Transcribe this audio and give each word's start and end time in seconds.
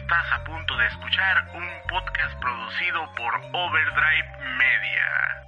Estás 0.00 0.32
a 0.32 0.44
punto 0.44 0.76
de 0.76 0.86
escuchar 0.86 1.48
un 1.54 1.68
podcast 1.88 2.38
producido 2.40 3.12
por 3.16 3.34
Overdrive 3.52 4.38
Media. 4.56 5.47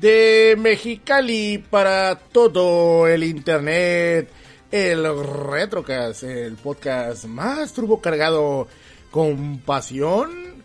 De 0.00 0.56
Mexicali 0.58 1.58
para 1.58 2.16
todo 2.16 3.06
el 3.06 3.22
internet, 3.22 4.30
el 4.70 5.04
Retrocast, 5.50 6.22
el 6.22 6.54
podcast 6.54 7.26
más 7.26 7.74
turbo 7.74 8.00
cargado 8.00 8.66
con 9.10 9.58
pasión 9.58 10.64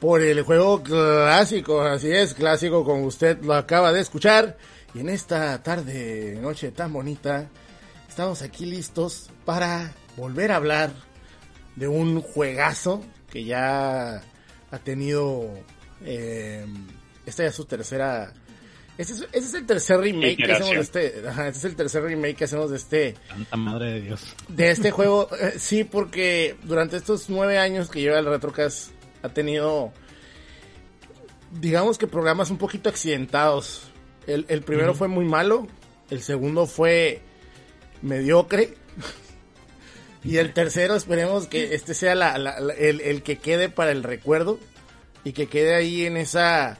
por 0.00 0.22
el 0.22 0.40
juego 0.42 0.82
clásico, 0.82 1.82
así 1.82 2.10
es, 2.10 2.32
clásico 2.32 2.84
como 2.84 3.04
usted 3.04 3.42
lo 3.42 3.52
acaba 3.52 3.92
de 3.92 4.00
escuchar. 4.00 4.56
Y 4.94 5.00
en 5.00 5.10
esta 5.10 5.62
tarde, 5.62 6.38
noche 6.40 6.70
tan 6.70 6.90
bonita, 6.90 7.50
estamos 8.08 8.40
aquí 8.40 8.64
listos 8.64 9.28
para 9.44 9.92
volver 10.16 10.52
a 10.52 10.56
hablar 10.56 10.90
de 11.76 11.86
un 11.86 12.22
juegazo 12.22 13.04
que 13.30 13.44
ya 13.44 14.22
ha 14.70 14.78
tenido... 14.82 15.50
Eh, 16.04 16.64
esta 17.26 17.42
ya 17.44 17.48
es 17.50 17.54
su 17.54 17.64
tercera. 17.64 18.32
Ese 18.98 19.14
es, 19.14 19.20
ese 19.32 19.46
es 19.46 19.54
el 19.54 19.66
tercer 19.66 20.00
remake 20.00 20.36
que 20.36 20.52
hacemos 20.52 20.74
de 20.74 20.80
este. 20.80 21.28
Ajá, 21.28 21.46
este 21.48 21.58
es 21.58 21.64
el 21.64 21.76
tercer 21.76 22.02
remake 22.02 22.36
que 22.36 22.44
hacemos 22.44 22.70
de 22.70 22.76
este. 22.76 23.14
Santa 23.28 23.56
madre 23.56 23.92
de 23.92 24.00
Dios. 24.02 24.36
De 24.48 24.70
este 24.70 24.90
juego. 24.90 25.28
Eh, 25.40 25.54
sí, 25.58 25.84
porque 25.84 26.56
durante 26.62 26.96
estos 26.96 27.30
nueve 27.30 27.58
años 27.58 27.88
que 27.88 28.00
lleva 28.00 28.18
el 28.18 28.26
Retrocast 28.26 28.90
ha 29.22 29.28
tenido. 29.30 29.92
Digamos 31.52 31.98
que 31.98 32.06
programas 32.06 32.50
un 32.50 32.58
poquito 32.58 32.88
accidentados. 32.88 33.90
El, 34.26 34.46
el 34.48 34.62
primero 34.62 34.94
fue 34.94 35.08
muy 35.08 35.24
malo. 35.24 35.66
El 36.10 36.22
segundo 36.22 36.66
fue 36.66 37.22
mediocre. 38.02 38.74
Y 40.24 40.36
el 40.36 40.52
tercero, 40.52 40.94
esperemos 40.94 41.48
que 41.48 41.74
este 41.74 41.94
sea 41.94 42.14
la, 42.14 42.38
la, 42.38 42.60
la, 42.60 42.74
el, 42.74 43.00
el 43.00 43.24
que 43.24 43.38
quede 43.38 43.68
para 43.68 43.90
el 43.90 44.04
recuerdo. 44.04 44.60
Y 45.24 45.32
que 45.32 45.48
quede 45.48 45.74
ahí 45.74 46.06
en 46.06 46.16
esa 46.16 46.78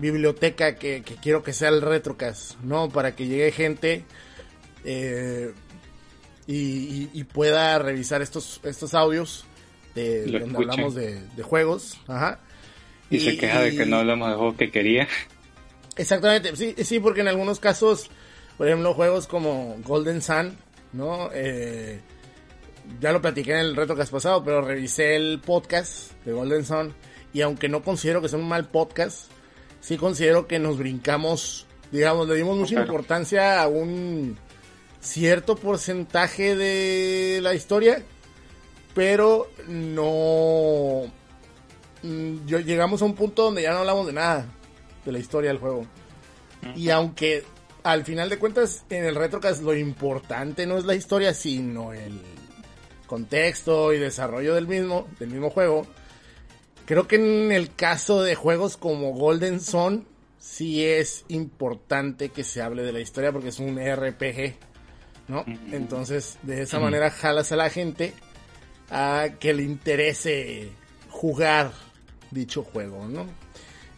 biblioteca 0.00 0.76
que, 0.76 1.02
que, 1.02 1.14
quiero 1.16 1.42
que 1.42 1.52
sea 1.52 1.68
el 1.68 1.82
Retrocast, 1.82 2.58
¿no? 2.60 2.88
Para 2.88 3.14
que 3.14 3.26
llegue 3.26 3.52
gente 3.52 4.04
eh, 4.84 5.52
y, 6.46 6.54
y, 6.54 7.10
y, 7.12 7.24
pueda 7.24 7.78
revisar 7.78 8.22
estos, 8.22 8.60
estos 8.64 8.94
audios 8.94 9.44
de 9.94 10.26
Lo 10.26 10.40
donde 10.40 10.56
hablamos 10.56 10.94
de, 10.94 11.20
de 11.36 11.42
juegos. 11.42 11.98
Ajá. 12.08 12.40
Y, 13.10 13.20
se 13.20 13.36
queja 13.36 13.62
de 13.62 13.76
que 13.76 13.86
no 13.86 13.96
hablamos 13.96 14.28
de 14.30 14.34
juegos 14.36 14.56
que 14.56 14.70
quería. 14.70 15.08
Exactamente, 15.96 16.56
sí, 16.56 16.74
sí, 16.82 17.00
porque 17.00 17.20
en 17.20 17.28
algunos 17.28 17.60
casos, 17.60 18.10
por 18.56 18.66
ejemplo, 18.66 18.94
juegos 18.94 19.26
como 19.26 19.76
Golden 19.84 20.22
Sun, 20.22 20.56
¿no? 20.92 21.28
Eh, 21.34 22.00
ya 23.00 23.12
lo 23.12 23.20
platiqué 23.20 23.52
en 23.52 23.58
el 23.58 23.76
Retrocast 23.76 24.12
pasado, 24.12 24.42
pero 24.42 24.62
revisé 24.62 25.16
el 25.16 25.40
podcast 25.40 26.12
de 26.24 26.32
Golden 26.32 26.64
Sun 26.64 26.94
y 27.32 27.42
aunque 27.42 27.68
no 27.68 27.82
considero 27.82 28.20
que 28.20 28.28
sea 28.28 28.38
un 28.38 28.48
mal 28.48 28.68
podcast, 28.68 29.29
sí 29.80 29.96
considero 29.96 30.46
que 30.46 30.58
nos 30.58 30.78
brincamos, 30.78 31.66
digamos, 31.90 32.28
le 32.28 32.36
dimos 32.36 32.56
mucha 32.56 32.80
importancia 32.80 33.62
a 33.62 33.68
un 33.68 34.36
cierto 35.00 35.56
porcentaje 35.56 36.54
de 36.56 37.40
la 37.42 37.54
historia, 37.54 38.02
pero 38.94 39.50
no... 39.66 41.04
mm, 42.02 42.46
Yo, 42.46 42.58
llegamos 42.60 43.02
a 43.02 43.06
un 43.06 43.14
punto 43.14 43.44
donde 43.44 43.62
ya 43.62 43.72
no 43.72 43.78
hablamos 43.78 44.06
de 44.06 44.12
nada 44.12 44.46
de 45.04 45.12
la 45.12 45.18
historia 45.18 45.50
del 45.50 45.58
juego. 45.58 45.86
Y 46.76 46.90
aunque 46.90 47.44
al 47.82 48.04
final 48.04 48.28
de 48.28 48.38
cuentas 48.38 48.84
en 48.90 49.06
el 49.06 49.14
Retrocast 49.14 49.62
lo 49.62 49.74
importante 49.74 50.66
no 50.66 50.76
es 50.76 50.84
la 50.84 50.94
historia, 50.94 51.32
sino 51.32 51.94
el 51.94 52.20
contexto 53.06 53.92
y 53.94 53.98
desarrollo 53.98 54.54
del 54.54 54.68
mismo, 54.68 55.08
del 55.18 55.30
mismo 55.30 55.48
juego, 55.50 55.86
creo 56.90 57.06
que 57.06 57.14
en 57.14 57.52
el 57.52 57.72
caso 57.72 58.20
de 58.20 58.34
juegos 58.34 58.76
como 58.76 59.12
Golden 59.12 59.60
Sun, 59.60 60.08
sí 60.38 60.84
es 60.84 61.24
importante 61.28 62.30
que 62.30 62.42
se 62.42 62.62
hable 62.62 62.82
de 62.82 62.92
la 62.92 62.98
historia 62.98 63.30
porque 63.30 63.50
es 63.50 63.60
un 63.60 63.78
RPG, 63.78 64.56
¿no? 65.28 65.44
Entonces, 65.70 66.40
de 66.42 66.62
esa 66.62 66.80
manera 66.80 67.12
jalas 67.12 67.52
a 67.52 67.56
la 67.56 67.70
gente 67.70 68.12
a 68.90 69.28
que 69.38 69.54
le 69.54 69.62
interese 69.62 70.72
jugar 71.08 71.70
dicho 72.32 72.64
juego, 72.64 73.06
¿no? 73.06 73.24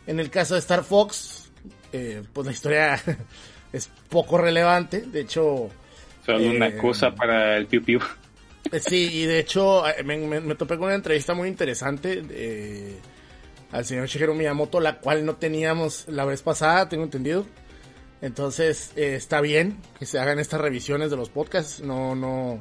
En 0.06 0.21
el 0.21 0.29
caso 0.29 0.53
de 0.53 0.61
Star 0.61 0.85
Fox, 0.85 1.50
eh, 1.95 2.23
pues 2.31 2.47
la 2.47 2.53
historia 2.53 3.00
es 3.73 3.88
poco 4.11 4.37
relevante, 4.37 5.00
de 5.00 5.23
hecho... 5.23 5.71
Solo 6.27 6.50
una 6.50 6.67
eh, 6.67 6.73
excusa 6.73 7.15
para 7.15 7.56
el 7.56 7.67
piu 7.67 7.83
piu. 7.83 8.00
Eh, 8.70 8.81
Sí, 8.81 9.09
y 9.12 9.26
de 9.26 9.38
hecho 9.41 9.87
eh, 9.88 10.03
me, 10.05 10.17
me- 10.19 10.41
me 10.41 10.55
topé 10.55 10.76
con 10.76 10.87
una 10.87 10.94
entrevista 10.94 11.35
muy 11.35 11.49
interesante 11.49 12.23
eh, 12.31 12.97
al 13.73 13.85
señor 13.85 14.06
Shigeru 14.06 14.35
Miyamoto, 14.35 14.81
la 14.81 14.99
cual 15.00 15.25
no 15.25 15.37
teníamos 15.37 16.05
la 16.09 16.25
vez 16.25 16.43
pasada, 16.43 16.88
tengo 16.88 17.05
entendido. 17.05 17.47
Entonces 18.20 18.93
eh, 18.97 19.14
está 19.17 19.41
bien 19.41 19.79
que 19.99 20.06
se 20.06 20.19
hagan 20.19 20.38
estas 20.38 20.61
revisiones 20.61 21.11
de 21.11 21.17
los 21.17 21.29
podcasts, 21.29 21.81
no, 21.81 22.14
no, 22.14 22.61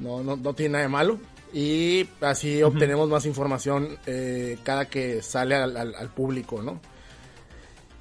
no, 0.00 0.22
no, 0.24 0.36
no 0.36 0.54
tiene 0.54 0.72
nada 0.72 0.82
de 0.84 0.88
malo. 0.88 1.20
Y 1.54 2.08
así 2.22 2.62
obtenemos 2.62 3.08
más 3.10 3.26
información 3.26 3.98
eh, 4.06 4.56
cada 4.64 4.86
que 4.88 5.22
sale 5.22 5.54
al, 5.54 5.76
al- 5.76 5.94
al 5.94 6.08
público, 6.08 6.62
¿no? 6.62 6.80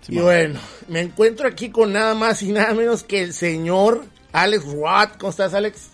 y 0.08 0.16
bueno, 0.24 0.60
me 0.88 1.02
encuentro 1.02 1.48
aquí 1.48 1.70
con 1.70 1.94
nada 1.94 2.16
más 2.16 2.42
y 2.42 2.52
nada 2.52 2.74
menos 2.74 3.04
que 3.04 3.22
el 3.22 3.34
señor 3.34 4.06
Alex 4.32 4.64
Watt. 4.66 5.18
¿Cómo 5.20 5.30
estás, 5.30 5.54
Alex? 5.54 5.90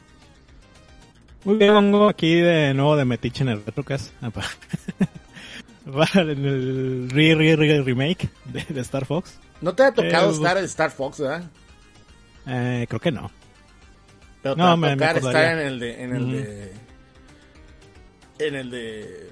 Muy 1.47 1.55
bien, 1.55 1.73
vengo 1.73 2.09
aquí 2.09 2.35
de 2.41 2.73
nuevo 2.73 2.97
de 2.97 3.05
Metiche 3.05 3.41
en 3.43 3.47
el 3.47 3.63
Retrocast. 3.65 4.11
Ah, 4.21 4.29
Para 5.93 6.21
en 6.23 6.45
el 6.45 7.09
re, 7.09 7.35
re, 7.35 7.55
re- 7.55 7.81
remake 7.83 8.27
de, 8.43 8.65
de 8.67 8.81
Star 8.81 9.05
Fox. 9.05 9.39
¿No 9.61 9.73
te 9.73 9.83
ha 9.83 9.93
tocado 9.93 10.29
Eh, 10.29 10.33
estar 10.33 10.57
en 10.57 10.65
Star 10.65 10.91
Fox, 10.91 11.21
verdad? 11.21 11.43
Eh, 12.45 12.85
creo 12.89 12.99
que 12.99 13.13
no. 13.13 13.31
Pero 14.43 14.55
te 14.55 14.59
No, 14.61 14.65
va 14.67 14.71
a 14.73 14.75
me- 14.75 14.87
me 14.89 14.93
tocar 14.97 15.17
estar 15.19 15.45
en 15.57 15.59
el 15.59 15.79
de, 15.79 16.03
en 16.03 16.15
el 16.17 16.31
de, 16.33 16.73
en 18.39 18.55
el 18.55 18.69
de, 18.69 19.29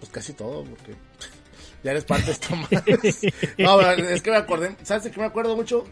pues 0.00 0.12
casi 0.12 0.34
todo, 0.34 0.62
porque 0.64 0.94
ya 1.82 1.92
eres 1.92 2.04
parte 2.04 2.26
de 2.26 2.32
esto 2.32 2.54
más. 2.54 2.68
No, 3.58 3.80
es 3.80 4.20
que 4.20 4.30
me 4.30 4.36
acordé, 4.36 4.76
¿sabes 4.82 5.04
de 5.04 5.10
qué 5.10 5.20
me 5.20 5.26
acuerdo 5.26 5.56
mucho? 5.56 5.86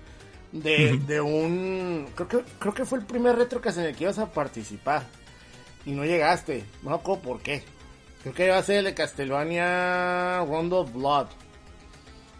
De, 0.53 0.99
de 1.07 1.23
un, 1.23 2.09
creo 2.15 2.29
que, 2.29 2.39
creo 2.59 2.75
que 2.75 2.85
fue 2.85 2.99
el 2.99 3.07
primer 3.07 3.37
retrocast 3.37 3.79
en 3.79 3.87
el 3.87 3.97
que 3.97 4.05
ibas 4.05 4.19
a 4.19 4.31
participar 4.31 5.07
y 5.87 5.93
no 5.93 6.05
llegaste, 6.05 6.65
no 6.83 6.91
me 6.91 6.97
acuerdo 6.97 7.23
por 7.23 7.41
qué. 7.41 7.63
Creo 8.23 8.35
que 8.35 8.47
iba 8.47 8.57
a 8.59 8.63
ser 8.63 8.79
el 8.79 8.85
de 8.85 8.95
Castlevania 8.95 10.39
Rondo 10.45 10.81
of 10.81 10.93
Blood. 10.93 11.27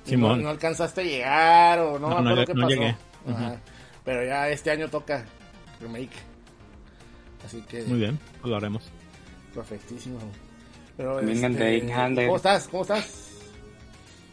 Y 0.07 0.13
no, 0.13 0.29
Simón. 0.29 0.43
no 0.43 0.51
alcanzaste 0.51 1.01
a 1.01 1.05
llegar 1.05 1.79
o 1.81 1.99
no, 1.99 2.09
No, 2.09 2.23
me 2.23 2.35
no 2.37 2.45
qué 2.45 2.55
no 2.55 2.63
pasó. 2.63 2.69
llegué. 2.75 2.97
Ajá. 3.29 3.57
Pero 4.05 4.25
ya 4.25 4.49
este 4.49 4.71
año 4.71 4.89
toca 4.89 5.25
remake. 5.81 6.11
Así 7.45 7.61
que 7.63 7.83
Muy 7.85 7.99
bien, 7.99 8.19
pues 8.41 8.51
lo 8.51 8.57
haremos. 8.57 8.85
perfectísimo. 9.55 10.19
Pero 10.97 11.19
este. 11.21 11.89
¿Cómo 12.27 12.37
estás? 12.37 12.69
¿Cómo 12.69 12.83
estás? 12.83 13.29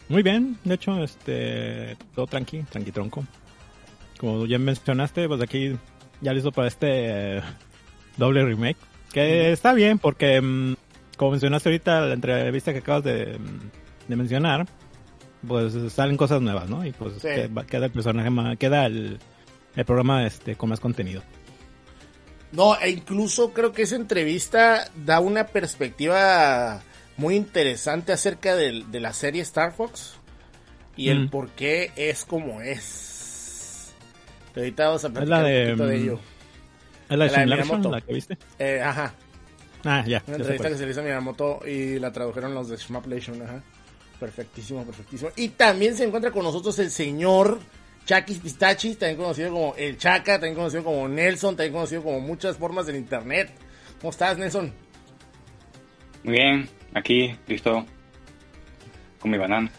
Muy 0.09 0.23
bien, 0.23 0.57
de 0.63 0.73
hecho, 0.75 1.03
este, 1.03 1.95
todo 2.15 2.25
tranqui, 2.27 2.63
tranqui 2.63 2.91
tronco. 2.91 3.23
Como 4.19 4.45
ya 4.47 4.57
mencionaste, 4.59 5.27
pues 5.27 5.41
aquí 5.41 5.77
ya 6.21 6.33
listo 6.33 6.51
para 6.51 6.67
este 6.67 7.37
eh, 7.37 7.41
doble 8.17 8.43
remake. 8.43 8.77
Que 9.13 9.51
está 9.51 9.73
bien 9.73 9.97
porque, 9.99 10.39
mm, 10.41 10.75
como 11.17 11.31
mencionaste 11.31 11.69
ahorita 11.69 12.01
la 12.01 12.13
entrevista 12.13 12.71
que 12.73 12.79
acabas 12.79 13.03
de, 13.03 13.37
mm, 13.39 14.07
de 14.09 14.15
mencionar, 14.15 14.67
pues 15.47 15.73
salen 15.93 16.17
cosas 16.17 16.41
nuevas, 16.41 16.69
¿no? 16.69 16.85
Y 16.85 16.91
pues 16.91 17.13
Sí. 17.21 17.27
queda 17.67 17.85
el 17.85 17.91
personaje 17.91 18.29
más, 18.29 18.57
queda 18.57 18.85
el, 18.85 19.19
el 19.75 19.85
programa 19.85 20.25
este 20.25 20.55
con 20.55 20.69
más 20.69 20.79
contenido. 20.79 21.23
No, 22.51 22.75
e 22.79 22.89
incluso 22.89 23.53
creo 23.53 23.71
que 23.73 23.83
esa 23.83 23.95
entrevista 23.95 24.89
da 24.95 25.19
una 25.19 25.45
perspectiva 25.47 26.81
muy 27.17 27.35
interesante 27.35 28.11
acerca 28.11 28.55
de, 28.55 28.83
la 28.91 29.13
serie 29.13 29.41
Star 29.43 29.71
Fox 29.73 30.15
y 30.97 31.09
el 31.09 31.25
Mm. 31.25 31.29
por 31.29 31.49
qué 31.51 31.91
es 31.95 32.25
como 32.25 32.61
es. 32.61 33.93
Pero 34.53 34.63
ahorita 34.65 34.85
vamos 34.87 35.03
a 35.03 35.07
Es 35.07 35.13
platicar 35.13 35.41
la 35.41 35.47
de, 35.47 35.61
un 35.61 35.67
poquito 35.77 35.85
de 35.87 35.97
ello. 35.97 36.19
¿Es 37.09 37.17
la 37.17 37.25
de 37.25 37.31
La 37.47 37.55
de 37.57 37.89
la 37.89 38.01
que 38.01 38.13
viste? 38.13 38.37
Eh, 38.59 38.81
ajá, 38.83 39.13
Ah, 39.85 40.03
ya. 40.05 40.21
una 40.27 40.37
ya 40.37 40.41
entrevista 40.43 40.69
que 40.69 40.75
se 40.77 40.85
le 40.85 40.91
hizo 40.91 40.99
a 40.99 41.03
Miyamoto 41.03 41.59
y 41.65 41.99
la 41.99 42.11
tradujeron 42.11 42.53
los 42.53 42.67
de 42.69 42.75
Shmaplation, 42.77 43.41
ajá. 43.41 43.61
Perfectísimo, 44.19 44.83
perfectísimo. 44.83 45.31
Y 45.37 45.49
también 45.49 45.95
se 45.95 46.03
encuentra 46.03 46.31
con 46.31 46.43
nosotros 46.43 46.77
el 46.79 46.91
señor 46.91 47.59
Chakis 48.05 48.39
Pistachis, 48.39 48.97
también 48.99 49.17
conocido 49.17 49.51
como 49.51 49.75
el 49.77 49.97
Chaca, 49.97 50.33
también 50.33 50.55
conocido 50.55 50.83
como 50.83 51.07
Nelson, 51.07 51.55
también 51.55 51.73
conocido 51.73 52.03
como 52.03 52.19
muchas 52.19 52.57
formas 52.57 52.85
del 52.87 52.97
internet. 52.97 53.51
¿Cómo 54.01 54.11
estás, 54.11 54.37
Nelson? 54.37 54.73
Muy 56.23 56.33
bien, 56.33 56.69
aquí, 56.93 57.33
listo. 57.47 57.85
Con 59.19 59.31
mi 59.31 59.37
banana. 59.37 59.71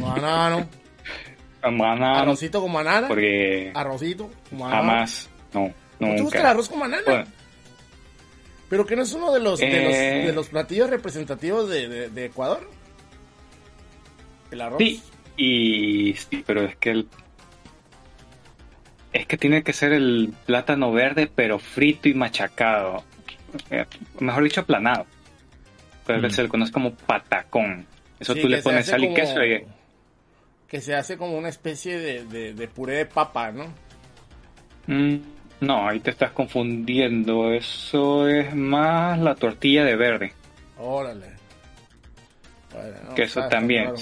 Banano. 0.00 0.66
Con 1.62 1.78
banana. 1.78 2.20
Arrocito 2.20 2.60
con 2.60 2.72
banana. 2.74 3.08
Porque 3.08 3.72
Arrocito 3.74 4.30
con 4.50 4.58
banana. 4.58 4.76
jamás, 4.82 5.30
no, 5.54 5.72
¿No 6.00 6.14
te 6.14 6.22
gusta 6.22 6.40
el 6.40 6.46
arroz 6.46 6.68
con 6.68 6.80
banana? 6.80 7.02
Bueno, 7.06 7.24
Pero 8.68 8.86
que 8.86 8.96
no 8.96 9.02
es 9.02 9.12
uno 9.12 9.32
de 9.32 9.40
los, 9.40 9.60
de 9.60 9.66
los, 9.84 9.94
Eh. 9.94 10.22
de 10.26 10.32
los 10.32 10.48
platillos 10.48 10.90
representativos 10.90 11.68
de, 11.68 11.88
de- 11.88 12.08
de 12.10 12.24
Ecuador. 12.26 12.68
El 14.50 14.60
arroz. 14.60 14.78
sí, 14.78 15.02
y 15.36 16.14
sí, 16.14 16.42
pero 16.46 16.62
es 16.64 16.76
que 16.76 16.90
el 16.90 17.08
es 19.12 19.26
que 19.26 19.36
tiene 19.36 19.62
que 19.62 19.72
ser 19.72 19.92
el 19.92 20.34
plátano 20.44 20.90
verde, 20.92 21.30
pero 21.32 21.58
frito 21.60 22.08
y 22.08 22.14
machacado. 22.14 23.04
Eh, 23.70 23.84
Mejor 24.18 24.42
dicho, 24.42 24.62
aplanado. 24.62 25.06
Pero 26.06 26.20
que 26.20 26.26
Mm. 26.26 26.30
se 26.30 26.42
le 26.42 26.48
conoce 26.48 26.72
como 26.72 26.94
patacón. 26.94 27.86
Eso 28.18 28.34
Sí, 28.34 28.40
tú 28.40 28.48
le 28.48 28.60
pones 28.60 28.86
sal 28.86 29.02
y 29.04 29.06
como- 29.06 29.16
queso 29.16 29.44
y 29.44 29.64
Que 30.68 30.80
se 30.80 30.94
hace 30.96 31.16
como 31.16 31.38
una 31.38 31.48
especie 31.48 31.96
de, 31.98 32.24
de, 32.24 32.54
de 32.54 32.68
puré 32.68 32.96
de 32.96 33.06
papa, 33.06 33.52
¿no? 33.52 33.66
Mm, 34.88 35.18
no, 35.60 35.88
ahí 35.88 36.00
te 36.00 36.10
estás 36.10 36.32
confundiendo. 36.32 37.52
Eso 37.52 38.28
es 38.28 38.54
más 38.54 39.18
la 39.18 39.34
tortilla 39.34 39.84
de 39.84 39.96
verde. 39.96 40.32
Órale. 40.78 41.26
Bueno, 42.72 42.96
no, 43.08 43.14
Que 43.14 43.22
eso 43.22 43.40
está- 43.40 43.44
está 43.46 43.48
también. 43.58 43.92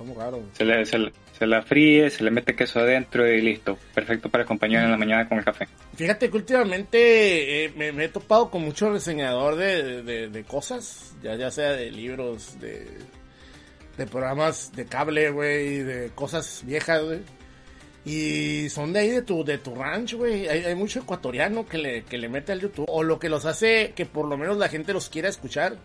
muy 0.00 0.14
raro. 0.16 0.42
Se, 0.52 0.64
le, 0.64 0.84
se, 0.86 0.98
le- 0.98 1.12
se 1.38 1.46
la 1.46 1.62
fríe, 1.62 2.10
se 2.10 2.24
le 2.24 2.30
mete 2.30 2.54
queso 2.54 2.80
adentro 2.80 3.30
y 3.30 3.40
listo. 3.40 3.78
Perfecto 3.94 4.28
para 4.28 4.44
acompañar 4.44 4.84
en 4.84 4.90
la 4.90 4.96
mañana 4.96 5.28
con 5.28 5.38
el 5.38 5.44
café. 5.44 5.68
Fíjate 5.96 6.30
que 6.30 6.36
últimamente 6.36 7.64
eh, 7.64 7.72
me, 7.76 7.92
me 7.92 8.04
he 8.04 8.08
topado 8.08 8.50
con 8.50 8.62
mucho 8.62 8.90
reseñador 8.90 9.56
de, 9.56 10.02
de- 10.02 10.28
de 10.28 10.44
cosas, 10.44 11.14
ya, 11.22 11.34
ya 11.36 11.50
sea 11.50 11.70
de 11.72 11.90
libros, 11.90 12.58
de, 12.60 12.86
de 13.96 14.06
programas 14.06 14.72
de 14.72 14.86
cable, 14.86 15.30
güey, 15.30 15.78
de 15.80 16.10
cosas 16.14 16.62
viejas, 16.66 17.02
güey. 17.04 17.20
Y 18.04 18.68
son 18.68 18.92
de 18.92 19.00
ahí 19.00 19.10
de 19.10 19.22
tu, 19.22 19.44
de 19.44 19.58
tu 19.58 19.74
ranch, 19.74 20.14
güey. 20.14 20.46
Hay, 20.48 20.74
mucho 20.74 21.00
ecuatoriano 21.00 21.66
que 21.66 21.78
le, 21.78 22.04
que 22.04 22.18
le 22.18 22.28
mete 22.28 22.52
al 22.52 22.60
YouTube. 22.60 22.84
O 22.88 23.02
lo 23.02 23.18
que 23.18 23.30
los 23.30 23.46
hace 23.46 23.92
que 23.96 24.04
por 24.04 24.26
lo 24.26 24.36
menos 24.36 24.58
la 24.58 24.68
gente 24.68 24.92
los 24.92 25.08
quiera 25.08 25.28
escuchar. 25.28 25.78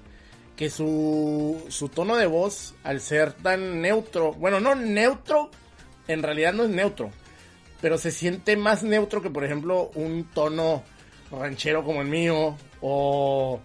Que 0.57 0.69
su, 0.69 1.63
su 1.69 1.87
tono 1.87 2.17
de 2.17 2.25
voz, 2.25 2.75
al 2.83 2.99
ser 2.99 3.31
tan 3.31 3.81
neutro, 3.81 4.33
bueno, 4.33 4.59
no 4.59 4.75
neutro, 4.75 5.49
en 6.09 6.21
realidad 6.21 6.51
no 6.51 6.63
es 6.63 6.69
neutro, 6.69 7.11
pero 7.79 7.97
se 7.97 8.11
siente 8.11 8.57
más 8.57 8.83
neutro 8.83 9.21
que, 9.21 9.29
por 9.29 9.45
ejemplo, 9.45 9.89
un 9.95 10.25
tono 10.33 10.83
ranchero 11.31 11.85
como 11.85 12.01
el 12.01 12.09
mío, 12.09 12.57
o, 12.81 13.61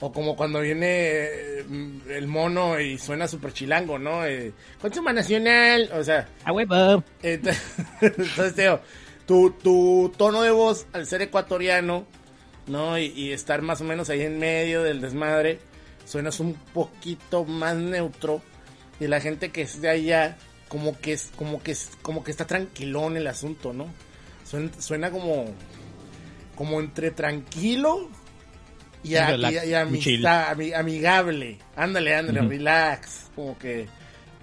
o 0.00 0.12
como 0.12 0.34
cuando 0.34 0.60
viene 0.60 0.86
eh, 0.88 1.64
el 2.10 2.26
mono 2.26 2.80
y 2.80 2.98
suena 2.98 3.28
super 3.28 3.52
chilango, 3.52 3.98
¿no? 3.98 4.24
Eh, 4.26 4.52
Consumo 4.80 5.12
Nacional, 5.12 5.90
o 5.92 6.02
sea, 6.02 6.26
¡Ah, 6.44 6.52
huevo! 6.52 7.04
Ent- 7.22 7.54
Entonces, 8.00 8.54
Teo, 8.54 8.80
tu, 9.26 9.50
tu 9.50 10.12
tono 10.16 10.42
de 10.42 10.50
voz, 10.50 10.86
al 10.92 11.06
ser 11.06 11.22
ecuatoriano, 11.22 12.06
¿no? 12.66 12.98
Y, 12.98 13.06
y 13.08 13.32
estar 13.32 13.60
más 13.62 13.80
o 13.80 13.84
menos 13.84 14.08
ahí 14.10 14.22
en 14.22 14.38
medio 14.38 14.82
del 14.82 15.00
desmadre, 15.02 15.58
suenas 16.06 16.40
un 16.40 16.54
poquito 16.54 17.44
más 17.44 17.76
neutro. 17.76 18.40
Y 19.00 19.06
la 19.06 19.20
gente 19.20 19.50
que 19.50 19.62
es 19.62 19.80
de 19.80 19.88
allá, 19.90 20.36
como 20.68 20.98
que 20.98 21.12
es, 21.12 21.30
como 21.36 21.62
que 21.62 21.72
es, 21.72 21.90
como 22.02 22.24
que 22.24 22.30
está 22.30 22.46
tranquilón 22.46 23.16
el 23.16 23.26
asunto, 23.26 23.72
¿no? 23.72 23.86
Suena, 24.44 24.70
suena 24.80 25.10
como, 25.10 25.46
como 26.56 26.80
entre 26.80 27.10
tranquilo 27.10 28.08
y, 29.02 29.16
a- 29.16 29.36
y- 29.64 29.74
amistad, 29.74 30.52
ami- 30.56 30.74
amigable. 30.74 31.58
Ándale, 31.76 32.14
ándale, 32.14 32.40
Ujú. 32.40 32.48
relax. 32.50 33.30
Como 33.34 33.56
que 33.58 33.86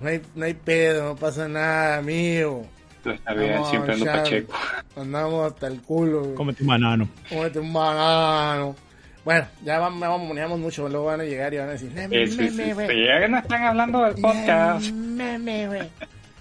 no 0.01 0.09
hay, 0.09 0.21
no 0.35 0.45
hay 0.45 0.53
pedo, 0.53 1.09
no 1.09 1.15
pasa 1.15 1.47
nada, 1.47 1.97
amigo. 1.97 2.65
Todo 3.03 3.13
está 3.13 3.33
bien, 3.33 3.53
Vamos, 3.53 3.69
siempre 3.69 3.93
ando 3.93 4.05
Xavi. 4.05 4.17
pacheco. 4.19 4.53
Andamos 4.95 5.53
hasta 5.53 5.67
el 5.67 5.81
culo. 5.81 6.21
güey. 6.23 6.35
Cómete 6.35 6.63
un 6.63 6.67
banano. 6.69 7.09
Cómete 7.29 7.59
un 7.59 7.73
banano. 7.73 8.75
Bueno, 9.23 9.45
ya 9.63 9.77
vamos, 9.79 9.99
vamos 9.99 10.59
mucho, 10.59 10.87
luego 10.87 11.05
van 11.07 11.19
a 11.21 11.23
llegar 11.25 11.53
y 11.53 11.57
van 11.57 11.67
a 11.69 11.71
decir, 11.73 11.91
sí, 11.93 12.27
sí, 12.27 12.49
sí, 12.49 13.05
ya 13.05 13.27
no 13.27 13.37
están 13.39 13.63
hablando 13.63 14.01
del 14.05 14.15
podcast. 14.21 14.89
Meme, 14.91 15.67
güey. 15.67 15.89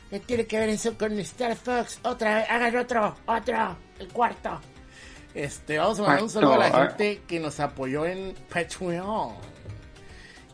¿Qué 0.09 0.21
tiene 0.21 0.47
que 0.47 0.59
ver 0.61 0.69
eso 0.69 0.97
con 0.97 1.19
Star 1.19 1.57
Fox? 1.57 1.99
Otra 2.05 2.37
vez, 2.37 2.47
hagan 2.49 2.77
otro, 2.77 3.17
otro, 3.27 3.77
el 3.99 4.07
cuarto. 4.09 4.61
Este, 5.37 5.77
vamos 5.77 6.01
a 6.01 6.03
mandar 6.03 6.23
un 6.23 6.31
saludo 6.31 6.55
a 6.55 6.59
la 6.59 6.89
gente 6.89 7.21
que 7.29 7.39
nos 7.39 7.61
apoyó 7.61 8.07
en 8.07 8.35
Patreon. 8.49 9.35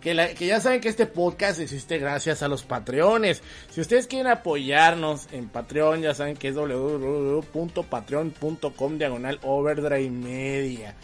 Que, 0.01 0.35
que, 0.37 0.47
ya 0.47 0.59
saben 0.59 0.81
que 0.81 0.89
este 0.89 1.07
podcast 1.07 1.61
existe 1.61 1.99
gracias 1.99 2.43
a 2.43 2.49
los 2.49 2.65
Patreones. 2.65 3.45
Si 3.71 3.81
ustedes 3.81 4.09
quieren 4.09 4.27
apoyarnos 4.27 5.29
en 5.31 5.49
Patreon, 5.49 6.03
ya 6.03 6.15
saben 6.15 6.37
que 6.37 6.49
es 6.49 6.57
www.patreon.com 6.57 8.99
diagonal 8.99 9.39
overdrive 9.45 10.11
media. 10.11 10.97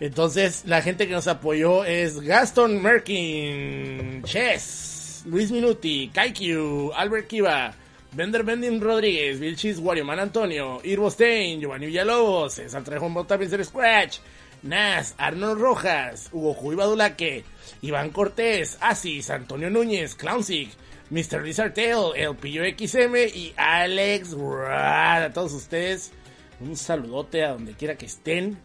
Entonces, 0.00 0.62
la 0.64 0.80
gente 0.80 1.06
que 1.06 1.12
nos 1.12 1.28
apoyó 1.28 1.84
es 1.84 2.22
Gaston 2.22 2.80
Merkin, 2.80 4.22
Chess, 4.24 5.24
Luis 5.26 5.50
Minuti, 5.50 6.08
Kaikyu, 6.08 6.90
Albert 6.94 7.26
Kiva, 7.26 7.74
Bender 8.14 8.42
Bending 8.42 8.80
Rodríguez, 8.80 9.40
Vilchis 9.40 9.80
Man 9.80 10.20
Antonio, 10.20 10.80
Irvo 10.84 11.10
Stein, 11.10 11.60
Giovanni 11.60 11.86
Villalobos, 11.86 12.54
César 12.54 12.84
Trejón 12.84 13.14
Bota 13.14 13.38
Scratch, 13.64 14.18
Nas, 14.62 15.14
Arnold 15.16 15.58
Rojas, 15.58 16.28
Hugo 16.30 16.52
Juy 16.52 16.76
Badulaque, 16.76 17.44
Iván 17.80 18.10
Cortés, 18.10 18.76
Asis, 18.80 19.30
Antonio 19.30 19.70
Núñez, 19.70 20.14
Clownsic, 20.14 20.70
Mr. 21.10 21.42
Lizard 21.42 21.72
Tail, 21.72 22.12
El 22.14 22.36
Pillo 22.36 22.62
XM 22.64 23.16
y 23.34 23.54
Alex 23.56 24.32
Rad. 24.32 25.24
A 25.24 25.32
todos 25.32 25.52
ustedes, 25.52 26.12
un 26.60 26.76
saludote 26.76 27.44
a 27.44 27.52
donde 27.52 27.72
quiera 27.72 27.96
que 27.96 28.06
estén. 28.06 28.58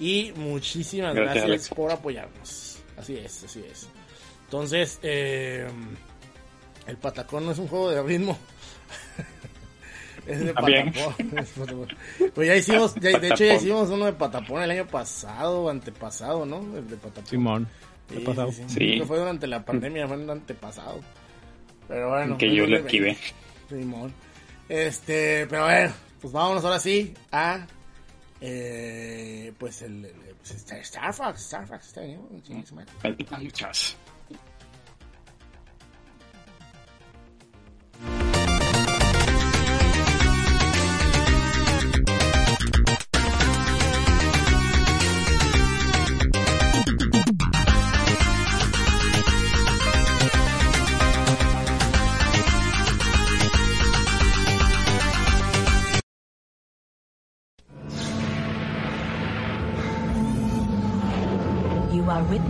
Y 0.00 0.32
muchísimas 0.36 1.14
gracias, 1.14 1.68
por 1.68 1.90
apoyarnos. 1.90 2.78
Así 2.96 3.16
es, 3.16 3.44
así 3.44 3.64
es. 3.70 3.88
Entonces, 4.44 4.98
eh, 5.02 5.66
el 6.86 6.96
patacón 6.96 7.46
no 7.46 7.52
es 7.52 7.58
un 7.58 7.68
juego 7.68 7.90
de 7.90 8.02
ritmo. 8.02 8.38
es 10.26 10.40
de 10.40 10.54
patapón. 10.54 11.88
pues 12.34 12.48
ya 12.48 12.56
hicimos, 12.56 12.94
de 12.94 13.28
hecho 13.28 13.44
ya 13.44 13.54
hicimos 13.54 13.90
uno 13.90 14.06
de 14.06 14.12
patapón 14.12 14.62
el 14.62 14.70
año 14.70 14.86
pasado, 14.86 15.68
antepasado, 15.68 16.46
¿no? 16.46 16.58
El 16.76 16.88
de 16.88 16.96
patapón. 16.96 17.26
Simón. 17.26 17.68
Sí, 18.10 18.18
pasado. 18.18 18.50
Sí, 18.66 18.98
No 18.98 19.06
fue 19.06 19.18
durante 19.18 19.46
la 19.46 19.64
pandemia, 19.64 20.06
fue 20.06 20.16
el 20.16 20.28
antepasado. 20.28 21.00
Pero 21.88 22.10
bueno. 22.10 22.38
Que 22.38 22.54
yo 22.54 22.66
lo 22.66 22.78
esquivé. 22.78 23.16
Simón. 23.68 24.12
Este, 24.68 25.46
pero 25.48 25.64
bueno, 25.64 25.92
pues 26.20 26.32
vámonos 26.32 26.64
ahora 26.64 26.78
sí 26.78 27.12
a 27.30 27.66
eh, 28.44 29.52
pues 29.56 29.82
el, 29.82 30.04
el 30.04 30.34
pues 30.36 30.52
Star 30.52 31.14
Fox, 31.14 31.42
Star 31.42 31.66
Fox 31.66 31.86
está 31.86 32.00
bien, 32.00 32.20
muchas. 32.28 33.96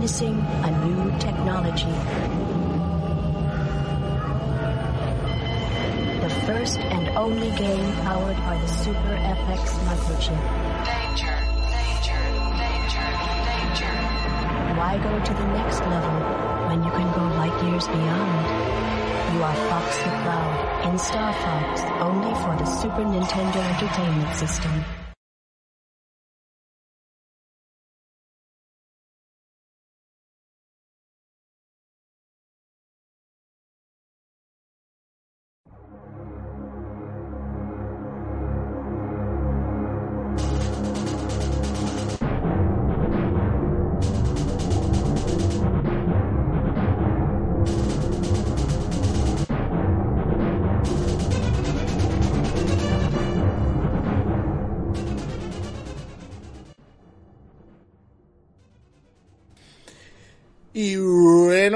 Witnessing 0.03 0.37
a 0.67 0.85
new 0.85 1.17
technology. 1.17 1.95
The 6.19 6.29
first 6.45 6.79
and 6.79 7.07
only 7.15 7.49
game 7.51 7.93
powered 8.03 8.35
by 8.35 8.57
the 8.57 8.67
Super 8.67 9.15
FX 9.39 9.79
microchip. 9.87 10.43
Danger, 10.83 11.35
danger, 11.71 12.19
danger, 12.59 13.07
danger. 13.47 13.95
Why 14.75 14.99
go 15.01 15.23
to 15.23 15.33
the 15.33 15.47
next 15.55 15.79
level 15.79 16.19
when 16.67 16.83
you 16.83 16.91
can 16.91 17.09
go 17.15 17.23
light 17.39 17.63
years 17.63 17.87
beyond? 17.87 18.43
You 19.33 19.41
are 19.41 19.55
Fox 19.69 19.97
the 19.99 20.11
Cloud 20.19 20.91
in 20.91 20.99
Star 20.99 21.31
Fox, 21.31 21.81
only 22.01 22.33
for 22.43 22.53
the 22.59 22.65
Super 22.65 23.05
Nintendo 23.07 23.59
Entertainment 23.71 24.35
System. 24.35 25.02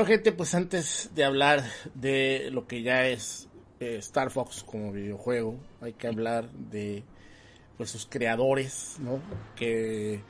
Gente, 0.06 0.32
pues 0.32 0.56
antes 0.56 1.12
de 1.16 1.24
hablar 1.24 1.63
de 1.94 2.50
lo 2.51 2.68
que 2.68 2.82
ya 2.82 3.08
es 3.08 3.48
eh, 3.80 3.98
Star 4.00 4.32
Fox 4.32 4.63
como 4.63 4.92
videojuego, 4.92 5.56
hay 5.82 5.94
que 5.94 6.08
hablar 6.08 6.50
de 6.51 7.04
pues 7.77 7.92
sus 7.92 8.06
creadores, 8.06 8.96
¿no? 9.00 9.22
Que 9.56 10.22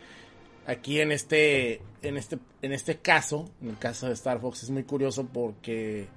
aquí 0.66 1.00
en 1.00 1.12
este 1.12 1.82
en 2.02 2.18
este 2.18 2.40
en 2.62 2.74
este 2.74 2.98
caso, 2.98 3.50
en 3.62 3.70
el 3.70 3.78
caso 3.78 4.08
de 4.08 4.14
Star 4.14 4.42
Fox 4.42 4.64
es 4.64 4.70
muy 4.70 4.84
curioso 4.84 5.28
porque 5.32 6.08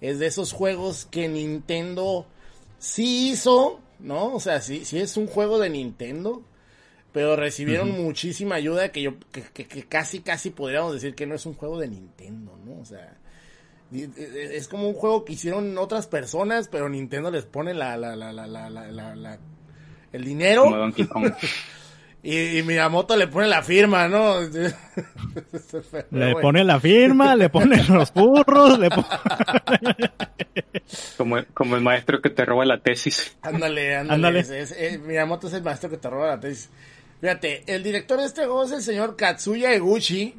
es 0.00 0.18
de 0.18 0.26
esos 0.26 0.52
juegos 0.52 1.06
que 1.06 1.28
Nintendo 1.28 2.26
sí 2.78 3.30
hizo, 3.30 3.80
¿no? 3.98 4.34
O 4.34 4.40
sea, 4.40 4.60
sí, 4.60 4.84
sí 4.84 4.98
es 4.98 5.16
un 5.16 5.26
juego 5.26 5.58
de 5.58 5.70
Nintendo, 5.70 6.42
pero 7.16 7.34
recibieron 7.34 7.92
muchísima 7.92 8.56
ayuda 8.56 8.90
que 8.90 9.00
yo 9.00 9.14
que, 9.32 9.86
casi 9.88 10.20
casi 10.20 10.50
podríamos 10.50 10.92
decir 10.92 11.14
que 11.14 11.24
no 11.24 11.34
es 11.34 11.46
un 11.46 11.54
juego 11.54 11.78
de 11.80 11.88
Nintendo, 11.88 12.58
¿no? 12.62 12.78
O 12.78 12.84
sea, 12.84 13.16
es 13.90 14.68
como 14.68 14.86
un 14.86 14.92
juego 14.92 15.24
que 15.24 15.32
hicieron 15.32 15.78
otras 15.78 16.06
personas, 16.08 16.68
pero 16.68 16.90
Nintendo 16.90 17.30
les 17.30 17.46
pone 17.46 17.72
la, 17.72 17.96
la, 17.96 18.14
la, 18.16 18.34
la, 18.34 18.50
la, 18.50 18.68
la 18.68 19.38
el 20.12 20.24
dinero. 20.24 20.90
y, 22.22 22.58
y, 22.58 22.62
Miyamoto 22.62 23.16
le 23.16 23.28
pone 23.28 23.48
la 23.48 23.62
firma, 23.62 24.08
¿no? 24.08 24.42
le 26.10 26.34
pone 26.34 26.64
la 26.64 26.78
firma, 26.78 27.34
le 27.34 27.48
pone 27.48 27.82
los 27.84 28.12
burros, 28.12 28.78
le 28.78 28.90
pone... 28.90 29.06
como, 31.16 31.38
como 31.54 31.76
el 31.76 31.82
maestro 31.82 32.20
que 32.20 32.28
te 32.28 32.44
roba 32.44 32.66
la 32.66 32.78
tesis. 32.78 33.38
Ándale, 33.40 33.96
ándale. 33.96 34.44
Miyamoto 35.06 35.46
es 35.46 35.54
el 35.54 35.62
maestro 35.62 35.88
que 35.88 35.96
te 35.96 36.10
roba 36.10 36.26
la 36.26 36.40
tesis. 36.40 36.68
Fíjate, 37.20 37.64
el 37.66 37.82
director 37.82 38.18
de 38.20 38.26
este 38.26 38.44
juego 38.44 38.64
es 38.64 38.72
el 38.72 38.82
señor 38.82 39.16
Katsuya 39.16 39.72
Eguchi, 39.72 40.34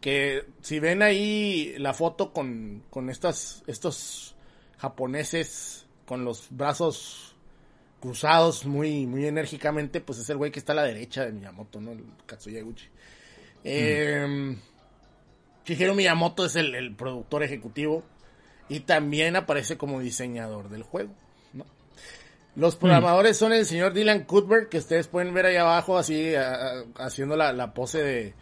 que 0.00 0.44
si 0.62 0.80
ven 0.80 1.02
ahí 1.02 1.74
la 1.78 1.94
foto 1.94 2.32
con, 2.32 2.82
con 2.90 3.10
estas, 3.10 3.62
estos 3.66 4.34
japoneses 4.78 5.86
con 6.06 6.24
los 6.24 6.46
brazos 6.50 7.36
cruzados 8.00 8.64
muy, 8.64 9.06
muy 9.06 9.26
enérgicamente, 9.26 10.00
pues 10.00 10.18
es 10.18 10.30
el 10.30 10.36
güey 10.36 10.50
que 10.50 10.58
está 10.58 10.72
a 10.72 10.76
la 10.76 10.84
derecha 10.84 11.24
de 11.24 11.32
Miyamoto, 11.32 11.80
¿no? 11.80 11.92
El 11.92 12.04
Katsuya 12.26 12.60
Eguchi. 12.60 12.86
Eh, 13.64 14.56
Shigeru 15.64 15.94
Miyamoto 15.94 16.46
es 16.46 16.56
el, 16.56 16.74
el, 16.74 16.94
productor 16.94 17.42
ejecutivo 17.42 18.02
y 18.68 18.80
también 18.80 19.36
aparece 19.36 19.76
como 19.76 20.00
diseñador 20.00 20.68
del 20.68 20.82
juego. 20.82 21.12
Los 22.58 22.74
programadores 22.74 23.36
son 23.36 23.52
el 23.52 23.64
señor 23.66 23.92
Dylan 23.92 24.24
Cuthbert, 24.24 24.68
que 24.68 24.78
ustedes 24.78 25.06
pueden 25.06 25.32
ver 25.32 25.46
ahí 25.46 25.54
abajo, 25.54 25.96
así 25.96 26.32
haciendo 26.96 27.36
la, 27.36 27.72
pose 27.72 28.34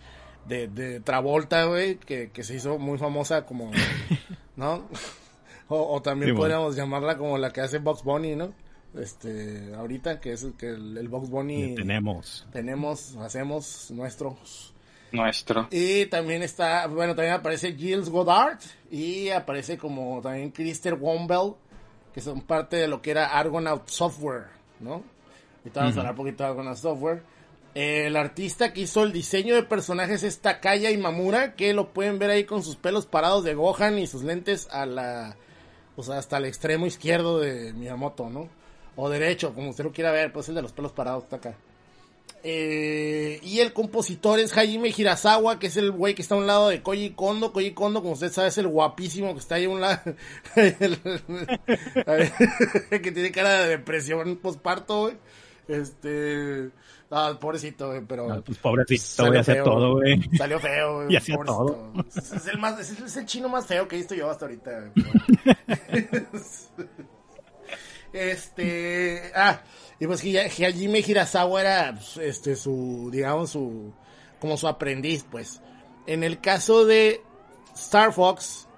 de, 0.47 0.69
de, 0.69 1.01
Travolta, 1.01 1.65
güey, 1.65 1.97
que, 1.97 2.31
se 2.43 2.55
hizo 2.55 2.79
muy 2.79 2.97
famosa 2.97 3.45
como, 3.45 3.71
¿no? 4.57 4.89
O, 5.69 6.01
también 6.01 6.35
podríamos 6.35 6.77
llamarla 6.77 7.19
como 7.19 7.37
la 7.37 7.53
que 7.53 7.61
hace 7.61 7.79
Box 7.79 8.05
Bunny, 8.05 8.37
¿no? 8.37 8.55
Este, 8.99 9.75
ahorita, 9.75 10.19
que 10.19 10.33
es 10.33 10.45
el, 10.45 10.55
que 10.55 10.69
el, 10.69 11.09
Box 11.11 11.29
Bunny. 11.29 11.75
Tenemos. 11.75 12.47
Tenemos, 12.51 13.17
hacemos 13.17 13.91
nuestros. 13.91 14.73
Nuestro. 15.13 15.69
Y 15.71 16.07
también 16.07 16.43
está, 16.43 16.87
bueno, 16.87 17.15
también 17.15 17.35
aparece 17.35 17.75
Gilles 17.75 18.09
Goddard 18.09 18.61
y 18.91 19.29
aparece 19.29 19.77
como 19.77 20.23
también 20.23 20.53
Christer 20.53 20.95
Wombell 20.95 21.53
que 22.17 22.23
son 22.23 22.41
parte 22.41 22.77
de 22.77 22.89
lo 22.89 23.03
que 23.03 23.11
era 23.11 23.27
Argonaut 23.27 23.91
Software, 23.91 24.47
¿no? 24.81 25.05
Ahorita 25.59 25.81
vamos 25.81 25.97
a 25.97 26.01
hablar 26.01 26.13
un 26.13 26.17
poquito 26.17 26.45
de 26.45 26.49
Argonaut 26.49 26.79
Software. 26.79 27.23
El 27.75 28.17
artista 28.17 28.73
que 28.73 28.81
hizo 28.81 29.03
el 29.03 29.13
diseño 29.13 29.55
de 29.55 29.63
personajes 29.63 30.23
es 30.23 30.39
Takaya 30.39 30.91
Imamura, 30.91 31.57
que 31.57 31.75
lo 31.75 31.93
pueden 31.93 32.19
ver 32.19 32.31
ahí 32.31 32.45
con 32.45 32.63
sus 32.63 32.77
pelos 32.77 33.05
parados 33.05 33.45
de 33.45 33.53
Gohan 33.53 33.99
y 33.99 34.07
sus 34.07 34.23
lentes 34.23 34.67
a 34.71 34.87
la, 34.87 35.37
o 35.95 36.03
sea, 36.03 36.17
hasta 36.17 36.39
el 36.39 36.47
extremo 36.47 36.87
izquierdo 36.87 37.39
de 37.39 37.75
Miyamoto, 37.75 38.31
¿no? 38.31 38.49
O 38.97 39.11
derecho, 39.11 39.53
como 39.53 39.69
usted 39.69 39.85
lo 39.85 39.93
quiera 39.93 40.11
ver, 40.11 40.33
pues 40.33 40.49
el 40.49 40.55
de 40.55 40.63
los 40.63 40.73
pelos 40.73 40.93
parados 40.93 41.25
está 41.25 41.37
acá. 41.37 41.55
Eh, 42.49 43.41
y 43.43 43.59
el 43.59 43.73
compositor 43.73 44.39
es 44.39 44.57
Hajime 44.57 44.95
Hirasawa, 44.97 45.59
que 45.59 45.67
es 45.67 45.77
el 45.77 45.91
güey 45.91 46.15
que 46.15 46.23
está 46.23 46.37
a 46.37 46.39
un 46.39 46.47
lado 46.47 46.69
de 46.69 46.81
Koji 46.81 47.11
Kondo. 47.11 47.53
Koji 47.53 47.73
Kondo, 47.73 48.03
como 48.03 48.15
usted 48.15 48.31
sabe, 48.31 48.49
es 48.49 48.59
el 48.59 48.69
guapísimo 48.69 49.33
que 49.33 49.41
está 49.41 49.57
ahí 49.57 49.65
a 49.65 49.71
un 49.71 49.81
lado. 49.81 50.01
que 52.91 53.13
tiene 53.13 53.33
cara 53.33 53.65
de 53.65 53.69
depresión 53.71 54.37
postparto, 54.37 55.01
güey. 55.03 55.17
Este. 55.69 56.71
Ah, 57.11 57.37
pobrecito, 57.41 57.89
güey, 57.89 58.03
pero. 58.07 58.43
Pues 58.45 58.59
pobrecito, 58.59 59.25
todo, 59.65 59.95
güey. 59.95 60.21
Salió 60.37 60.59
feo, 60.59 60.95
güey. 61.03 61.13
Y 61.13 61.17
hacía 61.17 61.37
todo. 61.45 61.93
Es, 62.15 62.47
el 62.47 62.59
más, 62.59 62.79
es, 62.79 63.17
el 63.17 63.27
chino 63.27 63.49
más 63.49 63.67
feo 63.67 63.87
que 63.87 63.97
he 63.97 63.99
visto 63.99 64.15
yo 64.15 64.31
hasta 64.31 64.47
ahorita. 64.47 64.93
güey, 64.95 65.05
este. 68.13 69.33
Ah, 69.35 69.61
y 69.99 70.07
pues 70.07 70.21
Hajime 70.21 70.99
Hirasawa 71.01 71.61
era, 71.61 71.95
pues, 71.95 72.17
este, 72.19 72.57
su, 72.57 73.09
digamos, 73.13 73.51
su. 73.51 73.93
Como 74.41 74.57
su 74.57 74.69
aprendiz, 74.69 75.25
pues. 75.31 75.61
En 76.07 76.23
el 76.23 76.41
caso 76.41 76.85
de 76.85 77.23
Star 77.75 78.13
Fox, 78.13 78.69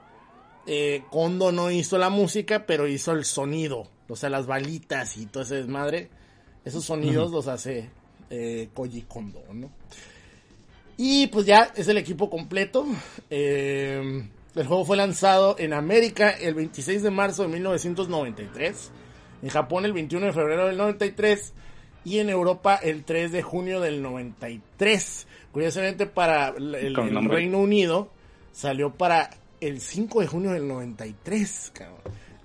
eh, 0.67 1.03
Kondo 1.11 1.51
no 1.51 1.71
hizo 1.71 1.99
la 1.99 2.11
música, 2.11 2.65
pero 2.67 2.87
hizo 2.87 3.13
el 3.13 3.25
sonido. 3.25 3.89
O 4.09 4.17
sea, 4.17 4.31
las 4.31 4.47
balitas 4.47 5.17
y 5.17 5.27
todo 5.27 5.43
ese 5.43 5.57
desmadre. 5.57 6.11
Esos 6.65 6.85
sonidos 6.85 7.33
los 7.33 7.49
hace 7.49 7.91
eh, 8.31 8.69
Koji 8.73 9.03
Kondo, 9.03 9.43
¿no? 9.53 9.71
Y 10.97 11.29
pues 11.29 11.47
ya 11.47 11.73
es 11.75 11.89
el 11.89 11.97
equipo 11.99 12.31
completo. 12.31 12.87
Eh, 13.31 14.29
el 14.55 14.67
juego 14.67 14.85
fue 14.85 14.97
lanzado 14.97 15.57
en 15.59 15.73
América 15.73 16.31
el 16.31 16.55
26 16.55 17.03
de 17.03 17.11
marzo 17.11 17.43
de 17.43 17.49
1993. 17.49 18.91
En 19.43 19.49
Japón 19.49 19.85
el 19.85 19.93
21 19.93 20.27
de 20.27 20.33
febrero 20.33 20.67
del 20.67 20.77
93. 20.77 21.53
Y 22.05 22.19
en 22.19 22.31
Europa 22.31 22.77
el 22.77 23.05
3 23.05 23.33
de 23.33 23.43
junio 23.43 23.81
del 23.81 24.03
93. 24.03 25.27
Curiosamente 25.53 26.07
para 26.07 26.49
el. 26.49 26.95
Reino 27.29 27.59
Unido 27.59 28.11
salió 28.53 28.93
para 28.93 29.31
el 29.61 29.81
5 29.81 30.21
de 30.21 30.27
junio 30.27 30.51
del 30.53 30.67
93. 30.67 31.73
cabrón. 31.75 31.99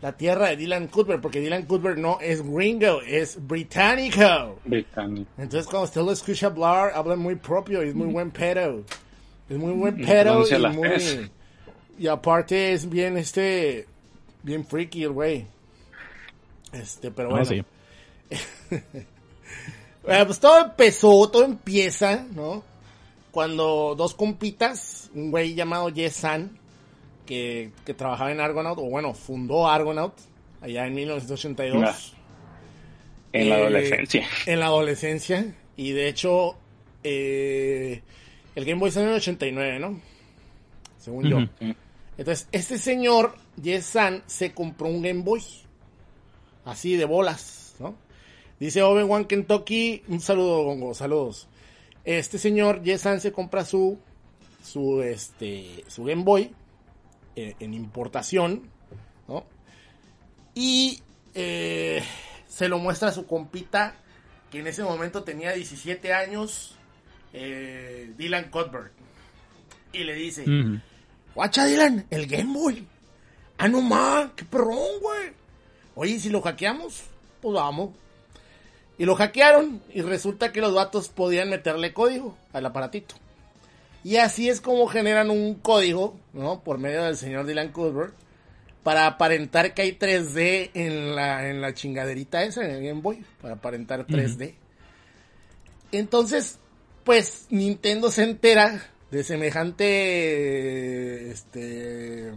La 0.04 0.18
tierra 0.18 0.50
de 0.50 0.58
Dylan 0.58 0.88
Cuthbert, 0.88 1.22
porque 1.22 1.40
Dylan 1.40 1.64
Cuthbert 1.64 1.98
no 1.98 2.18
es 2.20 2.44
gringo, 2.44 3.02
es 3.08 3.38
británico. 3.48 4.60
Británico. 4.66 5.32
Entonces 5.38 5.66
cuando 5.66 5.86
usted 5.86 6.02
lo 6.02 6.12
escucha 6.12 6.48
hablar, 6.48 6.92
habla 6.94 7.16
muy 7.16 7.36
propio, 7.36 7.82
es 7.82 7.96
muy 7.96 8.08
buen 8.08 8.30
pedo. 8.30 8.84
Es 9.50 9.58
muy 9.58 9.72
buen 9.72 9.96
pedo 9.96 10.44
y 10.46 10.76
muy... 10.76 11.32
Y 11.98 12.08
aparte 12.08 12.74
es 12.74 12.90
bien, 12.90 13.18
este... 13.18 13.88
Bien 14.42 14.66
freaky 14.66 15.04
el 15.04 15.12
güey. 15.12 15.48
Este, 16.74 17.12
pero 17.12 17.30
No, 17.30 17.36
bueno. 17.38 17.46
sí. 17.46 17.64
Bueno, 20.04 20.26
pues 20.26 20.40
todo 20.40 20.66
empezó, 20.66 21.30
todo 21.30 21.46
empieza, 21.46 22.26
¿no? 22.36 22.62
Cuando 23.32 23.96
dos 23.98 24.14
compitas, 24.14 25.10
un 25.16 25.32
güey 25.32 25.56
llamado 25.56 25.88
Yesan, 25.88 26.60
que, 27.26 27.72
que 27.86 27.94
trabajaba 27.94 28.32
en 28.34 28.42
Argonaut, 28.42 28.78
o 28.80 28.84
bueno, 28.90 29.14
fundó 29.14 29.66
Argonaut, 29.70 30.14
allá 30.60 30.86
en 30.88 30.94
1982. 30.94 31.84
Ah. 31.86 32.20
En 33.32 33.50
la 33.50 33.56
Eh, 33.60 33.62
adolescencia. 33.62 34.28
En 34.46 34.60
la 34.60 34.66
adolescencia. 34.66 35.56
Y 35.78 35.92
de 35.94 36.10
hecho, 36.10 36.58
eh, 37.04 38.02
el 38.56 38.66
Game 38.66 38.80
Boy 38.82 38.92
salió 38.92 39.08
en 39.08 39.14
el 39.14 39.20
89, 39.22 39.80
¿no? 39.80 40.02
Según 41.00 41.24
yo. 41.30 41.38
Ujú. 41.38 41.74
Entonces, 42.18 42.48
este 42.52 42.78
señor, 42.78 43.36
Yesan, 43.56 44.22
se 44.28 44.52
compró 44.54 44.88
un 44.90 45.02
Game 45.02 45.22
Boy. 45.22 45.42
Así 46.66 46.96
de 46.96 47.06
bolas, 47.06 47.76
¿no? 47.80 47.96
Dice 48.60 48.82
Owen 48.82 49.26
Kentucky, 49.26 50.04
un 50.08 50.22
saludo, 50.22 50.64
Gongo, 50.64 50.94
saludos. 50.94 51.48
Este 52.06 52.38
señor, 52.38 52.84
Yesan, 52.84 53.20
se 53.20 53.32
compra 53.32 53.66
su, 53.66 53.98
su, 54.64 55.02
este, 55.02 55.84
su 55.88 56.04
Game 56.04 56.24
Boy 56.24 56.52
eh, 57.36 57.56
en 57.60 57.74
importación, 57.74 58.70
¿no? 59.28 59.46
Y 60.54 61.02
eh, 61.34 62.04
se 62.48 62.70
lo 62.70 62.78
muestra 62.78 63.10
a 63.10 63.12
su 63.12 63.26
compita, 63.26 63.96
que 64.52 64.60
en 64.60 64.68
ese 64.68 64.84
momento 64.84 65.24
tenía 65.24 65.52
17 65.54 66.14
años, 66.14 66.76
eh, 67.34 68.14
Dylan 68.18 68.50
Cuthbert. 68.50 68.94
Y 69.92 70.04
le 70.04 70.16
dice, 70.16 70.46
guacha 71.36 71.66
Dylan, 71.66 72.06
el 72.10 72.28
Game 72.28 72.54
Boy. 72.54 72.88
Ah, 73.58 73.68
no 73.68 73.82
más, 73.82 74.32
qué 74.36 74.46
perrón, 74.46 75.00
güey. 75.02 75.43
Oye, 75.96 76.14
¿y 76.14 76.20
si 76.20 76.30
lo 76.30 76.42
hackeamos, 76.42 77.04
pues 77.42 77.54
vamos. 77.54 77.92
Y 78.98 79.06
lo 79.06 79.16
hackearon 79.16 79.82
y 79.94 80.02
resulta 80.02 80.52
que 80.52 80.62
los 80.62 80.74
vatos 80.74 81.10
podían 81.10 81.50
meterle 81.50 81.94
código 81.94 82.38
al 82.54 82.66
aparatito. 82.66 83.16
Y 84.04 84.18
así 84.18 84.50
es 84.50 84.62
como 84.62 84.88
generan 84.88 85.30
un 85.30 85.56
código, 85.56 86.16
¿no? 86.34 86.62
Por 86.62 86.78
medio 86.78 87.04
del 87.04 87.18
señor 87.18 87.46
Dylan 87.46 87.72
Cuthbert 87.72 88.14
para 88.84 89.08
aparentar 89.08 89.74
que 89.74 89.82
hay 89.82 89.98
3D 89.98 90.72
en 90.74 91.16
la, 91.16 91.50
en 91.50 91.62
la 91.62 91.74
chingaderita 91.74 92.44
esa, 92.44 92.66
en 92.66 92.72
el 92.72 92.84
Game 92.84 93.02
Boy, 93.02 93.24
para 93.42 93.56
aparentar 93.56 94.06
3D. 94.06 94.56
Entonces, 95.94 96.60
pues 97.06 97.48
Nintendo 97.50 98.12
se 98.12 98.24
entera 98.24 98.90
de 99.10 99.24
semejante, 99.24 101.32
este, 101.32 102.34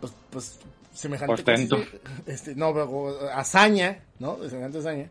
pues, 0.00 0.12
pues 0.30 0.58
semejante 0.98 1.68
este, 2.26 2.54
no, 2.54 2.72
pero, 2.72 3.30
hazaña, 3.34 3.98
¿no? 4.18 4.36
De 4.36 4.50
semejante 4.50 4.78
hazaña. 4.78 5.08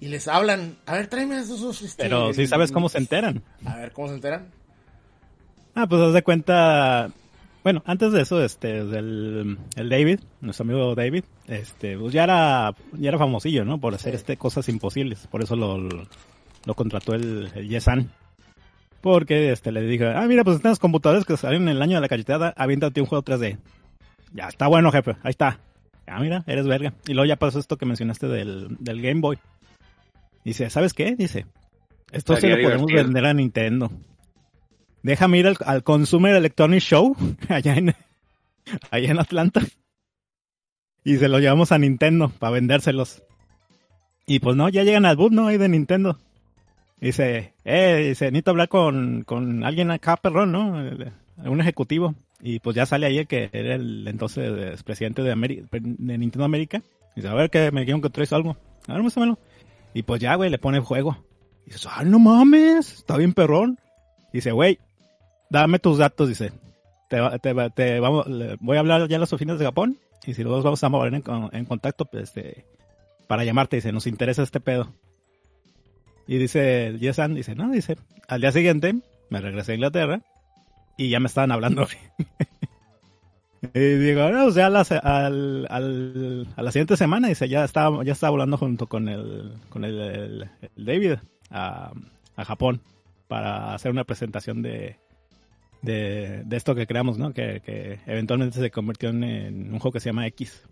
Y 0.00 0.08
les 0.08 0.26
hablan, 0.28 0.78
a 0.86 0.94
ver, 0.94 1.08
tráeme 1.08 1.38
esos, 1.38 1.82
este, 1.82 2.04
Pero 2.04 2.32
sí 2.32 2.46
sabes 2.46 2.72
cómo 2.72 2.88
se 2.88 2.98
enteran. 2.98 3.42
A 3.66 3.76
ver, 3.76 3.92
¿cómo 3.92 4.08
se 4.08 4.14
enteran? 4.14 4.46
Ah, 5.74 5.86
pues 5.86 6.00
haz 6.00 6.14
de 6.14 6.22
cuenta. 6.22 7.10
Bueno, 7.62 7.82
antes 7.84 8.12
de 8.12 8.22
eso, 8.22 8.42
este, 8.42 8.78
el, 8.78 9.58
el 9.76 9.88
David, 9.90 10.20
nuestro 10.40 10.64
amigo 10.64 10.94
David, 10.94 11.24
este, 11.46 11.98
pues 11.98 12.14
ya 12.14 12.24
era, 12.24 12.74
ya 12.94 13.08
era 13.10 13.18
famosillo, 13.18 13.66
¿no? 13.66 13.78
Por 13.78 13.94
hacer 13.94 14.12
Sí. 14.12 14.16
este 14.16 14.36
cosas 14.38 14.68
imposibles. 14.70 15.26
Por 15.26 15.42
eso 15.42 15.54
lo, 15.56 15.76
lo 15.78 16.74
contrató 16.74 17.14
el, 17.14 17.50
el 17.54 17.68
Yesan. 17.68 18.10
Porque 19.02 19.52
este 19.52 19.70
le 19.72 19.82
dije, 19.82 20.06
ah, 20.08 20.26
mira, 20.26 20.44
pues 20.44 20.56
están 20.56 20.70
los 20.70 20.78
computadores 20.78 21.24
que 21.26 21.36
salieron 21.36 21.68
en 21.68 21.76
el 21.76 21.82
año 21.82 21.96
de 21.96 22.00
la 22.00 22.08
cachetada, 22.08 22.54
aviéntate 22.56 23.00
un 23.02 23.06
juego 23.06 23.22
3D. 23.22 23.58
Ya, 24.32 24.46
está 24.48 24.66
bueno, 24.68 24.90
jefe, 24.92 25.16
ahí 25.22 25.30
está. 25.30 25.58
Ah, 26.06 26.20
mira, 26.20 26.42
eres 26.46 26.66
verga. 26.66 26.92
Y 27.06 27.14
luego 27.14 27.26
ya 27.26 27.36
pasó 27.36 27.58
esto 27.58 27.76
que 27.76 27.86
mencionaste 27.86 28.26
del, 28.28 28.76
del 28.80 29.00
Game 29.02 29.20
Boy. 29.20 29.38
Dice, 30.44 30.68
¿sabes 30.70 30.92
qué? 30.94 31.14
Dice, 31.16 31.46
esto 32.10 32.34
se 32.36 32.46
Estaría 32.48 32.56
lo 32.56 32.62
podemos 32.62 32.86
divertido. 32.88 33.04
vender 33.12 33.26
a 33.26 33.34
Nintendo. 33.34 33.90
Déjame 35.02 35.38
ir 35.38 35.46
al, 35.46 35.56
al 35.64 35.82
Consumer 35.82 36.34
Electronic 36.34 36.80
Show, 36.80 37.16
allá 37.48 37.74
en, 37.76 37.94
allá 38.90 39.10
en 39.10 39.18
Atlanta. 39.18 39.62
Y 41.04 41.16
se 41.16 41.28
lo 41.28 41.38
llevamos 41.38 41.72
a 41.72 41.78
Nintendo 41.78 42.28
para 42.38 42.52
vendérselos. 42.52 43.22
Y 44.26 44.38
pues 44.40 44.56
no, 44.56 44.68
ya 44.68 44.84
llegan 44.84 45.06
al 45.06 45.16
booth, 45.16 45.32
¿no? 45.32 45.46
Ahí 45.46 45.56
de 45.58 45.68
Nintendo. 45.68 46.18
Dice, 47.00 47.54
eh, 47.64 48.04
dice, 48.08 48.26
necesito 48.26 48.50
hablar 48.50 48.68
con, 48.68 49.22
con 49.22 49.64
alguien 49.64 49.90
acá, 49.90 50.16
perrón, 50.16 50.52
¿no? 50.52 50.74
Un 51.38 51.60
ejecutivo. 51.60 52.14
Y 52.42 52.60
pues 52.60 52.74
ya 52.74 52.86
sale 52.86 53.06
ahí 53.06 53.26
que 53.26 53.50
era 53.52 53.74
el 53.74 54.06
entonces 54.08 54.82
presidente 54.82 55.22
de, 55.22 55.36
Nintendo 55.36 56.44
América. 56.44 56.82
Dice, 57.14 57.28
a 57.28 57.34
ver, 57.34 57.50
que 57.50 57.70
me 57.70 57.80
dijeron 57.80 58.00
que 58.00 58.10
traes 58.10 58.32
algo. 58.32 58.56
A 58.86 58.94
ver, 58.94 59.02
muéstramelo. 59.02 59.38
Y 59.92 60.02
pues 60.02 60.20
ya, 60.20 60.34
güey, 60.36 60.50
le 60.50 60.58
pone 60.58 60.78
el 60.78 60.84
juego. 60.84 61.24
Y 61.66 61.72
dice, 61.72 61.88
ah, 61.90 62.04
no 62.04 62.18
mames, 62.18 62.94
está 62.94 63.16
bien 63.16 63.34
perrón. 63.34 63.78
Dice, 64.32 64.52
güey, 64.52 64.78
dame 65.50 65.78
tus 65.78 65.98
datos, 65.98 66.28
dice. 66.28 66.52
Te, 67.08 67.18
te, 67.40 67.70
te 67.70 68.00
vamos, 68.00 68.26
voy 68.60 68.76
a 68.76 68.80
hablar 68.80 69.08
ya 69.08 69.16
a 69.16 69.20
las 69.20 69.32
oficinas 69.32 69.58
de 69.58 69.64
Japón. 69.66 69.98
Y 70.26 70.34
si 70.34 70.44
los 70.44 70.62
vamos 70.62 70.82
a 70.82 70.88
mover 70.88 71.14
en, 71.14 71.24
en 71.52 71.64
contacto, 71.64 72.04
pues, 72.04 72.24
este, 72.24 72.64
para 73.26 73.44
llamarte, 73.44 73.76
dice, 73.76 73.92
nos 73.92 74.06
interesa 74.06 74.42
este 74.42 74.60
pedo. 74.60 74.92
Y 76.26 76.38
dice, 76.38 76.96
Yesan, 76.98 77.34
dice, 77.34 77.54
no, 77.54 77.70
dice, 77.70 77.96
al 78.28 78.40
día 78.40 78.52
siguiente 78.52 78.94
me 79.30 79.40
regresé 79.40 79.72
a 79.72 79.74
Inglaterra 79.74 80.22
y 81.04 81.08
ya 81.08 81.20
me 81.20 81.26
estaban 81.28 81.50
hablando. 81.52 81.86
y 83.74 83.78
digo, 83.80 84.28
no, 84.30 84.46
o 84.46 84.50
sea, 84.50 84.66
a 84.66 84.70
la, 84.70 84.84
se- 84.84 84.98
al, 85.02 85.66
al- 85.70 86.46
a 86.56 86.62
la 86.62 86.72
siguiente 86.72 86.96
semana, 86.96 87.28
dice, 87.28 87.48
ya 87.48 87.64
estaba, 87.64 88.04
ya 88.04 88.12
estaba 88.12 88.30
volando 88.30 88.56
junto 88.56 88.86
con 88.86 89.08
el, 89.08 89.54
con 89.68 89.84
el, 89.84 89.98
el- 90.00 90.50
el 90.76 90.84
David 90.84 91.14
a, 91.50 91.92
a 92.36 92.44
Japón 92.44 92.80
para 93.28 93.74
hacer 93.74 93.90
una 93.92 94.04
presentación 94.04 94.60
de, 94.62 94.96
de, 95.82 96.42
de 96.44 96.56
esto 96.56 96.74
que 96.74 96.86
creamos, 96.86 97.16
¿no? 97.18 97.32
Que, 97.32 97.60
que 97.64 98.00
eventualmente 98.06 98.58
se 98.58 98.70
convirtió 98.70 99.10
en, 99.10 99.24
en 99.24 99.72
un 99.72 99.78
juego 99.78 99.92
que 99.92 100.00
se 100.00 100.08
llama 100.10 100.26
X. 100.26 100.62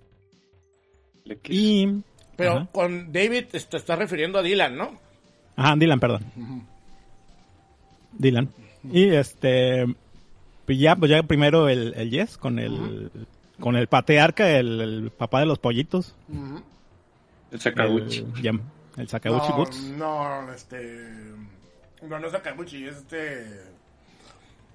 Y... 1.49 2.03
Pero 2.37 2.53
Ajá. 2.53 2.69
con 2.73 3.13
David 3.13 3.47
te 3.51 3.59
te 3.61 3.77
estás 3.77 3.99
refiriendo 3.99 4.39
a 4.39 4.43
Dylan, 4.43 4.77
¿no? 4.77 4.93
Ajá, 5.57 5.75
Dylan, 5.77 5.99
perdón. 6.01 6.23
Dylan. 8.13 8.49
Y 8.93 9.09
este. 9.09 9.85
Pues 10.69 10.79
ya, 10.79 10.95
pues 10.97 11.11
ya 11.11 11.23
primero 11.23 11.71
el, 11.71 11.95
el 11.97 12.11
Yes 12.11 12.37
con 12.37 12.59
el. 12.59 13.11
Con 13.59 13.75
el 13.75 13.87
patriarca, 13.87 14.51
el, 14.51 14.81
el 14.83 15.11
papá 15.11 15.41
de 15.41 15.47
los 15.47 15.59
pollitos. 15.59 16.15
El 17.51 17.59
Sakaguchi. 17.59 18.27
El, 18.45 18.61
el 18.99 19.09
Sakaguchi 19.09 19.49
no, 19.49 19.57
Boots. 19.57 19.83
no, 19.97 20.53
este. 20.53 21.09
No, 22.07 22.19
no 22.19 22.27
es 22.27 22.33
Sakaguchi, 22.33 22.85
es 22.85 22.99
este. 22.99 23.63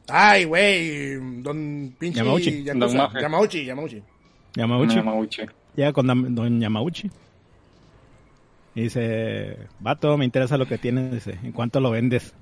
Ay, 0.08 0.46
güey. 0.46 1.42
Don 1.44 1.96
pinche. 2.00 2.18
Yamauchi. 2.18 2.64
Don. 2.64 2.80
Yamauchi, 3.22 3.64
Yamauchi. 3.64 4.04
Yamauchi. 4.56 4.96
Yamauchi. 4.96 5.42
Llega 5.76 5.94
con 5.94 6.08
Don 6.08 6.60
Yamauchi. 6.60 7.12
Y 8.74 8.82
dice, 8.82 9.60
vato, 9.80 10.18
me 10.18 10.26
interesa 10.26 10.58
lo 10.58 10.66
que 10.66 10.80
tienes. 10.80 11.12
Dice, 11.12 11.38
¿en 11.44 11.52
cuánto 11.52 11.80
lo 11.80 11.92
vendes? 11.92 12.34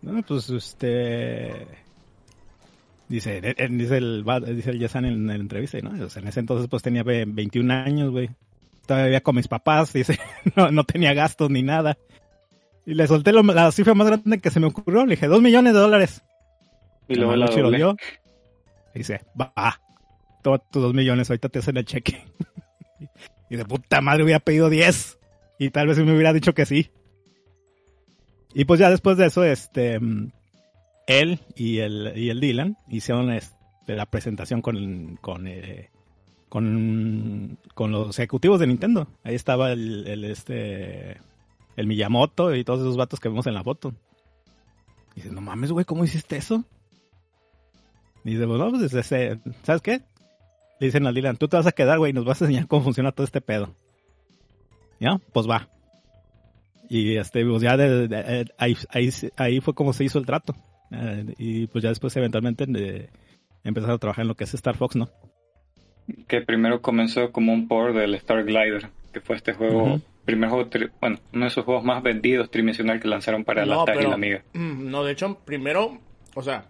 No, 0.00 0.22
pues, 0.22 0.48
este... 0.48 1.66
Dice, 3.08 3.38
eh, 3.38 3.54
eh, 3.56 3.68
dice 3.70 3.96
el, 3.96 4.24
dice 4.54 4.70
el 4.70 4.78
Yesan 4.78 5.06
en, 5.06 5.26
la 5.26 5.34
entrevista, 5.34 5.78
¿no? 5.80 6.04
O 6.04 6.10
sea, 6.10 6.20
en 6.20 6.28
ese 6.28 6.40
entonces 6.40 6.68
pues 6.68 6.82
tenía 6.82 7.02
ve- 7.02 7.24
21 7.26 7.72
años, 7.72 8.10
güey. 8.10 8.30
Todavía 8.86 9.06
vivía 9.06 9.20
con 9.22 9.36
mis 9.36 9.48
papás, 9.48 9.92
dice, 9.94 10.18
no, 10.56 10.70
no 10.70 10.84
tenía 10.84 11.14
gastos 11.14 11.50
ni 11.50 11.62
nada. 11.62 11.96
Y 12.84 12.94
le 12.94 13.06
solté 13.06 13.32
lo- 13.32 13.42
la 13.42 13.72
cifra 13.72 13.94
más 13.94 14.06
grande 14.06 14.38
que 14.38 14.50
se 14.50 14.60
me 14.60 14.66
ocurrió, 14.66 15.06
le 15.06 15.14
dije, 15.14 15.26
dos 15.26 15.40
millones 15.40 15.72
de 15.72 15.80
dólares. 15.80 16.22
Y 17.08 17.14
luego 17.14 17.36
la 17.36 17.46
lo 17.46 17.70
dio. 17.70 17.96
Y 18.94 18.98
dice, 18.98 19.22
va, 19.40 19.80
toma 20.42 20.58
tus 20.58 20.82
dos 20.82 20.94
millones, 20.94 21.30
ahorita 21.30 21.48
te 21.48 21.60
hacen 21.60 21.78
el 21.78 21.84
cheque. 21.86 22.22
y 23.50 23.56
de 23.56 23.64
puta 23.64 24.02
madre 24.02 24.24
hubiera 24.24 24.40
pedido 24.40 24.68
10. 24.68 25.18
Y 25.58 25.70
tal 25.70 25.86
vez 25.88 25.98
me 25.98 26.12
hubiera 26.12 26.34
dicho 26.34 26.52
que 26.52 26.66
sí. 26.66 26.90
Y 28.54 28.64
pues 28.64 28.80
ya 28.80 28.90
después 28.90 29.16
de 29.16 29.26
eso, 29.26 29.44
este, 29.44 29.98
mm, 29.98 30.30
él 31.08 31.40
y 31.56 31.78
el, 31.78 32.12
y 32.16 32.28
el 32.30 32.38
Dylan 32.40 32.76
hicieron 32.88 33.32
este, 33.32 33.96
la 33.96 34.06
presentación 34.06 34.60
con, 34.62 35.16
eh, 35.48 35.90
con, 36.48 37.58
con 37.74 37.90
los 37.90 38.18
ejecutivos 38.18 38.60
de 38.60 38.66
Nintendo. 38.68 39.08
Ahí 39.24 39.34
estaba 39.34 39.72
el, 39.72 40.24
este, 40.24 41.16
el 41.76 41.86
Miyamoto 41.86 42.54
y 42.54 42.62
todos 42.62 42.80
esos 42.80 42.96
vatos 42.96 43.18
que 43.20 43.28
vemos 43.30 43.46
en 43.46 43.54
la 43.54 43.64
foto. 43.64 43.94
Y 45.16 45.28
no 45.30 45.40
mames, 45.40 45.72
güey, 45.72 45.84
¿cómo 45.86 46.04
hiciste 46.04 46.36
eso? 46.36 46.62
Y 48.24 48.32
dice, 48.32 48.44
bueno, 48.44 48.70
pues 48.70 48.92
ese, 48.92 49.40
¿sabes 49.62 49.80
qué? 49.82 50.02
Le 50.80 50.86
dicen 50.86 51.06
al 51.06 51.14
Dylan, 51.14 51.38
tú 51.38 51.48
te 51.48 51.56
vas 51.56 51.66
a 51.66 51.72
quedar, 51.72 51.98
güey, 51.98 52.10
y 52.10 52.12
nos 52.14 52.24
vas 52.26 52.40
a 52.40 52.44
enseñar 52.44 52.68
cómo 52.68 52.84
funciona 52.84 53.12
todo 53.12 53.24
este 53.24 53.40
pedo. 53.40 53.74
¿Ya? 55.00 55.18
Pues 55.32 55.48
va. 55.48 55.68
Y 56.90 57.16
este, 57.16 57.44
pues 57.46 57.62
ya 57.62 57.76
de- 57.76 58.46
ahí, 58.58 58.76
ahí, 58.90 59.10
ahí 59.36 59.60
fue 59.60 59.74
como 59.74 59.92
se 59.92 60.04
hizo 60.04 60.18
el 60.18 60.26
trato. 60.26 60.54
Eh, 60.90 61.34
y 61.38 61.66
pues 61.66 61.82
ya 61.82 61.90
después 61.90 62.16
eventualmente 62.16 62.64
eh, 62.76 63.10
empezaron 63.64 63.96
a 63.96 63.98
trabajar 63.98 64.22
en 64.22 64.28
lo 64.28 64.34
que 64.36 64.44
es 64.44 64.54
Star 64.54 64.76
Fox, 64.76 64.96
¿no? 64.96 65.08
Que 66.26 66.40
primero 66.40 66.80
comenzó 66.80 67.30
como 67.32 67.52
un 67.52 67.68
port 67.68 67.94
del 67.94 68.14
Star 68.14 68.44
Glider, 68.44 68.88
que 69.12 69.20
fue 69.20 69.36
este 69.36 69.52
juego, 69.52 70.00
primer 70.24 70.48
juego, 70.48 70.70
tri- 70.70 70.90
bueno, 71.00 71.18
uno 71.34 71.44
de 71.44 71.48
esos 71.48 71.64
juegos 71.64 71.84
más 71.84 72.02
vendidos 72.02 72.50
tridimensional 72.50 72.98
que 73.00 73.08
lanzaron 73.08 73.44
para 73.44 73.66
la 73.66 73.82
Atari 73.82 74.04
y 74.04 74.08
la 74.08 74.14
Amiga. 74.14 74.42
mm, 74.54 74.88
No, 74.90 75.04
de 75.04 75.12
hecho, 75.12 75.38
primero, 75.44 75.98
o 76.34 76.42
sea, 76.42 76.64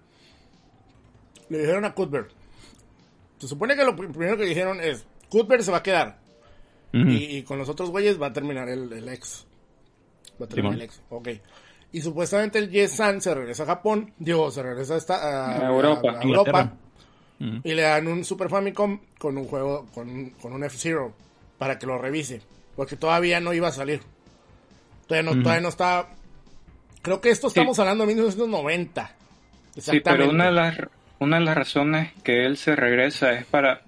le 1.48 1.58
dijeron 1.58 1.84
a 1.84 1.94
Cuthbert. 1.94 2.30
Se 3.38 3.46
supone 3.46 3.76
que 3.76 3.84
lo 3.84 3.94
pr- 3.94 4.10
primero 4.10 4.36
que 4.36 4.44
dijeron 4.44 4.80
es: 4.80 5.06
Cuthbert 5.28 5.62
se 5.62 5.70
va 5.70 5.78
a 5.78 5.82
quedar. 5.82 6.18
Y, 6.92 7.36
y 7.36 7.42
con 7.42 7.58
los 7.58 7.68
otros 7.68 7.90
güeyes 7.90 8.20
va 8.20 8.28
a 8.28 8.32
terminar 8.32 8.68
el, 8.68 8.90
el 8.92 9.08
ex. 9.10 9.46
Va 10.40 10.46
a 10.46 10.48
terminar 10.48 10.72
Simón. 10.72 10.74
el 10.74 10.80
ex, 10.82 11.02
ok. 11.10 11.28
Y 11.92 12.00
supuestamente 12.02 12.58
el 12.58 12.70
Yes-San 12.70 13.20
se 13.20 13.34
regresa 13.34 13.62
a 13.62 13.66
Japón. 13.66 14.12
Digo, 14.18 14.50
se 14.50 14.62
regresa 14.62 14.94
a, 14.94 14.98
esta, 14.98 15.14
a, 15.16 15.58
A 15.66 15.68
Europa. 15.70 16.10
a- 16.10 16.20
a 16.20 16.24
Inglaterra. 16.24 16.58
Europa. 16.60 17.60
Y 17.64 17.72
le 17.74 17.82
dan 17.82 18.08
un 18.08 18.24
Super 18.24 18.48
Famicom 18.50 18.98
con 19.18 19.38
un 19.38 19.44
juego, 19.46 19.86
con, 19.94 20.08
un- 20.08 20.30
con 20.30 20.52
un 20.52 20.64
F-Zero. 20.64 21.12
Para 21.56 21.78
que 21.78 21.86
lo 21.86 21.98
revise. 21.98 22.40
Porque 22.76 22.96
todavía 22.96 23.40
no 23.40 23.52
iba 23.52 23.68
a 23.68 23.72
salir. 23.72 24.00
Todavía 25.06 25.30
no, 25.34 25.42
todavía 25.42 25.62
no 25.62 25.68
estaba. 25.70 26.08
Creo 27.02 27.20
que 27.20 27.30
esto 27.30 27.46
estamos 27.48 27.78
hablando 27.78 28.04
de 28.04 28.08
1990. 28.14 29.10
Sí, 29.78 30.00
pero 30.00 30.28
una 30.30 30.46
de 30.46 30.52
las 30.52 30.78
una 31.20 31.38
de 31.38 31.44
las 31.44 31.56
razones 31.56 32.12
que 32.22 32.44
él 32.44 32.56
se 32.56 32.76
regresa 32.76 33.32
es 33.32 33.44
para 33.46 33.82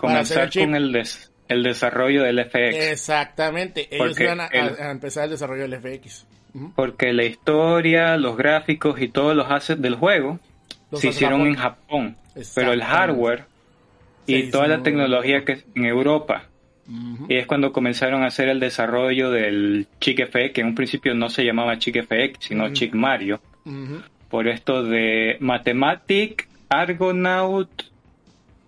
Para 0.00 0.20
hacer 0.20 0.38
el 0.38 0.42
comenzar 0.44 0.62
con 0.64 0.74
el 0.74 0.92
des- 0.92 1.30
el 1.48 1.62
desarrollo 1.62 2.22
del 2.22 2.38
FX. 2.44 2.76
Exactamente. 2.76 3.88
Ellos 3.94 4.18
iban 4.20 4.40
a, 4.40 4.44
a- 4.44 4.48
el- 4.48 4.80
a 4.80 4.90
empezar 4.90 5.24
el 5.24 5.30
desarrollo 5.30 5.62
del 5.68 5.74
FX. 5.80 6.26
Porque 6.74 7.12
la 7.12 7.24
historia, 7.24 8.16
los 8.16 8.36
gráficos 8.36 9.00
y 9.00 9.08
todos 9.08 9.34
los 9.36 9.50
assets 9.50 9.80
del 9.82 9.94
juego 9.96 10.38
Los 10.90 11.00
se 11.00 11.08
hicieron 11.08 11.54
Japón. 11.54 12.04
en 12.04 12.14
Japón. 12.14 12.16
Pero 12.54 12.72
el 12.72 12.82
hardware 12.82 13.44
Se 14.26 14.32
y 14.32 14.36
hizo 14.36 14.52
toda 14.52 14.68
la 14.68 14.82
tecnología 14.82 15.44
que 15.44 15.52
es 15.52 15.64
en 15.74 15.84
Europa. 15.86 16.44
Y 17.28 17.34
es 17.36 17.46
cuando 17.46 17.72
comenzaron 17.72 18.22
a 18.22 18.26
hacer 18.26 18.48
el 18.48 18.60
desarrollo 18.60 19.30
del 19.30 19.88
Chic 20.00 20.24
FX, 20.24 20.52
que 20.52 20.60
en 20.60 20.68
un 20.68 20.74
principio 20.76 21.14
no 21.14 21.28
se 21.28 21.44
llamaba 21.44 21.78
Chic 21.78 21.96
FX, 22.04 22.46
sino 22.46 22.64
Ujú. 22.66 22.72
Chic 22.74 22.94
Mario. 22.94 23.40
Por 24.30 24.46
esto 24.46 24.84
de 24.84 25.36
Mathematic, 25.40 26.48
Argonaut, 26.68 27.68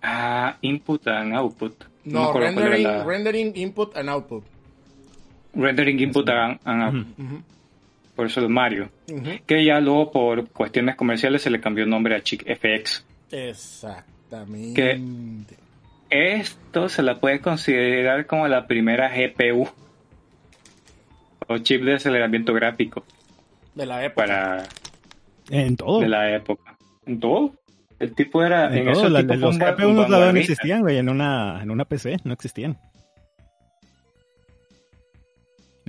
ah, 0.01 0.57
Input 0.61 1.07
and 1.07 1.33
Output. 1.33 1.73
No, 2.05 2.33
rendering, 2.33 2.83
la- 2.83 3.03
rendering, 3.05 3.55
input 3.55 3.95
and 3.95 4.09
output. 4.09 4.43
Rendering 5.53 5.99
Input 5.99 6.29
and, 6.29 6.59
and 6.65 6.83
Output. 6.83 7.05
Por 8.19 8.27
eso 8.27 8.41
el 8.41 8.49
Mario. 8.49 8.89
Que 9.47 9.63
ya 9.63 9.79
luego 9.79 10.11
por 10.11 10.49
cuestiones 10.49 10.97
comerciales 10.97 11.41
se 11.41 11.49
le 11.49 11.61
cambió 11.61 11.85
el 11.85 11.89
nombre 11.89 12.17
a 12.17 12.21
Chic 12.21 12.43
FX. 12.43 13.05
Exactamente. 13.31 14.99
Esto 16.09 16.89
se 16.89 17.01
la 17.01 17.17
puede 17.17 17.39
considerar 17.39 18.25
como 18.25 18.45
la 18.49 18.67
primera 18.67 19.09
GPU 19.09 19.69
o 21.47 21.57
chip 21.59 21.81
de 21.83 21.93
aceleramiento 21.93 22.53
gráfico 22.53 23.05
De 23.73 23.85
la 23.85 24.03
época. 24.03 24.25
para 24.27 24.63
En 25.49 25.77
todo. 25.77 26.01
de 26.01 26.09
la 26.09 26.35
época. 26.35 26.75
¿En 27.05 27.21
todo? 27.21 27.53
El 27.99 28.13
tipo 28.15 28.43
era 28.43 28.67
En 28.67 28.79
en, 28.79 28.93
todo. 28.93 29.03
ese 29.03 29.09
La- 29.11 29.21
tipo 29.21 29.33
los 29.35 29.57
verdad 30.09 30.33
no 30.33 30.39
existían, 30.39 30.81
güey, 30.81 30.97
en 30.97 31.07
una, 31.07 31.63
en 31.63 31.71
una 31.71 31.85
PC, 31.85 32.17
no 32.25 32.33
existían. 32.33 32.77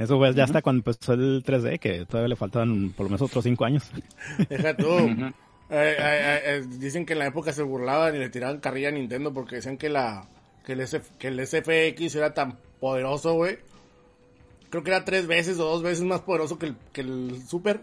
Eso 0.00 0.16
fue 0.16 0.32
ya 0.32 0.44
hasta 0.44 0.62
cuando 0.62 0.78
empezó 0.80 1.12
el 1.12 1.44
3D, 1.44 1.78
que 1.78 2.06
todavía 2.06 2.28
le 2.28 2.36
faltaban 2.36 2.88
por 2.96 3.04
lo 3.04 3.10
menos 3.10 3.20
otros 3.20 3.44
5 3.44 3.64
años. 3.66 3.90
Deja 4.48 4.74
tú. 4.74 4.88
Eh, 4.88 5.32
eh, 5.68 6.40
eh, 6.46 6.62
dicen 6.78 7.04
que 7.04 7.12
en 7.12 7.18
la 7.18 7.26
época 7.26 7.52
se 7.52 7.62
burlaban 7.62 8.16
y 8.16 8.18
le 8.18 8.30
tiraban 8.30 8.60
carrilla 8.60 8.88
a 8.88 8.92
Nintendo 8.92 9.34
porque 9.34 9.56
decían 9.56 9.76
que 9.76 9.90
la 9.90 10.26
que 10.64 10.72
el, 10.72 10.80
SF 10.80 11.10
que 11.18 11.28
el 11.28 11.46
SFX 11.46 12.14
era 12.14 12.32
tan 12.32 12.56
poderoso, 12.80 13.34
güey. 13.34 13.58
Creo 14.70 14.82
que 14.82 14.90
era 14.90 15.04
tres 15.04 15.26
veces 15.26 15.60
o 15.60 15.64
dos 15.64 15.82
veces 15.82 16.02
más 16.02 16.22
poderoso 16.22 16.58
que 16.58 16.66
el, 16.66 16.76
que 16.94 17.02
el 17.02 17.42
Super. 17.46 17.80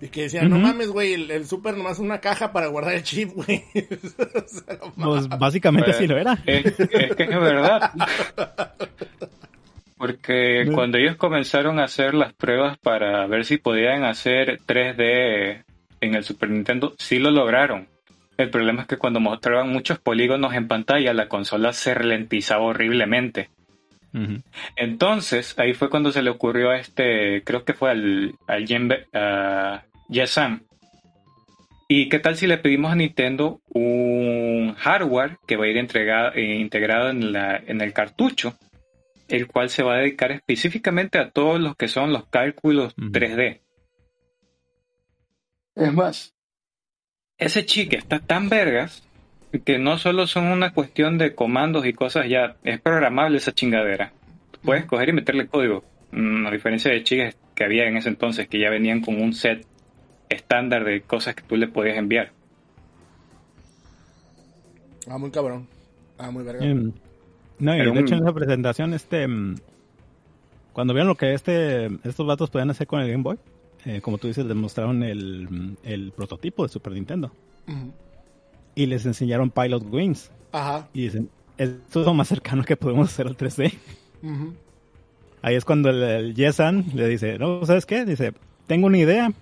Y 0.00 0.08
que 0.08 0.22
decían, 0.22 0.50
no 0.50 0.58
mames, 0.58 0.88
güey, 0.88 1.14
el, 1.14 1.30
el 1.30 1.46
Super 1.46 1.76
nomás 1.76 1.94
es 1.94 1.98
una 2.00 2.20
caja 2.20 2.52
para 2.52 2.66
guardar 2.66 2.94
el 2.94 3.04
chip, 3.04 3.30
güey. 3.32 3.62
O 4.34 4.48
sea, 4.48 4.78
no 4.96 5.06
Pues 5.06 5.28
básicamente 5.28 5.90
Pues, 5.90 5.98
sí 5.98 6.08
lo 6.08 6.18
era. 6.18 6.36
Es, 6.44 6.66
es 6.80 7.14
que 7.14 7.22
es 7.22 7.28
verdad. 7.28 7.92
Porque 10.04 10.66
cuando 10.74 10.98
ellos 10.98 11.16
comenzaron 11.16 11.80
a 11.80 11.84
hacer 11.84 12.12
las 12.12 12.34
pruebas 12.34 12.76
para 12.76 13.26
ver 13.26 13.46
si 13.46 13.56
podían 13.56 14.04
hacer 14.04 14.60
3D 14.66 15.64
en 16.02 16.14
el 16.14 16.22
Super 16.22 16.50
Nintendo, 16.50 16.92
sí 16.98 17.18
lo 17.18 17.30
lograron. 17.30 17.88
El 18.36 18.50
problema 18.50 18.82
es 18.82 18.86
que 18.86 18.98
cuando 18.98 19.20
mostraban 19.20 19.70
muchos 19.70 19.98
polígonos 19.98 20.52
en 20.52 20.68
pantalla, 20.68 21.14
la 21.14 21.28
consola 21.28 21.72
se 21.72 21.94
ralentizaba 21.94 22.64
horriblemente. 22.64 23.48
Entonces, 24.76 25.58
ahí 25.58 25.72
fue 25.72 25.88
cuando 25.88 26.12
se 26.12 26.20
le 26.20 26.28
ocurrió 26.28 26.68
a 26.68 26.76
este, 26.76 27.42
creo 27.42 27.64
que 27.64 27.72
fue 27.72 27.90
al, 27.90 28.34
al 28.46 28.66
Yesan. 30.10 30.64
¿Y 31.88 32.10
qué 32.10 32.18
tal 32.18 32.36
si 32.36 32.46
le 32.46 32.58
pedimos 32.58 32.92
a 32.92 32.96
Nintendo 32.96 33.62
un 33.68 34.74
hardware 34.76 35.38
que 35.46 35.56
va 35.56 35.64
a 35.64 35.68
ir 35.68 35.78
entregado, 35.78 36.32
eh, 36.34 36.56
integrado 36.56 37.08
en, 37.08 37.32
la, 37.32 37.56
en 37.56 37.80
el 37.80 37.94
cartucho, 37.94 38.58
el 39.28 39.46
cual 39.46 39.70
se 39.70 39.82
va 39.82 39.94
a 39.94 39.98
dedicar 39.98 40.32
específicamente 40.32 41.18
a 41.18 41.30
todos 41.30 41.60
los 41.60 41.76
que 41.76 41.88
son 41.88 42.12
los 42.12 42.26
cálculos 42.26 42.94
Ujú. 42.98 43.10
3D? 43.10 43.60
Es 45.76 45.92
más, 45.92 46.34
ese 47.38 47.66
chique 47.66 47.96
está 47.96 48.20
tan 48.20 48.48
vergas 48.48 49.02
que 49.64 49.78
no 49.78 49.98
solo 49.98 50.26
son 50.26 50.46
una 50.46 50.72
cuestión 50.72 51.18
de 51.18 51.34
comandos 51.34 51.86
y 51.86 51.92
cosas 51.92 52.28
ya, 52.28 52.56
es 52.64 52.80
programable 52.80 53.38
esa 53.38 53.52
chingadera. 53.52 54.12
Tú 54.50 54.60
Puedes 54.62 54.84
coger 54.86 55.10
y 55.10 55.12
meterle 55.12 55.46
código. 55.46 55.84
Mm, 56.12 56.46
a 56.46 56.50
diferencia 56.50 56.90
de 56.90 57.02
chiques 57.02 57.36
que 57.54 57.64
había 57.64 57.86
en 57.86 57.96
ese 57.96 58.08
entonces 58.08 58.48
que 58.48 58.58
ya 58.58 58.70
venían 58.70 59.00
con 59.00 59.20
un 59.20 59.32
set 59.32 59.66
estándar 60.28 60.84
de 60.84 61.02
cosas 61.02 61.34
que 61.34 61.42
tú 61.42 61.56
le 61.56 61.68
podías 61.68 61.96
enviar. 61.96 62.32
Ah, 65.08 65.18
muy 65.18 65.30
cabrón. 65.30 65.68
Ah, 66.18 66.30
muy 66.30 66.44
verga. 66.44 66.64
Em, 66.64 66.92
No, 67.64 67.74
y 67.76 67.78
de 67.78 68.00
hecho 68.00 68.14
en 68.14 68.22
esa 68.22 68.32
presentación, 68.32 68.94
este. 68.94 69.26
mm, 69.26 69.56
Cuando 70.72 70.92
vieron 70.94 71.08
lo 71.08 71.14
que 71.16 71.34
este, 71.34 71.86
estos 72.06 72.26
vatos 72.26 72.50
podían 72.50 72.70
hacer 72.70 72.86
con 72.86 73.00
el 73.00 73.10
Game 73.10 73.22
Boy, 73.22 73.38
eh, 73.84 74.00
como 74.00 74.18
tú 74.18 74.26
dices, 74.28 74.44
les 74.44 74.56
mostraron 74.56 75.02
el, 75.02 75.76
el 75.82 76.12
prototipo 76.12 76.62
de 76.64 76.68
Super 76.68 76.92
Nintendo. 76.92 77.30
Y 78.74 78.86
les 78.86 79.06
enseñaron 79.06 79.50
Pilot 79.50 79.84
Wings. 79.90 80.30
Ajá. 80.52 80.88
Y 80.92 81.02
dicen, 81.04 81.30
esto 81.58 82.00
es 82.00 82.06
lo 82.06 82.14
más 82.14 82.28
cercano 82.28 82.64
que 82.64 82.76
podemos 82.76 83.08
hacer 83.10 83.26
al 83.26 83.36
3D. 83.36 83.72
Ujú. 84.22 84.54
Ahí 85.42 85.54
es 85.54 85.64
cuando 85.64 85.90
el, 85.90 86.02
el 86.02 86.34
Yesan 86.34 86.84
le 86.94 87.06
dice, 87.08 87.38
no, 87.38 87.64
¿sabes 87.66 87.86
qué? 87.86 88.04
Dice, 88.04 88.32
tengo 88.66 88.86
una 88.86 88.98
idea 88.98 89.32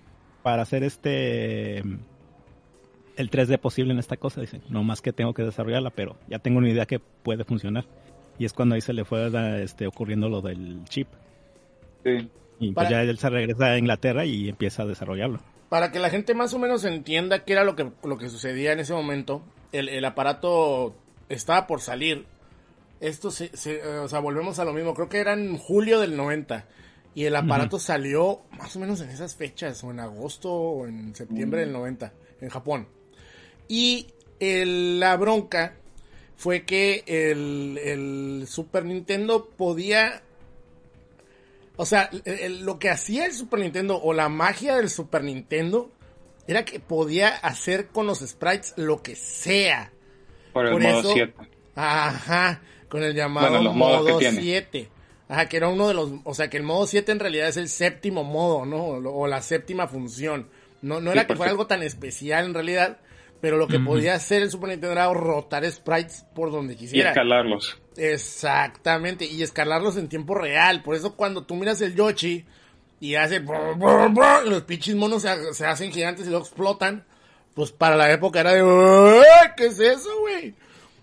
para 0.43 0.63
hacer 0.63 0.83
este 0.85 1.79
el 1.79 3.31
3D 3.31 3.59
posible 3.59 3.93
en 3.93 3.99
esta 3.99 4.17
cosa. 4.17 4.41
Dice, 4.41 4.61
no 4.69 4.83
más 4.85 5.01
que 5.01 5.13
tengo 5.13 5.33
que 5.35 5.43
desarrollarla, 5.45 5.91
pero 5.91 6.17
ya 6.29 6.39
tengo 6.41 6.59
una 6.59 6.69
idea 6.69 6.87
que 6.87 6.99
puede 6.99 7.45
funcionar. 7.45 7.85
Y 8.39 8.45
es 8.45 8.53
cuando 8.53 8.75
ahí 8.75 8.81
se 8.81 8.93
le 8.93 9.05
fue 9.05 9.31
da- 9.31 9.59
este, 9.59 9.87
ocurriendo 9.87 10.29
lo 10.29 10.41
del 10.41 10.85
chip. 10.85 11.09
Sí. 12.05 12.29
Y 12.59 12.73
pues 12.73 12.75
Para- 12.75 12.91
ya 12.91 13.03
él 13.03 13.19
se 13.19 13.31
regresa 13.31 13.67
a 13.67 13.79
Inglaterra 13.79 14.25
y 14.25 14.49
empieza 14.49 14.83
a 14.83 14.87
desarrollarlo. 14.87 15.41
Para 15.69 15.91
que 15.91 15.99
la 15.99 16.11
gente 16.11 16.35
más 16.35 16.53
o 16.55 16.59
menos 16.59 16.85
entienda 16.85 17.45
qué 17.45 17.55
era 17.55 17.65
lo 17.65 17.75
que, 17.77 17.91
lo 18.05 18.19
que 18.19 18.29
sucedía 18.29 18.73
en 18.73 18.81
ese 18.81 18.93
momento, 18.93 19.43
el, 19.73 19.89
el 19.89 20.05
aparato 20.05 20.95
estaba 21.29 21.67
por 21.67 21.81
salir. 21.81 22.27
Esto 23.01 23.31
se, 23.31 23.57
se- 23.57 23.83
o 23.99 24.09
sea, 24.09 24.21
volvemos 24.21 24.59
a 24.59 24.65
lo 24.65 24.73
mismo, 24.73 24.95
creo 24.95 25.09
que 25.09 25.19
era 25.19 25.33
en 25.33 25.57
julio 25.59 25.99
del 26.01 26.17
90. 26.17 26.67
Y 27.15 27.25
el 27.25 27.37
aparato 27.37 27.79
salió 27.79 28.41
más 28.53 28.75
o 28.77 28.81
menos 28.81 29.01
en 29.03 29.11
esas 29.11 29.35
fechas, 29.37 29.83
o 29.85 29.91
en 29.91 30.01
agosto 30.01 30.51
o 30.51 30.87
en 30.87 31.15
septiembre 31.15 31.61
del 31.61 31.73
90, 31.73 32.13
en 32.41 32.49
Japón. 32.49 32.89
Y 33.69 34.07
el- 34.41 34.99
la 35.01 35.17
bronca 35.17 35.75
fue 36.43 36.65
que 36.65 37.05
el, 37.07 37.79
el 37.79 38.47
Super 38.49 38.85
Nintendo 38.85 39.49
podía 39.57 40.23
o 41.77 41.87
sea, 41.87 42.11
lo 42.61 42.81
que 42.81 42.91
hacía 42.91 43.27
el 43.27 43.33
Super 43.33 43.61
Nintendo 43.61 43.97
o 44.03 44.13
la 44.13 44.29
magia 44.29 44.75
del 44.75 44.91
Super 44.91 45.23
Nintendo 45.23 45.93
era 46.49 46.65
que 46.65 46.81
podía 46.81 47.29
hacer 47.29 47.87
con 47.89 48.09
los 48.09 48.19
sprites 48.19 48.75
lo 48.77 49.03
que 49.03 49.15
sea. 49.15 49.93
Por 50.53 50.67
el 50.67 50.73
Por 50.73 50.83
modo 50.83 50.99
eso- 51.01 51.13
7. 51.15 51.35
Ajá, 51.77 52.61
con 52.89 53.05
el 53.05 53.15
llamado 53.15 53.49
Bueno, 53.49 53.63
los 53.63 53.75
modos 53.77 54.03
modo 54.03 54.19
que 54.19 54.25
tiene. 54.25 54.41
7. 54.43 54.89
Ajá, 55.29 55.49
que 55.49 55.57
era 55.59 55.69
uno 55.69 55.87
de 55.87 55.95
los, 55.95 56.11
o 56.25 56.35
sea, 56.35 56.51
que 56.51 56.57
el 56.57 56.65
modo 56.65 56.89
7 56.89 57.13
en 57.13 57.21
realidad 57.21 57.49
es 57.49 57.57
el 57.57 57.69
séptimo 57.69 58.25
modo, 58.25 58.67
¿no? 58.67 58.85
O, 58.85 59.29
la 59.29 59.41
séptima 59.43 59.87
función. 59.87 60.49
No, 60.83 61.01
no 61.01 61.13
Sí, 61.13 61.19
era 61.19 61.27
que 61.29 61.37
fuera 61.37 61.53
algo 61.53 61.69
tan 61.69 61.85
especial 61.85 62.47
en 62.47 62.55
realidad, 62.55 62.99
pero 63.43 63.59
lo 63.59 63.69
que 63.69 63.79
podía 63.79 64.15
hacer 64.15 64.41
el 64.41 64.51
Super 64.51 64.71
Nintendo 64.71 64.93
era 64.93 65.13
rotar 65.13 65.71
sprites 65.71 66.25
por 66.35 66.51
donde 66.51 66.73
Y 66.73 66.77
quisiera. 66.77 67.11
escalarlos. 67.11 67.77
Exactamente, 67.99 69.27
y 69.27 69.43
escalarlos 69.43 69.97
en 69.99 70.09
tiempo 70.09 70.35
real. 70.35 70.83
Por 70.83 70.95
eso 70.95 71.15
cuando 71.17 71.45
tú 71.45 71.55
miras 71.57 71.81
el 71.83 71.95
Yoshi 71.95 72.45
y 73.01 73.17
hace... 73.17 73.41
brr, 73.41 73.77
brr, 73.77 74.09
brr, 74.11 74.47
y 74.47 74.51
los 74.51 74.63
pinches 74.63 74.95
monos 74.95 75.23
se, 75.23 75.29
ha- 75.29 75.53
se 75.53 75.67
hacen 75.67 75.93
gigantes 75.93 76.25
y 76.27 76.31
luego 76.31 76.45
explotan, 76.47 77.05
pues 77.55 77.73
para 77.73 77.97
la 77.97 78.11
época 78.11 78.41
era 78.41 78.53
de... 78.53 78.63
"Uy, 78.63 79.25
¿Qué 79.57 79.67
es 79.67 79.79
eso, 79.81 80.09
güey? 80.21 80.55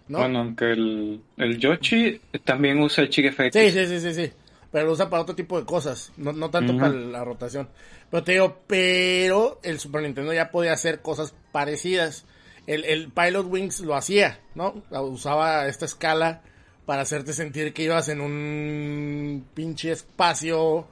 ¿No? 0.07 0.19
Bueno, 0.19 0.39
aunque 0.39 0.71
el, 0.71 1.21
el 1.37 1.59
Yoshi 1.59 2.19
también 2.43 2.79
usa 2.81 3.03
el 3.03 3.09
Chick 3.09 3.31
FX. 3.33 3.53
Sí, 3.53 3.71
sí, 3.71 3.85
sí, 3.85 3.99
sí, 3.99 4.13
sí. 4.13 4.31
Pero 4.71 4.85
lo 4.87 4.93
usa 4.93 5.09
para 5.09 5.21
otro 5.23 5.35
tipo 5.35 5.59
de 5.59 5.65
cosas, 5.65 6.11
no, 6.17 6.31
no 6.31 6.49
tanto 6.49 6.75
para 6.77 6.89
la 6.93 7.23
rotación. 7.23 7.67
Pero 8.11 8.23
te 8.23 8.31
digo, 8.33 8.59
pero 8.67 9.59
el 9.63 9.79
Super 9.79 10.01
Nintendo 10.01 10.33
ya 10.33 10.51
podía 10.51 10.73
hacer 10.73 11.01
cosas 11.01 11.33
parecidas. 11.51 12.25
El, 12.67 12.85
el 12.85 13.11
Pilot 13.11 13.45
Wings 13.47 13.79
lo 13.81 13.95
hacía, 13.95 14.39
¿no? 14.55 14.81
Usaba 14.91 15.67
esta 15.67 15.85
escala 15.85 16.41
para 16.85 17.03
hacerte 17.03 17.33
sentir 17.33 17.73
que 17.73 17.83
ibas 17.83 18.09
en 18.09 18.21
un 18.21 19.45
pinche 19.53 19.91
espacio 19.91 20.87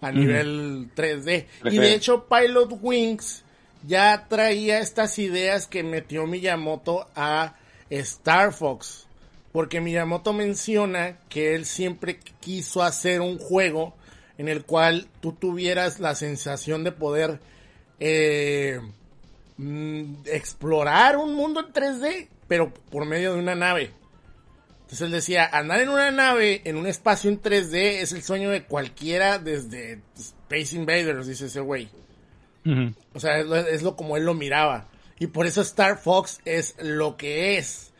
a 0.00 0.10
nivel 0.10 0.90
3D. 0.94 1.46
Y 1.64 1.78
de 1.78 1.94
hecho, 1.94 2.26
Pilot 2.26 2.78
Wings 2.80 3.44
ya 3.86 4.26
traía 4.28 4.78
estas 4.78 5.18
ideas 5.18 5.66
que 5.66 5.82
metió 5.82 6.26
Miyamoto 6.26 7.06
a 7.14 7.54
Star 7.90 8.52
Fox. 8.52 9.06
Porque 9.52 9.80
Miyamoto 9.80 10.32
menciona 10.32 11.18
que 11.28 11.54
él 11.54 11.64
siempre 11.64 12.18
quiso 12.40 12.82
hacer 12.82 13.20
un 13.20 13.38
juego 13.38 13.94
en 14.38 14.48
el 14.48 14.64
cual 14.64 15.08
tú 15.20 15.32
tuvieras 15.32 16.00
la 16.00 16.14
sensación 16.14 16.84
de 16.84 16.92
poder 16.92 17.40
eh, 18.00 18.80
mm, 19.56 20.14
explorar 20.26 21.16
un 21.16 21.34
mundo 21.34 21.60
en 21.60 21.72
3D, 21.72 22.28
pero 22.48 22.72
por 22.90 23.06
medio 23.06 23.34
de 23.34 23.38
una 23.38 23.54
nave. 23.54 23.92
Entonces 24.82 25.00
él 25.02 25.12
decía, 25.12 25.48
andar 25.50 25.80
en 25.80 25.88
una 25.88 26.10
nave 26.10 26.62
en 26.64 26.76
un 26.76 26.86
espacio 26.86 27.30
en 27.30 27.40
3D 27.40 28.02
es 28.02 28.12
el 28.12 28.22
sueño 28.22 28.50
de 28.50 28.64
cualquiera 28.64 29.38
desde 29.38 30.00
Space 30.16 30.76
Invaders, 30.76 31.26
dice 31.26 31.46
ese 31.46 31.60
güey. 31.60 31.88
O 33.12 33.20
sea, 33.20 33.40
es 33.40 33.46
lo, 33.46 33.56
es 33.56 33.82
lo 33.82 33.94
como 33.94 34.16
él 34.16 34.24
lo 34.24 34.34
miraba. 34.34 34.88
Y 35.18 35.26
por 35.26 35.46
eso 35.46 35.60
Star 35.60 35.98
Fox 35.98 36.40
es 36.44 36.74
lo 36.80 37.16
que 37.16 37.58
es. 37.58 37.92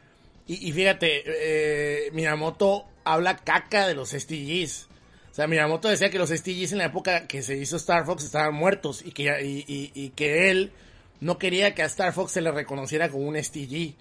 Y, 0.47 0.69
y 0.69 0.73
fíjate, 0.73 1.23
eh, 1.27 2.11
Miyamoto 2.13 2.87
habla 3.05 3.37
caca 3.37 3.87
de 3.87 3.95
los 3.95 4.11
STGs. 4.11 4.89
O 5.35 5.37
sea, 5.37 5.49
Miyamoto 5.49 5.89
decía 5.89 6.11
que 6.11 6.19
los 6.21 6.31
STGs 6.31 6.71
en 6.73 6.79
la 6.79 6.85
época 6.85 7.27
que 7.27 7.43
se 7.43 7.57
hizo 7.57 7.75
Star 7.77 8.07
Fox 8.07 8.23
estaban 8.23 8.55
muertos 8.55 9.03
y 9.05 9.11
que, 9.11 9.25
y, 9.45 9.65
y- 9.67 9.91
y 9.93 10.11
que 10.11 10.49
él 10.53 10.71
no 11.19 11.39
quería 11.39 11.75
que 11.75 11.83
a 11.83 11.87
Star 11.87 12.13
Fox 12.13 12.31
se 12.31 12.41
le 12.41 12.53
reconociera 12.53 13.09
como 13.09 13.27
un 13.27 13.35
STG. 13.43 13.97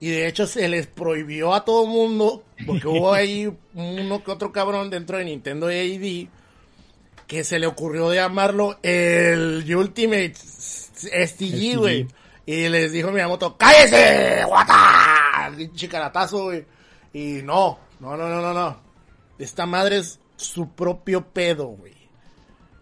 Y 0.00 0.08
de 0.10 0.26
hecho 0.26 0.46
se 0.46 0.68
les 0.68 0.86
prohibió 0.86 1.54
a 1.54 1.64
todo 1.64 1.86
mundo, 1.86 2.44
porque 2.66 2.86
hubo 2.86 3.14
ahí 3.14 3.50
uno 3.72 4.22
que 4.22 4.30
otro 4.30 4.52
cabrón 4.52 4.90
dentro 4.90 5.16
de 5.16 5.24
Nintendo 5.24 5.68
AD 5.68 6.26
que 7.26 7.44
se 7.44 7.58
le 7.58 7.66
ocurrió 7.66 8.12
llamarlo 8.12 8.78
el 8.82 9.64
Ultimate 9.74 10.34
STG, 10.34 11.78
güey. 11.78 12.06
Y 12.44 12.68
les 12.68 12.92
dijo 12.92 13.10
Miyamoto, 13.10 13.56
¡cállese, 13.56 14.44
guata! 14.44 15.50
Pinche 15.56 15.88
caratazo, 15.88 16.44
güey. 16.44 16.66
Y 17.14 17.40
no, 17.42 17.78
no, 18.00 18.18
no, 18.18 18.28
no, 18.28 18.42
no, 18.42 18.52
no. 18.52 18.80
Esta 19.38 19.64
madre 19.64 19.96
es 19.98 20.20
su 20.36 20.70
propio 20.70 21.28
pedo, 21.28 21.66
güey. 21.68 21.94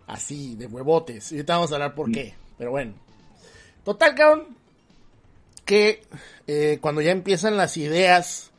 Así, 0.06 0.56
de 0.56 0.66
huevotes. 0.66 1.32
Y 1.32 1.36
ahorita 1.36 1.54
vamos 1.54 1.72
a 1.72 1.74
hablar 1.74 1.94
por 1.94 2.10
qué. 2.10 2.34
Pero 2.58 2.70
bueno. 2.72 2.94
Total, 3.84 4.14
cabrón. 4.14 4.56
Que 5.64 6.02
eh, 6.46 6.78
cuando 6.80 7.00
ya 7.00 7.12
empiezan 7.12 7.56
las 7.56 7.76
ideas 7.76 8.50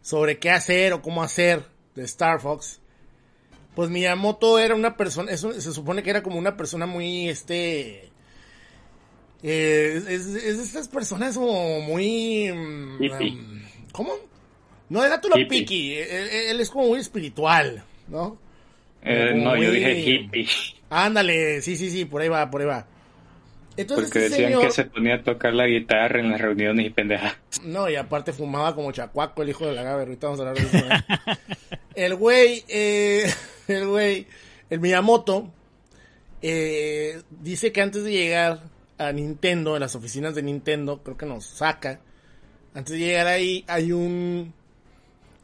sobre 0.00 0.38
qué 0.38 0.50
hacer 0.50 0.92
o 0.92 1.02
cómo 1.02 1.22
hacer 1.22 1.64
de 1.94 2.04
Star 2.04 2.40
Fox, 2.40 2.80
pues 3.74 3.90
Miyamoto 3.90 4.58
era 4.58 4.74
una 4.74 4.96
persona, 4.96 5.36
se 5.36 5.72
supone 5.72 6.02
que 6.02 6.10
era 6.10 6.22
como 6.22 6.38
una 6.38 6.56
persona 6.56 6.86
muy, 6.86 7.28
este, 7.28 8.10
eh, 9.42 10.02
es, 10.08 10.26
es 10.26 10.56
de 10.56 10.64
estas 10.64 10.88
personas 10.88 11.36
como 11.36 11.80
muy, 11.80 12.50
mm, 12.50 12.98
um, 13.02 13.62
¿cómo? 13.92 14.14
No, 14.88 15.04
era 15.04 15.20
tú 15.20 15.28
lo 15.28 15.36
piqui, 15.46 15.94
él, 15.94 16.28
él 16.28 16.60
es 16.60 16.70
como 16.70 16.86
muy 16.88 16.98
espiritual, 16.98 17.84
¿no? 18.08 18.38
Eh, 19.02 19.32
no, 19.36 19.56
yo 19.56 19.70
dije 19.70 20.00
hippie. 20.00 20.48
Ándale, 20.90 21.60
sí, 21.62 21.76
sí, 21.76 21.90
sí, 21.90 22.04
por 22.04 22.20
ahí 22.22 22.28
va, 22.28 22.50
por 22.50 22.60
ahí 22.60 22.66
va. 22.66 22.86
Entonces, 23.76 24.06
Porque 24.06 24.26
este 24.26 24.30
decían 24.30 24.50
señor- 24.52 24.62
que 24.66 24.70
se 24.72 24.84
ponía 24.86 25.14
a 25.14 25.22
tocar 25.22 25.54
la 25.54 25.66
guitarra 25.66 26.18
en 26.18 26.30
las 26.30 26.40
reuniones 26.40 26.86
y 26.86 26.90
pendejas. 26.90 27.36
No, 27.62 27.88
y 27.88 27.96
aparte 27.96 28.32
fumaba 28.32 28.74
como 28.74 28.90
chacuaco 28.92 29.42
el 29.42 29.50
hijo 29.50 29.66
de 29.66 29.72
la 29.74 29.82
Gabe. 29.82 30.02
Ahorita 30.02 30.26
vamos 30.26 30.40
a 30.40 30.48
hablar 30.48 30.56
de 30.64 30.78
eso. 30.78 30.86
¿eh? 30.86 31.36
el 31.94 32.14
güey, 32.16 32.64
eh, 32.68 33.32
el 33.68 33.86
güey, 33.86 34.26
el 34.70 34.80
Miyamoto, 34.80 35.52
eh, 36.42 37.20
dice 37.30 37.70
que 37.72 37.80
antes 37.80 38.02
de 38.04 38.12
llegar 38.12 38.60
a 38.98 39.12
Nintendo, 39.12 39.76
en 39.76 39.80
las 39.80 39.94
oficinas 39.94 40.34
de 40.34 40.42
Nintendo, 40.42 41.02
creo 41.04 41.16
que 41.16 41.26
nos 41.26 41.44
saca, 41.46 42.00
antes 42.74 42.92
de 42.94 42.98
llegar 42.98 43.28
ahí 43.28 43.64
hay 43.68 43.92
un... 43.92 44.52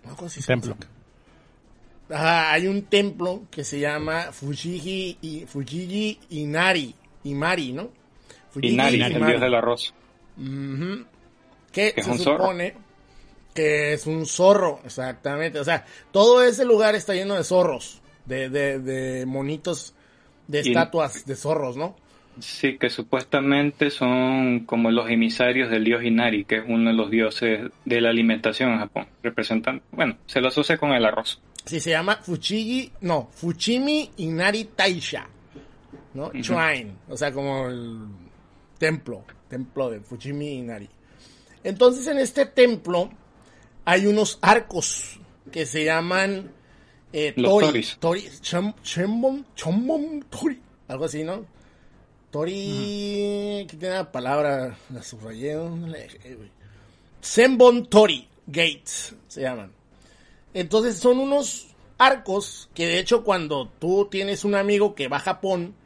no, 0.04 0.16
¿cómo 0.16 0.28
se 0.28 0.36
dice? 0.40 0.48
Templo. 0.52 0.76
Ajá, 2.10 2.52
hay 2.52 2.66
un 2.66 2.82
templo 2.82 3.44
que 3.50 3.64
se 3.64 3.80
llama 3.80 4.32
Fujiji, 4.32 5.18
y, 5.22 5.46
Fujiji 5.46 6.18
Inari, 6.30 6.94
Imari, 7.24 7.72
¿no? 7.72 7.90
Fujiji 8.50 8.74
Inari, 8.74 9.02
el 9.02 9.12
Imari. 9.12 9.32
dios 9.32 9.40
del 9.40 9.54
arroz. 9.54 9.94
Que 11.72 11.94
se 11.96 12.10
un 12.10 12.18
zorro. 12.18 12.44
supone 12.44 12.74
que 13.54 13.94
es 13.94 14.06
un 14.06 14.26
zorro, 14.26 14.80
exactamente. 14.84 15.58
O 15.60 15.64
sea, 15.64 15.86
todo 16.12 16.42
ese 16.42 16.64
lugar 16.64 16.94
está 16.94 17.14
lleno 17.14 17.34
de 17.34 17.44
zorros, 17.44 18.02
de, 18.26 18.48
de, 18.50 18.80
de 18.80 19.26
monitos, 19.26 19.94
de 20.48 20.60
estatuas 20.60 21.24
de 21.24 21.36
zorros, 21.36 21.76
¿no? 21.76 21.96
Sí, 22.40 22.78
que 22.78 22.90
supuestamente 22.90 23.90
son 23.90 24.60
como 24.66 24.90
los 24.90 25.08
emisarios 25.10 25.70
del 25.70 25.84
dios 25.84 26.02
Inari, 26.04 26.44
que 26.44 26.56
es 26.56 26.64
uno 26.66 26.90
de 26.90 26.96
los 26.96 27.10
dioses 27.10 27.70
de 27.84 28.00
la 28.00 28.10
alimentación 28.10 28.72
en 28.72 28.78
Japón. 28.78 29.06
Representan, 29.22 29.82
bueno, 29.92 30.16
se 30.26 30.40
lo 30.40 30.48
asocia 30.48 30.76
con 30.78 30.90
el 30.92 31.04
arroz. 31.04 31.40
Sí, 31.64 31.80
se 31.80 31.90
llama 31.90 32.16
Fuchigi, 32.16 32.90
no, 33.02 33.28
Fuchimi 33.32 34.10
Inari 34.18 34.64
Taisha, 34.76 35.26
¿no? 36.14 36.30
Shrine, 36.32 36.92
o 37.08 37.16
sea, 37.16 37.32
como 37.32 37.68
el 37.68 37.98
templo, 38.78 39.24
templo 39.48 39.88
de 39.90 40.00
Fuchimi 40.00 40.54
Inari. 40.58 40.88
Entonces, 41.62 42.06
en 42.08 42.18
este 42.18 42.46
templo 42.46 43.10
hay 43.84 44.06
unos 44.06 44.38
arcos 44.42 45.18
que 45.50 45.64
se 45.66 45.84
llaman 45.84 46.50
Eh, 47.16 47.32
Los 47.36 47.48
Tori, 47.52 47.66
Toris. 47.66 47.96
Tori, 48.00 48.20
Chom- 48.42 48.74
Chombon, 48.82 49.46
Chombon 49.54 50.24
Tori, 50.28 50.60
algo 50.88 51.04
así, 51.04 51.22
¿no? 51.22 51.46
Tori, 52.34 53.64
¿qué 53.70 53.76
tiene 53.78 53.94
la 53.94 54.10
palabra? 54.10 54.76
La 54.92 55.04
subrayé, 55.04 55.52
¿dónde 55.52 55.86
la 55.86 55.98
dejé, 55.98 56.34
güey? 56.34 56.50
Senbon 57.20 57.86
Tori 57.86 58.26
Gates 58.48 59.14
se 59.28 59.42
llaman. 59.42 59.70
Entonces 60.52 60.98
son 60.98 61.20
unos 61.20 61.68
arcos 61.96 62.68
que 62.74 62.88
de 62.88 62.98
hecho 62.98 63.22
cuando 63.22 63.68
tú 63.78 64.08
tienes 64.10 64.44
un 64.44 64.56
amigo 64.56 64.96
que 64.96 65.06
va 65.06 65.18
a 65.18 65.20
Japón, 65.20 65.76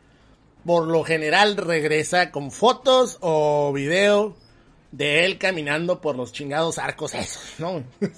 por 0.64 0.86
lo 0.86 1.04
general 1.04 1.58
regresa 1.58 2.30
con 2.30 2.50
fotos 2.50 3.18
o 3.20 3.70
video 3.74 4.34
de 4.90 5.26
él 5.26 5.36
caminando 5.36 6.00
por 6.00 6.16
los 6.16 6.32
chingados 6.32 6.78
arcos 6.78 7.12
esos, 7.12 7.60
¿no? 7.60 7.84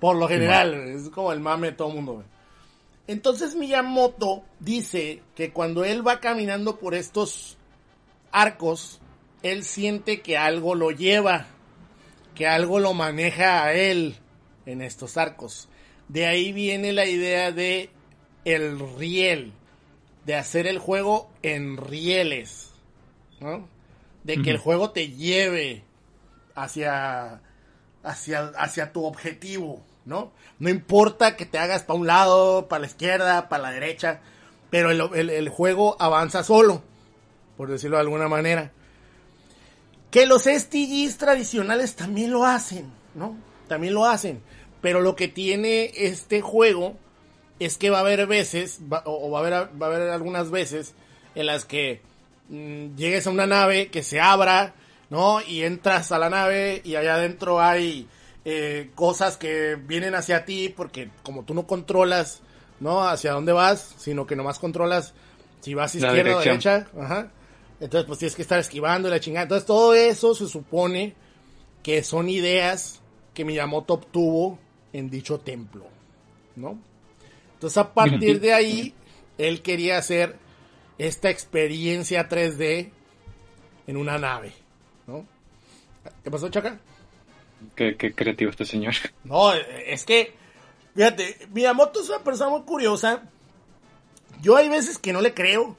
por 0.00 0.16
lo 0.16 0.26
general, 0.26 0.74
es 0.74 1.10
como 1.10 1.30
el 1.30 1.38
mame 1.38 1.68
de 1.68 1.72
todo 1.74 1.90
el 1.90 1.94
mundo. 1.94 2.14
güey. 2.14 2.26
Entonces 3.06 3.54
Miyamoto 3.54 4.42
dice 4.58 5.22
que 5.36 5.52
cuando 5.52 5.84
él 5.84 6.04
va 6.04 6.18
caminando 6.18 6.76
por 6.76 6.96
estos 6.96 7.57
arcos, 8.32 9.00
él 9.42 9.64
siente 9.64 10.20
que 10.20 10.36
algo 10.36 10.74
lo 10.74 10.90
lleva, 10.90 11.46
que 12.34 12.46
algo 12.46 12.78
lo 12.80 12.94
maneja 12.94 13.64
a 13.64 13.72
él 13.72 14.16
en 14.66 14.82
estos 14.82 15.16
arcos. 15.16 15.68
De 16.08 16.26
ahí 16.26 16.52
viene 16.52 16.92
la 16.92 17.06
idea 17.06 17.52
de 17.52 17.90
el 18.44 18.78
riel, 18.96 19.52
de 20.24 20.34
hacer 20.36 20.66
el 20.66 20.78
juego 20.78 21.30
en 21.42 21.76
rieles, 21.76 22.70
¿no? 23.40 23.68
De 24.24 24.40
que 24.42 24.50
el 24.50 24.58
juego 24.58 24.90
te 24.90 25.08
lleve 25.10 25.82
hacia, 26.54 27.40
hacia, 28.02 28.48
hacia 28.56 28.92
tu 28.92 29.04
objetivo, 29.04 29.82
¿no? 30.04 30.32
No 30.58 30.68
importa 30.68 31.36
que 31.36 31.46
te 31.46 31.58
hagas 31.58 31.82
para 31.84 31.98
un 31.98 32.06
lado, 32.06 32.68
para 32.68 32.80
la 32.80 32.86
izquierda, 32.86 33.48
para 33.48 33.62
la 33.64 33.70
derecha, 33.70 34.20
pero 34.70 34.90
el, 34.90 35.00
el- 35.14 35.30
el 35.30 35.48
juego 35.48 35.96
avanza 35.98 36.42
solo, 36.42 36.82
por 37.58 37.68
decirlo 37.68 37.96
de 37.98 38.02
alguna 38.02 38.28
manera. 38.28 38.70
Que 40.10 40.26
los 40.26 40.44
STGs 40.44 41.18
tradicionales 41.18 41.94
también 41.94 42.30
lo 42.30 42.46
hacen, 42.46 42.90
¿no? 43.14 43.36
También 43.68 43.92
lo 43.92 44.06
hacen. 44.06 44.40
Pero 44.80 45.00
lo 45.02 45.14
que 45.16 45.28
tiene 45.28 45.90
este 45.94 46.40
juego 46.40 46.96
es 47.58 47.76
que 47.76 47.90
va 47.90 47.98
a 47.98 48.00
haber 48.00 48.26
veces, 48.26 48.78
va- 48.90 49.02
o 49.04 49.30
va 49.30 49.38
a 49.38 49.42
haber, 49.42 49.52
va 49.82 49.86
a 49.86 49.90
haber 49.94 50.08
algunas 50.10 50.50
veces 50.50 50.94
en 51.34 51.46
las 51.46 51.64
que 51.66 52.00
mm, 52.48 52.94
llegues 52.96 53.26
a 53.26 53.30
una 53.30 53.46
nave 53.46 53.88
que 53.88 54.02
se 54.02 54.20
abra, 54.20 54.74
¿no? 55.10 55.42
Y 55.42 55.64
entras 55.64 56.10
a 56.12 56.18
la 56.18 56.30
nave 56.30 56.80
y 56.84 56.94
allá 56.94 57.16
adentro 57.16 57.60
hay 57.60 58.06
eh, 58.46 58.90
cosas 58.94 59.36
que 59.36 59.74
vienen 59.74 60.14
hacia 60.14 60.44
ti 60.46 60.72
porque 60.74 61.10
como 61.22 61.42
tú 61.44 61.52
no 61.52 61.66
controlas, 61.66 62.40
¿no? 62.80 63.06
Hacia 63.06 63.32
dónde 63.32 63.52
vas, 63.52 63.94
sino 63.98 64.26
que 64.26 64.36
nomás 64.36 64.58
controlas 64.58 65.12
si 65.60 65.74
vas 65.74 65.94
izquierda 65.96 66.36
o 66.36 66.40
derecha, 66.50 66.86
ajá. 66.98 67.32
Entonces 67.80 68.06
pues 68.06 68.18
tienes 68.18 68.34
que 68.34 68.42
estar 68.42 68.58
esquivando 68.58 69.08
y 69.08 69.10
la 69.10 69.20
chingada. 69.20 69.44
Entonces 69.44 69.66
todo 69.66 69.94
eso 69.94 70.34
se 70.34 70.48
supone 70.48 71.14
que 71.82 72.02
son 72.02 72.28
ideas 72.28 73.00
que 73.34 73.44
Miyamoto 73.44 73.94
obtuvo 73.94 74.58
en 74.92 75.10
dicho 75.10 75.38
templo, 75.38 75.86
¿no? 76.56 76.78
Entonces 77.54 77.78
a 77.78 77.92
partir 77.94 78.40
de 78.40 78.52
ahí, 78.52 78.94
él 79.36 79.62
quería 79.62 79.98
hacer 79.98 80.36
esta 80.98 81.30
experiencia 81.30 82.28
3D 82.28 82.90
en 83.86 83.96
una 83.96 84.18
nave, 84.18 84.52
¿no? 85.06 85.24
¿Qué 86.24 86.30
pasó, 86.30 86.48
Chaca? 86.48 86.78
Qué, 87.74 87.96
qué 87.96 88.12
creativo 88.12 88.50
este 88.50 88.64
señor. 88.64 88.94
No, 89.24 89.52
es 89.52 90.04
que, 90.04 90.34
fíjate, 90.94 91.48
Miyamoto 91.52 92.00
es 92.00 92.08
una 92.08 92.24
persona 92.24 92.50
muy 92.50 92.62
curiosa. 92.62 93.22
Yo 94.40 94.56
hay 94.56 94.68
veces 94.68 94.98
que 94.98 95.12
no 95.12 95.20
le 95.20 95.34
creo. 95.34 95.76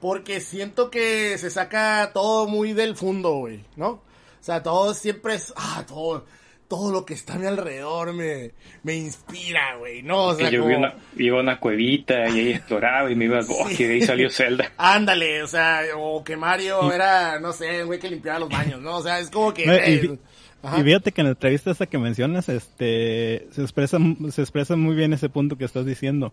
Porque 0.00 0.40
siento 0.40 0.90
que 0.90 1.36
se 1.38 1.50
saca 1.50 2.10
todo 2.14 2.46
muy 2.48 2.72
del 2.72 2.96
fondo, 2.96 3.32
güey, 3.34 3.60
¿no? 3.76 3.88
O 3.90 4.02
sea, 4.42 4.62
todo 4.62 4.94
siempre 4.94 5.34
es, 5.34 5.52
ah, 5.56 5.84
todo, 5.86 6.24
todo 6.68 6.90
lo 6.90 7.04
que 7.04 7.12
está 7.12 7.34
a 7.34 7.38
mi 7.38 7.46
alrededor 7.46 8.14
me, 8.14 8.52
me 8.82 8.94
inspira, 8.96 9.76
güey, 9.76 10.02
¿no? 10.02 10.26
O 10.28 10.34
sea, 10.34 10.48
yo 10.48 10.60
como- 10.60 10.70
vi 10.70 10.76
una, 10.76 10.94
iba 11.16 11.36
a 11.36 11.40
una 11.42 11.60
cuevita 11.60 12.28
y 12.30 12.38
ahí 12.38 12.48
exploraba 12.52 13.10
y 13.10 13.14
me 13.16 13.26
iba 13.26 13.38
al 13.38 13.44
bosque 13.44 13.82
y 13.82 13.86
de 13.86 13.94
ahí 13.94 14.02
salió 14.02 14.30
Zelda. 14.30 14.72
Ándale, 14.78 15.42
o 15.42 15.46
sea, 15.46 15.82
o 15.96 16.24
que 16.24 16.36
Mario 16.36 16.90
era, 16.92 17.38
no 17.38 17.52
sé, 17.52 17.82
un 17.82 17.88
güey 17.88 17.98
que 17.98 18.08
limpiaba 18.08 18.38
los 18.38 18.48
baños, 18.48 18.80
¿no? 18.80 18.96
O 18.96 19.02
sea, 19.02 19.18
es 19.20 19.28
como 19.30 19.52
que... 19.52 19.66
No, 19.66 19.74
y, 19.74 19.78
eh, 19.78 20.18
y 20.78 20.82
fíjate 20.82 21.12
que 21.12 21.20
en 21.20 21.26
la 21.26 21.32
entrevista 21.32 21.70
esta 21.70 21.86
que 21.86 21.98
mencionas, 21.98 22.48
este, 22.48 23.48
se 23.50 23.60
expresa, 23.62 23.98
se 24.30 24.40
expresa 24.40 24.76
muy 24.76 24.94
bien 24.94 25.12
ese 25.12 25.28
punto 25.28 25.58
que 25.58 25.64
estás 25.66 25.84
diciendo. 25.84 26.32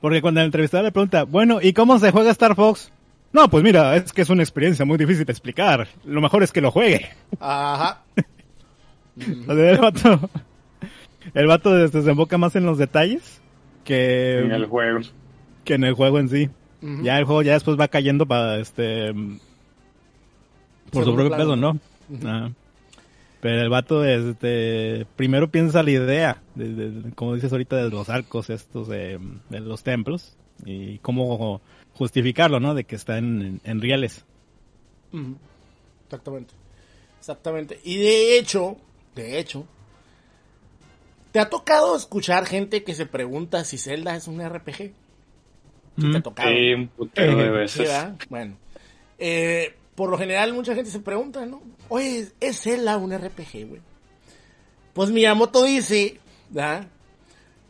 Porque 0.00 0.20
cuando 0.20 0.40
el 0.40 0.46
entrevistador 0.46 0.84
le 0.86 0.92
pregunta, 0.92 1.22
bueno, 1.22 1.60
¿y 1.62 1.72
cómo 1.72 1.98
se 1.98 2.10
juega 2.10 2.30
Star 2.32 2.54
Fox? 2.56 2.90
No, 3.34 3.50
pues 3.50 3.62
mira, 3.62 3.94
es 3.96 4.12
que 4.12 4.22
es 4.22 4.30
una 4.30 4.42
experiencia 4.42 4.86
muy 4.86 4.96
difícil 4.96 5.26
de 5.26 5.32
explicar. 5.32 5.88
Lo 6.06 6.22
mejor 6.22 6.42
es 6.42 6.52
que 6.52 6.60
lo 6.62 6.70
juegue. 6.70 7.10
Ajá. 7.40 8.02
O 9.46 9.54
sea, 9.54 9.70
el 9.70 9.78
vato, 9.78 10.30
el 11.34 11.46
vato 11.46 11.70
se 11.88 11.98
desemboca 11.98 12.36
más 12.36 12.56
en 12.56 12.66
los 12.66 12.78
detalles 12.78 13.40
que 13.84 14.40
en 14.40 14.50
el 14.50 14.66
juego. 14.66 15.00
que 15.64 15.74
en 15.74 15.84
el 15.84 15.94
juego 15.94 16.18
en 16.18 16.28
sí. 16.28 16.50
Ya 17.02 17.18
el 17.18 17.24
juego 17.24 17.42
ya 17.42 17.52
después 17.52 17.78
va 17.78 17.86
cayendo 17.88 18.26
para 18.26 18.58
este 18.58 19.12
por 20.90 21.04
su 21.04 21.14
propio 21.14 21.28
plano. 21.28 21.44
peso, 21.44 21.56
¿no? 21.56 21.78
Ajá. 22.28 22.50
Pero 23.40 23.60
el 23.62 23.68
vato 23.68 24.04
este 24.04 25.06
primero 25.16 25.48
piensa 25.50 25.82
la 25.82 25.90
idea, 25.90 26.42
de, 26.54 26.74
de- 26.74 26.90
de- 26.90 27.12
como 27.12 27.34
dices 27.34 27.52
ahorita, 27.52 27.76
de 27.76 27.90
los 27.90 28.08
arcos 28.08 28.50
estos 28.50 28.88
de, 28.88 29.18
de 29.50 29.60
los 29.60 29.82
templos 29.82 30.36
y 30.64 30.98
cómo 30.98 31.60
justificarlo, 31.94 32.60
¿no? 32.60 32.74
De 32.74 32.84
que 32.84 32.96
está 32.96 33.18
en, 33.18 33.60
en. 33.64 33.78
Ujú. 35.12 35.36
Exactamente. 36.06 36.54
Exactamente. 37.18 37.80
Y 37.84 37.96
de 37.96 38.38
hecho, 38.38 38.76
de 39.14 39.38
hecho, 39.38 39.66
¿te 41.32 41.40
ha 41.40 41.48
tocado 41.48 41.96
escuchar 41.96 42.46
gente 42.46 42.84
que 42.84 42.94
se 42.94 43.06
pregunta 43.06 43.64
si 43.64 43.78
Zelda 43.78 44.14
es 44.16 44.28
un 44.28 44.40
RPG? 44.46 44.76
Sí, 44.76 44.92
te 46.00 46.06
ha 46.16 46.20
Mm. 46.20 46.22
tocado. 46.22 46.48
Sí, 46.50 46.72
un 46.74 46.88
putero 46.88 47.36
de 47.36 47.50
veces. 47.50 47.78
¿verdad? 47.78 48.16
Bueno. 48.28 48.56
Eh, 49.18 49.74
por 49.94 50.10
lo 50.10 50.18
general 50.18 50.52
mucha 50.52 50.74
gente 50.74 50.90
se 50.90 50.98
pregunta, 51.00 51.46
¿no? 51.46 51.62
Oye, 51.88 52.28
¿es 52.40 52.60
Zelda 52.60 52.96
un 52.96 53.12
RPG, 53.12 53.64
güey? 53.68 53.80
Pues 54.92 55.10
Miyamoto 55.10 55.64
dice, 55.64 56.18
¿verdad? 56.50 56.88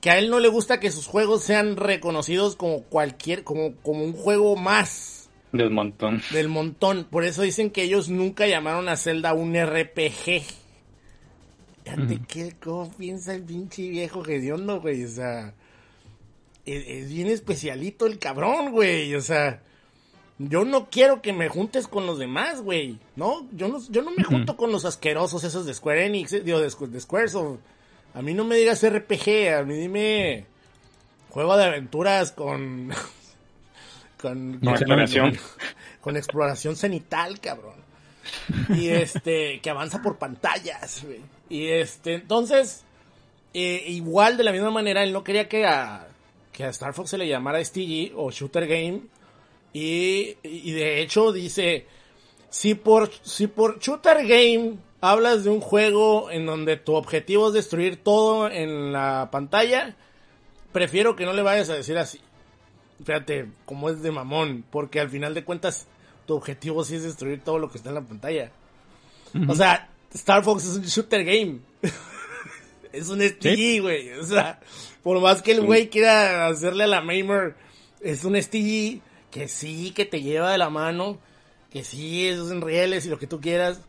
Que 0.04 0.10
a 0.10 0.18
él 0.18 0.28
no 0.28 0.38
le 0.38 0.48
gusta 0.48 0.80
que 0.80 0.90
sus 0.90 1.06
juegos 1.06 1.44
sean 1.44 1.78
reconocidos 1.78 2.56
como 2.56 2.82
cualquier, 2.82 3.42
como, 3.42 3.74
como 3.76 4.04
un 4.04 4.12
juego 4.12 4.54
más 4.54 5.30
Del 5.50 5.70
montón. 5.70 6.20
del 6.30 6.48
montón. 6.48 7.06
Por 7.10 7.24
eso 7.24 7.40
dicen 7.40 7.70
que 7.70 7.84
ellos 7.84 8.10
nunca 8.10 8.46
llamaron 8.46 8.90
a 8.90 8.98
Zelda 8.98 9.32
un 9.32 9.54
RPG. 9.54 10.42
Fíjate 11.84 12.20
qué, 12.28 12.54
cómo 12.62 12.90
piensa 12.92 13.34
el 13.34 13.44
pinche 13.44 13.88
viejo 13.88 14.22
hediondo, 14.26 14.78
güey. 14.82 15.04
O 15.04 15.08
sea, 15.08 15.54
es, 16.66 16.84
es 16.86 17.08
bien 17.08 17.28
especialito 17.28 18.04
el 18.04 18.18
cabrón, 18.18 18.72
güey. 18.72 19.14
O 19.14 19.22
sea, 19.22 19.62
yo 20.36 20.66
no 20.66 20.90
quiero 20.90 21.22
que 21.22 21.32
me 21.32 21.48
juntes 21.48 21.88
con 21.88 22.04
los 22.04 22.18
demás, 22.18 22.60
güey. 22.60 22.98
No, 23.16 23.48
yo 23.52 23.68
no, 23.68 23.80
yo 23.88 24.02
no 24.02 24.10
me 24.10 24.22
junto 24.22 24.58
con 24.58 24.70
los 24.70 24.84
asquerosos 24.84 25.44
esos 25.44 25.64
de 25.64 25.72
Square 25.72 26.04
Enix, 26.04 26.34
eh, 26.34 26.40
digo, 26.42 26.60
de, 26.60 26.68
de 26.88 27.00
Squaresoft. 27.00 27.60
A 28.14 28.22
mí 28.22 28.32
no 28.32 28.44
me 28.44 28.56
digas 28.56 28.88
RPG, 28.88 29.54
a 29.58 29.62
mí 29.64 29.74
dime 29.74 30.46
juego 31.30 31.56
de 31.56 31.64
aventuras 31.64 32.30
con... 32.30 32.92
con, 34.20 34.60
exploración. 34.62 35.36
con 36.00 36.16
exploración 36.16 36.76
cenital, 36.76 37.40
cabrón. 37.40 37.74
Y 38.68 38.88
este, 38.88 39.60
que 39.60 39.70
avanza 39.70 40.00
por 40.00 40.16
pantallas, 40.16 41.02
güey. 41.04 41.20
Y 41.48 41.66
este, 41.68 42.14
entonces, 42.14 42.84
eh, 43.52 43.84
igual 43.88 44.36
de 44.36 44.44
la 44.44 44.52
misma 44.52 44.70
manera, 44.70 45.02
él 45.02 45.12
no 45.12 45.24
quería 45.24 45.48
que 45.48 45.66
a, 45.66 46.06
que 46.52 46.64
a 46.64 46.68
Star 46.68 46.94
Fox 46.94 47.10
se 47.10 47.18
le 47.18 47.28
llamara 47.28 47.62
STG 47.62 48.12
o 48.14 48.30
Shooter 48.30 48.68
Game. 48.68 49.02
Y, 49.72 50.36
y 50.44 50.70
de 50.70 51.02
hecho 51.02 51.32
dice, 51.32 51.86
si 52.48 52.76
por, 52.76 53.10
si 53.22 53.48
por 53.48 53.80
Shooter 53.80 54.24
Game 54.24 54.76
hablas 55.10 55.44
de 55.44 55.50
un 55.50 55.60
juego 55.60 56.30
en 56.30 56.46
donde 56.46 56.78
tu 56.78 56.94
objetivo 56.94 57.48
es 57.48 57.54
destruir 57.54 58.02
todo 58.02 58.50
en 58.50 58.92
la 58.92 59.28
pantalla, 59.30 59.94
prefiero 60.72 61.14
que 61.14 61.26
no 61.26 61.34
le 61.34 61.42
vayas 61.42 61.68
a 61.68 61.74
decir 61.74 61.98
así. 61.98 62.20
Fíjate, 63.04 63.50
como 63.66 63.90
es 63.90 64.02
de 64.02 64.10
mamón, 64.10 64.64
porque 64.70 65.00
al 65.00 65.10
final 65.10 65.34
de 65.34 65.44
cuentas 65.44 65.86
tu 66.26 66.34
objetivo 66.34 66.84
sí 66.84 66.96
es 66.96 67.02
destruir 67.02 67.42
todo 67.42 67.58
lo 67.58 67.70
que 67.70 67.76
está 67.76 67.90
en 67.90 67.96
la 67.96 68.00
pantalla. 68.00 68.50
O 69.46 69.54
sea, 69.54 69.90
Star 70.14 70.42
Fox 70.42 70.64
es 70.64 70.76
un 70.76 70.84
shooter 70.84 71.22
game. 71.24 71.58
es 72.92 73.08
un 73.10 73.20
STG, 73.20 73.82
güey. 73.82 74.12
O 74.12 74.24
sea, 74.24 74.60
por 75.02 75.20
más 75.20 75.42
que 75.42 75.52
el 75.52 75.60
güey 75.60 75.90
quiera 75.90 76.46
hacerle 76.46 76.84
a 76.84 76.86
la 76.86 77.02
Mamer, 77.02 77.56
es 78.00 78.24
un 78.24 78.40
STG 78.40 79.02
que 79.30 79.48
sí, 79.48 79.90
que 79.90 80.06
te 80.06 80.22
lleva 80.22 80.52
de 80.52 80.58
la 80.58 80.70
mano, 80.70 81.18
que 81.70 81.84
sí, 81.84 82.26
es 82.26 82.38
en 82.50 82.62
rieles 82.62 83.04
y 83.04 83.10
lo 83.10 83.18
que 83.18 83.26
tú 83.26 83.40
quieras, 83.40 83.80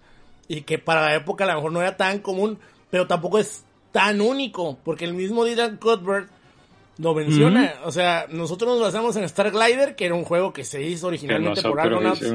y 0.47 0.61
que 0.61 0.77
para 0.77 1.01
la 1.01 1.15
época 1.15 1.43
a 1.43 1.47
lo 1.47 1.55
mejor 1.55 1.71
no 1.71 1.81
era 1.81 1.97
tan 1.97 2.19
común, 2.19 2.59
pero 2.89 3.07
tampoco 3.07 3.39
es 3.39 3.65
tan 3.91 4.21
único, 4.21 4.77
porque 4.83 5.05
el 5.05 5.13
mismo 5.13 5.45
Dylan 5.45 5.77
Cuthbert 5.77 6.29
lo 6.97 7.13
menciona. 7.13 7.75
O 7.83 7.91
sea, 7.91 8.25
nosotros 8.29 8.69
nos 8.71 8.81
basamos 8.81 9.15
en 9.15 9.23
Star 9.25 9.51
Glider, 9.51 9.95
que 9.95 10.05
era 10.05 10.15
un 10.15 10.23
juego 10.23 10.53
que 10.53 10.63
se 10.63 10.81
hizo 10.83 11.07
originalmente 11.07 11.61
por 11.61 11.79
Argonauts. 11.79 12.33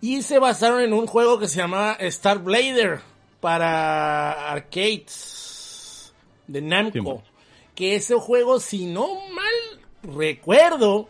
Y 0.00 0.22
se 0.22 0.38
basaron 0.38 0.80
en 0.80 0.92
un 0.92 1.06
juego 1.06 1.38
que 1.38 1.46
se 1.46 1.58
llama 1.58 1.92
Star 2.00 2.38
Blader 2.38 3.00
para 3.40 4.50
arcades 4.50 6.12
de 6.46 6.62
Namco. 6.62 7.22
Que 7.74 7.96
ese 7.96 8.14
juego, 8.14 8.60
si 8.60 8.86
no 8.86 9.08
mal 9.30 9.52
recuerdo, 10.02 11.08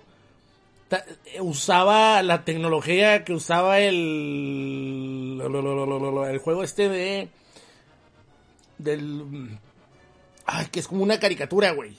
usaba 1.40 2.22
la 2.22 2.44
tecnología 2.44 3.24
que 3.24 3.32
usaba 3.32 3.78
el 3.80 5.40
el 5.40 6.38
juego 6.38 6.62
este 6.64 6.88
de 6.88 7.28
del 8.78 9.58
ay 10.46 10.66
que 10.72 10.80
es 10.80 10.88
como 10.88 11.02
una 11.02 11.18
caricatura 11.20 11.72
güey 11.72 11.96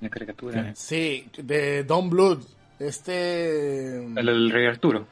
Una 0.00 0.10
caricatura. 0.10 0.74
sí 0.74 1.26
de 1.38 1.84
Don 1.84 2.10
Blood 2.10 2.42
este 2.78 3.96
El, 3.96 4.28
el 4.28 4.50
Rey 4.50 4.66
Arturo. 4.66 5.06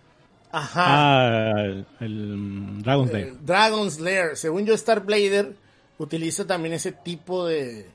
ajá 0.52 0.84
Ah, 0.86 1.62
el, 1.64 1.86
el 2.00 2.82
Dragon's 2.82 3.12
Lair. 3.12 3.26
Eh, 3.28 3.34
Dragon's 3.42 4.00
Lair. 4.00 4.36
Según 4.36 4.64
yo, 4.64 4.74
Star 4.74 5.04
Blader 5.04 5.54
utiliza 5.98 6.46
también 6.46 6.74
ese 6.74 6.92
tipo 6.92 7.46
de, 7.46 7.86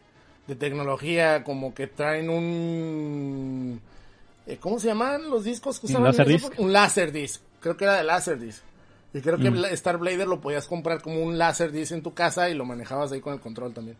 de 0.47 0.55
tecnología, 0.55 1.43
como 1.43 1.73
que 1.73 1.87
traen 1.87 2.29
un... 2.29 3.81
eh, 4.47 4.57
¿Cómo 4.59 4.79
se 4.79 4.87
llaman 4.87 5.29
los 5.29 5.43
discos 5.43 5.79
que 5.79 5.87
¿Un 5.87 5.91
usaban? 5.93 6.07
Laserdisc? 6.11 6.59
Un 6.59 6.73
Laserdisc. 6.73 7.41
Creo 7.59 7.77
que 7.77 7.85
era 7.85 7.97
de 7.97 8.03
Laserdisc. 8.03 8.61
Y 9.13 9.21
creo 9.21 9.37
que 9.37 9.51
Mm. 9.51 9.65
Star 9.65 9.97
Blader 9.99 10.27
lo 10.27 10.41
podías 10.41 10.67
comprar 10.67 11.01
como 11.01 11.21
un 11.21 11.37
Laserdisc 11.37 11.91
en 11.91 12.01
tu 12.01 12.13
casa 12.13 12.49
y 12.49 12.55
lo 12.55 12.65
manejabas 12.65 13.11
ahí 13.11 13.21
con 13.21 13.33
el 13.33 13.39
control 13.39 13.73
también. 13.73 13.95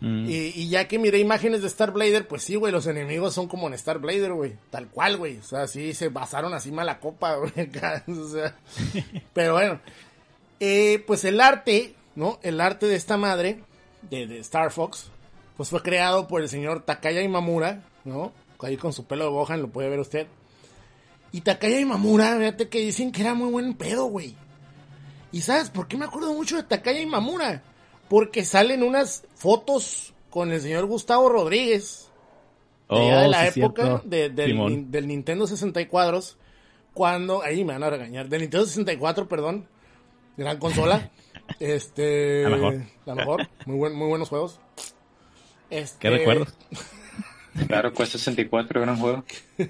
Mm. 0.00 0.26
Y, 0.28 0.34
y 0.56 0.68
ya 0.68 0.88
que 0.88 0.98
miré 0.98 1.20
imágenes 1.20 1.62
de 1.62 1.68
Star 1.68 1.92
Blader, 1.92 2.26
pues 2.26 2.42
sí, 2.42 2.56
güey, 2.56 2.72
los 2.72 2.86
enemigos 2.88 3.32
son 3.34 3.46
como 3.46 3.68
en 3.68 3.74
Star 3.74 3.98
Blader, 4.00 4.32
güey. 4.32 4.54
Tal 4.70 4.88
cual, 4.88 5.16
güey. 5.16 5.38
O 5.38 5.42
sea, 5.44 5.68
sí, 5.68 5.94
se 5.94 6.08
basaron 6.08 6.52
así 6.54 6.72
mala 6.72 6.98
copa, 6.98 7.36
güey. 7.36 7.52
o 8.08 8.28
sea. 8.28 8.56
Pero 9.32 9.52
bueno. 9.54 9.80
Eh, 10.60 11.02
pues 11.06 11.24
el 11.24 11.40
arte, 11.40 11.94
¿no? 12.16 12.38
El 12.42 12.60
arte 12.60 12.86
de 12.86 12.96
esta 12.96 13.16
madre, 13.16 13.62
de, 14.10 14.26
de 14.26 14.38
Star 14.40 14.70
Fox, 14.72 15.10
pues 15.56 15.68
fue 15.70 15.82
creado 15.82 16.26
por 16.28 16.42
el 16.42 16.48
señor 16.48 16.82
Takaya 16.84 17.22
Imamura, 17.22 17.82
¿no? 18.04 18.32
Ahí 18.60 18.76
con 18.76 18.92
su 18.92 19.04
pelo 19.06 19.24
de 19.24 19.30
Gohan, 19.30 19.60
lo 19.62 19.68
puede 19.68 19.88
ver 19.88 19.98
usted. 20.00 20.26
Y 21.32 21.40
Takaya 21.40 21.80
Imamura, 21.80 22.36
fíjate 22.38 22.68
que 22.68 22.78
dicen 22.80 23.10
que 23.10 23.22
era 23.22 23.34
muy 23.34 23.50
buen 23.50 23.74
pedo, 23.74 24.04
güey. 24.06 24.36
¿Y 25.32 25.40
sabes 25.40 25.70
por 25.70 25.88
qué 25.88 25.96
me 25.96 26.04
acuerdo 26.04 26.32
mucho 26.34 26.56
de 26.56 26.62
Takaya 26.62 27.00
Imamura? 27.00 27.62
Porque 28.08 28.44
salen 28.44 28.82
unas 28.82 29.24
fotos 29.34 30.12
con 30.30 30.52
el 30.52 30.60
señor 30.60 30.86
Gustavo 30.86 31.28
Rodríguez. 31.28 32.08
de 32.88 32.96
allá 33.00 33.20
de 33.22 33.26
Oh, 33.26 33.30
la 33.30 33.50
sí, 33.50 33.60
época 33.60 34.02
de- 34.04 34.28
del, 34.28 34.90
del 34.90 35.08
Nintendo 35.08 35.46
64. 35.46 36.20
Cuando. 36.94 37.42
Ahí 37.42 37.64
me 37.64 37.72
van 37.72 37.82
a 37.82 37.90
regañar. 37.90 38.28
Del 38.28 38.42
Nintendo 38.42 38.66
64, 38.66 39.26
perdón. 39.26 39.66
Gran 40.36 40.58
consola. 40.58 41.10
este. 41.58 42.42
La 42.42 42.50
mejor. 42.50 42.82
La 43.06 43.14
mejor. 43.14 43.48
Muy, 43.66 43.76
buen, 43.78 43.94
muy 43.94 44.08
buenos 44.08 44.28
juegos. 44.28 44.60
Este, 45.72 45.98
¿Qué 45.98 46.10
recuerdos? 46.10 46.54
Claro, 47.66 47.92
Quest 47.92 48.12
64, 48.12 48.80
gran 48.80 48.96
juego. 48.96 49.24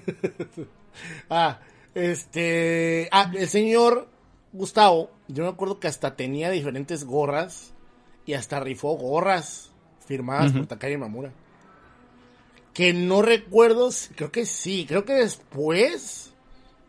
Ah, 1.27 1.59
este. 1.95 3.09
Ah, 3.11 3.31
el 3.35 3.47
señor 3.47 4.07
Gustavo, 4.51 5.09
yo 5.27 5.43
me 5.43 5.49
acuerdo 5.49 5.79
que 5.79 5.87
hasta 5.87 6.15
tenía 6.15 6.51
diferentes 6.51 7.03
gorras 7.03 7.73
y 8.27 8.33
hasta 8.33 8.59
rifó 8.59 8.95
gorras 8.95 9.71
firmadas 10.05 10.51
por 10.51 10.67
Takaya 10.67 10.97
Mamura. 10.99 11.33
Que 12.73 12.93
no 12.93 13.23
recuerdo, 13.23 13.89
creo 14.15 14.31
que 14.31 14.45
sí, 14.45 14.85
creo 14.87 15.03
que 15.03 15.13
después 15.13 16.33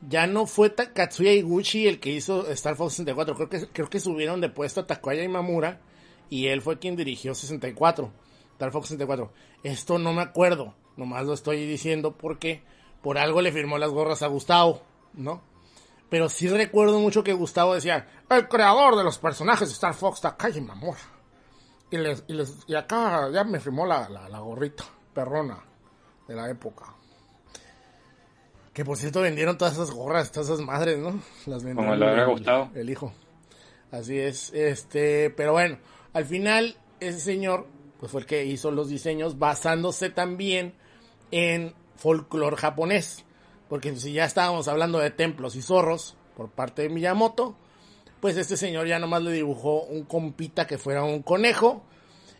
ya 0.07 0.27
no 0.27 0.47
fue 0.47 0.75
Katsuya 0.75 1.33
Iguchi 1.33 1.89
el 1.89 1.99
que 1.99 2.11
hizo 2.11 2.47
Star 2.51 2.77
Fox 2.77 2.95
64. 2.95 3.35
Creo 3.37 3.49
que, 3.49 3.67
creo 3.69 3.89
que 3.89 4.01
subieron 4.01 4.43
de 4.43 4.51
puesto 4.51 4.81
a 4.83 4.87
Takaya 4.87 5.25
Imamura 5.25 5.81
y 6.29 6.49
él 6.49 6.61
fue 6.61 6.79
quien 6.79 6.95
dirigió 6.95 7.35
64. 7.35 8.13
Star 8.65 8.73
Fox 8.73 8.89
64. 8.89 9.33
Esto 9.63 9.99
no 9.99 10.13
me 10.13 10.23
acuerdo, 10.23 10.75
nomás 10.97 11.25
lo 11.27 11.35
estoy 11.35 11.67
diciendo 11.67 12.13
porque 12.17 12.63
por 13.03 13.19
algo 13.19 13.43
le 13.43 13.53
firmó 13.53 13.77
las 13.79 13.91
gorras 13.91 14.23
a 14.23 14.27
Gustavo, 14.29 14.83
¿no? 15.13 15.43
Pero 16.09 16.29
sí 16.29 16.49
recuerdo 16.49 16.99
mucho 17.01 17.23
que 17.25 17.33
Gustavo 17.33 17.75
decía, 17.75 18.09
el 18.31 18.49
creador 18.49 18.97
de 18.97 19.05
los 19.05 19.19
personajes 19.19 19.69
de 19.69 19.75
Star 19.75 19.95
Fox, 19.95 20.21
Takaya 20.21 20.59
Imamura. 20.59 20.99
Y, 21.91 21.97
les, 21.99 22.25
y, 22.29 22.33
les- 22.33 22.65
y 22.67 22.75
acá 22.75 23.29
ya 23.33 23.45
me 23.45 23.61
firmó 23.61 23.85
la, 23.87 24.09
la, 24.09 24.29
la 24.29 24.39
gorrita 24.39 24.85
perrona 25.13 25.59
de 26.29 26.35
la 26.35 26.49
época. 26.49 26.87
Que 28.73 28.85
por 28.85 28.97
cierto 28.97 29.21
vendieron 29.21 29.57
todas 29.57 29.75
esas 29.75 29.91
gorras, 29.91 30.33
todas 30.33 30.49
esas 30.49 30.61
madres, 30.65 30.99
¿no? 30.99 31.21
Las 31.47 31.63
vendió 31.63 31.83
Como 31.85 31.95
le 31.95 32.05
hubiera 32.07 32.23
el- 32.25 32.31
gustado. 32.31 32.71
El 32.75 32.91
hijo. 32.91 33.13
Así 33.93 34.19
es. 34.19 34.53
Este, 34.53 35.31
pero 35.31 35.53
bueno, 35.53 35.79
al 36.13 36.25
final 36.25 36.77
ese 37.01 37.21
señor 37.21 37.67
pues 38.05 38.13
fue 38.13 38.21
el 38.21 38.27
que 38.27 38.45
hizo 38.45 38.71
los 38.71 38.91
diseños 38.91 39.39
basándose 39.39 40.11
también 40.11 40.75
en 41.31 41.73
folclore 41.97 42.55
japonés. 42.55 43.25
Porque 43.71 43.97
si 43.97 44.13
ya 44.13 44.27
estábamos 44.27 44.69
hablando 44.69 44.99
de 44.99 45.11
templos 45.11 45.57
y 45.57 45.63
zorros 45.63 46.15
por 46.37 46.51
parte 46.51 46.83
de 46.83 46.91
Miyamoto, 46.91 47.57
pues 48.21 48.37
este 48.37 48.59
señor 48.59 48.87
ya 48.89 48.99
nomás 48.99 49.23
le 49.23 49.33
dibujó 49.33 49.85
un 49.85 50.05
compita 50.05 50.67
que 50.67 50.77
fuera 50.77 51.03
un 51.03 51.23
conejo 51.23 51.83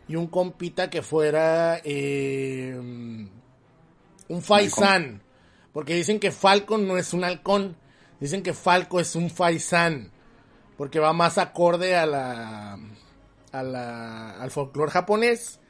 y 0.07 0.17
un 0.17 0.27
compita 0.27 0.91
que 0.91 1.01
fuera 1.01 1.81
eh, 1.83 2.75
un 2.77 4.43
faisán. 4.43 5.23
Porque 5.73 5.95
dicen 5.95 6.21
que 6.21 6.31
Falcon 6.31 6.87
no 6.87 6.99
es 6.99 7.15
un 7.15 7.25
halcón, 7.25 7.75
dicen 8.21 8.43
que 8.43 8.53
Falco 8.53 9.01
es 9.01 9.17
un 9.17 9.31
faisán. 9.31 10.11
Porque 10.77 11.01
va 11.01 11.15
más 11.15 11.39
acorde 11.39 11.97
a 11.97 12.05
la, 12.05 12.79
a 13.59 13.63
la 13.63 14.31
al 14.41 14.51
folclore 14.51 14.91
japonés. 14.91 15.61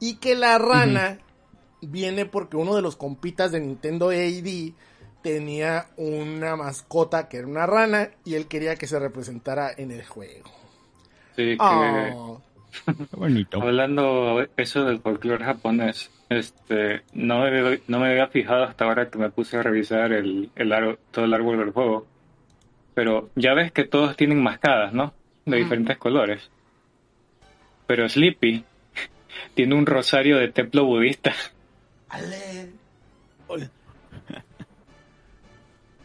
Y 0.00 0.16
que 0.16 0.34
la 0.34 0.58
rana 0.58 1.18
viene 1.82 2.26
porque 2.26 2.56
uno 2.56 2.74
de 2.76 2.82
los 2.82 2.96
compitas 2.96 3.50
de 3.52 3.60
Nintendo 3.60 4.10
AD 4.10 4.72
tenía 5.22 5.86
una 5.96 6.54
mascota 6.56 7.28
que 7.28 7.38
era 7.38 7.46
una 7.46 7.66
rana 7.66 8.10
y 8.24 8.34
él 8.34 8.46
quería 8.46 8.76
que 8.76 8.86
se 8.86 8.98
representara 8.98 9.70
en 9.76 9.90
el 9.90 10.04
juego. 10.06 10.50
Sí, 11.36 11.56
Oh, 11.60 12.40
Qué 12.86 13.16
bonito. 13.16 13.60
hablando 13.62 14.44
eso 14.56 14.84
del 14.84 15.00
folclore 15.00 15.44
japonés, 15.44 16.10
este, 16.28 17.02
no 17.12 17.40
me, 17.40 17.80
no 17.88 17.98
me 17.98 18.10
había 18.10 18.28
fijado 18.28 18.64
hasta 18.64 18.84
ahora 18.84 19.08
que 19.10 19.18
me 19.18 19.30
puse 19.30 19.56
a 19.56 19.62
revisar 19.62 20.12
el, 20.12 20.50
el 20.54 20.72
árbol- 20.72 20.98
todo 21.10 21.24
el 21.24 21.34
árbol 21.34 21.58
del 21.58 21.70
juego. 21.72 22.06
Pero 22.94 23.30
ya 23.34 23.54
ves 23.54 23.72
que 23.72 23.84
todos 23.84 24.16
tienen 24.16 24.42
mascadas, 24.42 24.92
¿no? 24.92 25.12
De 25.46 25.56
diferentes 25.56 25.96
colores. 25.98 26.50
Pero 27.88 28.08
Sleepy 28.08 28.64
tiene 29.54 29.74
un 29.74 29.86
rosario 29.86 30.36
de 30.38 30.48
templo 30.48 30.84
budista. 30.84 31.34
ale. 32.08 32.68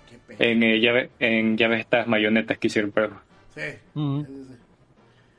Qué 0.09 0.17
pena. 0.27 0.45
En, 0.51 0.63
eh, 0.63 0.79
ya, 0.79 0.91
ve- 0.93 1.09
en 1.19 1.57
ya 1.57 1.67
ves 1.67 1.81
estas 1.81 2.07
mayonetas 2.07 2.57
que 2.57 2.67
hicieron, 2.67 2.91
pero 2.91 3.21
Sí. 3.53 3.61
Mm. 3.93 4.21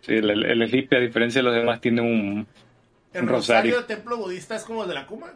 sí, 0.02 0.12
el, 0.14 0.30
el- 0.44 0.68
Sleepy, 0.68 0.96
a 0.96 1.00
diferencia 1.00 1.40
de 1.40 1.44
los 1.44 1.54
demás, 1.54 1.80
tiene 1.80 2.00
un, 2.00 2.46
¿El 3.12 3.22
un 3.22 3.28
rosario 3.28 3.72
rosario. 3.72 3.76
del 3.78 3.86
templo 3.86 4.16
budista 4.18 4.54
es 4.56 4.62
como 4.64 4.82
el 4.82 4.88
de 4.88 4.94
la 4.94 5.06
Kuma? 5.06 5.32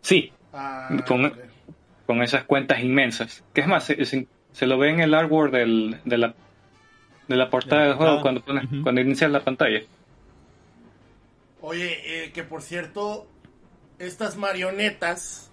Sí, 0.00 0.32
Ah, 0.52 0.88
Con- 1.06 1.32
con 2.06 2.22
esas 2.22 2.42
cuentas 2.42 2.80
inmensas. 2.82 3.44
Que 3.54 3.60
es 3.60 3.68
más, 3.68 3.84
se, 3.84 4.04
se- 4.04 4.26
se 4.50 4.66
lo 4.66 4.78
ve 4.78 4.88
en 4.90 4.98
el 4.98 5.14
artwork 5.14 5.52
del, 5.52 5.98
de, 6.04 6.18
la, 6.18 6.34
de 7.30 7.36
la 7.36 7.48
portada 7.48 7.84
del 7.84 7.94
juego 7.94 8.20
cuando, 8.20 8.42
pones- 8.44 8.64
Ujú. 8.64 8.82
cuando 8.82 9.00
inicias 9.00 9.30
la 9.30 9.42
pantalla. 9.42 9.80
Oye, 11.62 12.24
eh, 12.26 12.32
que 12.32 12.42
por 12.42 12.62
cierto, 12.62 13.26
estas 13.98 14.36
marionetas 14.36 15.50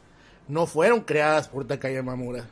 no 0.47 0.65
fueron 0.65 1.01
creadas 1.01 1.49
por 1.49 1.65
Takaya 1.67 2.01
Mamura. 2.01 2.45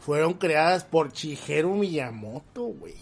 Fueron 0.00 0.34
creadas 0.34 0.82
por 0.84 1.12
Shigeru 1.12 1.74
Miyamoto, 1.76 2.62
güey. 2.64 2.94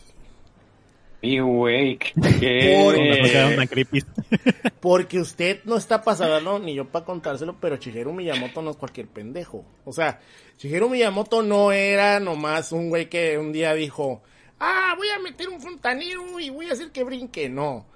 Y 1.23 1.39
güey, 1.41 1.99
Por- 1.99 2.17
No 2.17 2.39
quedaron 2.39 3.51
que 3.51 3.57
tan 3.57 3.67
creepy. 3.67 4.03
Porque 4.81 5.19
usted 5.19 5.61
no 5.65 5.77
está 5.77 6.03
saberlo, 6.15 6.59
ni 6.59 6.75
yo 6.75 6.87
para 6.89 7.05
contárselo, 7.05 7.57
pero 7.61 7.77
Shigeru 7.77 8.13
Miyamoto 8.13 8.61
no 8.63 8.71
es 8.71 8.77
cualquier 8.77 9.07
pendejo. 9.07 9.65
O 9.85 9.93
sea, 9.93 10.21
Shigeru 10.59 10.89
Miyamoto 10.91 11.43
no 11.43 11.73
era 11.73 12.21
nomás 12.21 12.73
un 12.73 12.91
güey 12.91 13.09
que 13.09 13.39
un 13.39 13.53
día 13.53 13.73
dijo, 13.75 14.23
ah, 14.61 14.95
voy 14.97 15.09
a 15.09 15.19
meter 15.19 15.49
un 15.49 15.61
fontanero 15.61 16.39
y 16.39 16.51
voy 16.51 16.67
a 16.71 16.75
hacer 16.75 16.91
que 16.93 17.03
brinque. 17.05 17.49
No. 17.49 17.87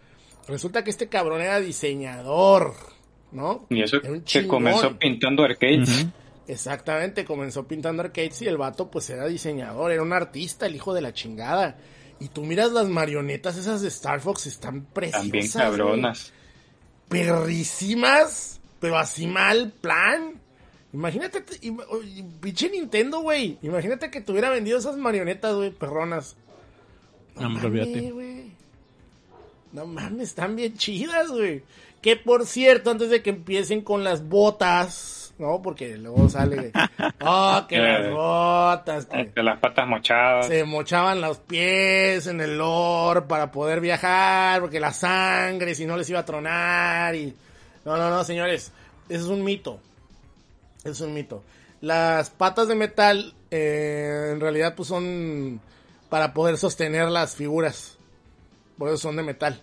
Resulta 0.48 0.82
que 0.84 0.90
este 0.90 1.08
cabrón 1.08 1.40
era 1.40 1.60
diseñador, 1.60 2.74
¿no? 3.32 3.66
y 3.70 3.82
eso 3.82 3.96
Era 3.96 4.12
un 4.12 4.22
que 4.22 4.46
comenzó 4.46 4.98
pintando 4.98 5.44
arcades. 5.44 6.06
Exactamente, 6.46 7.24
comenzó 7.24 7.66
pintando 7.66 8.02
arcades 8.02 8.42
y 8.42 8.46
el 8.46 8.58
vato 8.58 8.90
pues 8.90 9.08
era 9.08 9.26
diseñador, 9.26 9.92
era 9.92 10.02
un 10.02 10.12
artista, 10.12 10.66
el 10.66 10.74
hijo 10.76 10.92
de 10.92 11.00
la 11.00 11.14
chingada. 11.14 11.78
Y 12.20 12.28
tú 12.28 12.42
miras 12.44 12.72
las 12.72 12.88
marionetas 12.88 13.56
esas 13.56 13.80
de 13.80 13.88
Star 13.88 14.20
Fox, 14.20 14.46
están 14.46 14.84
preciosas. 14.84 15.22
También 15.22 15.50
güey. 15.50 15.64
cabronas. 15.64 16.32
perrísimas, 17.08 18.60
pero 18.80 18.98
así 18.98 19.26
mal 19.26 19.72
plan. 19.80 20.40
Imagínate, 20.92 21.40
te- 21.40 21.58
pinche 22.40 22.70
Nintendo, 22.70 23.20
güey. 23.20 23.58
Imagínate 23.62 24.10
que 24.10 24.20
tuviera 24.20 24.50
vendido 24.50 24.78
esas 24.78 24.96
marionetas, 24.96 25.54
güey, 25.54 25.70
perronas. 25.70 26.36
No, 27.36 27.50
mames, 27.50 28.12
güey. 28.12 28.52
No 29.72 29.86
mames, 29.86 30.28
están 30.28 30.54
bien 30.56 30.76
chidas, 30.76 31.28
güey. 31.30 31.62
Que 32.00 32.16
por 32.16 32.46
cierto, 32.46 32.90
antes 32.90 33.10
de 33.10 33.22
que 33.22 33.30
empiecen 33.30 33.80
con 33.80 34.04
las 34.04 34.28
botas, 34.28 35.34
¿no? 35.38 35.60
Porque 35.62 35.96
luego 35.96 36.28
sale. 36.28 36.70
Oh, 37.26 37.64
que 37.68 37.78
las 37.78 38.06
Eh. 38.06 38.10
botas. 38.10 39.06
que- 39.06 39.20
Este, 39.22 39.42
las 39.42 39.58
patas 39.58 39.88
mochadas. 39.88 40.46
se 40.46 40.64
mochaban 40.64 41.20
los 41.22 41.38
pies 41.38 42.26
en 42.26 42.40
el 42.40 42.58
lore 42.58 43.22
para 43.22 43.50
poder 43.50 43.80
viajar, 43.80 44.60
porque 44.60 44.78
la 44.80 44.92
sangre, 44.92 45.74
si 45.74 45.86
no 45.86 45.96
les 45.96 46.08
iba 46.10 46.20
a 46.20 46.24
tronar 46.24 47.14
y... 47.14 47.34
No, 47.84 47.96
no, 47.96 48.10
no, 48.10 48.22
señores, 48.24 48.72
eso 49.08 49.24
es 49.24 49.30
un 49.30 49.42
mito. 49.42 49.80
Eso 50.80 50.90
es 50.90 51.00
un 51.00 51.14
mito. 51.14 51.42
Las 51.80 52.30
patas 52.30 52.68
de 52.68 52.74
metal, 52.74 53.34
eh, 53.50 54.30
en 54.32 54.40
realidad, 54.40 54.74
pues 54.74 54.88
son 54.88 55.60
para 56.10 56.34
poder 56.34 56.56
sostener 56.58 57.08
las 57.10 57.34
figuras. 57.34 57.98
Por 58.78 58.88
eso 58.88 58.98
son 58.98 59.16
de 59.16 59.22
metal. 59.22 59.60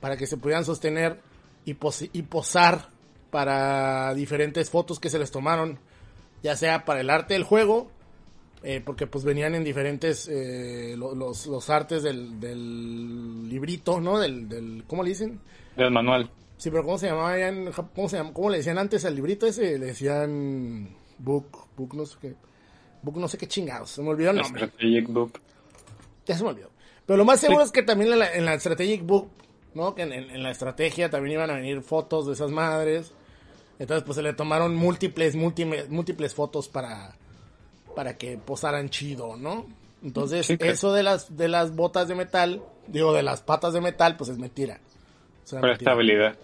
Para 0.00 0.16
que 0.16 0.26
se 0.26 0.36
pudieran 0.36 0.64
sostener 0.64 1.20
y, 1.64 1.74
posi- 1.74 2.10
y 2.12 2.22
posar 2.22 2.88
para 3.30 4.12
diferentes 4.14 4.68
fotos 4.70 4.98
que 5.00 5.10
se 5.10 5.18
les 5.18 5.30
tomaron. 5.30 5.78
Ya 6.42 6.56
sea 6.56 6.84
para 6.84 7.00
el 7.00 7.08
arte 7.10 7.34
del 7.34 7.44
juego, 7.44 7.90
eh, 8.62 8.82
porque 8.84 9.06
pues 9.06 9.24
venían 9.24 9.54
en 9.54 9.64
diferentes 9.64 10.28
eh, 10.28 10.94
lo- 10.98 11.14
los, 11.14 11.46
los 11.46 11.70
artes 11.70 12.02
del, 12.02 12.38
del 12.40 13.48
librito, 13.48 14.00
¿no? 14.00 14.18
Del, 14.18 14.48
del, 14.48 14.84
¿cómo 14.86 15.02
le 15.02 15.10
dicen? 15.10 15.40
Del 15.76 15.90
manual. 15.90 16.30
Sí, 16.58 16.70
pero 16.70 16.84
¿cómo 16.84 16.98
se 16.98 17.06
llamaba 17.08 17.32
allá 17.32 17.48
en 17.48 17.66
Jap- 17.72 17.90
¿Cómo, 17.94 18.08
se? 18.08 18.22
¿Cómo 18.32 18.50
le 18.50 18.58
decían 18.58 18.78
antes 18.78 19.04
al 19.04 19.14
librito 19.16 19.46
ese? 19.46 19.78
Le 19.78 19.86
decían 19.86 20.88
book, 21.18 21.66
book 21.76 21.94
no 21.94 22.06
sé 22.06 22.16
qué. 22.20 22.34
Book 23.02 23.16
no 23.16 23.26
sé 23.28 23.36
qué 23.38 23.48
chingados. 23.48 23.90
Se 23.90 24.02
me 24.02 24.10
olvidó 24.10 24.30
el 24.30 24.36
nombre. 24.36 24.66
Strategic 24.66 25.08
Book. 25.08 25.40
Ya 26.26 26.36
se 26.36 26.42
me 26.44 26.50
olvidó. 26.50 26.70
Pero 27.06 27.16
lo 27.16 27.24
más 27.24 27.40
seguro 27.40 27.62
es 27.62 27.70
que 27.72 27.82
también 27.82 28.12
en 28.12 28.18
la, 28.20 28.32
en 28.32 28.44
la 28.44 28.58
Strategic 28.58 29.04
Book, 29.04 29.28
¿no? 29.74 29.94
Que 29.94 30.02
en, 30.02 30.12
en- 30.12 30.30
en 30.30 30.42
la 30.42 30.50
estrategia 30.50 31.10
también 31.10 31.34
iban 31.34 31.50
a 31.50 31.54
venir 31.54 31.82
fotos 31.82 32.26
de 32.26 32.34
esas 32.34 32.50
madres. 32.50 33.12
Entonces, 33.78 34.04
pues 34.04 34.16
se 34.16 34.22
le 34.22 34.32
tomaron 34.32 34.74
múltiples, 34.76 35.34
múltiples, 35.34 35.88
múltiples 35.90 36.34
fotos 36.34 36.68
para, 36.68 37.16
para 37.96 38.16
que 38.16 38.38
posaran 38.38 38.90
chido, 38.90 39.36
¿no? 39.36 39.66
Entonces, 40.04 40.46
Sí, 40.46 40.56
eso 40.60 40.92
de 40.92 41.02
las, 41.02 41.36
de 41.36 41.48
las 41.48 41.74
botas 41.74 42.06
de 42.08 42.14
metal, 42.14 42.62
digo, 42.86 43.12
de 43.12 43.22
las 43.22 43.40
patas 43.40 43.72
de 43.72 43.80
metal, 43.80 44.16
pues 44.16 44.30
es 44.30 44.38
mentira. 44.38 44.78
Es 45.44 45.50
Por 45.50 45.62
mentira. 45.62 45.90
estabilidad. 45.90 46.36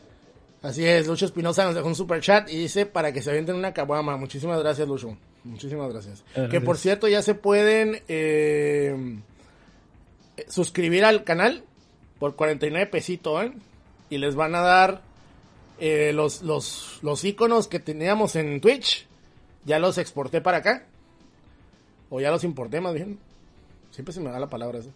Así 0.63 0.85
es, 0.85 1.07
Lucho 1.07 1.27
Espinosa 1.27 1.65
nos 1.65 1.77
dejó 1.77 1.87
un 1.87 1.95
super 1.95 2.21
chat 2.21 2.51
y 2.51 2.57
dice 2.57 2.85
para 2.87 3.13
que 3.13 3.23
se 3.23 3.31
avienten 3.31 3.55
una 3.55 3.73
caguama. 3.73 4.17
Muchísimas 4.17 4.59
gracias, 4.61 4.89
Lucho. 4.89 5.17
Muchísimas 5.45 5.93
gracias. 5.93 6.25
Que 6.51 6.61
por 6.61 6.77
cierto, 6.79 7.07
ya 7.07 7.23
se 7.23 7.35
pueden 7.37 8.03
eh, 8.09 9.21
suscribir 10.49 11.05
al 11.05 11.25
canal 11.25 11.65
por 12.19 12.37
49 12.37 12.87
pesitos, 12.87 13.45
¿eh? 13.45 13.53
Y 14.11 14.19
les 14.19 14.35
van 14.35 14.55
a 14.55 14.61
dar 14.61 15.03
eh, 15.79 16.13
los, 16.15 16.43
los, 16.43 16.99
los 17.03 17.25
iconos 17.25 17.69
que 17.69 17.79
teníamos 17.81 18.37
en 18.37 18.61
Twitch. 18.61 19.07
Ya 19.65 19.79
los 19.79 19.99
exporté 19.99 20.41
para 20.41 20.59
acá. 20.59 20.87
O 22.11 22.21
ya 22.21 22.31
los 22.31 22.45
importé, 22.45 22.81
más 22.81 22.95
bien. 22.95 23.19
Siempre 23.91 24.15
se 24.15 24.21
me 24.21 24.31
da 24.31 24.39
la 24.39 24.49
palabra 24.49 24.79
eso. 24.79 24.91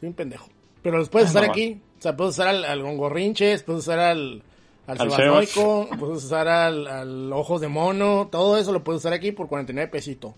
Soy 0.00 0.08
un 0.08 0.14
pendejo. 0.14 0.48
Pero 0.82 0.98
los 0.98 1.08
puedes 1.08 1.28
Ah, 1.28 1.30
usar 1.32 1.46
no, 1.46 1.50
aquí. 1.52 1.80
O 1.98 2.02
sea, 2.02 2.16
puedes 2.16 2.34
usar 2.34 2.48
al, 2.48 2.64
al 2.64 2.82
Gongorrinches, 2.82 3.62
puedes 3.62 3.82
usar 3.82 4.00
al, 4.00 4.42
al, 4.86 5.00
Al 5.00 5.08
puedes 5.08 6.24
usar 6.24 6.48
al, 6.48 6.86
al 6.86 7.32
Ojos 7.32 7.60
de 7.60 7.68
Mono. 7.68 8.28
Todo 8.30 8.58
eso 8.58 8.72
lo 8.72 8.82
puedes 8.84 9.00
usar 9.00 9.12
aquí 9.12 9.32
por 9.32 9.48
49 9.48 9.90
pesitos. 9.90 10.34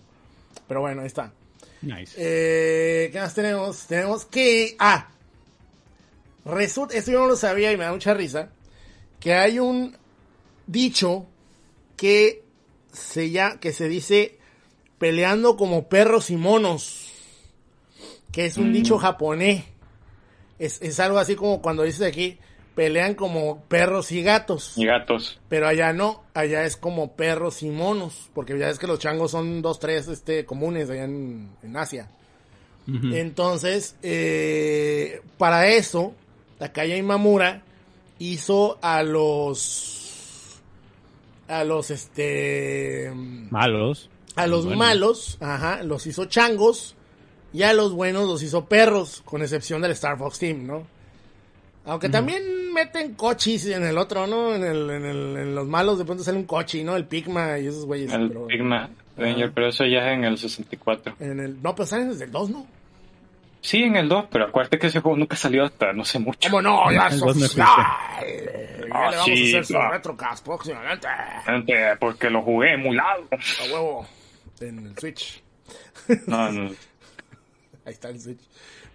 Pero 0.67 0.81
bueno, 0.81 1.01
ahí 1.01 1.07
está. 1.07 1.33
Nice. 1.85 2.15
Eh, 2.17 3.09
¿Qué 3.11 3.19
más 3.19 3.33
tenemos? 3.33 3.85
Tenemos 3.85 4.25
que... 4.25 4.75
Ah. 4.79 5.09
Resulta, 6.43 6.95
esto 6.95 7.11
yo 7.11 7.19
no 7.19 7.27
lo 7.27 7.35
sabía 7.35 7.71
y 7.71 7.77
me 7.77 7.85
da 7.85 7.91
mucha 7.91 8.13
risa. 8.13 8.49
Que 9.19 9.33
hay 9.33 9.59
un 9.59 9.95
dicho 10.67 11.27
que 11.95 12.43
se, 12.91 13.29
ya, 13.29 13.59
que 13.59 13.71
se 13.71 13.87
dice 13.87 14.37
peleando 14.97 15.57
como 15.57 15.87
perros 15.87 16.29
y 16.31 16.37
monos. 16.37 17.11
Que 18.31 18.47
es 18.47 18.57
un 18.57 18.73
dicho 18.73 18.97
japonés. 18.97 19.63
Es, 20.57 20.81
es 20.81 20.99
algo 20.99 21.19
así 21.19 21.35
como 21.35 21.61
cuando 21.61 21.83
dices 21.83 22.01
aquí, 22.01 22.39
pelean 22.75 23.15
como 23.15 23.61
perros 23.63 24.11
y 24.11 24.21
gatos. 24.21 24.73
Y 24.77 24.85
gatos. 24.85 25.39
Pero 25.49 25.67
allá 25.67 25.93
no, 25.93 26.23
allá 26.33 26.65
es 26.65 26.75
como 26.77 27.13
perros 27.15 27.63
y 27.63 27.69
monos, 27.69 28.29
porque 28.33 28.57
ya 28.59 28.69
es 28.69 28.77
que 28.79 28.87
los 28.87 28.99
changos 28.99 29.31
son 29.31 29.61
dos, 29.61 29.79
tres 29.79 30.07
este, 30.09 30.45
comunes 30.45 30.89
allá 30.89 31.05
en, 31.05 31.49
en 31.63 31.77
Asia. 31.77 32.09
Entonces, 32.87 33.95
eh, 34.03 35.21
para 35.39 35.67
eso, 35.69 36.13
Takaya 36.59 36.95
Imamura 36.95 37.63
hizo 38.19 38.77
a 38.81 39.01
los, 39.01 40.61
a 41.47 41.63
los, 41.63 41.89
este, 41.89 43.11
Malos. 43.15 44.09
a 44.35 44.45
los 44.45 44.65
Bueno. 44.65 44.77
malos, 44.77 45.37
ajá, 45.41 45.81
los 45.81 46.05
hizo 46.05 46.25
changos, 46.25 46.95
y 47.53 47.63
a 47.63 47.73
los 47.73 47.91
buenos 47.93 48.27
los 48.27 48.43
hizo 48.43 48.65
perros, 48.65 49.23
con 49.25 49.41
excepción 49.41 49.81
del 49.81 49.91
Star 49.91 50.17
Fox 50.19 50.37
Team, 50.37 50.67
¿no? 50.67 50.85
Aunque 51.85 52.09
también 52.09 52.73
meten 52.73 53.13
cochis 53.15 53.67
en 53.67 53.85
el 53.85 53.97
otro, 53.97 54.25
¿no? 54.27 54.55
En, 54.55 54.63
el, 54.63 54.89
en, 54.89 55.05
el, 55.05 55.37
en 55.37 55.55
los 55.55 55.67
malos 55.67 55.97
de 55.99 56.05
pronto 56.05 56.23
sale 56.23 56.37
un 56.37 56.45
cochi, 56.45 56.83
¿no? 56.83 56.95
El 56.95 57.05
Pigma 57.05 57.59
y 57.59 57.67
esos 57.67 57.85
güeyes. 57.85 58.11
El 58.11 58.29
pero 58.29 58.47
Pigma 58.47 58.89
Ranger, 59.17 59.51
pero 59.53 59.67
eso 59.67 59.85
ya 59.85 59.99
es 59.99 60.17
en 60.17 60.23
el 60.25 60.37
64. 60.37 61.15
en 61.19 61.39
el, 61.39 61.61
no, 61.61 61.75
pero 61.75 61.85
salen 61.85 62.09
desde 62.09 62.25
el 62.25 62.31
2, 62.31 62.49
¿no? 62.49 62.65
Sí, 63.61 63.81
en 63.83 63.95
el 63.95 64.07
2, 64.09 64.25
pero 64.29 64.45
acuérdate 64.45 64.77
que 64.77 64.87
ese 64.87 64.99
juego 64.99 65.17
nunca 65.17 65.35
salió 65.35 65.63
hasta 65.63 65.91
no 65.93 66.03
sé 66.05 66.19
mucho. 66.19 66.49
¿Cómo 66.49 66.61
no? 66.61 66.91
Ya 66.91 67.07
es 67.07 67.19
no. 67.19 67.33
Ya 67.33 67.65
Ah, 68.91 69.09
le 69.11 69.17
vamos 69.17 69.25
sí, 69.25 69.55
a 69.55 69.59
hacer 69.59 69.65
su 69.65 69.91
retrocast 69.91 70.45
próximamente. 70.45 71.07
A 71.07 71.41
Gente, 71.45 71.73
Porque 71.99 72.29
lo 72.29 72.41
jugué 72.43 72.73
emulado. 72.73 73.27
huevo. 73.71 74.07
En 74.61 74.85
el 74.87 74.97
Switch. 74.97 75.41
No, 76.27 76.51
no. 76.51 76.69
Ahí 77.85 77.93
está 77.93 78.09
el 78.09 78.21
Switch. 78.21 78.39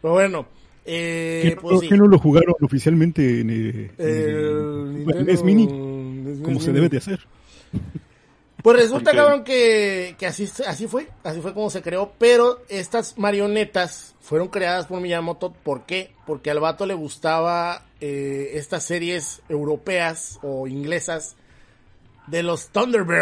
Pero 0.00 0.14
bueno. 0.14 0.46
Eh, 0.92 1.40
¿Qué, 1.44 1.56
pues 1.56 1.80
sí. 1.80 1.88
qué 1.88 1.96
no 1.96 2.08
lo 2.08 2.18
jugaron 2.18 2.52
oficialmente 2.60 3.42
en, 3.42 3.50
eh, 3.50 3.92
en 3.96 5.24
NES 5.24 5.44
Mini? 5.44 5.68
NES 5.68 6.40
Como 6.40 6.58
se 6.58 6.72
debe 6.72 6.88
de 6.88 6.98
hacer. 6.98 7.20
Pues 8.60 8.76
resulta, 8.76 9.12
cabrón, 9.12 9.44
que, 9.44 10.16
que 10.18 10.26
así, 10.26 10.50
así 10.66 10.88
fue, 10.88 11.06
así 11.22 11.40
fue 11.40 11.54
como 11.54 11.70
se 11.70 11.80
creó, 11.80 12.12
pero 12.18 12.58
estas 12.68 13.16
marionetas 13.18 14.16
fueron 14.20 14.48
creadas 14.48 14.86
por 14.86 15.00
Miyamoto, 15.00 15.52
¿por 15.52 15.86
qué? 15.86 16.10
Porque 16.26 16.50
al 16.50 16.58
vato 16.58 16.86
le 16.86 16.94
gustaba 16.94 17.84
eh, 18.00 18.50
estas 18.54 18.82
series 18.82 19.42
europeas 19.48 20.40
o 20.42 20.66
inglesas 20.66 21.36
de 22.26 22.42
los 22.42 22.70
Thunderbird. 22.70 23.20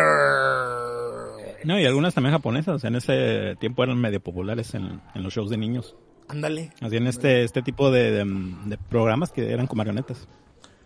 No, 1.65 1.79
y 1.79 1.85
algunas 1.85 2.15
también 2.15 2.33
japonesas. 2.33 2.83
En 2.85 2.97
ese 2.97 3.57
tiempo 3.61 3.85
eran 3.85 4.01
medio 4.01 4.21
populares 4.21 4.75
en, 4.75 5.03
en 5.15 5.23
los 5.23 5.35
shows 5.35 5.51
de 5.51 5.59
niños. 5.59 5.95
Ándale. 6.29 6.73
Hacían 6.81 7.07
este, 7.07 7.43
este 7.45 7.63
tipo 7.63 7.91
de, 7.91 8.11
de, 8.11 8.25
de 8.67 8.79
programas 8.79 9.31
que 9.33 9.51
eran 9.53 9.67
con 9.67 9.79
marionetas. 9.79 10.27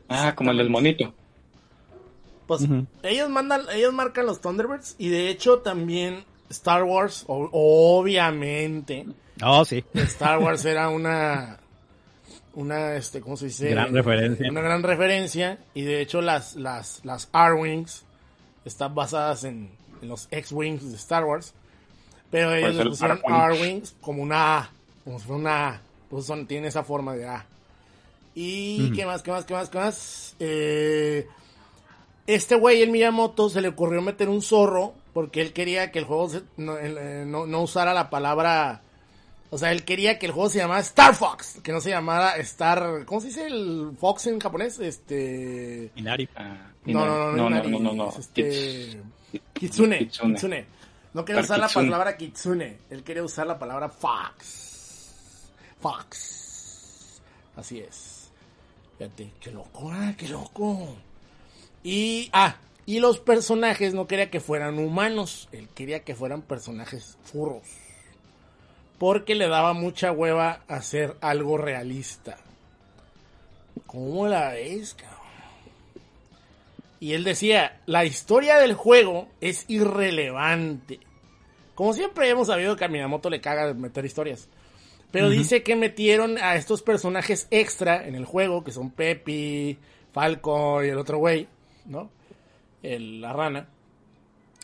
Ah, 0.09 0.35
como 0.35 0.51
el 0.51 0.59
del 0.59 0.71
monito. 0.71 1.13
Pues 2.47 2.63
ellos 3.03 3.29
mandan, 3.31 3.63
ellos 3.75 3.93
marcan 3.95 4.27
los 4.27 4.41
Thunderbirds 4.41 4.97
y 4.99 5.09
de 5.09 5.29
hecho 5.31 5.59
también 5.61 6.25
Star 6.51 6.83
Wars, 6.85 7.25
o- 7.29 7.49
obviamente, 7.53 9.07
Oh, 9.45 9.65
sí. 9.65 9.83
Star 9.95 10.39
Wars 10.39 10.65
era 10.65 10.89
una 10.91 11.59
una 12.55 12.97
este 12.97 13.23
cómo 13.23 13.37
se 13.39 13.47
dice 13.47 13.71
Gran 13.71 13.95
referencia. 13.95 14.51
una 14.51 14.61
gran 14.61 14.83
referencia 14.83 15.59
y 15.73 15.83
de 15.83 16.03
hecho 16.03 16.21
las 16.21 16.55
las 16.57 17.01
las 17.05 17.31
R-wings 17.33 18.05
están 18.67 18.95
basadas 18.95 19.45
en, 19.45 19.71
en 20.03 20.09
los 20.09 20.29
X-wings 20.31 20.91
de 20.91 20.97
Star 20.97 21.25
Wars 21.25 21.55
pero 22.31 22.53
ellos 22.55 22.73
Pues 22.75 22.81
el 22.85 22.89
pusieron 22.91 23.19
R-wing. 23.25 23.43
R-wings 23.63 23.97
como 24.03 24.23
una 24.23 24.59
A 24.59 24.71
como 25.05 25.19
si 25.19 25.27
fuera 25.27 25.41
una 25.41 25.69
A 25.69 25.81
pues 26.11 26.27
son 26.27 26.47
tiene 26.47 26.69
esa 26.69 26.85
forma 26.85 27.15
de 27.15 27.27
A 27.29 27.47
y 28.35 28.93
qué 28.93 29.05
más 29.07 29.23
qué 29.23 29.31
más 29.31 29.45
qué 29.45 29.55
más 29.55 29.69
qué 29.69 29.79
más 29.79 30.37
eh, 30.41 31.27
este 32.27 32.55
güey, 32.55 32.83
el 32.83 32.91
Miyamoto, 32.91 33.51
se 33.51 33.61
le 33.61 33.69
ocurrió 33.69 34.01
meter 34.01 34.29
un 34.29 34.43
zorro 34.43 34.95
porque 35.13 35.41
él 35.41 35.53
quería 35.53 35.91
que 35.91 35.99
el 35.99 36.05
juego 36.05 36.29
se- 36.29 36.43
no, 36.57 36.79
el, 36.79 36.97
eh, 36.97 37.25
no- 37.27 37.47
no 37.47 37.63
usara 37.63 37.93
la 37.93 38.09
palabra. 38.11 38.81
O 39.51 39.59
sea, 39.59 39.73
él 39.73 39.85
quería 39.85 40.19
que 40.19 40.27
el 40.27 40.33
juego 40.33 40.49
se 40.49 40.59
llamara 40.59 40.81
Star 40.81 41.15
Fox, 41.15 41.59
que 41.63 41.73
no 41.73 41.81
se 41.81 41.91
llamara 41.91 42.37
Star. 42.37 43.05
¿Cómo 43.05 43.21
se 43.21 43.27
dice 43.27 43.47
el 43.49 43.91
Fox 43.99 44.29
en 44.29 44.39
japonés? 44.41 44.79
Este. 44.79 45.91
Inari. 45.97 46.27
Ah, 46.37 46.71
No, 46.87 47.05
no, 47.05 47.19
no, 47.19 47.33
no, 47.33 47.37
no, 47.37 47.49
Inari, 47.49 47.71
no, 47.73 47.79
no, 47.81 47.93
no. 47.93 48.09
es 48.11 48.19
este. 48.19 48.43
Kits- 48.49 49.41
Kitsune, 49.53 49.99
Kitsune. 49.99 50.35
Kitsune. 50.35 50.67
No 51.13 51.25
quería 51.25 51.43
usar 51.43 51.59
la 51.59 51.67
Kitsune. 51.67 51.87
palabra 51.91 52.17
Kitsune, 52.17 52.79
él 52.89 53.03
quería 53.03 53.25
usar 53.25 53.47
la 53.49 53.59
palabra 53.59 53.89
Fox. 53.91 54.72
Fox. 55.83 57.21
Así 57.57 57.81
es. 57.81 58.31
Fíjate, 58.97 59.33
qué 59.41 59.51
loco, 59.51 59.91
ah, 59.93 60.15
qué 60.17 60.29
loco. 60.29 60.97
Y, 61.83 62.31
ah, 62.33 62.57
y 62.87 63.01
los 63.01 63.19
personajes 63.19 63.93
no 63.93 64.07
quería 64.07 64.31
que 64.31 64.41
fueran 64.41 64.79
humanos, 64.79 65.49
él 65.53 65.69
quería 65.75 66.05
que 66.05 66.15
fueran 66.15 66.43
personajes 66.43 67.19
furros. 67.25 67.67
Porque 68.99 69.35
le 69.35 69.49
daba 69.49 69.73
mucha 69.73 70.13
hueva 70.13 70.63
hacer 70.69 71.17
algo 71.21 71.59
realista. 71.59 72.39
¿Cómo 73.87 74.29
la 74.29 74.51
ves, 74.51 74.95
cabrón? 74.95 75.19
Y 77.01 77.15
él 77.15 77.25
decía, 77.25 77.81
la 77.87 78.05
historia 78.05 78.59
del 78.59 78.75
juego 78.75 79.29
es 79.41 79.65
irrelevante. 79.67 81.01
Como 81.75 81.93
siempre 81.95 82.29
hemos 82.29 82.47
sabido 82.47 82.77
que 82.77 82.85
a 82.85 82.89
Minamoto 82.89 83.29
le 83.29 83.41
caga 83.41 83.75
meter 83.75 84.05
historias. 84.05 84.49
Pero 85.13 85.29
dice 85.29 85.63
que 85.63 85.77
metieron 85.77 86.39
a 86.39 86.57
estos 86.57 86.81
personajes 86.81 87.47
extra 87.51 88.07
en 88.09 88.15
el 88.15 88.25
juego, 88.25 88.65
que 88.65 88.73
son 88.73 88.91
Pepi, 88.91 89.79
Falco 90.13 90.83
y 90.83 90.89
el 90.89 90.97
otro 90.97 91.19
güey, 91.19 91.49
¿no? 91.85 92.11
El, 92.83 93.21
la 93.21 93.35
rana. 93.35 93.69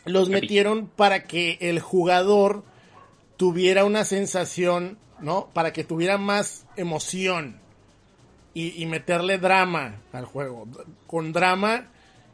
Los 0.05 0.29
metieron 0.29 0.87
para 0.87 1.25
que 1.25 1.59
el 1.61 1.79
jugador 1.79 2.63
tuviera 3.37 3.85
una 3.85 4.03
sensación, 4.05 4.97
¿no? 5.19 5.49
Para 5.53 5.71
que 5.71 5.83
tuviera 5.83 6.17
más 6.17 6.65
emoción 6.75 7.59
y, 8.55 8.81
y 8.81 8.87
meterle 8.87 9.37
drama 9.37 10.01
al 10.11 10.25
juego. 10.25 10.67
Con 11.05 11.31
drama, 11.31 11.89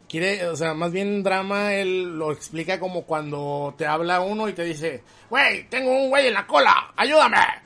quiere, 0.08 0.48
o 0.48 0.56
sea, 0.56 0.74
más 0.74 0.94
bien 0.94 1.22
drama, 1.22 1.74
él 1.74 2.18
lo 2.18 2.32
explica 2.32 2.80
como 2.80 3.04
cuando 3.04 3.76
te 3.78 3.86
habla 3.86 4.22
uno 4.22 4.48
y 4.48 4.54
te 4.54 4.64
dice, 4.64 5.04
güey, 5.30 5.68
tengo 5.68 5.92
un 5.92 6.10
güey 6.10 6.28
en 6.28 6.34
la 6.34 6.48
cola, 6.48 6.94
ayúdame. 6.96 7.65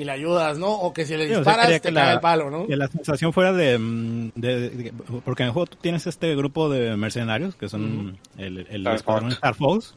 Y 0.00 0.04
le 0.04 0.12
ayudas, 0.12 0.58
¿no? 0.58 0.68
O 0.72 0.94
que 0.94 1.04
si 1.04 1.14
le 1.16 1.26
Sí, 1.26 1.32
o 1.34 1.44
sea, 1.44 1.52
disparas, 1.52 1.68
te 1.68 1.80
cae 1.80 1.92
la- 1.92 2.12
el 2.14 2.20
palo, 2.20 2.50
¿no? 2.50 2.66
Que 2.66 2.76
la 2.76 2.88
sensación 2.88 3.34
fuera 3.34 3.52
de, 3.52 3.78
mm, 3.78 4.30
de- 4.34 4.70
de- 4.70 4.92
Porque 5.24 5.42
en 5.42 5.48
el 5.48 5.52
juego 5.52 5.66
tú 5.66 5.76
tienes 5.80 6.06
este 6.06 6.34
grupo 6.34 6.70
de 6.70 6.96
mercenarios 6.96 7.54
que 7.54 7.68
son 7.68 8.16
el, 8.38 8.66
el 8.70 8.86
escuadrón. 8.86 9.32
Star 9.32 9.54
Fox. 9.54 9.94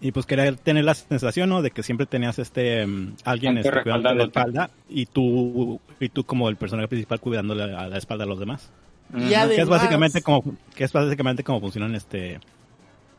Y 0.00 0.10
pues 0.10 0.26
quería 0.26 0.52
tener 0.56 0.82
la 0.84 0.94
sensación, 0.94 1.48
¿no? 1.50 1.62
De 1.62 1.70
que 1.70 1.84
siempre 1.84 2.06
tenías 2.06 2.40
este 2.40 2.84
mm, 2.84 3.14
alguien 3.24 3.58
este, 3.58 3.82
cuidando 3.84 4.12
la 4.12 4.24
espalda 4.24 4.70
y 4.88 5.06
tú 5.06 5.80
y 6.00 6.08
tú 6.08 6.24
como 6.24 6.48
el 6.48 6.56
personaje 6.56 6.88
principal 6.88 7.20
cuidándole 7.20 7.62
a 7.76 7.86
la 7.86 7.98
espalda 7.98 8.24
a 8.24 8.26
los 8.26 8.40
demás. 8.40 8.70
Y 9.14 9.28
Que 9.28 9.60
es 9.60 9.68
básicamente 9.68 10.20
como 10.22 10.42
que 10.74 10.82
es 10.82 10.92
básicamente 10.92 11.44
como 11.44 11.60
funcionan 11.60 11.94
este 11.94 12.40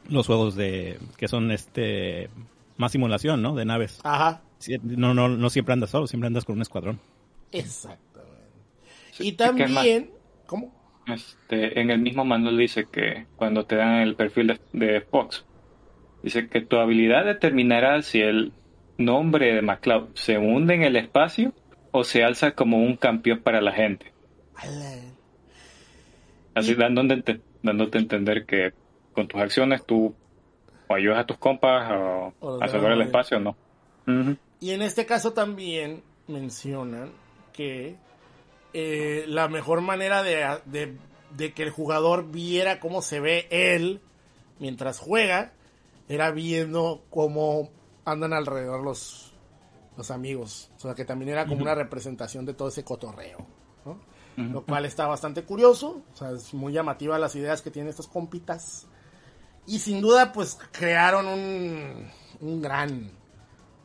los 0.10 0.28
juegos 0.28 0.56
de 0.56 0.99
que 1.16 1.30
son 1.30 1.49
este 1.51 2.30
más 2.76 2.91
simulación, 2.91 3.41
¿no? 3.41 3.56
De 3.56 3.64
naves. 3.64 3.99
Ajá, 4.04 4.41
No, 4.84 5.14
no, 5.14 5.28
no 5.30 5.49
siempre 5.49 5.74
andas 5.74 5.89
solo, 5.89 6.07
siempre 6.07 6.28
andas 6.28 6.45
con 6.45 6.55
un 6.55 6.61
escuadrón. 6.61 6.99
exactamente. 7.51 8.34
Sí, 9.11 9.28
Y 9.28 9.32
también, 9.34 10.09
¿cómo? 10.47 10.74
Este, 11.05 11.80
en 11.80 11.91
el 11.91 11.99
mismo 11.99 12.24
manual 12.26 12.57
dice 12.57 12.86
que 12.91 13.26
cuando 13.36 13.66
te 13.66 13.76
dan 13.76 13.95
el 14.01 14.16
perfil 14.16 14.47
de, 14.47 14.59
de 14.72 15.01
Fox, 15.01 15.45
dice 16.24 16.47
que 16.47 16.61
tu 16.61 16.78
habilidad 16.78 17.26
determinará 17.26 18.01
si 18.01 18.22
el 18.22 18.53
nombre 18.97 19.53
de 19.53 19.61
MacLeod 19.61 20.16
se 20.16 20.38
hunde 20.38 20.76
en 20.76 20.84
el 20.84 20.95
espacio 20.95 21.53
o 21.91 22.03
se 22.03 22.24
alza 22.24 22.51
como 22.51 22.78
un 22.78 22.95
campeón 22.95 23.41
para 23.41 23.61
la 23.61 23.74
gente. 23.74 24.11
Así 26.55 26.72
Y- 26.72 26.76
dándote, 26.76 27.41
a 27.64 27.99
entender 27.99 28.45
que 28.45 28.74
con 29.14 29.28
tus 29.28 29.39
acciones 29.41 29.86
tú 29.86 30.16
o 30.88 30.93
ayudas 30.95 31.20
a 31.20 31.26
tus 31.26 31.38
compas 31.38 31.91
o, 31.91 32.34
O 32.39 32.51
los 32.53 32.61
a 32.61 32.68
salvar 32.68 32.93
el 32.93 33.01
espacio 33.01 33.38
o 33.38 33.39
no. 33.39 33.55
Y 34.64 34.72
en 34.72 34.82
este 34.82 35.05
caso 35.05 35.34
también 35.34 36.03
mencionan 36.28 37.11
que 37.51 37.97
eh, 38.74 39.26
la 39.28 39.47
mejor 39.49 39.82
manera 39.82 40.24
de, 40.24 40.59
de- 40.66 40.97
de 41.36 41.53
que 41.53 41.64
el 41.64 41.70
jugador 41.72 42.32
viera 42.32 42.80
cómo 42.80 43.01
se 43.01 43.20
ve 43.20 43.47
él 43.49 43.99
mientras 44.59 44.99
juega 44.99 45.51
era 46.07 46.32
viendo 46.32 47.03
cómo 47.09 47.72
andan 48.05 48.34
alrededor 48.34 48.84
los, 48.84 49.34
los 49.97 50.11
amigos. 50.11 50.70
O 50.78 50.80
sea 50.80 50.93
que 50.95 51.05
también 51.05 51.30
era 51.30 51.45
como 51.45 51.61
una 51.64 51.76
representación 51.76 52.45
de 52.45 52.53
todo 52.53 52.68
ese 52.70 52.84
cotorreo. 52.84 53.45
¿no? 53.86 53.99
Lo 54.53 54.64
cual 54.64 54.86
está 54.86 55.07
bastante 55.07 55.43
curioso. 55.43 56.03
O 56.14 56.16
sea, 56.16 56.32
es 56.32 56.53
muy 56.53 56.72
llamativa 56.72 57.18
las 57.20 57.36
ideas 57.36 57.61
que 57.61 57.70
tienen 57.72 57.89
estos 57.89 58.07
compitas. 58.07 58.88
Y 59.68 59.80
sin 59.80 59.99
duda, 60.01 60.32
pues 60.32 60.57
crearon 60.72 61.28
un, 61.28 62.09
un 62.41 62.61
gran 62.61 63.11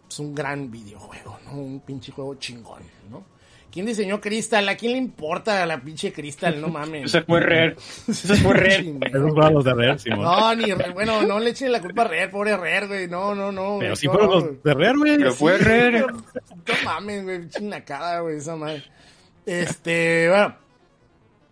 es 0.08 0.18
un 0.18 0.34
gran 0.34 0.70
videojuego, 0.70 1.38
¿no? 1.46 1.52
Un 1.52 1.80
pinche 1.80 2.12
juego 2.12 2.34
chingón, 2.36 2.82
¿no? 3.10 3.24
¿Quién 3.70 3.84
diseñó 3.84 4.18
Crystal? 4.18 4.66
¿A 4.68 4.76
quién 4.78 4.92
le 4.92 4.98
importa 4.98 5.64
la 5.66 5.78
pinche 5.78 6.10
Crystal? 6.10 6.58
No 6.58 6.68
mames. 6.68 7.04
Ese 7.04 7.20
fue 7.22 7.38
Rare. 7.40 7.76
Ese 8.08 8.34
fue 8.36 8.54
Rare. 8.54 8.82
Chingón. 8.82 9.06
Esos 9.08 9.34
fueron 9.34 9.54
los 9.54 9.64
de 9.64 9.74
Rare, 9.74 9.98
Simón. 9.98 10.22
No, 10.22 10.54
ni 10.54 10.72
Rare, 10.72 10.92
bueno, 10.92 11.22
no 11.22 11.38
le 11.38 11.50
echen 11.50 11.70
la 11.70 11.80
culpa 11.82 12.02
a 12.02 12.04
Rare, 12.06 12.28
pobre 12.28 12.56
Rare, 12.56 12.86
güey. 12.86 13.08
No, 13.08 13.34
no, 13.34 13.52
no. 13.52 13.76
Pero 13.78 13.94
sí 13.94 14.06
no, 14.06 14.12
fueron 14.14 14.30
no, 14.30 14.34
los 14.36 14.62
de 14.62 14.74
Rare, 14.74 14.96
güey. 14.98 15.16
Pero 15.18 15.32
fue 15.34 15.58
Rare. 15.58 15.90
pero- 15.92 16.08
No 16.16 16.84
mames, 16.84 17.24
güey, 17.24 17.48
chinacada, 17.50 18.20
güey, 18.20 18.38
esa 18.38 18.56
madre. 18.56 18.84
Este, 19.44 20.28
bueno. 20.30 20.56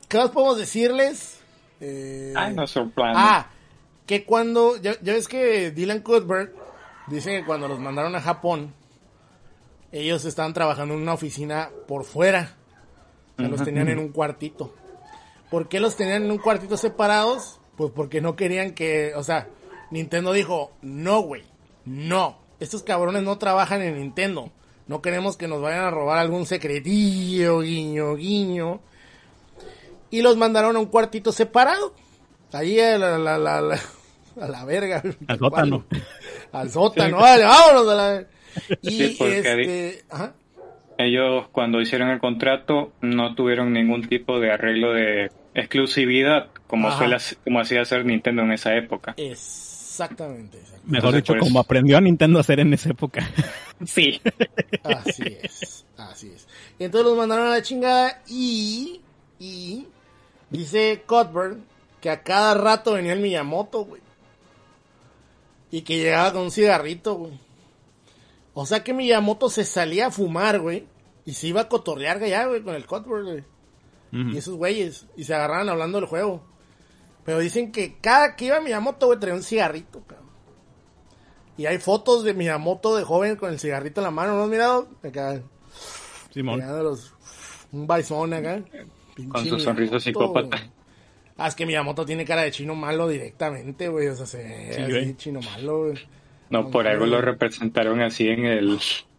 ¿Qué 0.08 0.18
más 0.18 0.30
podemos 0.30 0.56
decirles? 0.58 1.40
Eh, 1.80 2.32
Ay, 2.34 2.54
no 2.54 2.66
sorprende. 2.66 3.12
Ah, 3.16 3.50
que 4.06 4.24
cuando, 4.24 4.80
ya, 4.80 4.96
ya 5.02 5.12
ves 5.12 5.28
que 5.28 5.70
Dylan 5.72 6.00
Cuthbert 6.00 6.54
dice 7.08 7.30
que 7.30 7.44
cuando 7.44 7.68
los 7.68 7.78
mandaron 7.78 8.14
a 8.16 8.20
Japón, 8.20 8.72
ellos 9.92 10.24
estaban 10.24 10.52
trabajando 10.54 10.94
en 10.94 11.00
una 11.02 11.14
oficina 11.14 11.70
por 11.86 12.04
fuera. 12.04 12.54
O 13.36 13.40
sea, 13.40 13.48
los 13.48 13.62
tenían 13.64 13.88
en 13.88 13.98
un 13.98 14.08
cuartito. 14.08 14.74
¿Por 15.50 15.68
qué 15.68 15.78
los 15.80 15.96
tenían 15.96 16.24
en 16.24 16.30
un 16.30 16.38
cuartito 16.38 16.76
separados? 16.76 17.60
Pues 17.76 17.92
porque 17.94 18.20
no 18.20 18.34
querían 18.36 18.72
que, 18.72 19.12
o 19.14 19.22
sea, 19.22 19.48
Nintendo 19.90 20.32
dijo, 20.32 20.72
no, 20.82 21.20
güey, 21.20 21.44
no, 21.84 22.38
estos 22.58 22.82
cabrones 22.82 23.22
no 23.22 23.38
trabajan 23.38 23.82
en 23.82 23.96
Nintendo. 23.98 24.50
No 24.88 25.02
queremos 25.02 25.36
que 25.36 25.48
nos 25.48 25.60
vayan 25.60 25.84
a 25.84 25.90
robar 25.90 26.18
algún 26.18 26.46
secretillo, 26.46 27.60
guiño, 27.60 28.14
guiño. 28.16 28.80
Y 30.10 30.22
los 30.22 30.36
mandaron 30.36 30.76
a 30.76 30.78
un 30.78 30.86
cuartito 30.86 31.32
separado. 31.32 31.92
Ahí 32.52 32.78
a 32.80 32.96
la, 32.96 33.18
la, 33.18 33.36
la, 33.36 33.60
la- 33.60 33.80
a 34.40 34.48
la 34.48 34.64
verga. 34.64 35.02
Al 35.26 35.38
sótano. 35.38 35.84
Al 36.52 36.70
sótano, 36.70 37.18
vale, 37.18 37.44
vámonos 37.44 37.88
a 37.88 37.94
la... 37.94 38.24
Y 38.82 38.90
Sí, 38.90 39.14
porque 39.18 39.38
este... 39.38 40.04
Ajá. 40.10 40.34
Ellos 40.98 41.48
cuando 41.52 41.80
hicieron 41.80 42.08
el 42.08 42.20
contrato 42.20 42.92
no 43.02 43.34
tuvieron 43.34 43.72
ningún 43.72 44.08
tipo 44.08 44.40
de 44.40 44.50
arreglo 44.50 44.92
de 44.94 45.30
exclusividad 45.54 46.48
como 46.66 46.90
suele 46.96 47.16
como 47.44 47.60
hacía 47.60 47.82
hacer 47.82 48.04
Nintendo 48.06 48.42
en 48.42 48.52
esa 48.52 48.74
época. 48.74 49.14
Exactamente, 49.16 50.58
exactamente. 50.58 50.90
Mejor 50.90 51.08
Entonces, 51.08 51.22
dicho, 51.22 51.32
pues- 51.34 51.42
como 51.42 51.60
aprendió 51.60 51.98
a 51.98 52.00
Nintendo 52.00 52.38
a 52.38 52.40
hacer 52.40 52.60
en 52.60 52.72
esa 52.72 52.90
época. 52.90 53.28
Sí. 53.84 54.22
Así 54.84 55.36
es, 55.42 55.84
así 55.98 56.32
es. 56.34 56.48
Y 56.78 56.84
entonces 56.84 57.06
los 57.10 57.18
mandaron 57.18 57.48
a 57.48 57.50
la 57.50 57.60
chingada 57.60 58.22
y, 58.26 59.02
y 59.38 59.86
dice 60.48 61.02
Cuthbert 61.06 61.58
que 62.00 62.08
a 62.08 62.22
cada 62.22 62.54
rato 62.54 62.94
venía 62.94 63.12
el 63.12 63.20
Miyamoto, 63.20 63.84
güey. 63.84 64.00
Y 65.70 65.82
que 65.82 65.98
llegaba 65.98 66.32
con 66.32 66.42
un 66.42 66.50
cigarrito, 66.50 67.14
güey. 67.14 67.38
O 68.54 68.64
sea 68.66 68.82
que 68.82 68.94
Miyamoto 68.94 69.50
se 69.50 69.64
salía 69.64 70.06
a 70.06 70.10
fumar, 70.10 70.60
güey. 70.60 70.86
Y 71.24 71.32
se 71.34 71.48
iba 71.48 71.62
a 71.62 71.68
cotorrear 71.68 72.22
allá, 72.22 72.46
güey, 72.46 72.62
con 72.62 72.74
el 72.74 72.86
Cuthbert, 72.86 73.24
güey. 73.24 73.44
Y 74.12 74.38
esos 74.38 74.54
güeyes. 74.54 75.06
Y 75.16 75.24
se 75.24 75.34
agarraban 75.34 75.68
hablando 75.68 75.98
del 76.00 76.08
juego. 76.08 76.42
Pero 77.24 77.40
dicen 77.40 77.72
que 77.72 77.98
cada 78.00 78.36
que 78.36 78.46
iba 78.46 78.60
Miyamoto, 78.60 79.06
güey, 79.06 79.18
traía 79.18 79.34
un 79.34 79.42
cigarrito, 79.42 80.02
cabrón. 80.06 80.26
Y 81.58 81.66
hay 81.66 81.78
fotos 81.78 82.22
de 82.22 82.32
Miyamoto 82.34 82.96
de 82.96 83.04
joven 83.04 83.36
con 83.36 83.50
el 83.50 83.58
cigarrito 83.58 84.00
en 84.00 84.04
la 84.04 84.10
mano, 84.10 84.36
¿no 84.36 84.44
has 84.44 84.48
mirado? 84.48 84.88
Acá, 85.02 85.42
Simón. 86.32 86.62
un 87.72 87.86
baizón 87.86 88.32
acá. 88.32 88.62
Pinche 89.14 89.30
Con 89.32 89.46
su 89.46 89.58
sonrisa 89.58 89.98
psicópata. 89.98 90.58
güey. 90.58 90.70
Ah, 91.38 91.48
es 91.48 91.54
que 91.54 91.66
Miyamoto 91.66 92.06
tiene 92.06 92.24
cara 92.24 92.42
de 92.42 92.50
chino 92.50 92.74
malo 92.74 93.08
directamente, 93.08 93.88
güey. 93.88 94.08
O 94.08 94.16
sea, 94.16 94.26
se 94.26 94.38
ve 94.38 94.72
Sí, 94.74 94.80
así, 94.82 94.90
güey. 94.92 95.16
chino 95.16 95.40
malo, 95.42 95.84
güey. 95.84 95.98
No, 96.48 96.70
por 96.70 96.86
algo 96.86 97.06
lo 97.06 97.20
representaron 97.20 98.00
así 98.00 98.28
en 98.28 98.44
el 98.46 98.78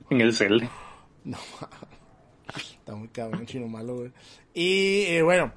en 0.09 0.21
el 0.21 0.33
Zelda. 0.33 0.69
No, 1.23 1.37
está 2.55 2.95
muy 2.95 3.09
cabrón, 3.09 3.45
chino 3.45 3.67
malo, 3.67 3.95
güey. 3.97 4.11
Y 4.53 5.03
eh, 5.07 5.21
bueno, 5.21 5.51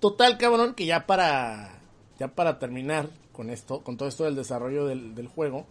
total, 0.00 0.38
cabrón, 0.38 0.74
que 0.74 0.86
ya 0.86 1.06
para 1.06 1.78
ya 2.18 2.28
para 2.28 2.58
terminar 2.58 3.08
con 3.32 3.50
esto, 3.50 3.82
con 3.82 3.96
todo 3.96 4.08
esto 4.08 4.24
del 4.24 4.34
desarrollo 4.34 4.86
del, 4.86 5.14
del 5.14 5.28
juego, 5.28 5.66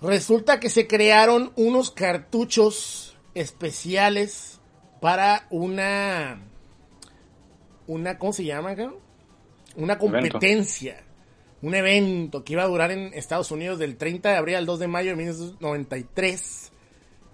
resulta 0.00 0.58
que 0.58 0.70
se 0.70 0.86
crearon 0.86 1.52
unos 1.56 1.90
cartuchos 1.90 3.16
especiales 3.34 4.60
para 5.00 5.46
una 5.50 6.40
una 7.86 8.18
¿cómo 8.18 8.32
se 8.32 8.44
llama, 8.44 8.74
cabrón? 8.74 8.96
Una 9.76 9.94
Evento. 9.94 10.30
competencia. 10.32 11.02
Un 11.62 11.74
evento 11.74 12.44
que 12.44 12.52
iba 12.52 12.62
a 12.62 12.66
durar 12.66 12.90
en 12.90 13.12
Estados 13.14 13.50
Unidos 13.50 13.78
del 13.78 13.96
30 13.96 14.30
de 14.30 14.36
abril 14.36 14.56
al 14.56 14.66
2 14.66 14.78
de 14.78 14.88
mayo 14.88 15.10
de 15.10 15.16
1993 15.16 16.72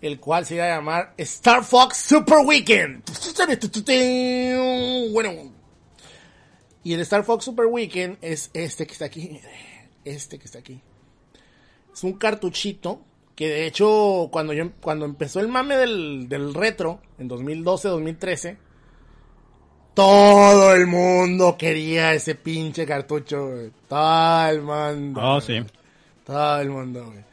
el 0.03 0.19
cual 0.19 0.45
se 0.45 0.57
iba 0.57 0.65
a 0.65 0.77
llamar 0.77 1.15
Star 1.17 1.65
Fox 1.65 1.97
Super 1.97 2.39
Weekend. 2.45 3.05
Bueno, 5.13 5.53
Y 6.83 6.93
el 6.93 7.01
Star 7.01 7.23
Fox 7.25 7.45
Super 7.45 7.67
Weekend 7.67 8.19
es 8.21 8.51
este 8.53 8.85
que 8.87 8.93
está 8.93 9.05
aquí. 9.07 9.41
Este 10.05 10.39
que 10.39 10.45
está 10.45 10.59
aquí. 10.59 10.81
Es 11.93 12.03
un 12.03 12.15
cartuchito 12.15 13.01
que 13.37 13.49
de 13.49 13.67
hecho 13.67 14.29
cuando 14.33 14.53
yo 14.53 14.73
cuando 14.81 15.05
empezó 15.05 15.39
el 15.39 15.47
mame 15.47 15.77
del, 15.77 16.29
del 16.29 16.53
retro 16.53 17.01
en 17.19 17.29
2012, 17.29 17.89
2013, 17.89 18.59
todo 19.95 20.75
el 20.75 20.87
mundo 20.87 21.57
quería 21.59 22.15
ese 22.15 22.35
pinche 22.35 22.87
cartucho, 22.87 23.49
güey. 23.49 23.71
Todo 23.89 24.49
el 24.49 24.63
mundo. 24.63 25.21
Oh, 25.23 25.41
güey. 25.41 25.65
sí. 25.65 25.73
Todo 26.25 26.61
el 26.61 26.71
mundo, 26.71 27.07
güey. 27.07 27.25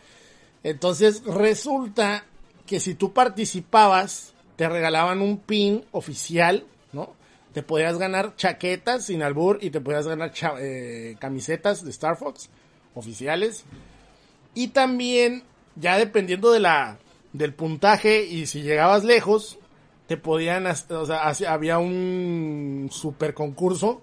Entonces 0.63 1.23
resulta 1.23 2.25
que 2.65 2.79
si 2.79 2.95
tú 2.95 3.13
participabas, 3.13 4.33
te 4.55 4.67
regalaban 4.67 5.21
un 5.21 5.37
pin 5.37 5.85
oficial, 5.91 6.65
¿no? 6.91 7.15
Te 7.53 7.63
podías 7.63 7.97
ganar 7.97 8.35
chaquetas 8.35 9.05
sin 9.05 9.23
albur 9.23 9.59
y 9.61 9.69
te 9.69 9.81
podías 9.81 10.07
ganar 10.07 10.33
eh, 10.59 11.15
camisetas 11.19 11.83
de 11.83 11.91
Star 11.91 12.17
Fox 12.17 12.49
oficiales. 12.93 13.63
Y 14.53 14.69
también, 14.69 15.43
ya 15.75 15.97
dependiendo 15.97 16.51
de 16.51 16.59
la, 16.59 16.99
del 17.31 17.53
puntaje 17.53 18.25
y 18.25 18.47
si 18.47 18.61
llegabas 18.61 19.03
lejos, 19.03 19.58
te 20.09 20.17
podían, 20.17 20.65
o 20.65 21.05
sea, 21.05 21.53
había 21.53 21.77
un 21.77 22.89
super 22.91 23.35
concurso 23.35 24.01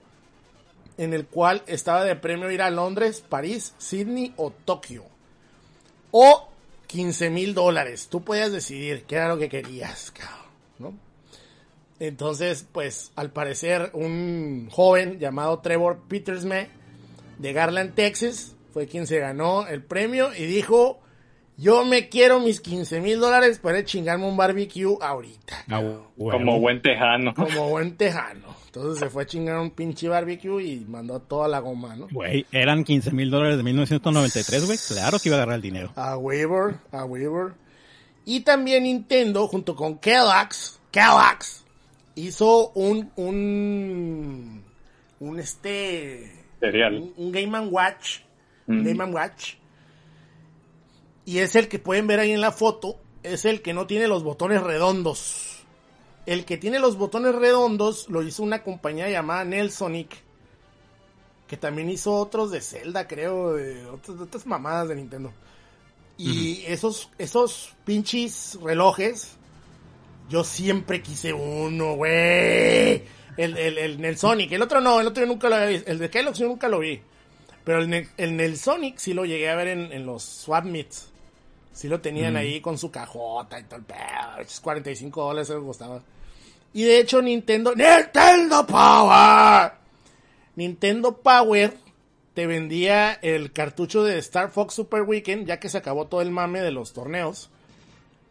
en 0.98 1.12
el 1.12 1.26
cual 1.26 1.64
estaba 1.66 2.04
de 2.04 2.14
premio 2.14 2.48
ir 2.52 2.62
a 2.62 2.70
Londres, 2.70 3.24
París, 3.28 3.74
Sydney 3.76 4.32
o 4.36 4.52
Tokio. 4.52 5.02
O 6.12 6.48
15 6.86 7.28
mil 7.30 7.54
dólares. 7.54 8.06
Tú 8.08 8.22
podías 8.22 8.52
decidir 8.52 9.02
qué 9.02 9.16
era 9.16 9.26
lo 9.26 9.36
que 9.36 9.48
querías, 9.48 10.12
cabrón. 10.12 11.00
Entonces, 11.98 12.64
pues, 12.70 13.10
al 13.16 13.32
parecer, 13.32 13.90
un 13.92 14.68
joven 14.70 15.18
llamado 15.18 15.58
Trevor 15.58 16.02
Petersme 16.06 16.68
de 17.38 17.52
Garland, 17.52 17.96
Texas, 17.96 18.54
fue 18.72 18.86
quien 18.86 19.08
se 19.08 19.18
ganó 19.18 19.66
el 19.66 19.82
premio 19.82 20.32
y 20.32 20.46
dijo, 20.46 21.00
yo 21.56 21.84
me 21.84 22.08
quiero 22.08 22.40
mis 22.40 22.60
15 22.60 23.00
mil 23.00 23.18
dólares 23.20 23.58
para 23.58 23.84
chingarme 23.84 24.26
un 24.26 24.36
barbecue 24.36 24.96
ahorita. 25.00 25.64
Ah. 25.70 25.82
Como 26.18 26.60
buen 26.60 26.82
tejano. 26.82 27.34
Como 27.34 27.68
buen 27.70 27.96
tejano. 27.96 28.54
Entonces 28.66 28.98
se 28.98 29.08
fue 29.08 29.22
a 29.22 29.26
chingar 29.26 29.58
un 29.58 29.70
pinche 29.70 30.06
barbecue 30.08 30.62
y 30.62 30.84
mandó 30.86 31.18
toda 31.20 31.48
la 31.48 31.60
goma, 31.60 31.96
¿no? 31.96 32.08
Güey, 32.12 32.44
eran 32.52 32.84
15 32.84 33.10
mil 33.12 33.30
dólares 33.30 33.56
de 33.56 33.62
1993, 33.62 34.66
güey. 34.66 34.78
Claro 34.88 35.18
que 35.18 35.30
iba 35.30 35.36
a 35.36 35.40
agarrar 35.40 35.56
el 35.56 35.62
dinero. 35.62 35.92
A 35.96 36.18
Weaver, 36.18 36.76
a 36.92 37.04
Weaver. 37.06 37.54
Y 38.26 38.40
también 38.40 38.82
Nintendo, 38.82 39.46
junto 39.48 39.74
con 39.74 39.98
Kellogg's, 39.98 40.78
Kellogg's, 40.90 41.64
hizo 42.16 42.70
un, 42.72 43.10
un, 43.16 44.62
un 45.20 45.38
este, 45.40 46.32
Cereal. 46.60 46.96
un, 46.96 47.14
un 47.16 47.32
Game 47.32 47.56
and 47.56 47.72
Watch, 47.72 48.18
un 48.66 48.80
Mm. 48.80 48.84
Game 48.84 49.04
and 49.04 49.14
Watch. 49.14 49.54
Y 51.26 51.40
es 51.40 51.56
el 51.56 51.68
que 51.68 51.80
pueden 51.80 52.06
ver 52.06 52.20
ahí 52.20 52.30
en 52.30 52.40
la 52.40 52.52
foto, 52.52 52.96
es 53.24 53.44
el 53.44 53.60
que 53.60 53.74
no 53.74 53.86
tiene 53.86 54.06
los 54.06 54.22
botones 54.22 54.62
redondos. 54.62 55.58
El 56.24 56.44
que 56.44 56.56
tiene 56.56 56.78
los 56.78 56.96
botones 56.96 57.34
redondos 57.34 58.08
lo 58.08 58.22
hizo 58.22 58.44
una 58.44 58.62
compañía 58.62 59.10
llamada 59.10 59.44
Nelsonic, 59.44 60.22
que 61.48 61.56
también 61.56 61.90
hizo 61.90 62.14
otros 62.14 62.52
de 62.52 62.60
Zelda, 62.60 63.08
creo, 63.08 63.54
de 63.54 63.86
otras, 63.86 64.16
de 64.18 64.24
otras 64.24 64.46
mamadas 64.46 64.88
de 64.88 64.94
Nintendo. 64.94 65.32
Y 66.16 66.64
esos, 66.66 67.10
esos 67.18 67.74
pinches 67.84 68.58
relojes, 68.62 69.36
yo 70.30 70.44
siempre 70.44 71.02
quise 71.02 71.32
uno, 71.32 71.96
güey. 71.96 73.02
El, 73.36 73.56
el, 73.58 73.78
el 73.78 74.00
Nelsonic, 74.00 74.52
el 74.52 74.62
otro 74.62 74.80
no, 74.80 75.00
el 75.00 75.08
otro 75.08 75.24
yo 75.24 75.28
nunca 75.28 75.48
lo 75.48 75.56
había 75.56 75.68
visto. 75.68 75.90
El 75.90 75.98
de 75.98 76.08
Kellogg's 76.08 76.38
yo 76.38 76.46
nunca 76.46 76.68
lo 76.68 76.78
vi. 76.78 77.00
Pero 77.64 77.80
el 77.80 78.36
Nelsonic 78.36 78.98
sí 78.98 79.12
lo 79.12 79.24
llegué 79.24 79.50
a 79.50 79.56
ver 79.56 79.68
en, 79.68 79.92
en 79.92 80.06
los 80.06 80.22
swap 80.22 80.64
meets. 80.64 81.10
Sí 81.76 81.88
lo 81.88 82.00
tenían 82.00 82.36
ahí 82.36 82.62
con 82.62 82.78
su 82.78 82.90
cajota 82.90 83.60
y 83.60 83.64
todo 83.64 83.76
el 83.80 83.84
pedo. 83.84 83.98
Esos 84.40 84.60
45 84.60 85.22
dólares 85.22 85.50
eso 85.50 85.62
costaba. 85.62 86.00
Y 86.72 86.84
de 86.84 87.00
hecho 87.00 87.20
Nintendo... 87.20 87.74
¡Nintendo 87.74 88.66
Power! 88.66 89.72
Nintendo 90.54 91.18
Power 91.18 91.76
te 92.32 92.46
vendía 92.46 93.12
el 93.20 93.52
cartucho 93.52 94.04
de 94.04 94.16
Star 94.20 94.50
Fox 94.50 94.72
Super 94.72 95.02
Weekend, 95.02 95.46
ya 95.46 95.60
que 95.60 95.68
se 95.68 95.76
acabó 95.76 96.06
todo 96.06 96.22
el 96.22 96.30
mame 96.30 96.62
de 96.62 96.70
los 96.70 96.94
torneos. 96.94 97.50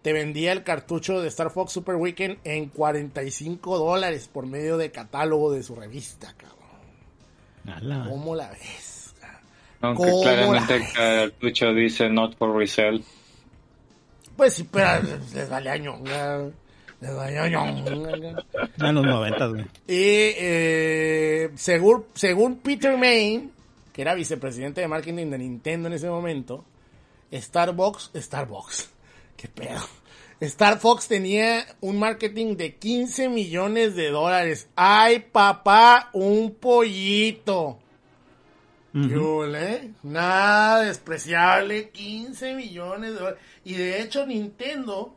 Te 0.02 0.12
vendía 0.12 0.52
el 0.52 0.64
cartucho 0.64 1.22
de 1.22 1.28
Star 1.28 1.52
Fox 1.52 1.72
Super 1.72 1.98
Weekend 1.98 2.40
en 2.46 2.70
45 2.70 3.78
dólares 3.78 4.28
por 4.28 4.48
medio 4.48 4.78
de 4.78 4.90
catálogo 4.90 5.52
de 5.52 5.62
su 5.62 5.76
revista, 5.76 6.34
cabrón. 6.36 6.66
Ala. 7.68 8.08
¿Cómo 8.10 8.34
la 8.34 8.50
ves? 8.50 9.14
Aunque 9.82 10.02
¿Cómo 10.02 10.24
claramente 10.24 10.80
la 10.80 11.24
el 11.24 11.30
cartucho 11.30 11.74
dice 11.74 12.10
not 12.10 12.36
for 12.40 12.58
resale. 12.58 13.04
Pues 14.36 14.54
sí, 14.54 14.68
pero 14.70 15.02
les 15.34 15.50
vale 15.50 15.70
año. 15.70 16.00
Les 17.02 17.16
vale 17.16 17.40
año. 17.40 17.60
Ah, 18.80 18.90
En 18.90 18.96
los 18.96 19.06
90, 19.06 19.46
güey. 19.48 19.62
Y 19.88 20.34
eh, 20.38 21.52
según, 21.56 22.06
según 22.14 22.58
Peter 22.58 22.98
Main, 22.98 23.52
que 23.94 24.02
era 24.02 24.14
vicepresidente 24.14 24.82
de 24.82 24.88
marketing 24.88 25.30
de 25.30 25.38
Nintendo 25.38 25.88
en 25.88 25.94
ese 25.94 26.10
momento, 26.10 26.66
Starbucks, 27.32 28.12
Starbucks, 28.16 28.90
qué 29.38 29.48
pedo. 29.48 29.82
Star 30.42 30.80
Fox 30.80 31.08
tenía 31.08 31.66
un 31.80 31.98
marketing 31.98 32.58
de 32.58 32.76
15 32.76 33.30
millones 33.30 33.96
de 33.96 34.10
dólares. 34.10 34.68
¡Ay, 34.76 35.20
papá! 35.32 36.10
Un 36.12 36.56
pollito. 36.56 37.80
¿Qué 38.96 39.18
huele? 39.18 39.92
Nada 40.04 40.84
despreciable. 40.84 41.90
15 41.90 42.56
millones 42.56 43.12
de 43.12 43.20
dólares. 43.20 43.40
Y 43.66 43.74
de 43.74 44.02
hecho, 44.02 44.26
Nintendo 44.26 45.14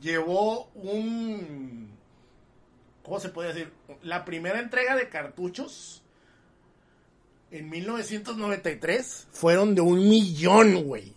llevó 0.00 0.66
un. 0.76 1.90
¿Cómo 3.02 3.18
se 3.18 3.30
puede 3.30 3.52
decir? 3.52 3.72
La 4.02 4.24
primera 4.24 4.60
entrega 4.60 4.94
de 4.94 5.08
cartuchos 5.08 6.04
en 7.50 7.68
1993 7.68 9.26
fueron 9.32 9.74
de 9.74 9.80
un 9.80 10.08
millón, 10.08 10.84
güey. 10.84 11.12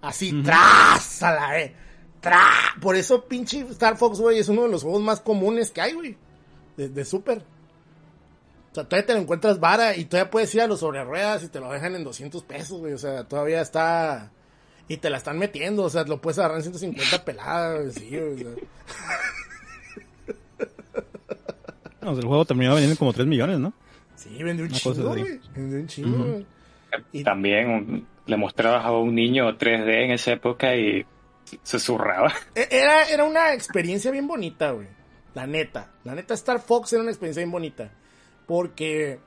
Así, 0.00 0.42
tras 0.42 1.22
a 1.22 1.32
la 1.32 1.60
eh. 1.60 1.76
Tra. 2.20 2.42
Por 2.80 2.96
eso, 2.96 3.24
pinche 3.26 3.60
Star 3.70 3.96
Fox, 3.96 4.18
güey, 4.18 4.38
es 4.38 4.48
uno 4.48 4.62
de 4.62 4.68
los 4.68 4.82
juegos 4.82 5.02
más 5.02 5.20
comunes 5.20 5.70
que 5.70 5.80
hay, 5.80 5.92
güey. 5.92 6.16
De, 6.76 6.88
de 6.88 7.04
Super. 7.04 7.44
O 8.72 8.74
sea, 8.74 8.84
todavía 8.84 9.06
te 9.06 9.14
lo 9.14 9.20
encuentras 9.20 9.60
vara 9.60 9.94
y 9.96 10.06
todavía 10.06 10.30
puedes 10.30 10.54
ir 10.54 10.62
a 10.62 10.66
los 10.66 10.80
sobre 10.80 11.04
ruedas 11.04 11.44
y 11.44 11.48
te 11.48 11.60
lo 11.60 11.70
dejan 11.70 11.94
en 11.94 12.04
200 12.04 12.42
pesos, 12.44 12.80
güey. 12.80 12.94
O 12.94 12.98
sea, 12.98 13.24
todavía 13.24 13.60
está. 13.60 14.30
Y 14.88 14.96
te 14.96 15.10
la 15.10 15.18
están 15.18 15.38
metiendo, 15.38 15.84
o 15.84 15.90
sea, 15.90 16.04
lo 16.04 16.20
puedes 16.20 16.38
agarrar 16.38 16.56
en 16.58 16.62
150 16.64 17.24
peladas, 17.24 17.80
güey, 17.80 17.92
sí, 17.92 18.08
güey, 18.18 18.32
o 18.32 18.38
sea. 18.38 18.48
No, 22.00 22.12
el 22.18 22.24
juego 22.24 22.44
terminó 22.44 22.72
vendiendo 22.72 22.98
como 22.98 23.12
3 23.12 23.26
millones, 23.28 23.60
¿no? 23.60 23.72
Sí, 24.16 24.42
vendió 24.42 24.64
un 24.64 24.72
chingo, 24.72 25.08
güey. 25.10 25.40
Vendió 25.54 25.78
un 25.78 25.86
chingo, 25.86 26.24
güey. 26.24 26.46
Y- 27.12 27.22
También 27.24 27.68
un- 27.70 28.06
le 28.26 28.36
mostrabas 28.36 28.84
a 28.84 28.90
un 28.92 29.14
niño 29.14 29.56
3D 29.56 30.04
en 30.06 30.10
esa 30.12 30.32
época 30.32 30.74
y 30.74 31.06
se 31.62 31.78
zurraba. 31.78 32.32
E- 32.54 32.68
Era, 32.70 33.04
era 33.08 33.24
una 33.24 33.54
experiencia 33.54 34.10
bien 34.10 34.26
bonita, 34.26 34.72
güey. 34.72 34.88
La 35.34 35.46
neta. 35.46 35.90
La 36.04 36.14
neta, 36.14 36.34
Star 36.34 36.60
Fox 36.60 36.92
era 36.92 37.02
una 37.02 37.10
experiencia 37.12 37.40
bien 37.40 37.52
bonita. 37.52 37.90
Porque. 38.46 39.20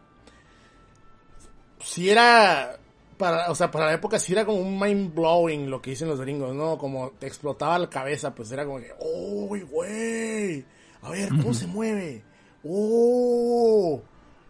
Si 1.84 2.09
era. 2.09 2.78
Para, 3.18 3.49
o 3.49 3.55
sea, 3.55 3.72
para 3.72 3.86
la 3.86 3.93
época 3.93 4.20
sí 4.20 4.34
era 4.34 4.45
como 4.45 4.57
un 4.57 4.78
mind 4.78 5.16
blowing 5.16 5.70
lo 5.70 5.82
que 5.82 5.91
dicen 5.91 6.09
los 6.09 6.20
gringos, 6.20 6.53
¿no? 6.53 6.78
Como 6.78 7.11
te 7.11 7.28
explotaba 7.28 7.80
la 7.80 7.89
cabeza, 7.89 8.36
pues 8.36 8.51
era 8.51 8.66
como 8.66 8.80
que, 8.80 8.93
¡Uy, 8.99 9.61
güey! 9.61 10.66
A 11.01 11.11
ver, 11.11 11.30
¿cómo 11.30 11.53
se 11.53 11.66
mueve? 11.66 12.24
¡Oh! 12.68 14.01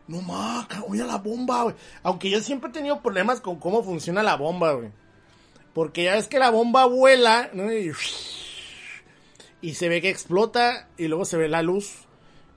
No 0.07 0.21
maca, 0.21 0.83
mira 0.89 1.05
la 1.05 1.17
bomba, 1.17 1.63
güey. 1.63 1.75
Aunque 2.03 2.29
yo 2.29 2.39
siempre 2.39 2.69
he 2.69 2.73
tenido 2.73 3.01
problemas 3.01 3.41
con 3.41 3.57
cómo 3.59 3.83
funciona 3.83 4.23
la 4.23 4.35
bomba, 4.35 4.73
güey. 4.73 4.89
Porque 5.73 6.05
ya 6.05 6.15
ves 6.15 6.27
que 6.27 6.39
la 6.39 6.51
bomba 6.51 6.85
vuela, 6.85 7.49
¿no? 7.53 7.71
Y, 7.73 7.91
y 9.61 9.73
se 9.73 9.89
ve 9.89 10.01
que 10.01 10.09
explota 10.09 10.87
y 10.97 11.07
luego 11.07 11.25
se 11.25 11.37
ve 11.37 11.49
la 11.49 11.61
luz. 11.61 12.04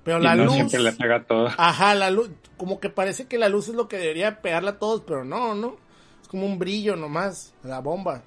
Pero 0.08 0.20
Y 0.20 0.22
la 0.24 0.34
no 0.36 0.44
luz. 0.44 0.54
siempre 0.54 0.78
le 0.80 0.92
pega 0.92 1.22
todo. 1.24 1.48
Ajá, 1.58 1.94
la 1.94 2.10
luz. 2.10 2.30
Como 2.56 2.80
que 2.80 2.88
parece 2.88 3.26
que 3.26 3.36
la 3.36 3.50
luz 3.50 3.68
es 3.68 3.74
lo 3.74 3.88
que 3.88 3.98
debería 3.98 4.40
pegarle 4.40 4.70
a 4.70 4.78
todos, 4.78 5.02
pero 5.06 5.22
no, 5.22 5.54
¿no? 5.54 5.76
Es 6.22 6.28
como 6.28 6.46
un 6.46 6.58
brillo 6.58 6.96
nomás, 6.96 7.52
la 7.62 7.80
bomba. 7.80 8.22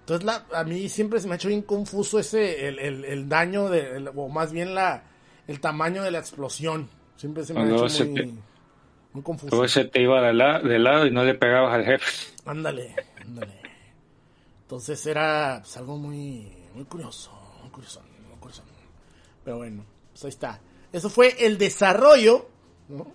Entonces, 0.00 0.24
la, 0.24 0.46
a 0.54 0.64
mí 0.64 0.88
siempre 0.88 1.20
se 1.20 1.26
me 1.28 1.34
ha 1.34 1.36
hecho 1.36 1.48
bien 1.48 1.60
confuso 1.60 2.18
ese, 2.18 2.66
el, 2.66 2.78
el, 2.78 3.04
el 3.04 3.28
daño, 3.28 3.68
de, 3.68 3.96
el- 3.98 4.08
o 4.08 4.30
más 4.30 4.52
bien 4.52 4.74
la, 4.74 5.02
el 5.46 5.60
tamaño 5.60 6.02
de 6.02 6.12
la 6.12 6.18
explosión. 6.18 6.88
Siempre 7.16 7.44
se 7.44 7.52
me 7.52 7.60
ha 7.60 7.64
Luego 7.66 7.84
hecho 7.88 8.06
muy, 8.06 8.14
te- 8.14 8.32
muy 9.12 9.22
confuso. 9.22 9.54
Luego 9.54 9.68
se 9.68 9.84
te 9.84 10.00
iba 10.00 10.22
de, 10.22 10.32
la- 10.32 10.60
de 10.60 10.78
lado 10.78 11.06
y 11.06 11.10
no 11.10 11.24
le 11.24 11.34
pegabas 11.34 11.74
al 11.74 11.84
jefe. 11.84 12.10
Ándale, 12.46 12.96
ándale. 13.20 13.52
Entonces 14.62 15.04
era 15.06 15.58
pues, 15.62 15.76
algo 15.76 15.98
muy, 15.98 16.50
muy 16.74 16.84
curioso, 16.86 17.30
muy 17.60 17.70
curioso, 17.70 18.00
muy 18.30 18.38
curioso. 18.38 18.62
Pero 19.44 19.58
bueno, 19.58 19.84
pues 20.10 20.24
ahí 20.24 20.30
está. 20.30 20.58
Eso 20.92 21.08
fue 21.08 21.46
el 21.46 21.58
desarrollo, 21.58 22.48
¿no? 22.88 23.06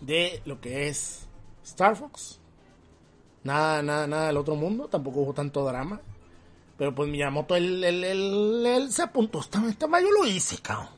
De 0.00 0.40
lo 0.44 0.60
que 0.60 0.88
es 0.88 1.26
Star 1.64 1.96
Fox. 1.96 2.38
Nada, 3.42 3.82
nada, 3.82 4.06
nada 4.06 4.26
del 4.28 4.36
otro 4.36 4.56
mundo, 4.56 4.88
tampoco 4.88 5.20
hubo 5.20 5.32
tanto 5.32 5.64
drama. 5.64 6.00
Pero 6.78 6.94
pues 6.94 7.08
Miyamoto, 7.08 7.56
él, 7.56 7.82
él, 7.82 8.04
él, 8.04 8.66
él 8.66 8.92
se 8.92 9.02
apuntó, 9.02 9.40
esta, 9.40 9.66
esta 9.68 9.86
yo 10.00 10.10
lo 10.10 10.26
hice, 10.26 10.58
cabrón. 10.58 10.88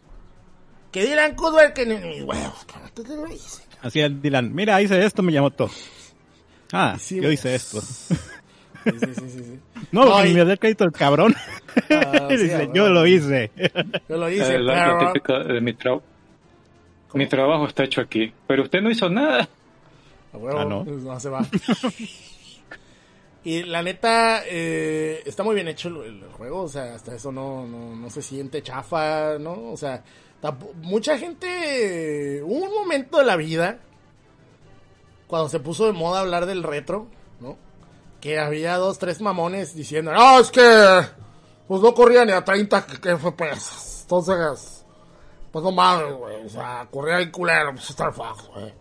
Que 0.90 1.04
dirán 1.06 1.34
Cudwell 1.36 1.72
que 1.72 1.86
ni 1.86 2.22
huevos, 2.22 2.64
cabrón, 2.64 2.86
esto 2.88 3.02
lo 3.16 3.28
hice. 3.28 3.62
Así 3.80 4.00
es, 4.00 4.22
Dylan. 4.22 4.54
Mira, 4.54 4.80
hice 4.82 5.04
esto, 5.04 5.22
Miyamoto. 5.22 5.70
Ah, 6.72 6.96
Sí, 6.98 7.20
yo 7.20 7.30
hice 7.30 7.54
esto. 7.54 7.80
Sí, 8.84 8.90
sí, 8.92 9.14
sí, 9.14 9.30
sí, 9.30 9.44
sí. 9.44 9.58
No, 9.92 10.18
me 10.22 10.44
da 10.44 10.52
el 10.52 10.58
crédito 10.58 10.84
el 10.84 10.92
cabrón. 10.92 11.34
Ah, 11.90 12.26
sí, 12.30 12.36
Dice, 12.36 12.54
ah, 12.54 12.62
yo 12.74 12.82
bueno. 12.82 12.88
lo 12.90 13.06
hice. 13.06 13.50
Yo 14.08 14.16
lo 14.16 14.30
hice, 14.30 14.56
Eh, 14.56 14.60
pero... 15.22 15.44
de 15.44 15.60
mi 15.60 15.72
trabajo. 15.74 16.02
Mi 17.14 17.26
trabajo 17.26 17.66
está 17.66 17.84
hecho 17.84 18.00
aquí, 18.00 18.32
pero 18.46 18.62
usted 18.64 18.80
no 18.82 18.90
hizo 18.90 19.08
nada. 19.08 19.48
A 20.32 20.36
huevo, 20.36 20.58
Ah, 20.58 20.64
¿no? 20.64 20.84
pues, 20.84 21.02
no 21.02 21.18
se 21.20 21.28
va. 21.30 21.46
y 23.44 23.62
la 23.62 23.82
neta, 23.82 24.42
eh, 24.46 25.22
está 25.24 25.42
muy 25.42 25.54
bien 25.54 25.68
hecho 25.68 25.88
el, 25.88 26.22
el 26.22 26.28
juego, 26.32 26.62
o 26.62 26.68
sea, 26.68 26.94
hasta 26.94 27.14
eso 27.14 27.32
no, 27.32 27.66
no, 27.66 27.96
no 27.96 28.10
se 28.10 28.20
siente 28.20 28.62
chafa, 28.62 29.38
¿no? 29.38 29.70
O 29.72 29.76
sea, 29.76 30.02
mucha 30.82 31.16
gente, 31.18 32.42
hubo 32.44 32.64
un 32.66 32.74
momento 32.74 33.18
de 33.18 33.24
la 33.24 33.36
vida, 33.36 33.78
cuando 35.26 35.48
se 35.48 35.60
puso 35.60 35.86
de 35.86 35.92
moda 35.92 36.20
hablar 36.20 36.44
del 36.46 36.62
retro, 36.62 37.06
¿no? 37.40 37.56
Que 38.20 38.38
había 38.38 38.76
dos, 38.76 38.98
tres 38.98 39.20
mamones 39.20 39.74
diciendo, 39.74 40.12
no, 40.12 40.40
es 40.40 40.50
que, 40.50 40.60
pues 41.68 41.80
no 41.80 41.94
corría 41.94 42.24
ni 42.24 42.32
a 42.32 42.44
30 42.44 42.80
FPS, 42.82 44.02
entonces, 44.02 44.84
pues 45.52 45.64
no 45.64 45.70
mames, 45.72 46.14
güey, 46.14 46.46
o 46.46 46.48
sea, 46.48 46.86
corría 46.90 47.18
el 47.18 47.30
culero, 47.30 47.72
pues 47.72 47.90
Star 47.90 48.12
Fox, 48.12 48.48
güey. 48.54 48.72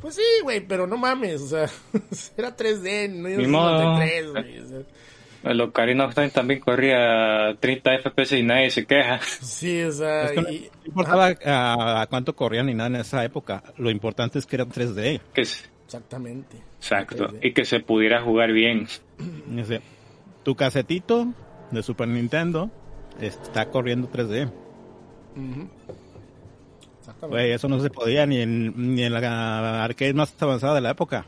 Pues 0.00 0.14
sí, 0.14 0.22
güey, 0.42 0.60
pero 0.66 0.86
no 0.86 0.96
mames, 0.96 1.42
o 1.42 1.46
sea, 1.48 1.66
era 2.36 2.56
3D, 2.56 3.10
no 3.10 3.28
Ni 3.28 3.46
modo. 3.46 3.72
93, 3.82 4.30
güey. 4.32 4.58
o 4.60 4.66
sea, 4.68 4.78
El 5.50 5.60
Ocarina 5.60 6.06
of 6.06 6.14
Time 6.14 6.30
también 6.30 6.60
corría 6.60 7.48
a 7.50 7.54
30 7.58 7.90
FPS 8.02 8.32
y 8.38 8.42
nadie 8.42 8.70
se 8.70 8.86
queja. 8.86 9.20
sí, 9.42 9.82
o 9.82 9.92
sea, 9.92 10.24
Es 10.24 10.32
que 10.32 10.42
no 10.42 10.50
y- 10.50 10.70
importaba 10.86 11.34
a, 11.44 12.00
a 12.02 12.06
cuánto 12.06 12.34
corrían 12.34 12.66
ni 12.66 12.74
nada 12.74 12.88
en 12.88 12.96
esa 12.96 13.22
época. 13.24 13.62
Lo 13.76 13.90
importante 13.90 14.38
es 14.38 14.46
que 14.46 14.56
era 14.56 14.64
3D. 14.66 15.20
Que 15.34 15.42
es- 15.42 15.68
exactamente. 15.84 16.56
Exacto. 16.92 17.28
3D. 17.28 17.38
Y 17.42 17.52
que 17.52 17.64
se 17.64 17.80
pudiera 17.80 18.22
jugar 18.22 18.52
bien. 18.52 18.86
Tu 20.44 20.54
casetito 20.54 21.26
de 21.72 21.82
Super 21.82 22.06
Nintendo 22.06 22.70
está 23.20 23.66
corriendo 23.70 24.08
3D. 24.10 24.46
Ujú. 25.36 25.68
Exactamente. 27.00 27.26
Güey, 27.36 27.50
eso 27.52 27.68
no 27.68 27.80
se 27.80 27.90
podía 27.90 28.26
ni 28.26 28.38
en, 28.40 28.94
ni 28.94 29.02
en 29.02 29.12
la 29.12 29.84
arcade 29.84 30.14
más 30.14 30.34
avanzada 30.40 30.76
de 30.76 30.80
la 30.82 30.90
época. 30.90 31.26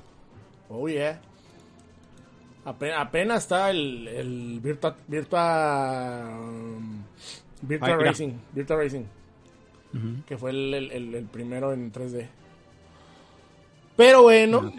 Oh, 0.69 0.89
yeah. 0.89 1.21
Ape- 2.65 2.93
apenas 2.95 3.45
está 3.45 3.71
el, 3.71 4.07
el 4.07 4.61
Virtua, 4.63 4.95
Virtua, 5.09 6.29
um, 6.41 7.03
Virtua 7.63 7.89
Ay, 7.89 7.95
mira. 7.97 8.11
Racing, 8.11 8.33
Virtua 8.53 8.77
Racing, 8.77 9.05
que 10.27 10.37
fue 10.37 10.51
el, 10.51 10.75
el- 10.75 10.91
el- 10.93 11.15
el 11.15 11.25
primero 11.25 11.73
en 11.73 11.91
3D. 11.93 12.27
Pero 13.97 14.23
bueno, 14.23 14.71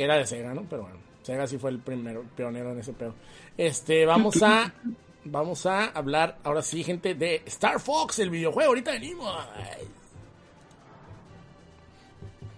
que 0.00 0.04
era 0.04 0.16
de 0.16 0.24
Sega, 0.24 0.54
¿no? 0.54 0.62
Pero 0.62 0.84
bueno, 0.84 0.96
Sega 1.20 1.46
sí 1.46 1.58
fue 1.58 1.68
el 1.68 1.78
primero, 1.78 2.24
pionero 2.34 2.72
en 2.72 2.78
ese 2.78 2.94
pedo. 2.94 3.14
Este, 3.58 4.06
vamos 4.06 4.42
a, 4.42 4.72
vamos 5.24 5.66
a 5.66 5.88
hablar 5.88 6.38
ahora 6.42 6.62
sí, 6.62 6.82
gente, 6.82 7.14
de 7.14 7.42
Star 7.44 7.78
Fox, 7.78 8.18
el 8.18 8.30
videojuego. 8.30 8.70
Ahorita 8.70 8.92
venimos. 8.92 9.46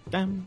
Tan. 0.08 0.46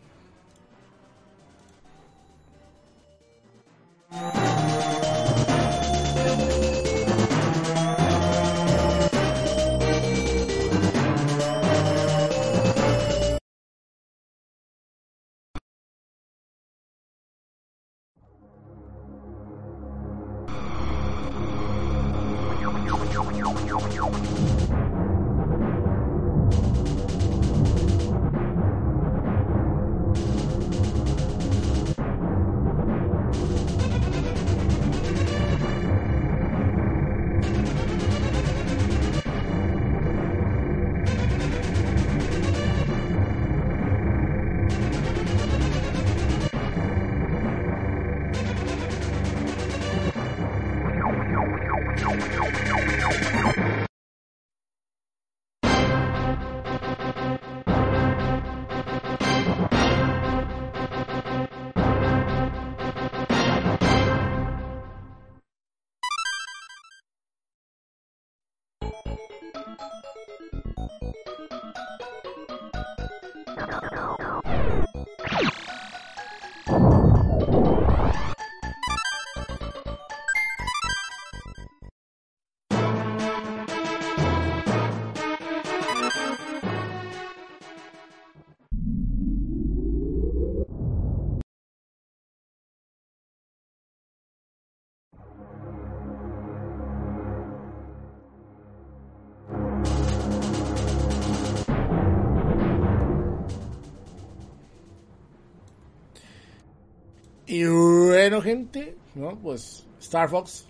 Y 107.55 107.63
bueno, 107.63 108.41
gente, 108.41 108.97
¿no? 109.15 109.37
Pues 109.37 109.85
Star 110.01 110.27
Fox, 110.27 110.65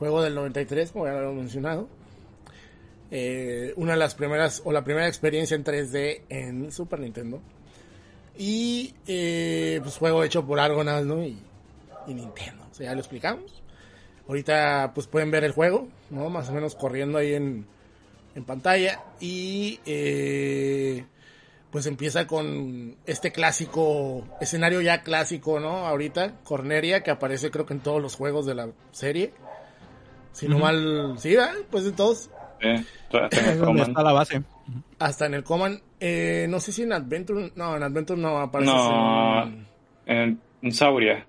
juego 0.00 0.20
del 0.20 0.34
93, 0.34 0.90
como 0.90 1.06
ya 1.06 1.12
lo 1.12 1.30
hemos 1.30 1.36
mencionado. 1.36 1.88
Eh, 3.12 3.72
una 3.76 3.92
de 3.92 3.98
las 3.98 4.16
primeras, 4.16 4.62
o 4.64 4.72
la 4.72 4.82
primera 4.82 5.06
experiencia 5.06 5.54
en 5.54 5.62
3D 5.62 6.22
en 6.28 6.72
Super 6.72 6.98
Nintendo. 6.98 7.40
Y 8.36 8.94
eh, 9.06 9.78
pues 9.80 9.96
juego 9.96 10.24
hecho 10.24 10.44
por 10.44 10.58
Argonaut, 10.58 11.04
¿no? 11.04 11.22
Y, 11.22 11.38
y 12.08 12.14
Nintendo, 12.14 12.64
o 12.68 12.74
sea, 12.74 12.86
ya 12.86 12.94
lo 12.94 12.98
explicamos. 12.98 13.62
Ahorita 14.26 14.90
pues 14.96 15.06
pueden 15.06 15.30
ver 15.30 15.44
el 15.44 15.52
juego, 15.52 15.86
¿no? 16.10 16.28
Más 16.30 16.48
o 16.48 16.52
menos 16.52 16.74
corriendo 16.74 17.18
ahí 17.18 17.34
en, 17.34 17.64
en 18.34 18.42
pantalla. 18.42 19.04
Y 19.20 19.78
eh, 19.86 21.04
pues 21.72 21.86
empieza 21.86 22.26
con 22.28 22.94
este 23.06 23.32
clásico, 23.32 24.24
escenario 24.40 24.80
ya 24.82 25.02
clásico, 25.02 25.58
¿no? 25.58 25.86
Ahorita, 25.88 26.34
Corneria, 26.44 27.02
que 27.02 27.10
aparece 27.10 27.50
creo 27.50 27.66
que 27.66 27.72
en 27.74 27.80
todos 27.80 28.00
los 28.00 28.14
juegos 28.14 28.46
de 28.46 28.54
la 28.54 28.68
serie. 28.92 29.32
Si 30.32 30.46
no 30.48 30.58
mal, 30.58 31.14
sí, 31.18 31.34
¿verdad? 31.34 31.54
Pues 31.70 31.84
en 31.86 31.96
todos. 31.96 32.30
Eh, 32.60 32.84
hasta 33.10 33.40
en 33.52 33.62
el 33.72 33.80
está 33.80 34.02
la 34.02 34.12
base. 34.12 34.42
Hasta 34.98 35.26
en 35.26 35.34
el 35.34 35.42
Command, 35.44 35.80
eh, 35.98 36.46
no 36.48 36.60
sé 36.60 36.72
si 36.72 36.82
en 36.82 36.92
Adventure, 36.92 37.50
no, 37.56 37.74
en 37.76 37.82
Adventure 37.82 38.20
no 38.20 38.38
aparece. 38.38 38.70
No, 38.72 39.42
en- 39.42 39.66
en, 40.06 40.40
en 40.62 40.72
Sauria. 40.72 41.26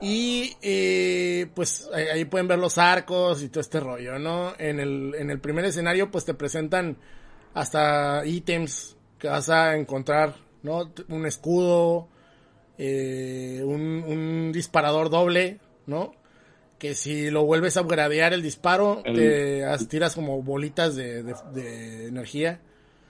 Y 0.00 0.56
eh, 0.62 1.46
pues 1.54 1.88
ahí, 1.94 2.06
ahí 2.08 2.24
pueden 2.24 2.48
ver 2.48 2.58
los 2.58 2.76
arcos 2.76 3.40
y 3.42 3.48
todo 3.48 3.60
este 3.60 3.78
rollo, 3.78 4.18
¿no? 4.18 4.52
En 4.58 4.80
el, 4.80 5.14
en 5.16 5.30
el 5.30 5.38
primer 5.38 5.64
escenario 5.64 6.10
pues 6.10 6.24
te 6.24 6.34
presentan 6.34 6.96
hasta 7.54 8.24
ítems 8.26 8.96
que 9.18 9.28
vas 9.28 9.48
a 9.50 9.76
encontrar, 9.76 10.34
¿no? 10.62 10.92
Un 11.08 11.26
escudo, 11.26 12.08
eh, 12.78 13.62
un, 13.64 13.80
un 14.06 14.52
disparador 14.52 15.10
doble, 15.10 15.58
¿no? 15.86 16.14
Que 16.78 16.94
si 16.94 17.30
lo 17.30 17.44
vuelves 17.44 17.76
a 17.76 17.82
upgradear 17.82 18.32
el 18.32 18.42
disparo, 18.42 19.02
El- 19.04 19.14
te 19.14 19.64
as- 19.64 19.86
tiras 19.88 20.14
como 20.14 20.42
bolitas 20.42 20.96
de, 20.96 21.22
de- 21.22 21.34
de 21.54 22.06
energía. 22.08 22.60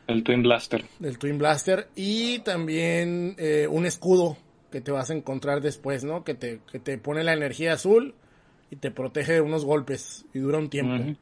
El 0.08 0.24
Twin 0.24 0.42
Blaster. 0.42 0.84
del 0.98 1.16
Twin 1.18 1.38
Blaster 1.38 1.88
y 1.94 2.40
también 2.40 3.34
eh, 3.38 3.66
un 3.70 3.86
escudo 3.86 4.36
que 4.70 4.80
te 4.80 4.90
vas 4.90 5.10
a 5.10 5.14
encontrar 5.14 5.60
después, 5.62 6.04
¿no? 6.04 6.24
Que 6.24 6.34
te, 6.34 6.60
que 6.70 6.78
te 6.78 6.98
pone 6.98 7.22
la 7.24 7.32
energía 7.32 7.74
azul 7.74 8.14
y 8.70 8.76
te 8.76 8.90
protege 8.90 9.34
de 9.34 9.40
unos 9.40 9.64
golpes 9.64 10.24
y 10.34 10.40
dura 10.40 10.58
un 10.58 10.68
tiempo. 10.70 11.16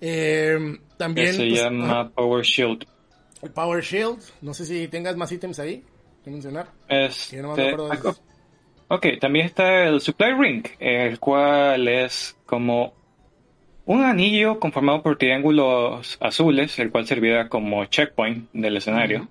Eh, 0.00 0.78
también 0.96 1.32
se 1.34 1.46
pues, 1.48 1.60
llama 1.60 1.84
ajá, 2.00 2.08
Power 2.10 2.44
Shield. 2.44 2.84
el 3.42 3.50
Power 3.50 3.82
Shield. 3.82 4.18
No 4.40 4.54
sé 4.54 4.64
si 4.66 4.88
tengas 4.88 5.16
más 5.16 5.30
ítems 5.32 5.58
ahí 5.58 5.84
que 6.24 6.30
mencionar. 6.30 6.68
Que 6.88 7.10
yo 7.32 7.42
no 7.42 7.48
me 7.48 7.54
Este, 7.54 7.68
acuerdo 7.68 7.88
de 7.88 7.94
esos. 7.96 8.22
ok, 8.88 9.06
también 9.20 9.46
está 9.46 9.84
el 9.84 10.00
Supply 10.00 10.32
Ring, 10.38 10.66
el 10.78 11.18
cual 11.18 11.88
es 11.88 12.36
como 12.46 12.94
un 13.86 14.02
anillo 14.04 14.60
conformado 14.60 15.02
por 15.02 15.16
triángulos 15.18 16.16
azules, 16.20 16.78
el 16.78 16.90
cual 16.90 17.06
servirá 17.06 17.48
como 17.48 17.84
checkpoint 17.86 18.50
del 18.52 18.76
escenario. 18.76 19.28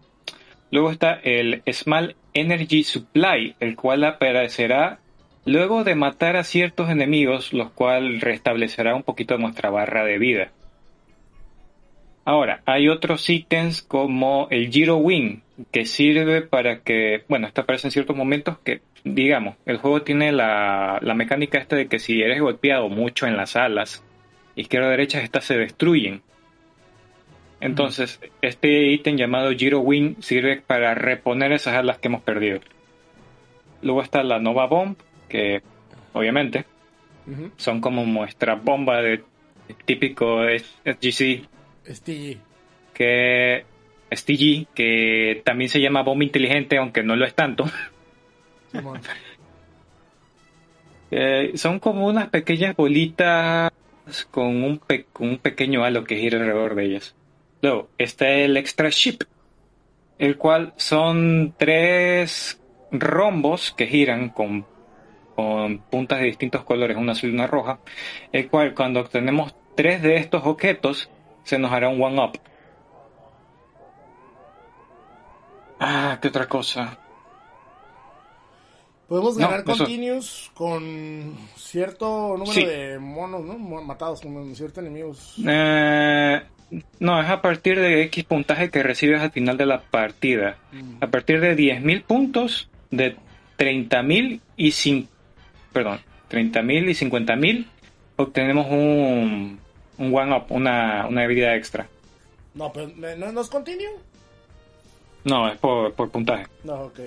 Luego 0.72 0.92
está 0.92 1.14
el 1.24 1.64
Small 1.72 2.16
Energy 2.34 2.84
Supply, 2.84 3.56
el 3.60 3.76
cual 3.76 4.04
aparecerá 4.04 5.00
luego 5.46 5.84
de 5.84 5.96
matar 5.96 6.36
a 6.36 6.44
ciertos 6.44 6.90
enemigos, 6.90 7.54
los 7.54 7.72
cuales 7.72 8.22
restablecerá 8.22 8.94
un 8.96 9.04
poquito 9.04 9.38
nuestra 9.38 9.70
barra 9.72 10.04
de 10.04 10.18
vida. 10.20 10.52
Ahora, 12.30 12.62
hay 12.68 12.90
otros 12.90 13.28
ítems 13.28 13.82
como 13.82 14.48
el 14.52 14.70
Giro 14.70 14.98
Wing, 14.98 15.40
que 15.72 15.88
sirve 15.88 16.44
para 16.44 16.82
que, 16.82 17.24
bueno, 17.28 17.48
esto 17.48 17.62
aparece 17.62 17.88
en 17.88 17.92
ciertos 17.92 18.16
momentos 18.16 18.60
que, 18.60 18.82
digamos, 19.04 19.56
el 19.66 19.78
juego 19.78 20.04
tiene 20.04 20.32
la, 20.32 21.00
la 21.02 21.16
mecánica 21.16 21.58
esta 21.58 21.76
de 21.76 21.88
que 21.88 21.98
si 21.98 22.22
eres 22.22 22.40
golpeado 22.40 22.88
mucho 22.88 23.26
en 23.26 23.36
las 23.36 23.56
alas, 23.56 24.04
izquierda 24.56 24.90
o 24.90 24.92
derecha, 24.92 25.22
estas 25.22 25.44
se 25.44 25.58
destruyen. 25.58 26.22
Entonces, 27.62 28.20
este 28.44 28.92
ítem 28.92 29.18
llamado 29.18 29.50
Giro 29.54 29.80
Wing 29.80 30.22
sirve 30.22 30.62
para 30.62 30.94
reponer 30.94 31.52
esas 31.52 31.74
alas 31.74 31.98
que 31.98 32.10
hemos 32.10 32.22
perdido. 32.22 32.60
Luego 33.82 34.04
está 34.04 34.22
la 34.22 34.38
Nova 34.38 34.68
Bomb, 34.68 34.98
que 35.30 35.64
obviamente 36.14 36.66
son 37.58 37.82
como 37.82 38.06
nuestra 38.06 38.54
bomba 38.54 39.02
de 39.02 39.24
típico 39.88 40.44
SGC 40.86 41.58
Stiggy. 41.90 42.38
que 42.94 43.66
STG, 44.12 44.68
que 44.74 45.42
también 45.46 45.70
se 45.70 45.80
llama 45.82 46.02
bomba 46.04 46.24
inteligente, 46.24 46.78
aunque 46.78 47.04
no 47.04 47.16
lo 47.16 47.26
es 47.26 47.34
tanto. 47.36 47.66
Eh, 51.12 51.54
son 51.56 51.80
como 51.80 52.06
unas 52.08 52.30
pequeñas 52.30 52.76
bolitas 52.76 53.72
con 54.30 54.64
un, 54.64 54.78
pe- 54.78 55.06
con 55.12 55.30
un 55.30 55.38
pequeño 55.40 55.84
halo 55.84 56.04
que 56.04 56.18
gira 56.18 56.38
alrededor 56.40 56.76
de 56.76 56.86
ellas. 56.86 57.16
Luego 57.62 57.90
está 57.98 58.30
el 58.30 58.56
Extra 58.58 58.90
Ship, 58.90 59.18
el 60.20 60.38
cual 60.38 60.74
son 60.78 61.54
tres 61.58 62.62
rombos 62.92 63.74
que 63.76 63.88
giran 63.88 64.30
con, 64.30 64.66
con 65.36 65.80
puntas 65.80 66.20
de 66.20 66.26
distintos 66.26 66.64
colores, 66.64 66.96
una 66.96 67.14
azul 67.14 67.32
y 67.32 67.34
una 67.34 67.48
roja, 67.48 67.80
el 68.32 68.48
cual 68.48 68.76
cuando 68.76 69.00
obtenemos 69.00 69.56
tres 69.76 70.02
de 70.04 70.18
estos 70.18 70.46
objetos 70.46 71.10
se 71.50 71.58
nos 71.58 71.72
hará 71.72 71.90
un 71.90 72.00
one-up. 72.02 72.38
Ah, 75.80 76.18
¿qué 76.22 76.28
otra 76.28 76.48
cosa? 76.48 76.98
Podemos 79.08 79.38
No, 79.38 79.48
ganar 79.48 79.62
eso- 79.68 79.78
continuous 79.78 80.52
con 80.54 81.36
cierto 81.56 82.36
número 82.38 82.52
Sí. 82.54 82.64
de 82.66 83.00
monos, 83.00 83.44
¿no? 83.44 83.58
Matados 83.58 84.22
con 84.22 84.56
ciertos 84.56 84.84
enemigos. 84.84 85.36
Eh, 85.48 86.42
no, 87.00 87.20
es 87.22 87.30
a 87.30 87.42
partir 87.42 87.80
de 87.80 88.04
X 88.04 88.26
puntaje 88.26 88.70
que 88.70 88.84
recibes 88.84 89.20
al 89.22 89.32
final 89.32 89.58
de 89.58 89.66
la 89.66 89.82
partida. 89.82 90.58
Mm. 90.72 91.04
A 91.04 91.08
partir 91.08 91.40
de 91.42 91.56
10.000 91.56 92.04
puntos, 92.04 92.70
de 92.92 93.16
30.000 93.58 94.42
y 94.58 94.70
cin- 94.70 95.08
perdón, 95.74 96.00
30.000 96.30 96.88
y 96.90 96.94
50.000 96.94 97.66
obtenemos 98.18 98.68
un, 98.70 99.60
un 100.00 100.14
one 100.16 100.36
up, 100.36 100.46
una, 100.50 101.06
una 101.08 101.28
vida 101.28 101.56
extra. 101.56 101.88
No, 102.56 102.72
pero 102.74 102.88
¿no, 103.18 103.32
no 103.32 103.42
es 103.42 103.48
continuo? 103.50 103.92
No, 105.26 105.48
es 105.52 105.58
por, 105.60 105.94
por 105.94 106.10
puntaje. 106.10 106.48
No, 106.64 106.82
ok. 106.84 107.00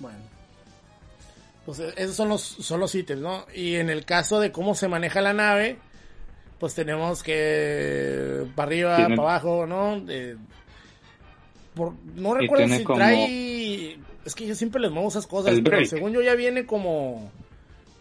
Bueno. 0.00 0.18
Pues 1.66 1.78
eh, 1.80 1.92
esos 1.96 2.16
son 2.16 2.28
los, 2.30 2.42
son 2.42 2.80
los 2.80 2.94
ítems, 2.94 3.20
¿no? 3.22 3.46
Y 3.54 3.76
en 3.76 3.90
el 3.90 4.04
caso 4.04 4.40
de 4.40 4.50
cómo 4.50 4.74
se 4.74 4.88
maneja 4.88 5.20
la 5.20 5.32
nave, 5.34 5.76
pues 6.58 6.74
tenemos 6.74 7.22
que 7.22 8.44
para 8.56 8.66
arriba, 8.66 8.96
Tiene- 8.96 9.16
para 9.16 9.28
abajo, 9.30 9.66
¿no? 9.66 10.00
De- 10.00 10.36
por- 11.74 11.92
no 12.16 12.34
recuerdo 12.34 12.66
si 12.74 12.84
trae... 12.84 13.98
Es 14.24 14.34
que 14.34 14.46
yo 14.46 14.54
siempre 14.54 14.80
les 14.80 14.90
muevo 14.90 15.08
esas 15.08 15.26
cosas, 15.26 15.54
pero 15.64 15.84
según 15.86 16.12
yo 16.12 16.20
ya 16.22 16.34
viene 16.34 16.66
como... 16.66 17.30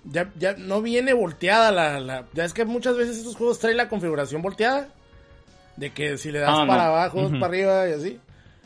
Ya, 0.06 0.30
ya 0.40 0.54
no 0.58 0.82
viene 0.82 1.14
volteada 1.14 1.72
la, 1.72 2.00
la... 2.00 2.26
Ya 2.34 2.46
es 2.46 2.54
que 2.54 2.66
muchas 2.66 2.96
veces 2.98 3.18
estos 3.18 3.36
juegos 3.36 3.60
traen 3.60 3.78
la 3.78 3.90
configuración 3.90 4.42
volteada. 4.42 4.88
De 5.76 5.92
que 5.92 6.18
si 6.18 6.32
le 6.32 6.40
das 6.40 6.50
Ah, 6.54 6.62
no. 6.62 6.68
para 6.68 6.88
abajo, 6.88 7.20
es 7.22 7.26
Ujú. 7.32 7.40
para 7.40 7.48
arriba 7.48 7.90
y 7.90 7.94
así. 7.94 8.20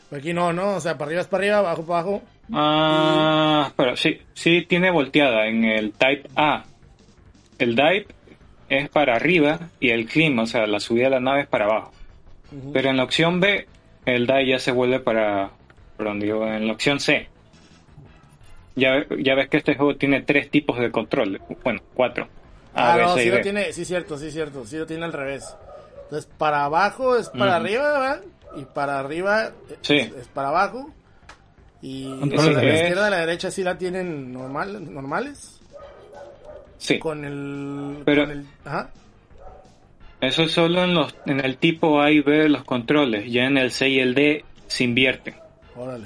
Pero 0.10 0.20
Aquí 0.20 0.34
no, 0.34 0.54
no, 0.54 0.76
o 0.76 0.80
sea, 0.80 0.98
para 0.98 1.10
arriba 1.10 1.22
es 1.22 1.28
para 1.28 1.42
arriba, 1.44 1.58
abajo 1.60 1.86
para 1.86 2.00
abajo. 2.00 2.22
Ah, 2.52 3.72
pero 3.76 3.96
sí, 3.96 4.20
sí 4.34 4.66
tiene 4.68 4.92
volteada 4.92 5.48
en 5.48 5.64
el 5.64 5.92
Type 5.94 6.30
A. 6.36 6.64
El 7.60 7.76
Dive 7.76 8.08
es 8.70 8.90
para 8.90 9.16
arriba 9.16 9.60
y 9.80 9.90
el 9.90 10.06
Climb, 10.08 10.40
o 10.40 10.46
sea, 10.46 10.66
la 10.68 10.80
subida 10.80 11.06
de 11.06 11.10
la 11.12 11.20
nave 11.20 11.42
es 11.42 11.48
para 11.48 11.66
abajo. 11.66 11.92
Pero 12.74 12.90
en 12.90 12.98
la 12.98 13.04
opción 13.04 13.40
B, 13.40 13.68
el 14.06 14.28
DAI 14.28 14.50
ya 14.50 14.60
se 14.60 14.72
vuelve 14.72 15.00
para. 15.00 15.52
Perdón, 15.98 16.20
digo, 16.20 16.46
en 16.48 16.68
la 16.68 16.74
opción 16.74 17.00
C. 17.00 17.28
Ya, 18.76 19.06
ya 19.20 19.36
ves 19.36 19.50
que 19.50 19.58
este 19.58 19.76
juego 19.76 19.96
tiene 19.96 20.22
tres 20.22 20.50
tipos 20.50 20.80
de 20.80 20.92
control. 20.92 21.40
Bueno, 21.64 21.82
cuatro. 21.94 22.28
A, 22.74 22.94
Ah, 22.94 22.96
B, 22.98 23.02
no, 23.04 23.14
C 23.16 23.24
sí 23.24 23.30
lo 23.30 23.36
D. 23.36 23.42
tiene, 23.44 23.74
sí 23.74 23.86
cierto, 23.86 24.18
sí 24.18 24.32
cierto, 24.32 24.66
sí 24.66 24.78
lo 24.78 24.86
tiene 24.88 25.06
al 25.06 25.14
revés. 25.14 25.56
Entonces, 26.06 26.30
para 26.38 26.66
abajo 26.66 27.16
es 27.16 27.30
para 27.30 27.56
arriba, 27.58 27.92
¿verdad? 27.92 28.22
Y 28.56 28.66
para 28.66 29.00
arriba 29.00 29.46
es, 29.70 29.78
Sí. 29.82 29.98
es 29.98 30.28
para 30.34 30.50
abajo. 30.50 30.90
Y 31.82 32.10
Control 32.20 32.54
la, 32.54 32.64
es- 32.64 32.76
izquierda 32.82 33.08
y 33.08 33.12
la 33.12 33.18
derecha 33.18 33.52
sí 33.52 33.64
la 33.64 33.78
tienen 33.78 34.32
normal, 34.34 34.94
normales. 34.94 35.60
Sí, 36.78 36.98
Con 37.00 37.24
el... 37.26 38.02
Pero- 38.06 38.24
con 38.24 38.32
el- 38.32 38.46
ajá. 38.66 38.90
eso 40.22 40.44
es 40.44 40.52
solo 40.52 40.84
en, 40.84 40.94
los, 40.96 41.16
en 41.26 41.40
el 41.46 41.58
tipo 41.58 42.02
A 42.02 42.10
y 42.12 42.22
B 42.22 42.40
de 42.40 42.50
los 42.50 42.64
controles. 42.64 43.32
Ya 43.32 43.46
en 43.46 43.58
el 43.58 43.72
C 43.72 43.88
y 43.90 44.00
el 44.00 44.14
D 44.16 44.44
se 44.68 44.84
invierte. 44.84 45.36
Órale. 45.76 46.06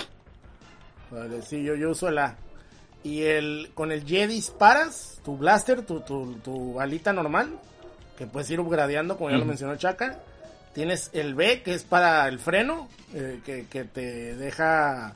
Órale, 1.12 1.42
sí, 1.42 1.64
yo, 1.64 1.76
yo 1.76 1.92
uso 1.92 2.10
el 2.10 2.18
A. 2.20 2.36
Y 3.08 3.24
el, 3.24 3.72
con 3.74 3.92
el 3.92 4.04
Y 4.12 4.26
disparas 4.28 5.20
tu 5.24 5.38
blaster, 5.38 5.84
tu, 5.86 6.02
tu, 6.02 6.34
tu 6.44 6.74
balita 6.74 7.14
normal, 7.14 7.58
que 8.18 8.26
puedes 8.28 8.50
ir 8.50 8.60
upgradeando, 8.60 9.18
como 9.18 9.30
ya 9.30 9.38
lo 9.38 9.46
mencionó 9.46 9.76
Chaka. 9.78 10.20
Tienes 10.74 11.10
el 11.14 11.34
B, 11.34 11.62
que 11.64 11.74
es 11.74 11.84
para 11.84 12.28
el 12.28 12.40
freno, 12.40 12.88
eh, 13.14 13.40
que, 13.46 13.66
que 13.68 13.84
te 13.86 14.36
deja... 14.36 15.16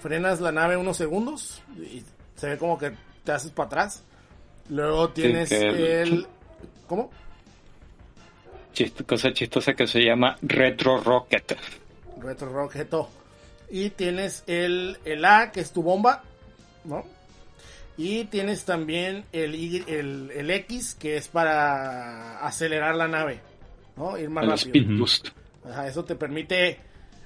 Frenas 0.00 0.40
la 0.40 0.50
nave 0.52 0.78
unos 0.78 0.96
segundos 0.96 1.60
y 1.76 2.02
se 2.36 2.48
ve 2.48 2.56
como 2.58 2.78
que 2.78 2.92
te 3.24 3.32
haces 3.32 3.50
para 3.50 3.66
atrás. 3.66 4.02
Luego 4.70 5.10
tienes 5.10 5.52
el- 5.52 5.74
el... 5.76 6.26
¿Cómo? 6.86 7.10
Chist- 8.74 9.04
cosa 9.04 9.32
chistosa 9.32 9.74
que 9.74 9.86
se 9.86 10.00
llama 10.00 10.38
Retro 10.40 10.98
Rocket. 11.02 11.58
Retro 12.18 12.50
Rocketto. 12.50 13.10
Y 13.68 13.90
tienes 13.90 14.42
el, 14.46 14.98
el 15.04 15.24
A, 15.24 15.52
que 15.52 15.60
es 15.60 15.70
tu 15.70 15.82
bomba, 15.82 16.22
¿no? 16.84 17.04
Y 17.96 18.24
tienes 18.26 18.64
también 18.64 19.24
el, 19.32 19.54
Y- 19.54 19.84
el, 19.86 20.30
el 20.34 20.50
X, 20.50 20.94
que 20.98 21.16
es 21.16 21.28
para 21.28 22.38
acelerar 22.46 22.94
la 22.94 23.08
nave, 23.08 23.40
¿no? 23.96 24.16
Ir 24.16 24.30
más 24.30 24.44
El 24.44 24.50
rápido. 24.50 24.68
Speed 24.68 24.98
Boost. 24.98 25.28
Ajá, 25.68 25.86
eso 25.86 26.04
te 26.04 26.14
permite, 26.14 26.78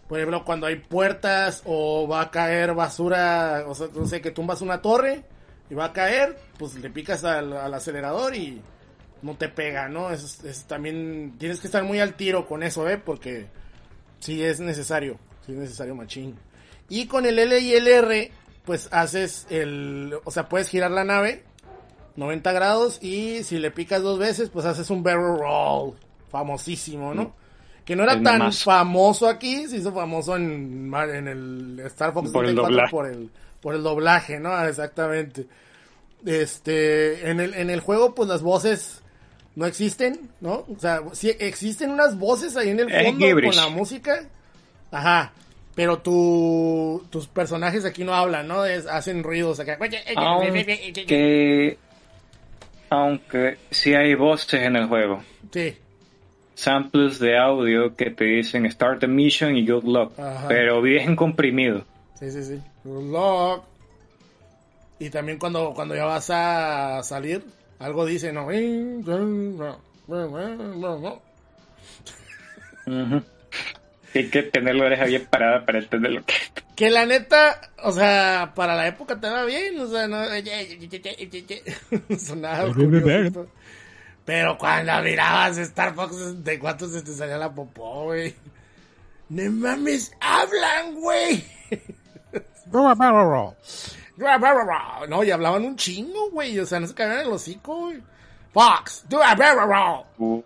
por 0.08 0.18
ejemplo, 0.18 0.44
cuando 0.44 0.66
hay 0.66 0.76
puertas 0.76 1.62
o 1.64 2.08
va 2.08 2.22
a 2.22 2.30
caer 2.30 2.74
basura, 2.74 3.64
o 3.68 3.74
sea, 3.74 3.86
no 3.94 4.06
sé, 4.06 4.20
que 4.20 4.32
tumbas 4.32 4.60
una 4.62 4.82
torre 4.82 5.22
y 5.70 5.74
va 5.74 5.86
a 5.86 5.92
caer, 5.92 6.36
pues 6.58 6.74
le 6.74 6.90
picas 6.90 7.22
al, 7.24 7.52
al 7.52 7.72
acelerador 7.72 8.34
y 8.34 8.60
no 9.22 9.36
te 9.36 9.48
pega, 9.48 9.88
¿no? 9.88 10.10
Es, 10.10 10.42
es 10.44 10.64
también, 10.64 11.36
tienes 11.38 11.60
que 11.60 11.68
estar 11.68 11.84
muy 11.84 12.00
al 12.00 12.14
tiro 12.14 12.46
con 12.48 12.64
eso, 12.64 12.88
¿eh? 12.88 12.98
Porque 12.98 13.46
sí 14.18 14.42
es 14.42 14.58
necesario, 14.58 15.18
sí 15.46 15.52
es 15.52 15.58
necesario 15.58 15.94
machín. 15.94 16.34
Y 16.88 17.06
con 17.06 17.24
el 17.26 17.38
L 17.38 17.56
y 17.60 17.74
el 17.74 17.86
R, 17.86 18.32
pues 18.64 18.88
haces 18.92 19.46
el, 19.50 20.14
o 20.24 20.30
sea, 20.30 20.48
puedes 20.48 20.68
girar 20.68 20.90
la 20.90 21.04
nave 21.04 21.44
90 22.16 22.52
grados 22.52 22.98
y 23.02 23.42
si 23.44 23.58
le 23.58 23.70
picas 23.70 24.02
dos 24.02 24.18
veces, 24.18 24.48
pues 24.50 24.64
haces 24.66 24.88
un 24.90 25.02
barrel 25.02 25.38
roll, 25.38 25.94
famosísimo, 26.30 27.12
¿no? 27.14 27.34
Que 27.84 27.96
no 27.96 28.04
era 28.04 28.14
El 28.14 28.22
tan 28.22 28.38
más. 28.38 28.62
famoso 28.64 29.28
aquí, 29.28 29.66
se 29.68 29.76
hizo 29.78 29.92
famoso 29.92 30.36
en, 30.36 30.90
en 30.94 31.28
el 31.28 31.80
Star 31.86 32.12
Fox 32.14 32.30
Por 32.30 32.44
el 32.46 32.52
64 32.56 32.62
doblaje. 32.70 32.90
por 32.90 33.06
el 33.06 33.30
por 33.60 33.74
el 33.74 33.82
doblaje, 33.82 34.38
¿no? 34.40 34.64
Exactamente. 34.66 35.46
Este, 36.24 37.28
en 37.30 37.40
el 37.40 37.54
en 37.54 37.68
el 37.70 37.80
juego 37.80 38.14
pues 38.14 38.28
las 38.28 38.40
voces 38.42 39.02
no 39.56 39.66
existen, 39.66 40.30
¿no? 40.40 40.64
O 40.74 40.76
sea, 40.78 41.02
sí 41.12 41.30
existen 41.38 41.90
unas 41.90 42.18
voces 42.18 42.56
ahí 42.56 42.70
en 42.70 42.80
el 42.80 42.90
fondo 42.90 43.26
con 43.46 43.56
la 43.56 43.68
música. 43.68 44.24
Ajá. 44.90 45.32
Pero 45.74 45.98
tu, 45.98 47.04
tus 47.10 47.26
personajes 47.26 47.84
aquí 47.84 48.04
no 48.04 48.14
hablan, 48.14 48.46
¿no? 48.46 48.64
Es- 48.64 48.86
hacen 48.86 49.22
ruidos 49.24 49.58
acá. 49.58 49.76
Aunque, 50.16 51.78
aunque 52.90 53.58
sí 53.70 53.94
hay 53.94 54.14
voces 54.14 54.62
en 54.62 54.76
el 54.76 54.86
juego. 54.86 55.22
Sí. 55.52 55.76
Samples 56.54 57.18
de 57.18 57.36
audio 57.36 57.96
que 57.96 58.10
te 58.10 58.24
dicen 58.24 58.70
Start 58.70 59.00
the 59.00 59.08
Mission 59.08 59.56
y 59.56 59.66
Good 59.66 59.84
Luck. 59.84 60.18
Ajá. 60.18 60.46
Pero 60.46 60.80
bien 60.80 61.16
comprimido. 61.16 61.84
Sí, 62.18 62.30
sí, 62.30 62.44
sí. 62.44 62.60
Good 62.84 63.10
luck. 63.12 63.64
Y 65.00 65.10
también 65.10 65.38
cuando, 65.38 65.74
cuando 65.74 65.96
ya 65.96 66.04
vas 66.04 66.30
a 66.30 67.02
salir, 67.02 67.42
algo 67.80 68.06
dice, 68.06 68.32
¿no? 68.32 68.46
Ujú. 72.86 73.22
Hay 74.14 74.30
que 74.30 74.42
tener 74.44 74.74
la 74.76 74.84
oreja 74.86 75.04
bien 75.04 75.26
parada 75.26 75.64
para 75.66 75.78
entender 75.78 76.12
lo 76.12 76.24
que 76.24 76.34
Que 76.76 76.90
la 76.90 77.04
neta, 77.06 77.60
o 77.82 77.92
sea, 77.92 78.52
para 78.54 78.76
la 78.76 78.86
época 78.86 79.18
te 79.20 79.28
va 79.28 79.44
bien, 79.44 79.78
o 79.80 79.88
sea, 79.88 80.06
no... 80.06 80.22
Sonaba 82.18 82.64
Bien, 82.66 82.90
bien, 82.90 83.04
bien. 83.04 83.32
curioso. 83.32 83.50
Pero 84.24 84.56
cuando 84.56 85.02
mirabas 85.02 85.58
Star 85.58 85.94
Fox, 85.94 86.42
¿de 86.44 86.58
cuánto 86.58 86.88
se 86.88 87.02
te 87.02 87.12
salía 87.12 87.36
la 87.36 87.52
popó, 87.52 88.04
güey? 88.04 88.34
¡No 89.28 89.50
mames! 89.50 90.12
¡Hablan, 90.20 90.94
güey! 90.94 91.44
No, 95.08 95.24
y 95.24 95.30
hablaban 95.30 95.64
un 95.64 95.76
chingo, 95.76 96.30
güey. 96.30 96.58
O 96.58 96.66
sea, 96.66 96.80
no 96.80 96.86
se 96.86 96.94
caían 96.94 97.20
el 97.20 97.32
hocico, 97.32 97.76
güey. 97.80 98.02
Fox, 98.52 99.04
do 99.08 99.22
a 99.22 99.34
barrel. 99.34 100.04
Uh, 100.18 100.42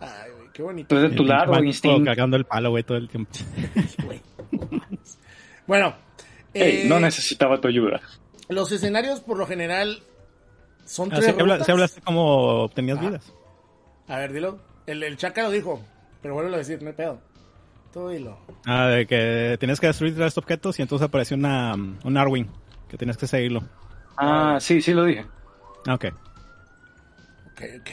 Ay, 0.00 0.30
güey, 0.30 0.35
qué 0.56 0.62
bonito. 0.62 0.88
Tú 0.94 1.00
de 1.02 1.10
tu 1.10 1.24
lado, 1.24 1.62
Instinct. 1.62 2.06
cargando 2.06 2.36
el 2.38 2.44
palo, 2.46 2.70
güey, 2.70 2.82
todo 2.82 2.96
el 2.96 3.08
tiempo. 3.08 3.30
Bueno, 5.66 5.94
Ey, 6.54 6.82
eh, 6.82 6.88
no 6.88 7.00
necesitaba 7.00 7.60
tu 7.60 7.68
ayuda. 7.68 8.00
los 8.48 8.70
escenarios 8.70 9.20
por 9.20 9.36
lo 9.36 9.46
general 9.46 10.00
son 10.84 11.08
Ah, 11.12 11.16
tres 11.16 11.34
sí, 11.34 11.40
habla- 11.40 11.58
hablaste 11.68 12.00
como 12.00 12.62
obtenías 12.62 12.98
Ah. 12.98 13.00
vidas. 13.00 13.32
A 14.08 14.18
ver, 14.18 14.32
dilo. 14.32 14.60
El, 14.86 15.02
el 15.02 15.16
Chaca 15.16 15.42
lo 15.42 15.50
dijo, 15.50 15.82
pero 16.22 16.34
vuelvo 16.34 16.54
a 16.54 16.58
decir, 16.58 16.80
no 16.80 16.88
hay 16.88 16.94
pedo. 16.94 17.20
Tú 17.92 18.08
dilo. 18.10 18.38
Ah, 18.64 18.86
de 18.86 19.06
que 19.06 19.56
tenías 19.58 19.80
que 19.80 19.88
destruir 19.88 20.14
tres 20.14 20.38
objetos 20.38 20.78
y 20.78 20.82
entonces 20.82 21.08
apareció 21.08 21.36
una, 21.36 21.74
un 21.74 22.16
Arwing, 22.16 22.46
que 22.88 22.96
tenías 22.96 23.16
que 23.16 23.26
seguirlo. 23.26 23.62
Ah, 24.16 24.58
sí, 24.60 24.80
sí 24.80 24.94
lo 24.94 25.04
dije. 25.04 25.26
Ah, 25.88 25.94
ok. 25.94 26.04
Ok, 27.52 27.62
ok. 27.80 27.90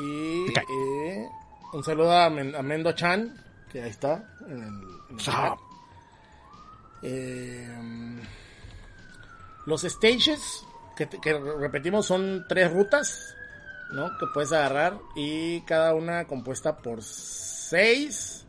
Y 0.00 0.46
eh, 0.58 1.26
un 1.72 1.84
saludo 1.84 2.12
a, 2.16 2.30
Men- 2.30 2.54
a 2.54 2.62
Mendo 2.62 2.92
Chan, 2.92 3.34
que 3.70 3.82
ahí 3.82 3.90
está. 3.90 4.24
En 4.46 4.52
el, 4.62 4.62
en 5.10 5.14
el. 5.14 5.20
Eh, 7.04 8.22
los 9.66 9.82
stages 9.82 10.64
que, 10.96 11.08
que 11.08 11.38
repetimos 11.38 12.06
son 12.06 12.44
tres 12.48 12.70
rutas, 12.72 13.34
¿no? 13.92 14.16
Que 14.18 14.26
puedes 14.32 14.52
agarrar 14.52 14.98
y 15.16 15.60
cada 15.62 15.94
una 15.94 16.24
compuesta 16.26 16.76
por 16.76 17.02
seis 17.02 18.44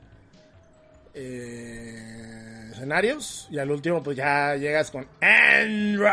eh, 1.14 2.70
escenarios 2.72 3.48
y 3.52 3.60
al 3.60 3.72
último 3.72 4.02
pues 4.04 4.18
ya 4.18 4.56
llegas 4.56 4.92
con 4.92 5.08
Android. 5.22 6.10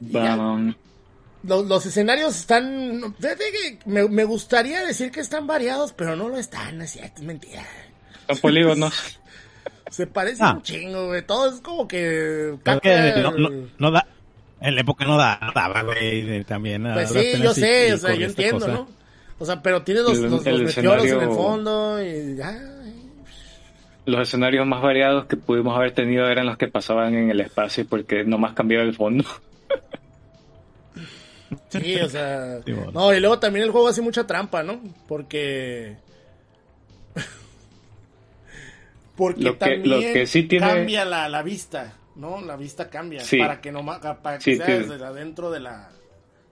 Vamos. 0.00 0.76
Los, 1.46 1.66
los 1.66 1.86
escenarios 1.86 2.36
están. 2.36 3.14
me, 3.86 4.08
me 4.08 4.24
gustaría 4.24 4.84
decir 4.84 5.10
que 5.10 5.20
están 5.20 5.46
variados, 5.46 5.92
pero 5.92 6.16
no 6.16 6.28
lo 6.28 6.36
están, 6.38 6.80
es 6.82 6.92
cierto, 6.92 7.20
es 7.20 7.22
mentira. 7.26 7.64
Son 8.28 8.38
polígonos. 8.38 9.20
Se 9.90 10.06
parece 10.06 10.42
Ah. 10.42 10.54
un 10.54 10.62
chingo, 10.62 11.06
güey. 11.08 11.22
Todo 11.24 11.54
es 11.54 11.60
como 11.60 11.86
que. 11.86 12.54
Creo 12.62 12.80
que 12.80 12.90
caca 12.90 13.16
no, 13.22 13.30
no, 13.32 13.48
el- 13.48 13.70
no 13.78 13.90
da. 13.90 14.06
En 14.60 14.74
la 14.74 14.80
época 14.80 15.04
no 15.04 15.16
da- 15.16 15.38
daba, 15.54 15.82
güey. 15.82 16.42
También. 16.44 16.84
Pues 16.94 17.10
sí, 17.10 17.34
yo 17.42 17.52
sé, 17.54 17.88
y- 17.88 17.92
o 17.92 17.98
sea, 17.98 18.14
yo 18.14 18.26
entiendo, 18.26 18.60
cosa. 18.60 18.72
¿no? 18.72 18.88
O 19.38 19.44
sea, 19.44 19.62
pero 19.62 19.82
tiene 19.82 20.00
los, 20.00 20.16
los, 20.18 20.44
los 20.44 20.60
meteoros 20.62 21.04
en 21.06 21.20
el 21.20 21.28
fondo 21.28 22.02
y 22.02 22.36
ya. 22.36 22.58
Los 24.06 24.28
escenarios 24.28 24.66
más 24.66 24.82
variados 24.82 25.26
que 25.26 25.36
pudimos 25.36 25.76
haber 25.76 25.92
tenido 25.92 26.26
eran 26.28 26.46
los 26.46 26.56
que 26.58 26.68
pasaban 26.68 27.14
en 27.14 27.30
el 27.30 27.40
espacio 27.40 27.86
porque 27.88 28.22
nomás 28.24 28.52
cambiaba 28.54 28.84
el 28.84 28.94
fondo. 28.94 29.24
Sí, 31.68 31.96
o 31.96 32.08
sea. 32.08 32.60
Sí, 32.64 32.72
bueno. 32.72 32.90
No, 32.92 33.14
y 33.14 33.20
luego 33.20 33.38
también 33.38 33.64
el 33.64 33.70
juego 33.70 33.88
hace 33.88 34.00
mucha 34.02 34.26
trampa, 34.26 34.62
¿no? 34.62 34.80
Porque. 35.06 35.96
Porque 39.16 39.42
Lo 39.42 39.52
que- 39.52 39.58
también 39.58 39.88
lo 39.88 40.00
que 40.00 40.26
sí 40.26 40.42
tiene- 40.44 40.66
cambia 40.66 41.04
la, 41.04 41.28
la 41.28 41.42
vista, 41.42 41.94
¿no? 42.16 42.40
La 42.40 42.56
vista 42.56 42.90
cambia. 42.90 43.20
Sí. 43.20 43.38
Para 43.38 43.60
que 43.60 43.70
no 43.70 43.84
para 43.84 44.38
que 44.38 44.42
Sí, 44.44 44.56
sea 44.56 44.66
desde 44.66 45.04
adentro 45.04 45.50
de 45.50 45.60
la, 45.60 45.90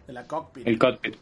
de 0.07 0.13
la 0.13 0.27
cockpit. 0.29 0.67
El 0.69 0.79
cockpit, 0.79 1.17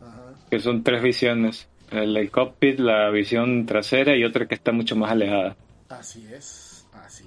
Ajá. 0.00 0.34
que 0.50 0.60
son 0.60 0.84
tres 0.84 1.02
visiones. 1.02 1.66
El, 1.90 2.16
el 2.16 2.30
cockpit, 2.30 2.78
la 2.78 3.10
visión 3.10 3.66
trasera 3.66 4.16
y 4.16 4.24
otra 4.24 4.46
que 4.46 4.54
está 4.54 4.70
mucho 4.72 4.94
más 4.94 5.10
alejada. 5.10 5.56
Así 5.88 6.26
es, 6.32 6.86
así. 6.92 7.24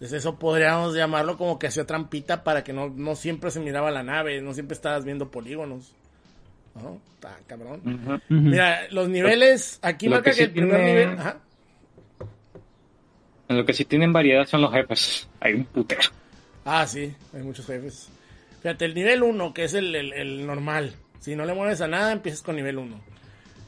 Entonces 0.00 0.18
eso 0.20 0.38
podríamos 0.38 0.94
llamarlo 0.94 1.36
como 1.36 1.58
que 1.58 1.66
hacía 1.66 1.84
trampita 1.84 2.44
para 2.44 2.62
que 2.62 2.72
no, 2.72 2.88
no 2.88 3.16
siempre 3.16 3.50
se 3.50 3.58
miraba 3.60 3.90
la 3.90 4.02
nave, 4.04 4.40
no 4.40 4.54
siempre 4.54 4.74
estabas 4.76 5.04
viendo 5.04 5.30
polígonos. 5.30 5.92
¿No? 6.80 7.00
Está 7.14 7.36
cabrón. 7.48 7.80
Ujú. 7.84 8.20
Mira, 8.28 8.86
los 8.90 9.08
niveles, 9.08 9.80
aquí 9.82 10.06
Lo 10.06 10.12
marca 10.16 10.30
que 10.30 10.30
que, 10.30 10.36
sí 10.36 10.42
el 10.44 10.50
primer 10.52 10.76
tiene- 10.76 10.86
nivel... 10.86 11.18
Ajá. 11.18 11.38
En 13.48 13.56
lo 13.56 13.64
que 13.64 13.72
sí 13.72 13.84
tienen 13.84 14.12
variedad 14.12 14.46
son 14.46 14.60
los 14.60 14.72
jefes. 14.72 15.28
Hay 15.40 15.54
un 15.54 15.64
putero. 15.64 16.02
Ah, 16.64 16.86
sí, 16.86 17.14
hay 17.34 17.42
muchos 17.42 17.66
jefes. 17.66 18.08
Fíjate, 18.62 18.84
el 18.84 18.94
nivel 18.94 19.22
1, 19.22 19.54
que 19.54 19.64
es 19.64 19.74
el, 19.74 19.94
el- 19.94 20.12
el 20.12 20.46
normal. 20.46 20.94
Si 21.20 21.34
no 21.34 21.44
le 21.46 21.54
mueves 21.54 21.80
a 21.80 21.88
nada, 21.88 22.12
empiezas 22.12 22.42
con 22.42 22.56
nivel 22.56 22.78
1. 22.78 23.00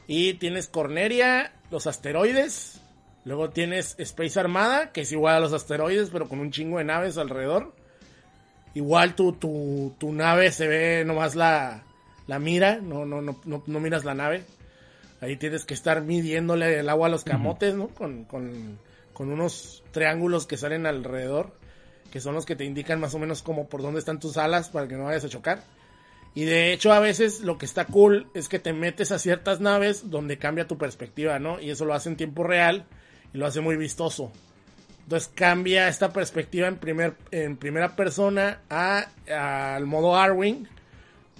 Y 0.07 0.35
tienes 0.35 0.67
Corneria, 0.67 1.53
los 1.71 1.87
asteroides. 1.87 2.80
Luego 3.23 3.51
tienes 3.51 3.95
Space 3.99 4.39
Armada, 4.39 4.91
que 4.91 5.01
es 5.01 5.11
igual 5.11 5.35
a 5.35 5.39
los 5.39 5.53
asteroides, 5.53 6.09
pero 6.09 6.27
con 6.27 6.39
un 6.39 6.51
chingo 6.51 6.79
de 6.79 6.85
naves 6.85 7.17
alrededor. 7.17 7.73
Igual 8.73 9.15
tu, 9.15 9.33
tu, 9.33 9.93
tu 9.99 10.11
nave 10.11 10.51
se 10.51 10.67
ve 10.67 11.03
nomás 11.05 11.35
la, 11.35 11.83
la 12.27 12.39
mira, 12.39 12.79
no, 12.81 13.05
no, 13.05 13.21
no, 13.21 13.39
no, 13.45 13.63
no 13.65 13.79
miras 13.79 14.05
la 14.05 14.15
nave. 14.15 14.43
Ahí 15.19 15.37
tienes 15.37 15.65
que 15.65 15.75
estar 15.75 16.01
midiéndole 16.01 16.79
el 16.79 16.89
agua 16.89 17.07
a 17.07 17.11
los 17.11 17.23
camotes, 17.23 17.75
¿no? 17.75 17.89
Con, 17.89 18.23
con, 18.23 18.79
con 19.13 19.29
unos 19.31 19.83
triángulos 19.91 20.47
que 20.47 20.57
salen 20.57 20.87
alrededor, 20.87 21.51
que 22.11 22.21
son 22.21 22.33
los 22.33 22.45
que 22.45 22.55
te 22.55 22.65
indican 22.65 22.99
más 22.99 23.13
o 23.13 23.19
menos 23.19 23.43
como 23.43 23.67
por 23.67 23.83
dónde 23.83 23.99
están 23.99 24.19
tus 24.19 24.37
alas 24.37 24.69
para 24.69 24.87
que 24.87 24.95
no 24.95 25.03
vayas 25.03 25.25
a 25.25 25.29
chocar. 25.29 25.63
Y 26.33 26.45
de 26.45 26.73
hecho 26.73 26.91
a 26.91 26.99
veces 26.99 27.41
lo 27.41 27.59
que 27.59 27.65
está 27.65 27.85
cool 27.85 28.31
es 28.33 28.47
que 28.47 28.57
te 28.57 28.73
metes 28.73 29.11
a 29.11 29.19
ciertas 29.19 29.59
naves 29.59 30.09
donde 30.09 30.37
cambia 30.37 30.67
tu 30.67 30.77
perspectiva, 30.77 31.37
¿no? 31.37 31.59
Y 31.59 31.69
eso 31.69 31.85
lo 31.85 31.93
hace 31.93 32.09
en 32.09 32.15
tiempo 32.15 32.43
real 32.43 32.87
y 33.33 33.37
lo 33.37 33.45
hace 33.45 33.61
muy 33.61 33.77
vistoso. 33.77 34.31
Entonces 35.03 35.31
cambia 35.33 35.87
esta 35.87 36.13
perspectiva 36.13 36.67
en, 36.67 36.77
primer, 36.77 37.15
en 37.31 37.57
primera 37.57 37.95
persona 37.95 38.61
a, 38.69 39.07
al 39.75 39.85
modo 39.85 40.15
Arwing. 40.15 40.67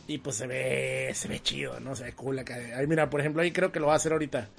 Y 0.08 0.18
pues 0.18 0.36
se 0.36 0.48
ve, 0.48 1.12
se 1.14 1.30
ve 1.30 1.42
chido, 1.42 1.80
¿no? 1.80 1.96
Se 1.96 2.04
ve 2.04 2.14
cool 2.14 2.40
acá. 2.40 2.56
Ahí 2.76 2.86
mira, 2.86 3.10
por 3.10 3.22
ejemplo, 3.22 3.42
ahí 3.42 3.52
creo 3.52 3.72
que 3.72 3.80
lo 3.80 3.88
va 3.88 3.94
a 3.94 3.96
hacer 3.96 4.12
ahorita. 4.12 4.50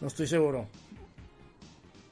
No 0.00 0.08
estoy 0.08 0.26
seguro. 0.26 0.66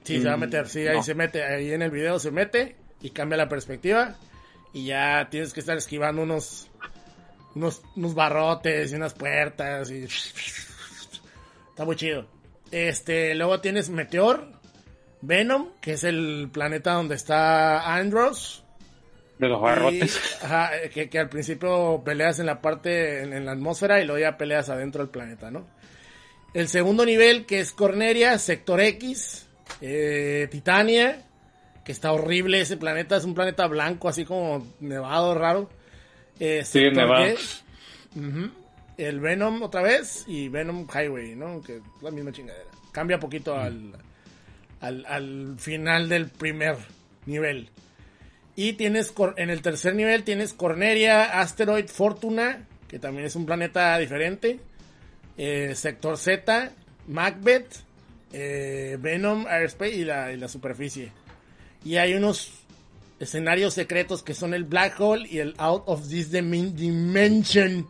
Sí, 0.05 0.21
se 0.21 0.29
va 0.29 0.35
a 0.35 0.37
meter, 0.37 0.69
sí, 0.69 0.87
ahí 0.87 0.97
no. 0.97 1.03
se 1.03 1.15
mete, 1.15 1.45
ahí 1.45 1.73
en 1.73 1.83
el 1.83 1.91
video 1.91 2.19
se 2.19 2.31
mete 2.31 2.77
y 3.01 3.11
cambia 3.11 3.37
la 3.37 3.49
perspectiva. 3.49 4.17
Y 4.73 4.87
ya 4.87 5.29
tienes 5.31 5.53
que 5.53 5.61
estar 5.61 5.77
esquivando 5.77 6.23
unos, 6.23 6.71
unos, 7.55 7.83
unos 7.97 8.15
barrotes 8.15 8.93
y 8.93 8.95
unas 8.95 9.15
puertas 9.15 9.91
y... 9.91 10.05
Está 11.71 11.85
muy 11.85 11.97
chido. 11.97 12.27
Este, 12.73 13.35
luego 13.35 13.61
tienes 13.61 13.91
Meteor, 13.91 14.49
Venom, 15.21 15.69
que 15.81 15.93
es 15.93 16.05
el 16.05 16.49
planeta 16.53 16.95
donde 16.95 17.15
está 17.15 17.95
Andros. 17.95 18.65
De 19.39 19.49
los 19.49 19.61
barrotes. 19.61 20.21
Y, 20.41 20.45
ajá, 20.45 20.71
que, 20.93 21.09
que 21.09 21.19
al 21.19 21.29
principio 21.29 22.03
peleas 22.05 22.39
en 22.39 22.47
la 22.47 22.61
parte, 22.61 23.23
en, 23.23 23.33
en 23.33 23.45
la 23.45 23.53
atmósfera 23.53 24.01
y 24.01 24.07
luego 24.07 24.21
ya 24.21 24.37
peleas 24.37 24.69
adentro 24.69 25.03
del 25.03 25.11
planeta, 25.11 25.51
¿no? 25.51 25.67
El 26.55 26.69
segundo 26.69 27.05
nivel, 27.07 27.47
que 27.47 27.61
es 27.61 27.73
Corneria, 27.73 28.39
Sector 28.39 28.81
X, 28.81 29.47
eh, 29.81 30.49
Titania, 30.51 31.23
que 31.85 31.93
está 31.93 32.13
horrible 32.13 32.61
ese 32.61 32.77
planeta, 32.77 33.17
es 33.17 33.25
un 33.25 33.35
planeta 33.35 33.67
blanco, 33.67 34.09
así 34.09 34.25
como 34.25 34.67
nevado, 34.81 35.35
raro. 35.35 35.71
Eh, 36.39 36.63
Sí, 36.65 36.91
nevado. 36.91 37.35
Ujú, 38.15 38.51
el 38.99 39.21
Venom 39.21 39.63
otra 39.63 39.83
vez 39.83 40.25
y 40.27 40.49
Venom 40.49 40.87
Highway, 40.93 41.35
¿no? 41.35 41.61
Que 41.63 41.77
es 41.77 41.83
la 42.03 42.11
misma 42.11 42.33
chingadera. 42.33 42.69
Cambia 42.93 43.19
poquito 43.19 43.57
al, 43.57 43.93
al, 44.81 45.07
al 45.07 45.57
final 45.59 46.09
del 46.09 46.29
primer 46.29 46.77
nivel. 47.27 47.71
Y 48.55 48.75
tienes 48.75 49.15
en 49.37 49.49
el 49.51 49.63
tercer 49.63 49.95
nivel 49.95 50.25
tienes 50.25 50.53
Corneria, 50.53 51.41
Asteroid 51.41 51.87
Fortuna, 51.87 52.67
que 52.89 52.99
también 52.99 53.25
es 53.27 53.35
un 53.37 53.47
planeta 53.47 53.97
diferente. 53.99 54.61
eh, 55.39 55.73
Sector 55.75 56.19
Z, 56.19 56.71
Macbeth, 57.09 57.77
eh, 58.35 58.99
Venom, 59.01 59.47
Airspace 59.47 59.95
y 59.97 60.05
la, 60.05 60.33
y 60.33 60.37
la 60.37 60.49
superficie. 60.49 61.13
Y 61.85 61.97
hay 61.97 62.13
unos 62.15 62.53
escenarios 63.19 63.73
secretos 63.73 64.23
que 64.23 64.35
son 64.35 64.53
el 64.53 64.65
Black 64.65 65.01
Hole 65.01 65.27
y 65.31 65.39
el 65.39 65.55
Out 65.57 65.85
of 65.87 66.07
This 66.09 66.31
Dimen- 66.31 66.73
Dimension. 66.75 67.89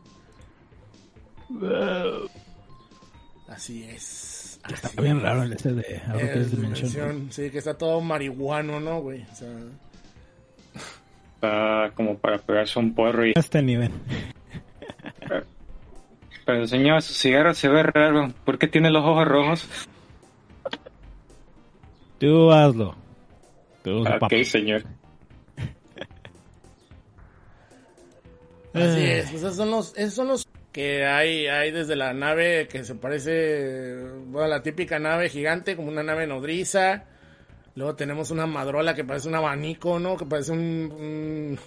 Así 3.48 3.84
es. 3.84 4.60
Está 4.68 4.88
Así 4.88 4.96
bien 5.00 5.16
es. 5.18 5.22
raro 5.22 5.42
el 5.42 5.52
este 5.52 5.72
de 5.72 6.00
Out 6.08 6.22
of 6.22 6.32
This 6.34 6.50
Dimension. 6.52 6.90
dimensión, 6.90 7.32
Sí, 7.32 7.50
que 7.50 7.58
está 7.58 7.74
todo 7.74 8.00
marihuano, 8.00 8.80
¿no, 8.80 9.00
güey? 9.00 9.22
O 9.30 9.34
sea, 9.34 9.48
Está 11.34 11.90
como 11.96 12.16
para 12.18 12.38
pegarse 12.38 12.78
un 12.78 12.94
porro 12.94 13.26
y... 13.26 13.32
Este 13.34 13.60
nivel. 13.62 13.90
Pero 16.44 16.66
señor, 16.66 17.02
su 17.02 17.12
cigarro 17.14 17.52
se 17.54 17.68
ve 17.68 17.82
raro. 17.82 18.32
¿Por 18.44 18.58
qué 18.58 18.66
tiene 18.68 18.90
los 18.90 19.04
ojos 19.04 19.26
rojos? 19.26 19.68
Tú 22.18 22.50
hazlo. 22.52 22.94
Tú, 23.82 24.04
papá. 24.04 24.26
Ok, 24.26 24.42
señor. 24.44 24.84
así 28.74 28.80
Eh. 29.00 29.18
es. 29.18 29.30
Pues 29.30 29.42
esos 29.42 29.56
son 29.56 29.70
los, 29.70 29.96
esos 29.96 30.14
son 30.14 30.28
los 30.28 30.46
que 30.72 31.04
hay, 31.04 31.46
hay 31.48 31.70
desde 31.70 31.96
la 31.96 32.14
nave 32.14 32.66
que 32.68 32.82
se 32.84 32.94
parece, 32.94 33.96
bueno, 34.26 34.48
la 34.48 34.62
típica 34.62 34.98
nave 34.98 35.28
gigante, 35.28 35.76
como 35.76 35.88
una 35.88 36.02
nave 36.02 36.26
nodriza. 36.26 37.04
Luego 37.74 37.94
tenemos 37.94 38.30
una 38.30 38.46
madrola 38.46 38.94
que 38.94 39.04
parece 39.04 39.28
un 39.28 39.34
abanico, 39.34 39.98
¿no? 39.98 40.16
Que 40.16 40.24
parece 40.26 40.52
un, 40.52 40.58
un- 40.58 41.58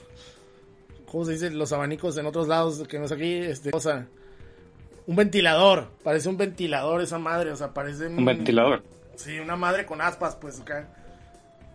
¿cómo 1.06 1.26
se 1.26 1.34
dice? 1.34 1.52
Los 1.52 1.72
abanicos 1.72 2.18
en 2.18 2.26
otros 2.26 2.48
lados 2.48 2.88
que 2.88 3.00
no 3.00 3.06
es 3.06 3.12
aquí, 3.12 3.34
este, 3.36 3.72
cosa. 3.72 4.08
Un 5.08 5.16
ventilador, 5.16 5.90
parece 6.04 6.30
un 6.30 6.38
ventilador 6.38 7.02
esa 7.02 7.20
madre, 7.20 7.52
o 7.52 7.56
sea, 7.56 7.74
parece 7.74 8.08
Un 8.08 8.26
ventilador. 8.26 8.82
Sí, 9.16 9.40
una 9.40 9.56
madre 9.56 9.86
con 9.86 10.02
aspas, 10.02 10.36
pues 10.36 10.60
acá. 10.62 10.88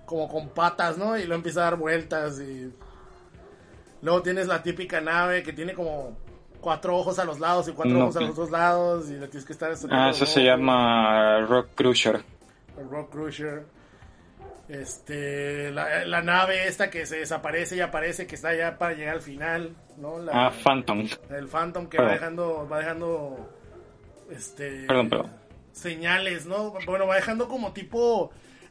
Como 0.04 0.28
con 0.28 0.48
patas, 0.48 0.98
¿no? 0.98 1.16
Y 1.16 1.20
luego 1.20 1.36
empieza 1.36 1.60
a 1.60 1.64
dar 1.70 1.76
vueltas 1.76 2.40
y. 2.40 2.72
Luego 4.02 4.22
tienes 4.22 4.46
la 4.48 4.62
típica 4.62 5.00
nave 5.00 5.42
que 5.44 5.52
tiene 5.52 5.74
como 5.74 6.16
cuatro 6.60 6.96
ojos 6.96 7.18
a 7.18 7.24
los 7.24 7.40
lados 7.40 7.68
y 7.68 7.72
cuatro 7.72 7.94
No, 7.96 8.04
ojos 8.04 8.16
a 8.16 8.20
los 8.20 8.36
dos 8.36 8.50
lados 8.50 9.08
y 9.10 9.14
le 9.14 9.26
tienes 9.28 9.44
que 9.46 9.52
estar 9.52 9.72
Ah, 9.90 10.10
eso 10.10 10.26
se 10.26 10.42
llama 10.42 11.40
Rock 11.48 11.68
Cruiser. 11.74 12.20
El 12.78 12.88
Rock 12.90 13.10
Cruiser. 13.10 13.64
Este, 14.68 15.72
la, 15.72 16.04
la 16.04 16.22
nave 16.22 16.68
esta 16.68 16.90
que 16.90 17.04
se 17.04 17.16
desaparece 17.18 17.76
y 17.76 17.80
aparece, 17.80 18.26
que 18.28 18.36
está 18.36 18.54
ya 18.54 18.78
para 18.78 18.94
llegar 18.94 19.14
al 19.16 19.20
final, 19.20 19.74
¿no? 19.98 20.18
La- 20.20 20.46
Ah, 20.46 20.52
Phantom. 20.62 21.08
el 21.30 21.48
Phantom 21.48 21.88
que 21.88 21.96
Perdón. 21.96 22.08
va 22.08 22.12
dejando, 22.14 22.68
va 22.70 22.78
dejando, 22.78 23.50
este, 24.30 24.84
Perdón, 24.86 25.08
perdón. 25.08 25.30
señales, 25.72 26.46
¿no? 26.46 26.72
Bueno, 26.86 27.06
va 27.08 27.16
dejando 27.16 27.48
como 27.48 27.72
tipo, 27.72 28.30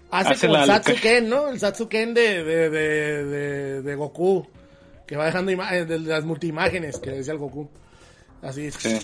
hace, 0.10 0.34
Hace 0.36 0.48
como 0.48 0.60
el 0.62 0.66
Satsuken, 0.68 1.30
¿no? 1.30 1.50
El 1.50 1.60
Satsuken 1.60 2.14
de, 2.14 2.44
de, 2.46 2.70
de, 2.70 3.26
de, 3.26 3.82
de 3.82 3.96
Goku, 3.96 4.48
que 5.10 5.18
va 5.18 5.26
dejando 5.26 5.52
imágenes, 5.52 5.88
de 5.88 5.98
las 5.98 6.24
multiimágenes 6.24 7.00
que 7.00 7.10
decía 7.10 7.34
el 7.34 7.40
Goku. 7.40 7.68
Así, 8.44 8.70
Sí. 8.70 9.00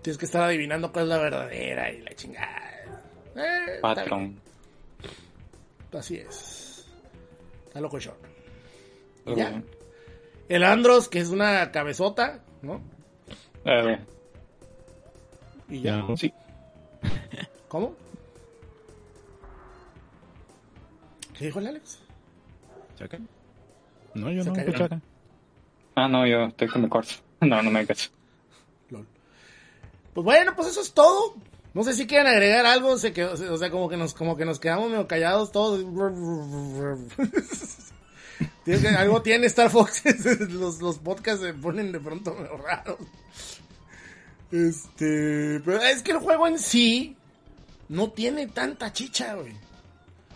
tienes 0.00 0.16
que 0.16 0.26
estar 0.26 0.42
adivinando 0.42 0.92
cuál 0.92 1.06
es 1.06 1.08
la 1.08 1.18
verdadera 1.18 1.90
y 1.90 2.02
la 2.02 2.14
chingada. 2.14 2.84
Eh, 3.34 3.78
Patrón. 3.82 4.38
Así 5.92 6.18
es. 6.18 6.86
Está 7.66 7.80
loco 7.80 7.98
short. 7.98 8.20
Pero 9.24 9.36
Ya. 9.36 9.60
El 10.48 10.62
Andros, 10.62 11.08
que 11.08 11.18
es 11.18 11.30
una 11.30 11.72
cabezota, 11.72 12.44
¿no? 12.62 12.80
Ver, 13.64 13.98
Y 15.68 15.80
ya. 15.82 16.06
Ya. 16.08 16.16
sí. 16.16 16.32
¿Cómo? 17.68 17.96
¿Qué 21.36 21.46
dijo 21.46 21.58
el 21.58 21.66
Alex? 21.66 21.98
¿Chaca? 22.96 23.18
No, 24.16 24.30
yo 24.30 24.42
Se 24.42 24.48
no. 24.50 24.54
cayó. 24.56 24.72
¿qué 24.72 24.78
chaca? 24.78 25.00
Ah, 25.94 26.08
no, 26.08 26.26
yo 26.26 26.44
estoy 26.44 26.68
con 26.68 26.82
mi 26.82 26.88
corto. 26.88 27.14
No, 27.40 27.62
no 27.62 27.70
me 27.70 27.86
caso. 27.86 28.10
Lol. 28.90 29.06
Pues 30.14 30.24
bueno, 30.24 30.54
pues 30.56 30.68
eso 30.68 30.80
es 30.80 30.92
todo. 30.94 31.34
No 31.74 31.84
sé 31.84 31.92
si 31.92 32.06
quieren 32.06 32.26
agregar 32.26 32.64
algo, 32.64 32.96
se 32.96 33.12
quedó- 33.12 33.34
o 33.52 33.56
sea, 33.58 33.70
como 33.70 33.90
que 33.90 33.98
nos, 33.98 34.14
como 34.14 34.36
que 34.38 34.46
nos 34.46 34.58
quedamos 34.58 34.88
medio 34.90 35.06
callados 35.06 35.52
todos. 35.52 35.80
Tienes 38.64 38.82
que- 38.82 38.88
algo 38.88 39.20
tiene 39.22 39.46
Star 39.46 39.70
Fox, 39.70 40.02
los, 40.50 40.80
los 40.80 40.98
podcasts 40.98 41.42
se 41.42 41.52
ponen 41.54 41.92
de 41.92 42.00
pronto 42.00 42.34
medio 42.34 42.56
raros. 42.56 42.98
Este, 44.50 45.60
pero 45.64 45.80
es 45.82 46.02
que 46.02 46.12
el 46.12 46.18
juego 46.18 46.46
en 46.46 46.58
sí 46.58 47.16
no 47.88 48.10
tiene 48.10 48.46
tanta 48.48 48.92
chicha, 48.92 49.34
güey. 49.34 49.52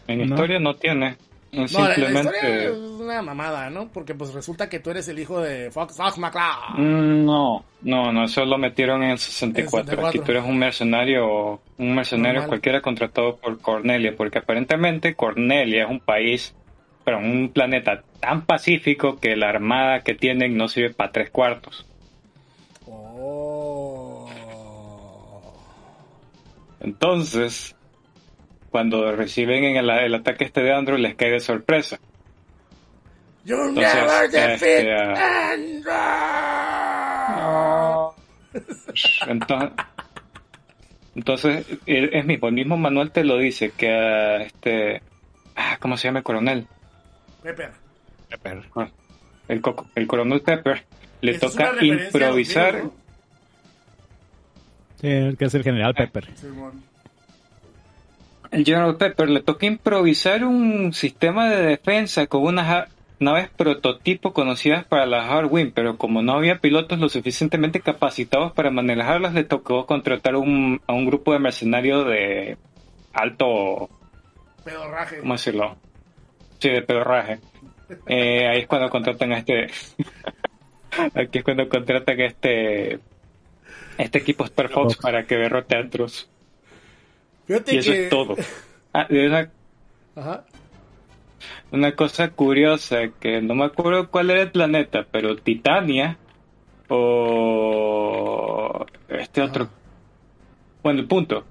En 0.06 0.18
No. 0.18 0.24
historia 0.34 0.58
no 0.60 0.74
tiene. 0.76 1.16
No, 1.52 1.62
la, 1.62 1.88
la 1.88 1.94
simplemente. 1.94 2.30
historia 2.36 2.64
es 2.64 2.70
una 2.76 3.22
mamada, 3.22 3.70
¿no? 3.70 3.88
Porque 3.88 4.14
pues 4.14 4.32
resulta 4.32 4.68
que 4.68 4.78
tú 4.78 4.90
eres 4.90 5.08
el 5.08 5.18
hijo 5.18 5.40
de 5.40 5.70
Fox, 5.72 5.96
Fox 5.96 6.16
McCloud. 6.18 6.78
Mm, 6.78 7.24
No, 7.24 7.64
no, 7.82 8.12
no, 8.12 8.24
eso 8.24 8.44
lo 8.44 8.56
metieron 8.56 9.02
en 9.02 9.10
el 9.10 9.18
64. 9.18 9.94
En 9.94 9.98
el 9.98 10.04
64. 10.04 10.06
Aquí 10.08 10.18
tú 10.20 10.30
eres 10.32 10.44
un 10.44 10.58
mercenario, 10.58 11.60
un 11.78 11.94
mercenario 11.94 12.34
Normal. 12.34 12.48
cualquiera 12.48 12.80
contratado 12.80 13.36
por 13.36 13.58
Cornelia, 13.60 14.14
porque 14.16 14.38
aparentemente 14.38 15.14
Cornelia 15.16 15.84
es 15.84 15.90
un 15.90 15.98
país, 16.00 16.54
pero 17.04 17.18
un 17.18 17.50
planeta 17.52 18.02
tan 18.20 18.42
pacífico 18.46 19.16
que 19.18 19.34
la 19.34 19.48
armada 19.48 20.00
que 20.00 20.14
tienen 20.14 20.56
no 20.56 20.68
sirve 20.68 20.90
para 20.94 21.10
tres 21.10 21.30
cuartos. 21.30 21.84
Oh. 22.86 24.28
Entonces, 26.80 27.74
cuando 28.70 29.10
reciben 29.14 29.64
en 29.64 29.76
el, 29.76 29.90
el 29.90 30.14
ataque 30.14 30.44
este 30.44 30.62
de 30.62 30.72
Andrew, 30.72 30.96
les 30.98 31.14
cae 31.14 31.30
de 31.30 31.40
sorpresa. 31.40 31.98
You 33.44 33.56
Entonces, 33.68 33.94
never 33.94 34.30
defeat 34.30 34.62
este, 34.62 34.92
Andrew. 34.92 35.90
Entonces, 39.28 39.70
entonces 41.14 41.66
el- 41.86 42.14
es 42.14 42.24
mismo, 42.26 42.48
el 42.48 42.54
mismo 42.54 42.76
manual 42.76 43.10
te 43.12 43.24
lo 43.24 43.38
dice 43.38 43.70
que 43.70 43.90
a 43.92 44.36
este, 44.42 45.02
ah, 45.56 45.76
¿cómo 45.80 45.96
se 45.96 46.08
llama 46.08 46.18
el 46.18 46.24
coronel? 46.24 46.66
Pepper. 47.42 47.70
El, 49.48 49.60
coco- 49.60 49.86
el 49.94 50.06
coronel 50.06 50.40
Pepper 50.42 50.84
le 51.20 51.38
toca 51.38 51.72
improvisar. 51.82 52.82
Sí, 55.00 55.08
el 55.08 55.36
que 55.36 55.46
es 55.46 55.54
el 55.54 55.62
general 55.64 55.94
Pepper. 55.94 56.28
¿no? 56.30 56.36
Simón. 56.36 56.84
El 58.50 58.64
General 58.64 58.96
Pepper 58.96 59.28
le 59.30 59.40
toca 59.42 59.66
improvisar 59.66 60.44
un 60.44 60.92
sistema 60.92 61.48
de 61.48 61.62
defensa 61.62 62.26
con 62.26 62.42
unas 62.42 62.88
naves 63.20 63.48
prototipo 63.50 64.32
conocidas 64.32 64.84
para 64.84 65.06
la 65.06 65.22
Hardwing, 65.24 65.72
pero 65.72 65.96
como 65.98 66.22
no 66.22 66.32
había 66.32 66.58
pilotos 66.58 66.98
lo 66.98 67.08
suficientemente 67.08 67.80
capacitados 67.80 68.52
para 68.52 68.70
manejarlas, 68.70 69.34
le 69.34 69.44
tocó 69.44 69.86
contratar 69.86 70.36
un- 70.36 70.80
a 70.86 70.92
un 70.94 71.06
grupo 71.06 71.32
de 71.32 71.38
mercenarios 71.38 72.06
de 72.06 72.56
alto 73.12 73.88
Pedorraje. 74.64 75.18
¿cómo 75.18 75.34
decirlo? 75.34 75.76
Sí, 76.58 76.70
de 76.70 76.82
pedorraje. 76.82 77.38
Eh, 78.06 78.46
ahí 78.48 78.60
es 78.60 78.66
cuando 78.66 78.90
contratan 78.90 79.32
a 79.32 79.38
este. 79.38 79.68
Aquí 81.14 81.38
es 81.38 81.44
cuando 81.44 81.68
contratan 81.68 82.20
a 82.20 82.24
este. 82.26 82.98
Este 83.96 84.18
equipo 84.18 84.44
Star 84.44 84.68
Fox 84.68 84.96
para 84.96 85.24
que 85.24 85.36
derrote 85.36 85.76
a 85.76 85.80
Andros. 85.80 86.28
Fíjate 87.50 87.74
Y 87.74 87.78
eso 87.78 87.90
que... 87.90 88.04
es 88.04 88.10
todo. 88.10 88.36
Ah, 88.92 89.06
una, 89.08 89.50
Ajá. 90.16 90.44
una 91.70 91.94
cosa 91.94 92.30
curiosa 92.30 93.08
que 93.20 93.40
no 93.40 93.54
me 93.54 93.64
acuerdo 93.66 94.10
cuál 94.10 94.30
era 94.30 94.42
el 94.42 94.50
planeta, 94.50 95.06
pero 95.12 95.36
Titania 95.36 96.16
o 96.88 98.84
este 99.08 99.42
otro. 99.42 99.68
Bueno, 100.82 100.98
el 101.00 101.06
punto. 101.06 101.44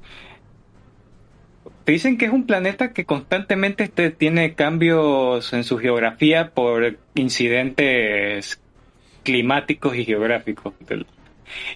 Te 1.85 1.93
dicen 1.93 2.17
que 2.17 2.25
es 2.25 2.31
un 2.33 2.45
planeta 2.45 2.91
que 2.91 3.05
constantemente 3.05 3.85
este, 3.85 4.11
tiene 4.11 4.53
cambios 4.53 5.53
en 5.53 5.63
su 5.63 5.77
geografía 5.77 6.51
por 6.53 6.97
incidentes 7.15 8.61
climáticos 9.23 9.95
y 9.95 10.03
geográficos. 10.03 10.73
Del- 10.87 11.05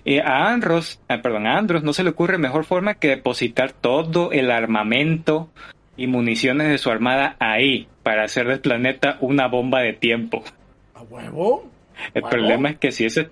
Eh, 0.06 0.22
a 0.22 0.52
Andros, 0.52 1.00
ah, 1.08 1.22
perdón, 1.22 1.48
a 1.48 1.58
Andros 1.58 1.84
no 1.84 1.94
se 1.94 2.04
le 2.04 2.12
ocurre 2.12 2.38
mejor 2.38 2.66
forma 2.66 2.96
que 2.96 3.10
depositar 3.10 3.72
todo 3.72 4.32
el 4.32 4.52
armamento 4.52 5.50
y 5.98 6.08
municiones 6.08 6.70
de 6.70 6.78
su 6.78 6.90
armada 6.90 7.36
ahí 7.40 7.88
para 8.04 8.24
hacer 8.24 8.48
del 8.48 8.60
planeta 8.60 9.18
una 9.22 9.48
bomba 9.48 9.82
de 9.82 9.94
tiempo. 9.94 10.44
¿A 10.94 11.02
huevo? 11.04 11.70
El 12.14 12.24
problema 12.24 12.72
es 12.72 12.80
que 12.80 12.92
si 12.92 13.06
ese 13.06 13.30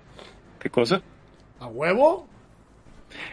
¿qué 0.60 0.70
cosa? 0.70 1.02
¿A 1.58 1.66
huevo? 1.66 2.28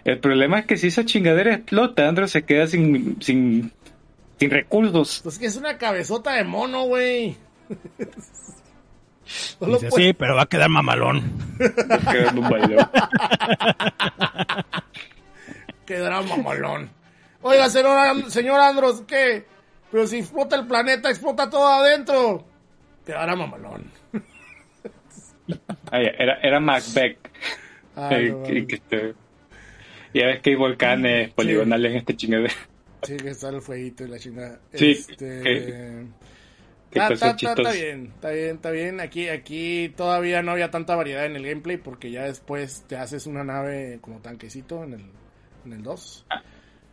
El 0.04 0.20
problema 0.20 0.60
es 0.60 0.66
que 0.66 0.78
si 0.78 0.88
esa 0.88 1.06
chingadera 1.06 1.54
explota, 1.54 2.08
Andros 2.08 2.32
se 2.32 2.44
queda 2.44 2.68
sin 2.68 3.22
sin 3.22 3.72
sin 4.38 4.50
recursos. 4.50 5.22
Pues 5.24 5.40
que 5.40 5.46
es 5.46 5.56
una 5.56 5.78
cabezota 5.78 6.34
de 6.34 6.44
mono, 6.44 6.84
güey. 6.84 7.38
No 9.62 9.68
lo 9.68 9.74
Dice, 9.80 9.92
sí, 9.92 10.14
pero 10.14 10.36
va 10.36 10.44
a 10.44 10.46
quedar 10.48 10.70
mamalón. 10.70 11.22
Que 11.58 12.32
no 12.34 12.50
bailó. 12.50 12.78
Quedará 15.86 16.22
mamalón. 16.22 16.90
Oiga, 17.42 17.70
señor, 17.70 18.30
señor 18.32 18.60
Andros, 18.60 19.04
¿qué? 19.08 19.46
Pero 19.92 20.06
si 20.08 20.20
explota 20.20 20.56
el 20.56 20.68
planeta, 20.68 21.10
explota 21.10 21.50
todo 21.50 21.68
adentro. 21.68 22.46
Quedará 23.06 23.36
mamalón. 23.36 23.86
Era, 25.92 26.40
era 26.42 26.60
Macbeth. 26.60 27.18
Ay, 27.96 28.30
no 28.32 28.44
que- 28.44 28.68
que 28.68 28.76
este- 28.76 29.14
ya 30.14 30.28
ves 30.28 30.42
que 30.42 30.52
hay 30.52 30.56
volcanes 30.56 31.34
poligonales 31.34 31.92
en 31.92 31.98
este 31.98 32.16
chingadero. 32.16 32.54
Sí, 33.02 33.18
que 33.18 33.30
está 33.30 33.50
el 33.50 33.62
fueguito 33.62 34.04
y 34.04 34.10
la 34.10 34.20
chingada. 34.20 34.60
Sí, 34.74 34.92
Este... 34.92 35.16
que- 35.16 35.44
que 35.44 36.06
Está, 36.92 37.08
cosas 37.10 37.12
está- 37.14 37.28
está- 37.28 37.30
está 37.30 37.56
chistosas. 37.56 37.76
bien, 37.76 38.12
está 38.16 38.30
bien, 38.32 38.56
está 38.56 38.72
bien. 38.72 39.00
Aquí, 39.00 39.30
aquí 39.30 39.94
todavía 39.96 40.42
no 40.42 40.52
había 40.52 40.72
tanta 40.72 40.96
variedad 40.96 41.26
en 41.26 41.36
el 41.36 41.46
gameplay 41.46 41.78
porque 41.78 42.10
ya 42.12 42.24
después 42.24 42.84
te 42.88 42.98
haces 42.98 43.28
una 43.28 43.44
nave 43.44 44.00
como 44.02 44.20
tanquecito 44.20 44.84
en 44.84 44.94
el, 44.94 45.06
en 45.66 45.74
el 45.74 45.84
2. 45.84 46.26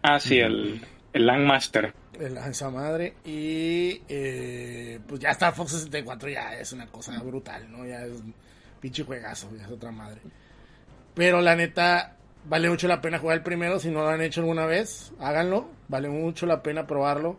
Ah, 0.02 0.20
sí, 0.20 0.38
el, 0.38 0.80
el 1.12 1.26
Landmaster. 1.26 1.94
el- 2.20 2.36
esa 2.36 2.70
madre 2.70 3.14
y 3.24 4.02
eh, 4.08 5.00
pues 5.06 5.20
ya 5.20 5.30
Star 5.30 5.54
Fox 5.54 5.72
64 5.72 6.28
ya 6.28 6.54
es 6.58 6.72
una 6.72 6.86
cosa 6.86 7.18
brutal, 7.22 7.70
¿no? 7.72 7.86
Ya 7.86 8.04
es 8.04 8.12
pinche 8.80 9.02
juegazo, 9.02 9.50
ya 9.56 9.64
es 9.64 9.70
otra 9.70 9.90
madre. 9.90 10.20
Pero 11.14 11.40
la 11.40 11.56
neta 11.56 12.16
vale 12.44 12.68
mucho 12.68 12.86
la 12.86 13.00
pena 13.00 13.18
jugar 13.18 13.38
el 13.38 13.42
primero, 13.42 13.78
si 13.80 13.88
no 13.90 14.02
lo 14.02 14.08
han 14.08 14.20
hecho 14.20 14.40
alguna 14.42 14.66
vez, 14.66 15.12
háganlo, 15.18 15.68
vale 15.88 16.08
mucho 16.10 16.44
la 16.46 16.62
pena 16.62 16.86
probarlo 16.86 17.38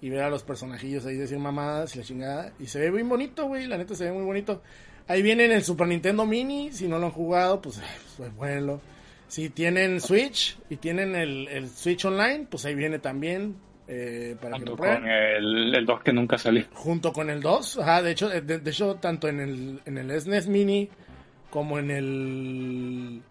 y 0.00 0.10
ver 0.10 0.22
a 0.22 0.30
los 0.30 0.42
personajillos 0.42 1.06
ahí 1.06 1.16
decir 1.16 1.38
mamadas 1.38 1.94
y 1.94 1.98
la 1.98 2.04
chingada 2.04 2.52
y 2.58 2.66
se 2.66 2.80
ve 2.80 2.90
muy 2.90 3.02
bonito, 3.02 3.46
güey, 3.46 3.66
la 3.66 3.78
neta 3.78 3.94
se 3.94 4.04
ve 4.04 4.12
muy 4.12 4.24
bonito. 4.24 4.62
Ahí 5.08 5.22
viene 5.22 5.44
en 5.44 5.52
el 5.52 5.62
Super 5.62 5.86
Nintendo 5.86 6.26
Mini, 6.26 6.72
si 6.72 6.88
no 6.88 6.98
lo 6.98 7.06
han 7.06 7.12
jugado, 7.12 7.62
pues, 7.62 7.80
pues 8.16 8.34
bueno. 8.34 8.80
Si 9.28 9.50
tienen 9.50 10.00
Switch 10.00 10.58
y 10.68 10.76
tienen 10.76 11.14
el, 11.14 11.48
el 11.48 11.68
Switch 11.68 12.04
Online, 12.04 12.46
pues 12.48 12.64
ahí 12.64 12.74
viene 12.74 12.98
también 12.98 13.56
eh, 13.88 14.36
para 14.40 14.58
que 14.58 14.66
Junto 14.66 14.70
lo 14.72 14.76
con 14.76 15.08
el, 15.08 15.74
el 15.74 15.86
2 15.86 16.02
que 16.02 16.12
nunca 16.12 16.38
salió. 16.38 16.64
Junto 16.72 17.12
con 17.12 17.30
el 17.30 17.40
2, 17.40 17.78
ajá, 17.78 18.02
de 18.02 18.10
hecho, 18.12 18.28
de, 18.28 18.40
de 18.40 18.70
hecho 18.70 18.96
tanto 18.96 19.28
en 19.28 19.40
el, 19.40 19.80
en 19.84 19.98
el 19.98 20.20
SNES 20.20 20.48
Mini 20.48 20.88
como 21.50 21.78
en 21.78 21.90
el 21.90 23.22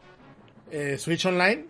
eh, 0.71 0.97
Switch 0.97 1.25
Online 1.25 1.65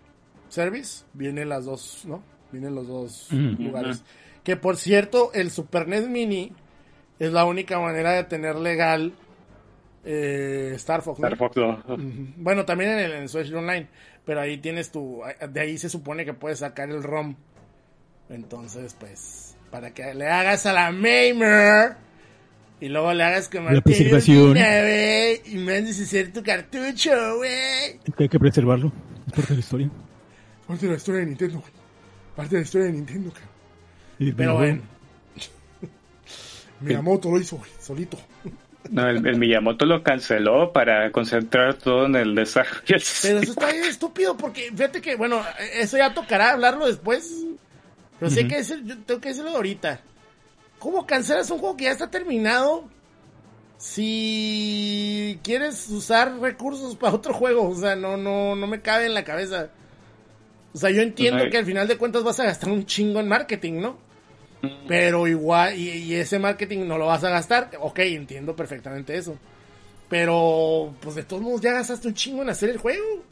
Service, 0.50 1.04
vienen 1.14 1.50
las 1.50 1.66
dos, 1.66 2.06
¿no? 2.06 2.24
Vienen 2.52 2.76
los 2.76 2.88
dos 2.88 3.28
lugares. 3.32 4.04
Que 4.46 4.56
por 4.56 4.78
cierto, 4.78 5.32
el 5.34 5.52
Super 5.52 5.88
NES 5.88 6.08
Mini 6.08 6.54
es 7.20 7.34
la 7.34 7.46
única 7.46 7.80
manera 7.80 8.12
de 8.14 8.24
tener 8.26 8.56
legal 8.56 9.14
eh, 10.06 10.74
Star 10.76 11.02
Fox. 11.02 11.20
¿no? 11.20 11.28
Star 11.28 11.38
Fox 11.38 11.56
2. 11.56 11.80
Ujú. 11.88 12.28
Bueno, 12.38 12.64
también 12.64 12.92
en 12.92 13.00
el 13.00 13.12
en 13.14 13.28
Switch 13.28 13.52
Online, 13.52 13.88
pero 14.24 14.40
ahí 14.42 14.58
tienes 14.60 14.92
tu, 14.92 15.22
de 15.50 15.60
ahí 15.60 15.78
se 15.80 15.90
supone 15.90 16.24
que 16.26 16.34
puedes 16.34 16.60
sacar 16.60 16.90
el 16.90 17.02
ROM. 17.02 17.36
Entonces, 18.30 18.96
pues, 19.00 19.58
para 19.72 19.92
que 19.94 20.14
le 20.14 20.28
hagas 20.28 20.66
a 20.68 20.74
la 20.74 20.92
Mamer 20.92 21.96
y 22.80 22.88
luego 22.90 23.14
le 23.14 23.24
hagas 23.24 23.50
que 23.50 23.60
La 23.60 23.82
preservación. 23.82 24.54
güey, 24.54 25.42
y 25.46 25.58
mandes 25.58 26.00
a 26.00 26.04
hacer 26.04 26.32
tu 26.32 26.44
cartucho, 26.44 27.38
güey. 27.38 28.00
Hay 28.18 28.30
que 28.30 28.40
preservarlo. 28.40 28.92
Es 29.26 29.34
parte 29.34 29.50
de 29.50 29.56
la 29.56 29.60
historia. 29.60 29.90
Parte 30.68 30.86
de 30.86 30.92
la 30.92 30.98
historia 30.98 31.22
de 31.22 31.26
Nintendo, 31.28 31.60
güey. 31.60 31.72
Parte 32.36 32.56
de 32.56 32.62
la 32.62 32.64
historia 32.64 32.88
de 32.88 32.94
Nintendo, 32.94 33.32
cabrón. 33.32 33.55
Y 34.20 34.32
Pero 34.32 34.56
bueno, 34.56 34.82
bueno. 34.82 34.82
Miyamoto 36.82 37.32
lo 37.32 37.40
hizo, 37.40 37.62
solito. 37.80 38.18
No, 38.92 39.08
el, 39.10 39.26
el 39.26 39.38
Miyamoto 39.40 39.86
lo 39.86 40.04
canceló 40.04 40.72
para 40.72 41.12
concentrar 41.12 41.74
todo 41.76 42.06
en 42.06 42.16
el 42.16 42.36
desarrollo. 42.36 42.98
Pero 43.22 43.40
eso 43.40 43.52
está 43.52 43.72
bien 43.72 43.86
estúpido 43.86 44.38
porque 44.38 44.70
fíjate 44.72 45.02
que, 45.02 45.16
bueno, 45.16 45.42
eso 45.74 45.98
ya 45.98 46.14
tocará 46.14 46.52
hablarlo 46.52 46.86
después. 46.86 47.32
Pero 48.20 48.32
sí 48.32 48.40
hay 48.40 48.48
que 48.48 48.58
decir, 48.58 48.82
yo 48.86 48.98
tengo 49.00 49.20
que 49.20 49.30
decirlo 49.30 49.50
ahorita. 49.52 50.00
¿Cómo 50.80 51.06
cancelas 51.08 51.50
un 51.52 51.58
juego 51.60 51.76
que 51.78 51.86
ya 51.86 51.92
está 51.92 52.12
terminado 52.12 52.86
si 53.78 55.40
quieres 55.44 55.90
usar 55.90 56.38
recursos 56.40 56.96
para 56.96 57.14
otro 57.16 57.34
juego? 57.34 57.68
O 57.70 57.76
sea, 57.76 57.96
no, 57.96 58.18
no, 58.18 58.56
no 58.56 58.68
me 58.68 58.82
cabe 58.82 59.06
en 59.08 59.14
la 59.14 59.24
cabeza. 59.24 59.70
O 60.74 60.78
sea, 60.78 60.90
yo 60.92 61.02
entiendo 61.02 61.38
no 61.40 61.44
hay- 61.46 61.50
que 61.50 61.58
al 61.58 61.66
final 61.66 61.88
de 61.88 61.98
cuentas 61.98 62.24
vas 62.24 62.40
a 62.40 62.46
gastar 62.46 62.70
un 62.70 62.86
chingo 62.86 63.20
en 63.20 63.28
marketing, 63.28 63.80
¿no? 63.82 63.98
Pero 64.88 65.28
igual, 65.28 65.78
y, 65.78 65.90
y 65.90 66.16
ese 66.16 66.40
marketing 66.40 66.88
no 66.88 66.98
lo 66.98 67.08
vas 67.08 67.24
a 67.24 67.30
gastar. 67.30 67.72
Ok, 67.80 68.00
entiendo 68.00 68.56
perfectamente 68.56 69.18
eso. 69.18 69.38
Pero, 70.10 70.94
pues 71.02 71.16
de 71.16 71.24
todos 71.24 71.42
modos 71.42 71.62
ya 71.62 71.74
gastaste 71.74 72.08
un 72.08 72.14
chingo 72.14 72.42
en 72.44 72.50
hacer 72.50 72.70
el 72.70 72.78
juego. 72.78 73.24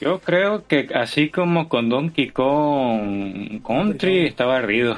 Yo 0.00 0.20
creo 0.20 0.66
que 0.66 0.88
así 0.94 1.30
como 1.30 1.68
con 1.68 1.88
Donkey 1.88 2.30
Kong 2.30 3.62
Country 3.66 4.26
estaba 4.26 4.56
arrido. 4.56 4.96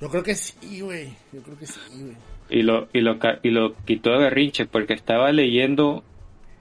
Yo 0.00 0.08
creo 0.08 0.22
que 0.22 0.34
sí, 0.34 0.80
güey. 0.80 1.08
Yo 1.32 1.40
creo 1.42 1.58
que 1.58 1.66
sí, 1.66 1.80
güey. 1.94 2.16
Y 2.50 2.62
lo, 2.62 2.88
y 2.92 3.00
lo, 3.00 3.18
y 3.42 3.50
lo 3.50 3.74
quitó 3.84 4.10
de 4.10 4.18
berrinche 4.18 4.66
porque 4.66 4.92
estaba 4.92 5.32
leyendo 5.32 6.04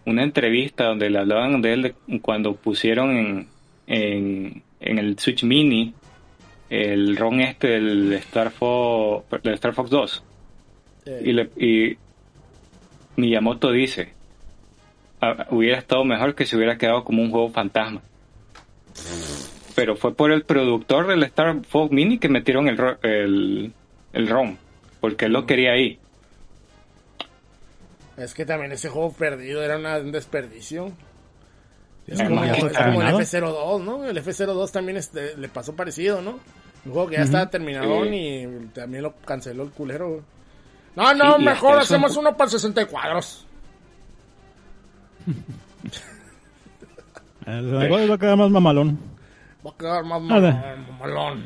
una 0.06 0.24
entrevista 0.24 0.86
donde 0.86 1.10
le 1.10 1.20
hablaban 1.20 1.62
de 1.62 1.74
él 1.74 1.82
de 1.82 2.20
cuando 2.22 2.56
pusieron 2.56 3.18
en, 3.18 3.48
en, 3.88 4.64
en 4.80 5.00
el 5.00 5.20
Switch 5.20 5.44
Mini 5.44 5.94
el 6.72 7.18
ROM 7.18 7.40
este 7.42 7.68
del 7.68 8.14
Star 8.14 8.50
Fox, 8.50 9.26
del 9.44 9.54
Star 9.56 9.74
Fox 9.74 9.90
2. 9.90 10.24
Eh, 11.06 11.22
Y, 11.26 11.34
le, 11.34 11.50
y 11.58 11.98
Miyamoto 13.18 13.72
dice, 13.72 14.14
"Ah, 15.22 15.48
hubiera 15.50 15.78
estado 15.78 16.06
mejor 16.06 16.34
que 16.34 16.46
se 16.46 16.56
hubiera 16.56 16.78
quedado 16.78 17.04
como 17.04 17.22
un 17.22 17.30
juego 17.32 17.50
fantasma. 17.50 18.02
Pero 19.76 19.96
fue 19.96 20.14
por 20.16 20.32
el 20.32 20.44
productor 20.44 21.08
del 21.08 21.24
Star 21.24 21.64
Fox 21.66 21.92
Mini 21.92 22.20
que 22.20 22.30
metieron 22.30 22.68
el, 22.68 22.78
el, 23.04 23.74
el 24.14 24.28
ROM, 24.30 24.56
porque 25.00 25.26
él 25.26 25.34
lo 25.34 25.46
quería 25.46 25.72
ahí. 25.74 25.98
Es 28.18 28.34
que 28.34 28.46
también 28.46 28.72
ese 28.72 28.90
juego 28.90 29.12
perdido 29.14 29.64
era 29.64 29.78
una- 29.78 29.98
un 29.98 30.12
desperdicio. 30.12 30.92
Es 32.08 32.20
Ah, 32.20 32.26
como, 32.28 32.44
el 32.44 32.72
terminado. 32.72 33.20
F02, 33.20 33.84
¿no? 33.84 34.06
El 34.06 34.18
F02 34.18 34.72
también 34.72 34.98
este, 34.98 35.38
le 35.38 35.48
pasó 35.50 35.76
parecido, 35.76 36.22
¿no? 36.22 36.40
Un 36.86 36.92
juego 36.94 37.10
que 37.10 37.18
ya 37.18 37.24
estaba 37.24 37.50
terminado 37.50 38.04
Sí. 38.06 38.10
y 38.16 38.66
también 38.74 39.04
lo 39.04 39.16
canceló 39.18 39.64
el 39.64 39.70
culero, 39.72 40.10
güey. 40.10 40.22
No, 40.96 41.14
no, 41.14 41.38
Sí, 41.38 41.44
mejor 41.46 41.80
hacemos 41.80 42.18
uno 42.18 42.36
para 42.36 42.50
60 42.50 42.86
cuadros. 42.88 43.46
Juego 47.46 48.08
va 48.08 48.16
a 48.16 48.18
quedar 48.18 48.38
más 48.38 48.50
mamalón. 48.52 49.00
Va 49.66 49.72
a 49.72 49.78
quedar 49.78 50.04
más 50.06 50.22
Nada. 50.22 50.52
malón. 51.00 51.00
malón. 51.00 51.44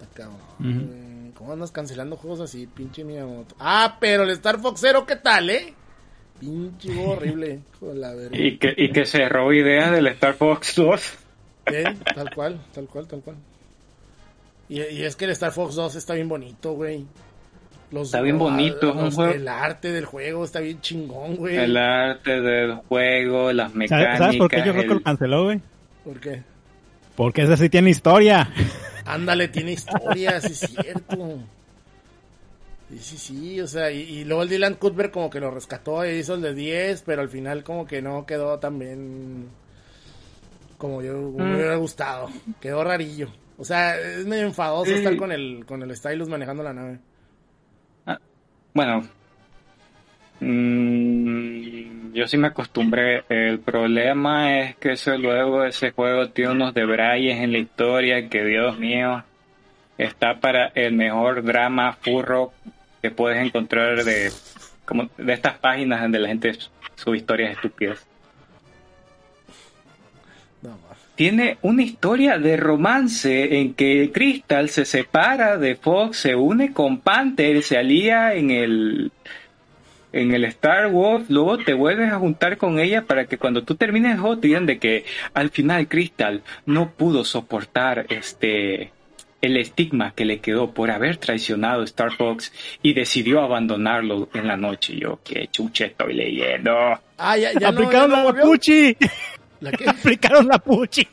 Está 0.00 0.06
cabrón. 0.14 0.38
güey. 0.58 1.08
¿Cómo 1.34 1.52
andas 1.52 1.70
cancelando 1.70 2.16
juegos 2.16 2.40
así, 2.40 2.66
pinche 2.66 3.04
Miyamoto? 3.04 3.54
Ah, 3.60 3.96
pero 4.00 4.24
el 4.24 4.30
Star 4.30 4.58
Fox 4.58 4.80
Zero, 4.80 5.06
¿qué 5.06 5.16
tal, 5.16 5.50
eh? 5.50 5.72
Pinche 6.40 6.92
juego 6.92 7.12
horrible. 7.16 7.60
Hijo 7.76 7.86
de 7.88 7.94
la 7.94 8.14
verga. 8.14 8.36
Y 8.36 8.58
que, 8.58 8.74
y 8.76 8.90
que 8.90 9.04
se 9.06 9.28
robó 9.28 9.52
ideas 9.52 9.92
del 9.92 10.06
Star 10.08 10.34
Fox 10.34 10.74
2. 10.76 11.12
Eh, 11.66 11.84
Tal 12.14 12.34
cual, 12.34 12.60
tal 12.72 12.86
cual, 12.88 13.06
tal 13.06 13.20
cual. 13.20 13.36
Y, 14.68 14.80
y 14.82 15.02
es 15.04 15.16
que 15.16 15.24
el 15.24 15.30
Star 15.32 15.52
Fox 15.52 15.74
2 15.74 15.94
está 15.96 16.14
bien 16.14 16.28
bonito, 16.28 16.72
güey. 16.72 17.06
Los, 17.90 18.08
Está 18.08 18.20
bien 18.20 18.38
bonito, 18.38 18.90
es 18.90 18.94
un 18.96 19.04
los- 19.06 19.14
juego- 19.14 19.32
El 19.32 19.48
arte 19.48 19.90
del 19.92 20.04
juego 20.04 20.44
está 20.44 20.60
bien 20.60 20.78
chingón, 20.82 21.36
güey. 21.36 21.56
El 21.56 21.74
arte 21.76 22.40
del 22.42 22.74
juego, 22.74 23.50
las 23.52 23.68
¿Sabes, 23.72 23.76
mecánicas. 23.78 24.18
¿Sabes 24.18 24.36
por 24.36 24.50
qué 24.50 24.58
yo 24.58 24.72
creo 24.72 24.82
que 24.88 24.94
lo 24.94 25.02
canceló, 25.02 25.44
güey? 25.44 25.60
¿Por 26.04 26.20
qué? 26.20 26.42
Porque 27.16 27.42
ese 27.44 27.56
sí 27.56 27.68
tiene 27.70 27.88
historia. 27.90 28.50
Ándale, 29.06 29.48
tiene 29.48 29.72
historia, 29.72 30.38
sí 30.40 30.48
es 30.52 30.58
cierto. 30.70 31.38
Sí, 32.90 32.98
sí, 33.00 33.16
sí, 33.18 33.60
o 33.60 33.66
sea, 33.66 33.90
y, 33.90 34.00
y 34.00 34.24
luego 34.24 34.42
el 34.42 34.48
Dylan 34.50 34.74
Cuthbert 34.74 35.10
como 35.12 35.28
que 35.30 35.40
lo 35.40 35.50
rescató 35.50 36.06
y 36.06 36.10
hizo 36.18 36.34
el 36.34 36.42
de 36.42 36.54
10, 36.54 37.02
pero 37.06 37.22
al 37.22 37.28
final 37.30 37.62
como 37.64 37.86
que 37.86 38.00
no 38.02 38.24
quedó 38.26 38.58
tan 38.58 38.78
bien 38.78 39.48
como 40.78 41.02
yo 41.02 41.12
como 41.32 41.38
me 41.44 41.56
hubiera 41.56 41.76
gustado. 41.76 42.28
Quedó 42.60 42.84
rarillo. 42.84 43.28
O 43.58 43.64
sea, 43.64 43.98
es 43.98 44.24
medio 44.24 44.46
enfadoso 44.46 44.86
Sí. 44.90 44.98
estar 44.98 45.16
con 45.16 45.32
el, 45.32 45.64
con 45.66 45.82
el 45.82 45.94
Stylus 45.96 46.28
manejando 46.28 46.62
la 46.62 46.72
nave. 46.72 46.98
Bueno, 48.72 49.02
mm, 50.40 52.12
yo 52.12 52.26
sí 52.28 52.36
me 52.36 52.48
acostumbré. 52.48 53.24
El 53.28 53.58
problema 53.58 54.60
es 54.60 54.76
que 54.76 54.92
eso 54.92 55.16
luego 55.18 55.64
ese 55.64 55.90
juego 55.90 56.28
tiene 56.30 56.52
unos 56.52 56.74
debrayes 56.74 57.38
en 57.40 57.52
la 57.52 57.58
historia 57.58 58.28
que 58.28 58.44
Dios 58.44 58.78
mío 58.78 59.24
está 59.96 60.38
para 60.38 60.68
el 60.74 60.92
mejor 60.94 61.42
drama 61.42 61.94
furro 62.00 62.52
que 63.02 63.10
puedes 63.10 63.44
encontrar 63.44 64.04
de 64.04 64.30
como 64.84 65.08
de 65.18 65.32
estas 65.32 65.58
páginas 65.58 66.00
donde 66.02 66.18
la 66.20 66.28
gente 66.28 66.56
sube 66.94 67.16
historias 67.16 67.52
estúpidas. 67.56 68.06
No. 70.62 70.78
Tiene 71.18 71.58
una 71.62 71.82
historia 71.82 72.38
de 72.38 72.56
romance 72.56 73.58
en 73.58 73.74
que 73.74 74.12
Crystal 74.12 74.68
se 74.68 74.84
separa 74.84 75.58
de 75.58 75.74
Fox, 75.74 76.18
se 76.18 76.36
une 76.36 76.72
con 76.72 77.00
Panther, 77.00 77.64
se 77.64 77.76
alía 77.76 78.34
en 78.34 78.52
el 78.52 79.10
en 80.12 80.32
el 80.32 80.44
Star 80.44 80.86
Wars, 80.86 81.28
luego 81.28 81.58
te 81.58 81.74
vuelves 81.74 82.12
a 82.12 82.20
juntar 82.20 82.56
con 82.56 82.78
ella 82.78 83.02
para 83.02 83.26
que 83.26 83.36
cuando 83.36 83.64
tú 83.64 83.74
termines 83.74 84.12
el 84.12 84.20
juego 84.20 84.38
te 84.38 84.46
digan 84.46 84.66
de 84.66 84.78
que 84.78 85.06
al 85.34 85.50
final 85.50 85.88
Crystal 85.88 86.44
no 86.66 86.92
pudo 86.92 87.24
soportar 87.24 88.06
este 88.10 88.92
el 89.40 89.56
estigma 89.56 90.12
que 90.14 90.24
le 90.24 90.38
quedó 90.38 90.70
por 90.70 90.92
haber 90.92 91.16
traicionado 91.16 91.82
a 91.82 91.84
Star 91.84 92.12
Fox 92.12 92.52
y 92.80 92.94
decidió 92.94 93.40
abandonarlo 93.40 94.28
en 94.34 94.46
la 94.46 94.56
noche. 94.56 94.96
Yo, 94.96 95.18
qué 95.24 95.48
chuche 95.50 95.86
estoy 95.86 96.14
leyendo. 96.14 96.72
Ah, 97.18 97.36
ya, 97.36 97.52
ya 97.54 97.60
no, 97.60 97.68
Aplicaron 97.68 98.10
ya 98.10 98.16
no 98.16 98.16
la 98.16 98.22
volvió. 98.22 98.44
Puchi. 99.60 99.64
¿La 99.64 99.72
qué? 99.72 99.84
Aplicaron 99.88 100.46
la 100.48 100.58
puchi. 100.58 101.06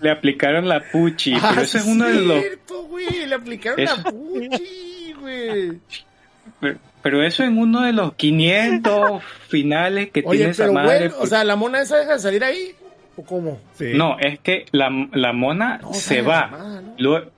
Le 0.00 0.10
aplicaron 0.10 0.68
la 0.68 0.80
puchi, 0.92 1.34
Ah, 1.34 1.48
pero 1.50 1.62
ese 1.62 1.78
es 1.78 1.84
uno 1.86 2.06
de 2.06 2.14
los 2.20 2.40
cierto, 2.40 2.82
güey, 2.84 3.26
le 3.26 3.34
aplicaron 3.34 3.84
la 3.84 3.96
puchi, 4.04 5.12
güey. 5.20 5.72
Pero, 6.60 6.78
pero 7.02 7.22
eso 7.24 7.42
en 7.42 7.58
uno 7.58 7.82
de 7.82 7.92
los 7.92 8.14
500 8.14 9.22
finales 9.48 10.06
que 10.10 10.22
tiene 10.22 10.28
Oye, 10.36 10.50
esa 10.50 10.64
pero 10.64 10.72
madre. 10.74 11.08
bueno, 11.08 11.14
o 11.18 11.26
sea, 11.26 11.42
¿la 11.44 11.56
mona 11.56 11.80
esa 11.82 11.96
deja 11.96 12.12
de 12.12 12.18
salir 12.20 12.44
ahí? 12.44 12.74
¿O 13.16 13.24
cómo? 13.24 13.60
Sí. 13.74 13.92
no, 13.96 14.16
es 14.20 14.38
que 14.38 14.66
la, 14.70 14.88
la 15.12 15.32
mona 15.32 15.78
No, 15.82 15.92
se 15.92 16.22
va. 16.22 16.42
la 16.42 16.46
mamá, 16.58 16.80
¿no? 16.80 16.94
Luego, 16.98 17.30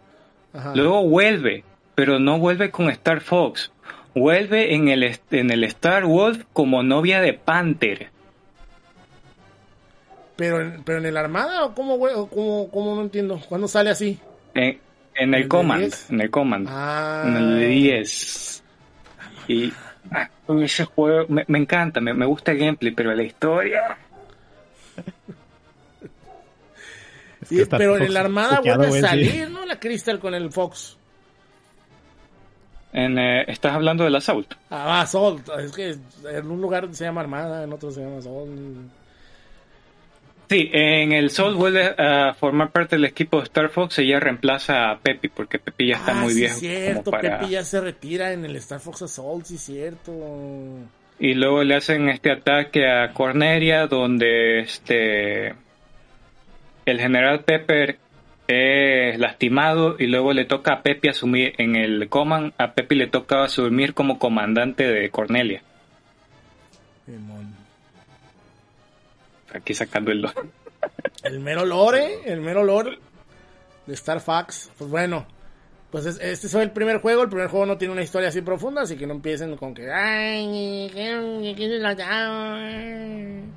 luego 0.75 1.09
vuelve, 1.09 1.65
pero 1.95 2.19
no 2.19 2.39
vuelve 2.39 2.71
con 2.71 2.91
Star 2.91 3.23
Fox. 3.23 3.73
Vuelve 4.15 4.75
en 4.75 4.89
el, 4.89 5.19
en 5.31 5.51
el 5.51 5.65
Star 5.65 6.05
Wolf 6.05 6.45
como 6.53 6.83
novia 6.83 7.23
de 7.23 7.33
Panther. 7.33 8.11
Pero, 10.41 10.63
en- 10.63 10.83
pero 10.85 10.99
en 10.99 11.05
el 11.05 11.17
armada 11.19 11.67
o 11.67 11.75
cómo, 11.75 11.99
güey, 11.99 12.15
o 12.15 12.27
cómo, 12.27 12.71
cómo 12.71 12.95
no 12.95 13.03
entiendo. 13.03 13.39
¿Cuándo 13.47 13.69
sale 13.69 13.91
así? 13.91 14.19
En, 14.55 14.81
en 15.15 15.35
el 15.35 15.47
Command. 15.49 15.83
10? 15.83 16.11
En 16.13 16.21
el 16.23 16.31
Command. 16.31 16.67
Ah. 16.71 17.25
En 17.27 17.37
el 17.37 17.61
de 17.61 17.67
10. 17.67 18.63
Y 19.49 19.73
ah, 20.11 20.31
ese 20.63 20.87
juego 20.87 21.27
me, 21.29 21.45
me 21.47 21.59
encanta, 21.59 22.01
me, 22.01 22.15
me 22.15 22.25
gusta 22.25 22.53
el 22.53 22.59
gameplay, 22.59 22.93
pero 22.93 23.15
la 23.15 23.23
historia. 23.23 23.99
Es 27.43 27.49
que 27.51 27.67
pero 27.67 27.95
en 27.97 27.99
Fox 28.01 28.11
el 28.11 28.17
armada 28.17 28.61
vuelve 28.61 28.87
a 28.87 28.93
sí. 28.93 29.01
salir, 29.01 29.51
¿no? 29.51 29.67
La 29.67 29.79
Crystal 29.79 30.19
con 30.21 30.35
el 30.35 30.51
Fox. 30.51 30.97
En, 32.95 33.19
eh, 33.19 33.45
¿Estás 33.47 33.73
hablando 33.75 34.05
del 34.05 34.17
Assault? 34.17 34.55
Ah, 34.71 35.05
Sol. 35.07 35.43
Es 35.59 35.73
que 35.73 35.97
en 36.31 36.51
un 36.51 36.63
lugar 36.63 36.89
se 36.93 37.05
llama 37.05 37.21
Armada, 37.21 37.65
en 37.65 37.73
otro 37.75 37.91
se 37.91 38.01
llama 38.01 38.23
Sol. 38.23 38.49
Sí, 40.51 40.69
en 40.73 41.13
el 41.13 41.31
Sol 41.31 41.55
vuelve 41.55 41.95
a 41.97 42.35
formar 42.35 42.73
parte 42.73 42.97
del 42.97 43.05
equipo 43.05 43.37
de 43.37 43.45
Star 43.45 43.69
Fox. 43.69 44.01
Ella 44.01 44.19
reemplaza 44.19 44.91
a 44.91 44.99
Peppy 44.99 45.29
porque 45.29 45.61
Peppy 45.61 45.91
ya 45.91 45.99
está 45.99 46.11
ah, 46.11 46.23
muy 46.23 46.33
sí, 46.33 46.41
viejo. 46.41 46.57
cierto. 46.57 47.11
para... 47.13 47.39
Pepe 47.39 47.53
ya 47.53 47.63
se 47.63 47.81
retira 47.81 48.33
en 48.33 48.45
el 48.45 48.57
Star 48.57 48.81
Fox 48.81 49.03
Assault, 49.03 49.45
sí, 49.45 49.57
cierto. 49.57 50.13
Y 51.21 51.35
luego 51.35 51.63
le 51.63 51.77
hacen 51.77 52.09
este 52.09 52.33
ataque 52.33 52.89
a 52.91 53.13
Cornelia, 53.13 53.87
donde 53.87 54.59
este 54.59 55.55
el 56.85 56.99
general 56.99 57.45
Pepper 57.45 57.99
es 58.49 59.21
lastimado 59.21 59.95
y 60.01 60.09
luego 60.09 60.33
le 60.33 60.47
toca 60.47 60.73
a 60.73 60.83
Pepe 60.83 61.11
asumir 61.11 61.55
en 61.59 61.77
el 61.77 62.09
command. 62.09 62.55
A 62.59 62.73
Pepe 62.73 62.97
le 62.97 63.07
toca 63.07 63.45
asumir 63.45 63.95
como 63.95 64.19
comandante 64.19 64.89
de 64.89 65.11
Cornelia. 65.11 65.63
Aquí 69.55 69.75
sacando 69.75 70.11
el. 70.13 70.27
El 71.23 71.41
mero 71.41 71.65
lore, 71.67 72.21
el 72.25 72.41
mero 72.41 72.65
lore 72.65 72.99
de 73.87 73.95
Star 73.95 74.21
Fox. 74.21 74.71
Pues 74.79 74.91
bueno, 74.91 75.27
pues 75.91 76.07
es- 76.07 76.21
este 76.21 76.49
fue 76.49 76.63
el 76.63 76.71
primer 76.71 76.99
juego. 77.01 77.23
El 77.23 77.29
primer 77.29 77.49
juego 77.49 77.67
no 77.67 77.77
tiene 77.77 77.93
una 77.93 78.03
historia 78.03 78.29
así 78.29 78.41
profunda, 78.43 78.83
así 78.83 78.97
que 78.97 79.07
no 79.07 79.15
empiecen 79.15 79.57
con 79.57 79.75
que. 79.75 79.87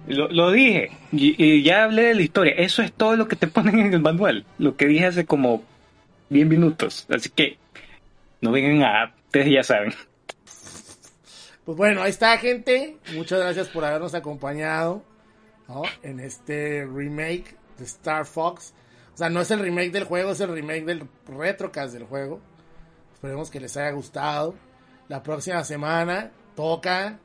Lo, 0.07 0.28
lo 0.30 0.52
dije 0.52 0.91
y, 1.11 1.41
y 1.41 1.64
ya 1.64 1.86
hablé 1.86 2.03
de 2.03 2.15
la 2.15 2.22
historia. 2.22 2.53
Eso 2.57 2.82
es 2.82 2.91
todo 2.91 3.15
lo 3.15 3.28
que 3.28 3.36
te 3.36 3.48
ponen 3.48 3.80
en 3.80 3.94
el 3.94 4.02
manual. 4.02 4.45
Lo 4.57 4.76
que 4.76 4.86
dije 4.88 5.06
hace 5.06 5.26
como 5.26 5.64
10 6.30 6.48
minutos. 6.48 7.06
Así 7.10 7.30
que 7.30 7.57
no 8.41 8.52
vengan 8.52 8.84
a. 8.84 9.14
Ustedes 9.28 9.52
ya 9.52 9.64
saben. 9.64 9.94
Pues 11.65 11.78
bueno, 11.78 12.02
ahí 12.03 12.10
está, 12.10 12.38
gente. 12.38 12.98
Muchas 13.15 13.40
gracias 13.40 13.70
por 13.70 13.86
habernos 13.86 14.14
acompañado 14.14 15.02
en 16.02 16.19
este 16.19 16.85
remake 16.85 17.56
de 17.77 17.85
Star 17.85 18.26
Fox. 18.26 18.73
O 19.14 19.18
sea, 19.18 19.30
no 19.30 19.41
es 19.41 19.52
el 19.52 19.60
remake 19.60 19.91
del 19.91 20.06
juego, 20.06 20.31
es 20.31 20.40
el 20.40 20.53
remake 20.53 20.85
del 20.85 21.07
retrocast 21.27 21.94
del 21.94 22.06
juego. 22.06 22.41
Esperemos 23.14 23.49
que 23.49 23.60
les 23.60 23.77
haya 23.77 23.91
gustado. 23.91 24.56
La 25.07 25.22
próxima 25.22 25.64
semana 25.64 26.31
toca 26.56 27.19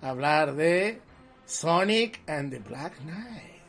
hablar 0.00 0.54
de 0.54 1.00
Sonic 1.44 2.20
and 2.28 2.50
the 2.50 2.58
Black 2.58 2.98
Knight. 3.00 3.62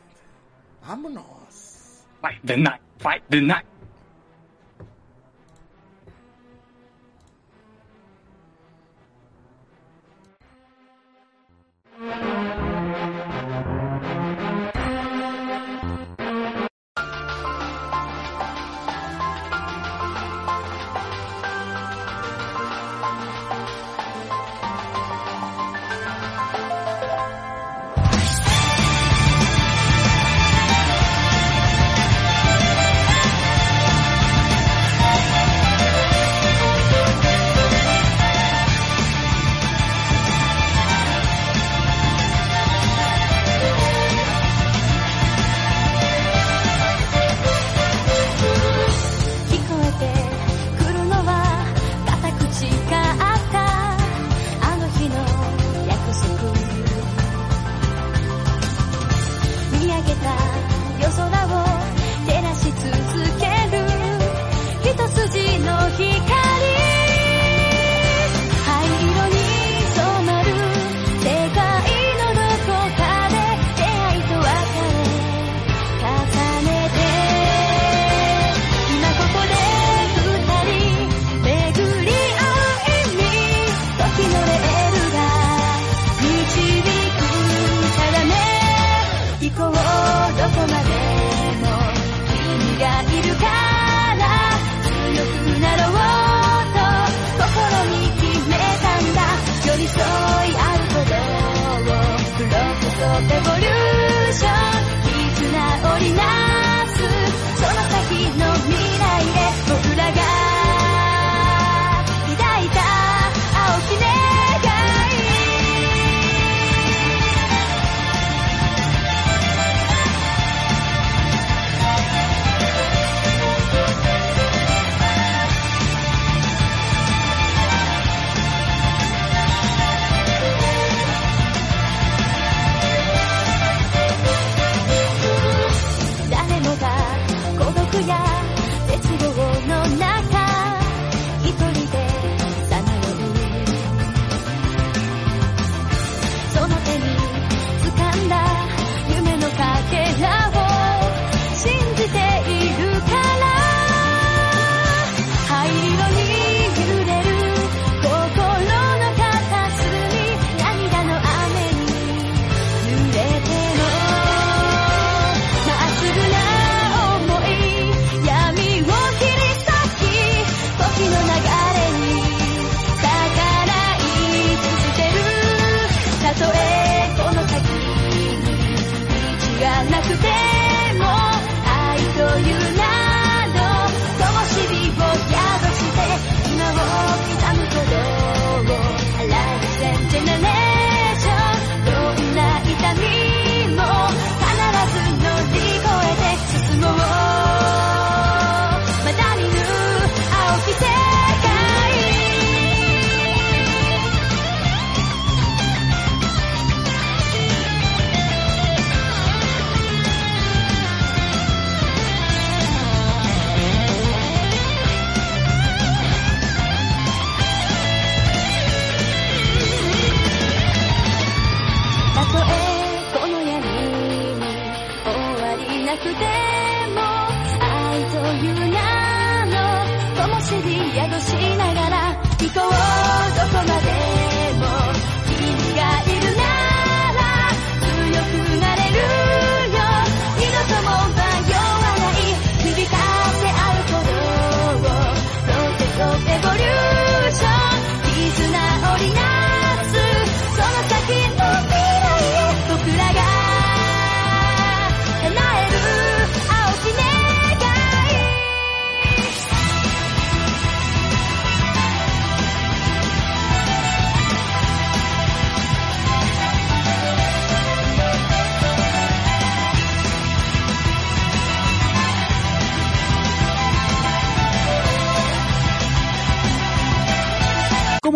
Vámonos. 0.82 2.04
Fight 2.20 2.40
the 2.44 2.56
night, 2.56 2.80
fight 2.98 3.22
the 3.30 3.40
night. 3.40 3.66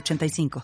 906985. 0.00 0.50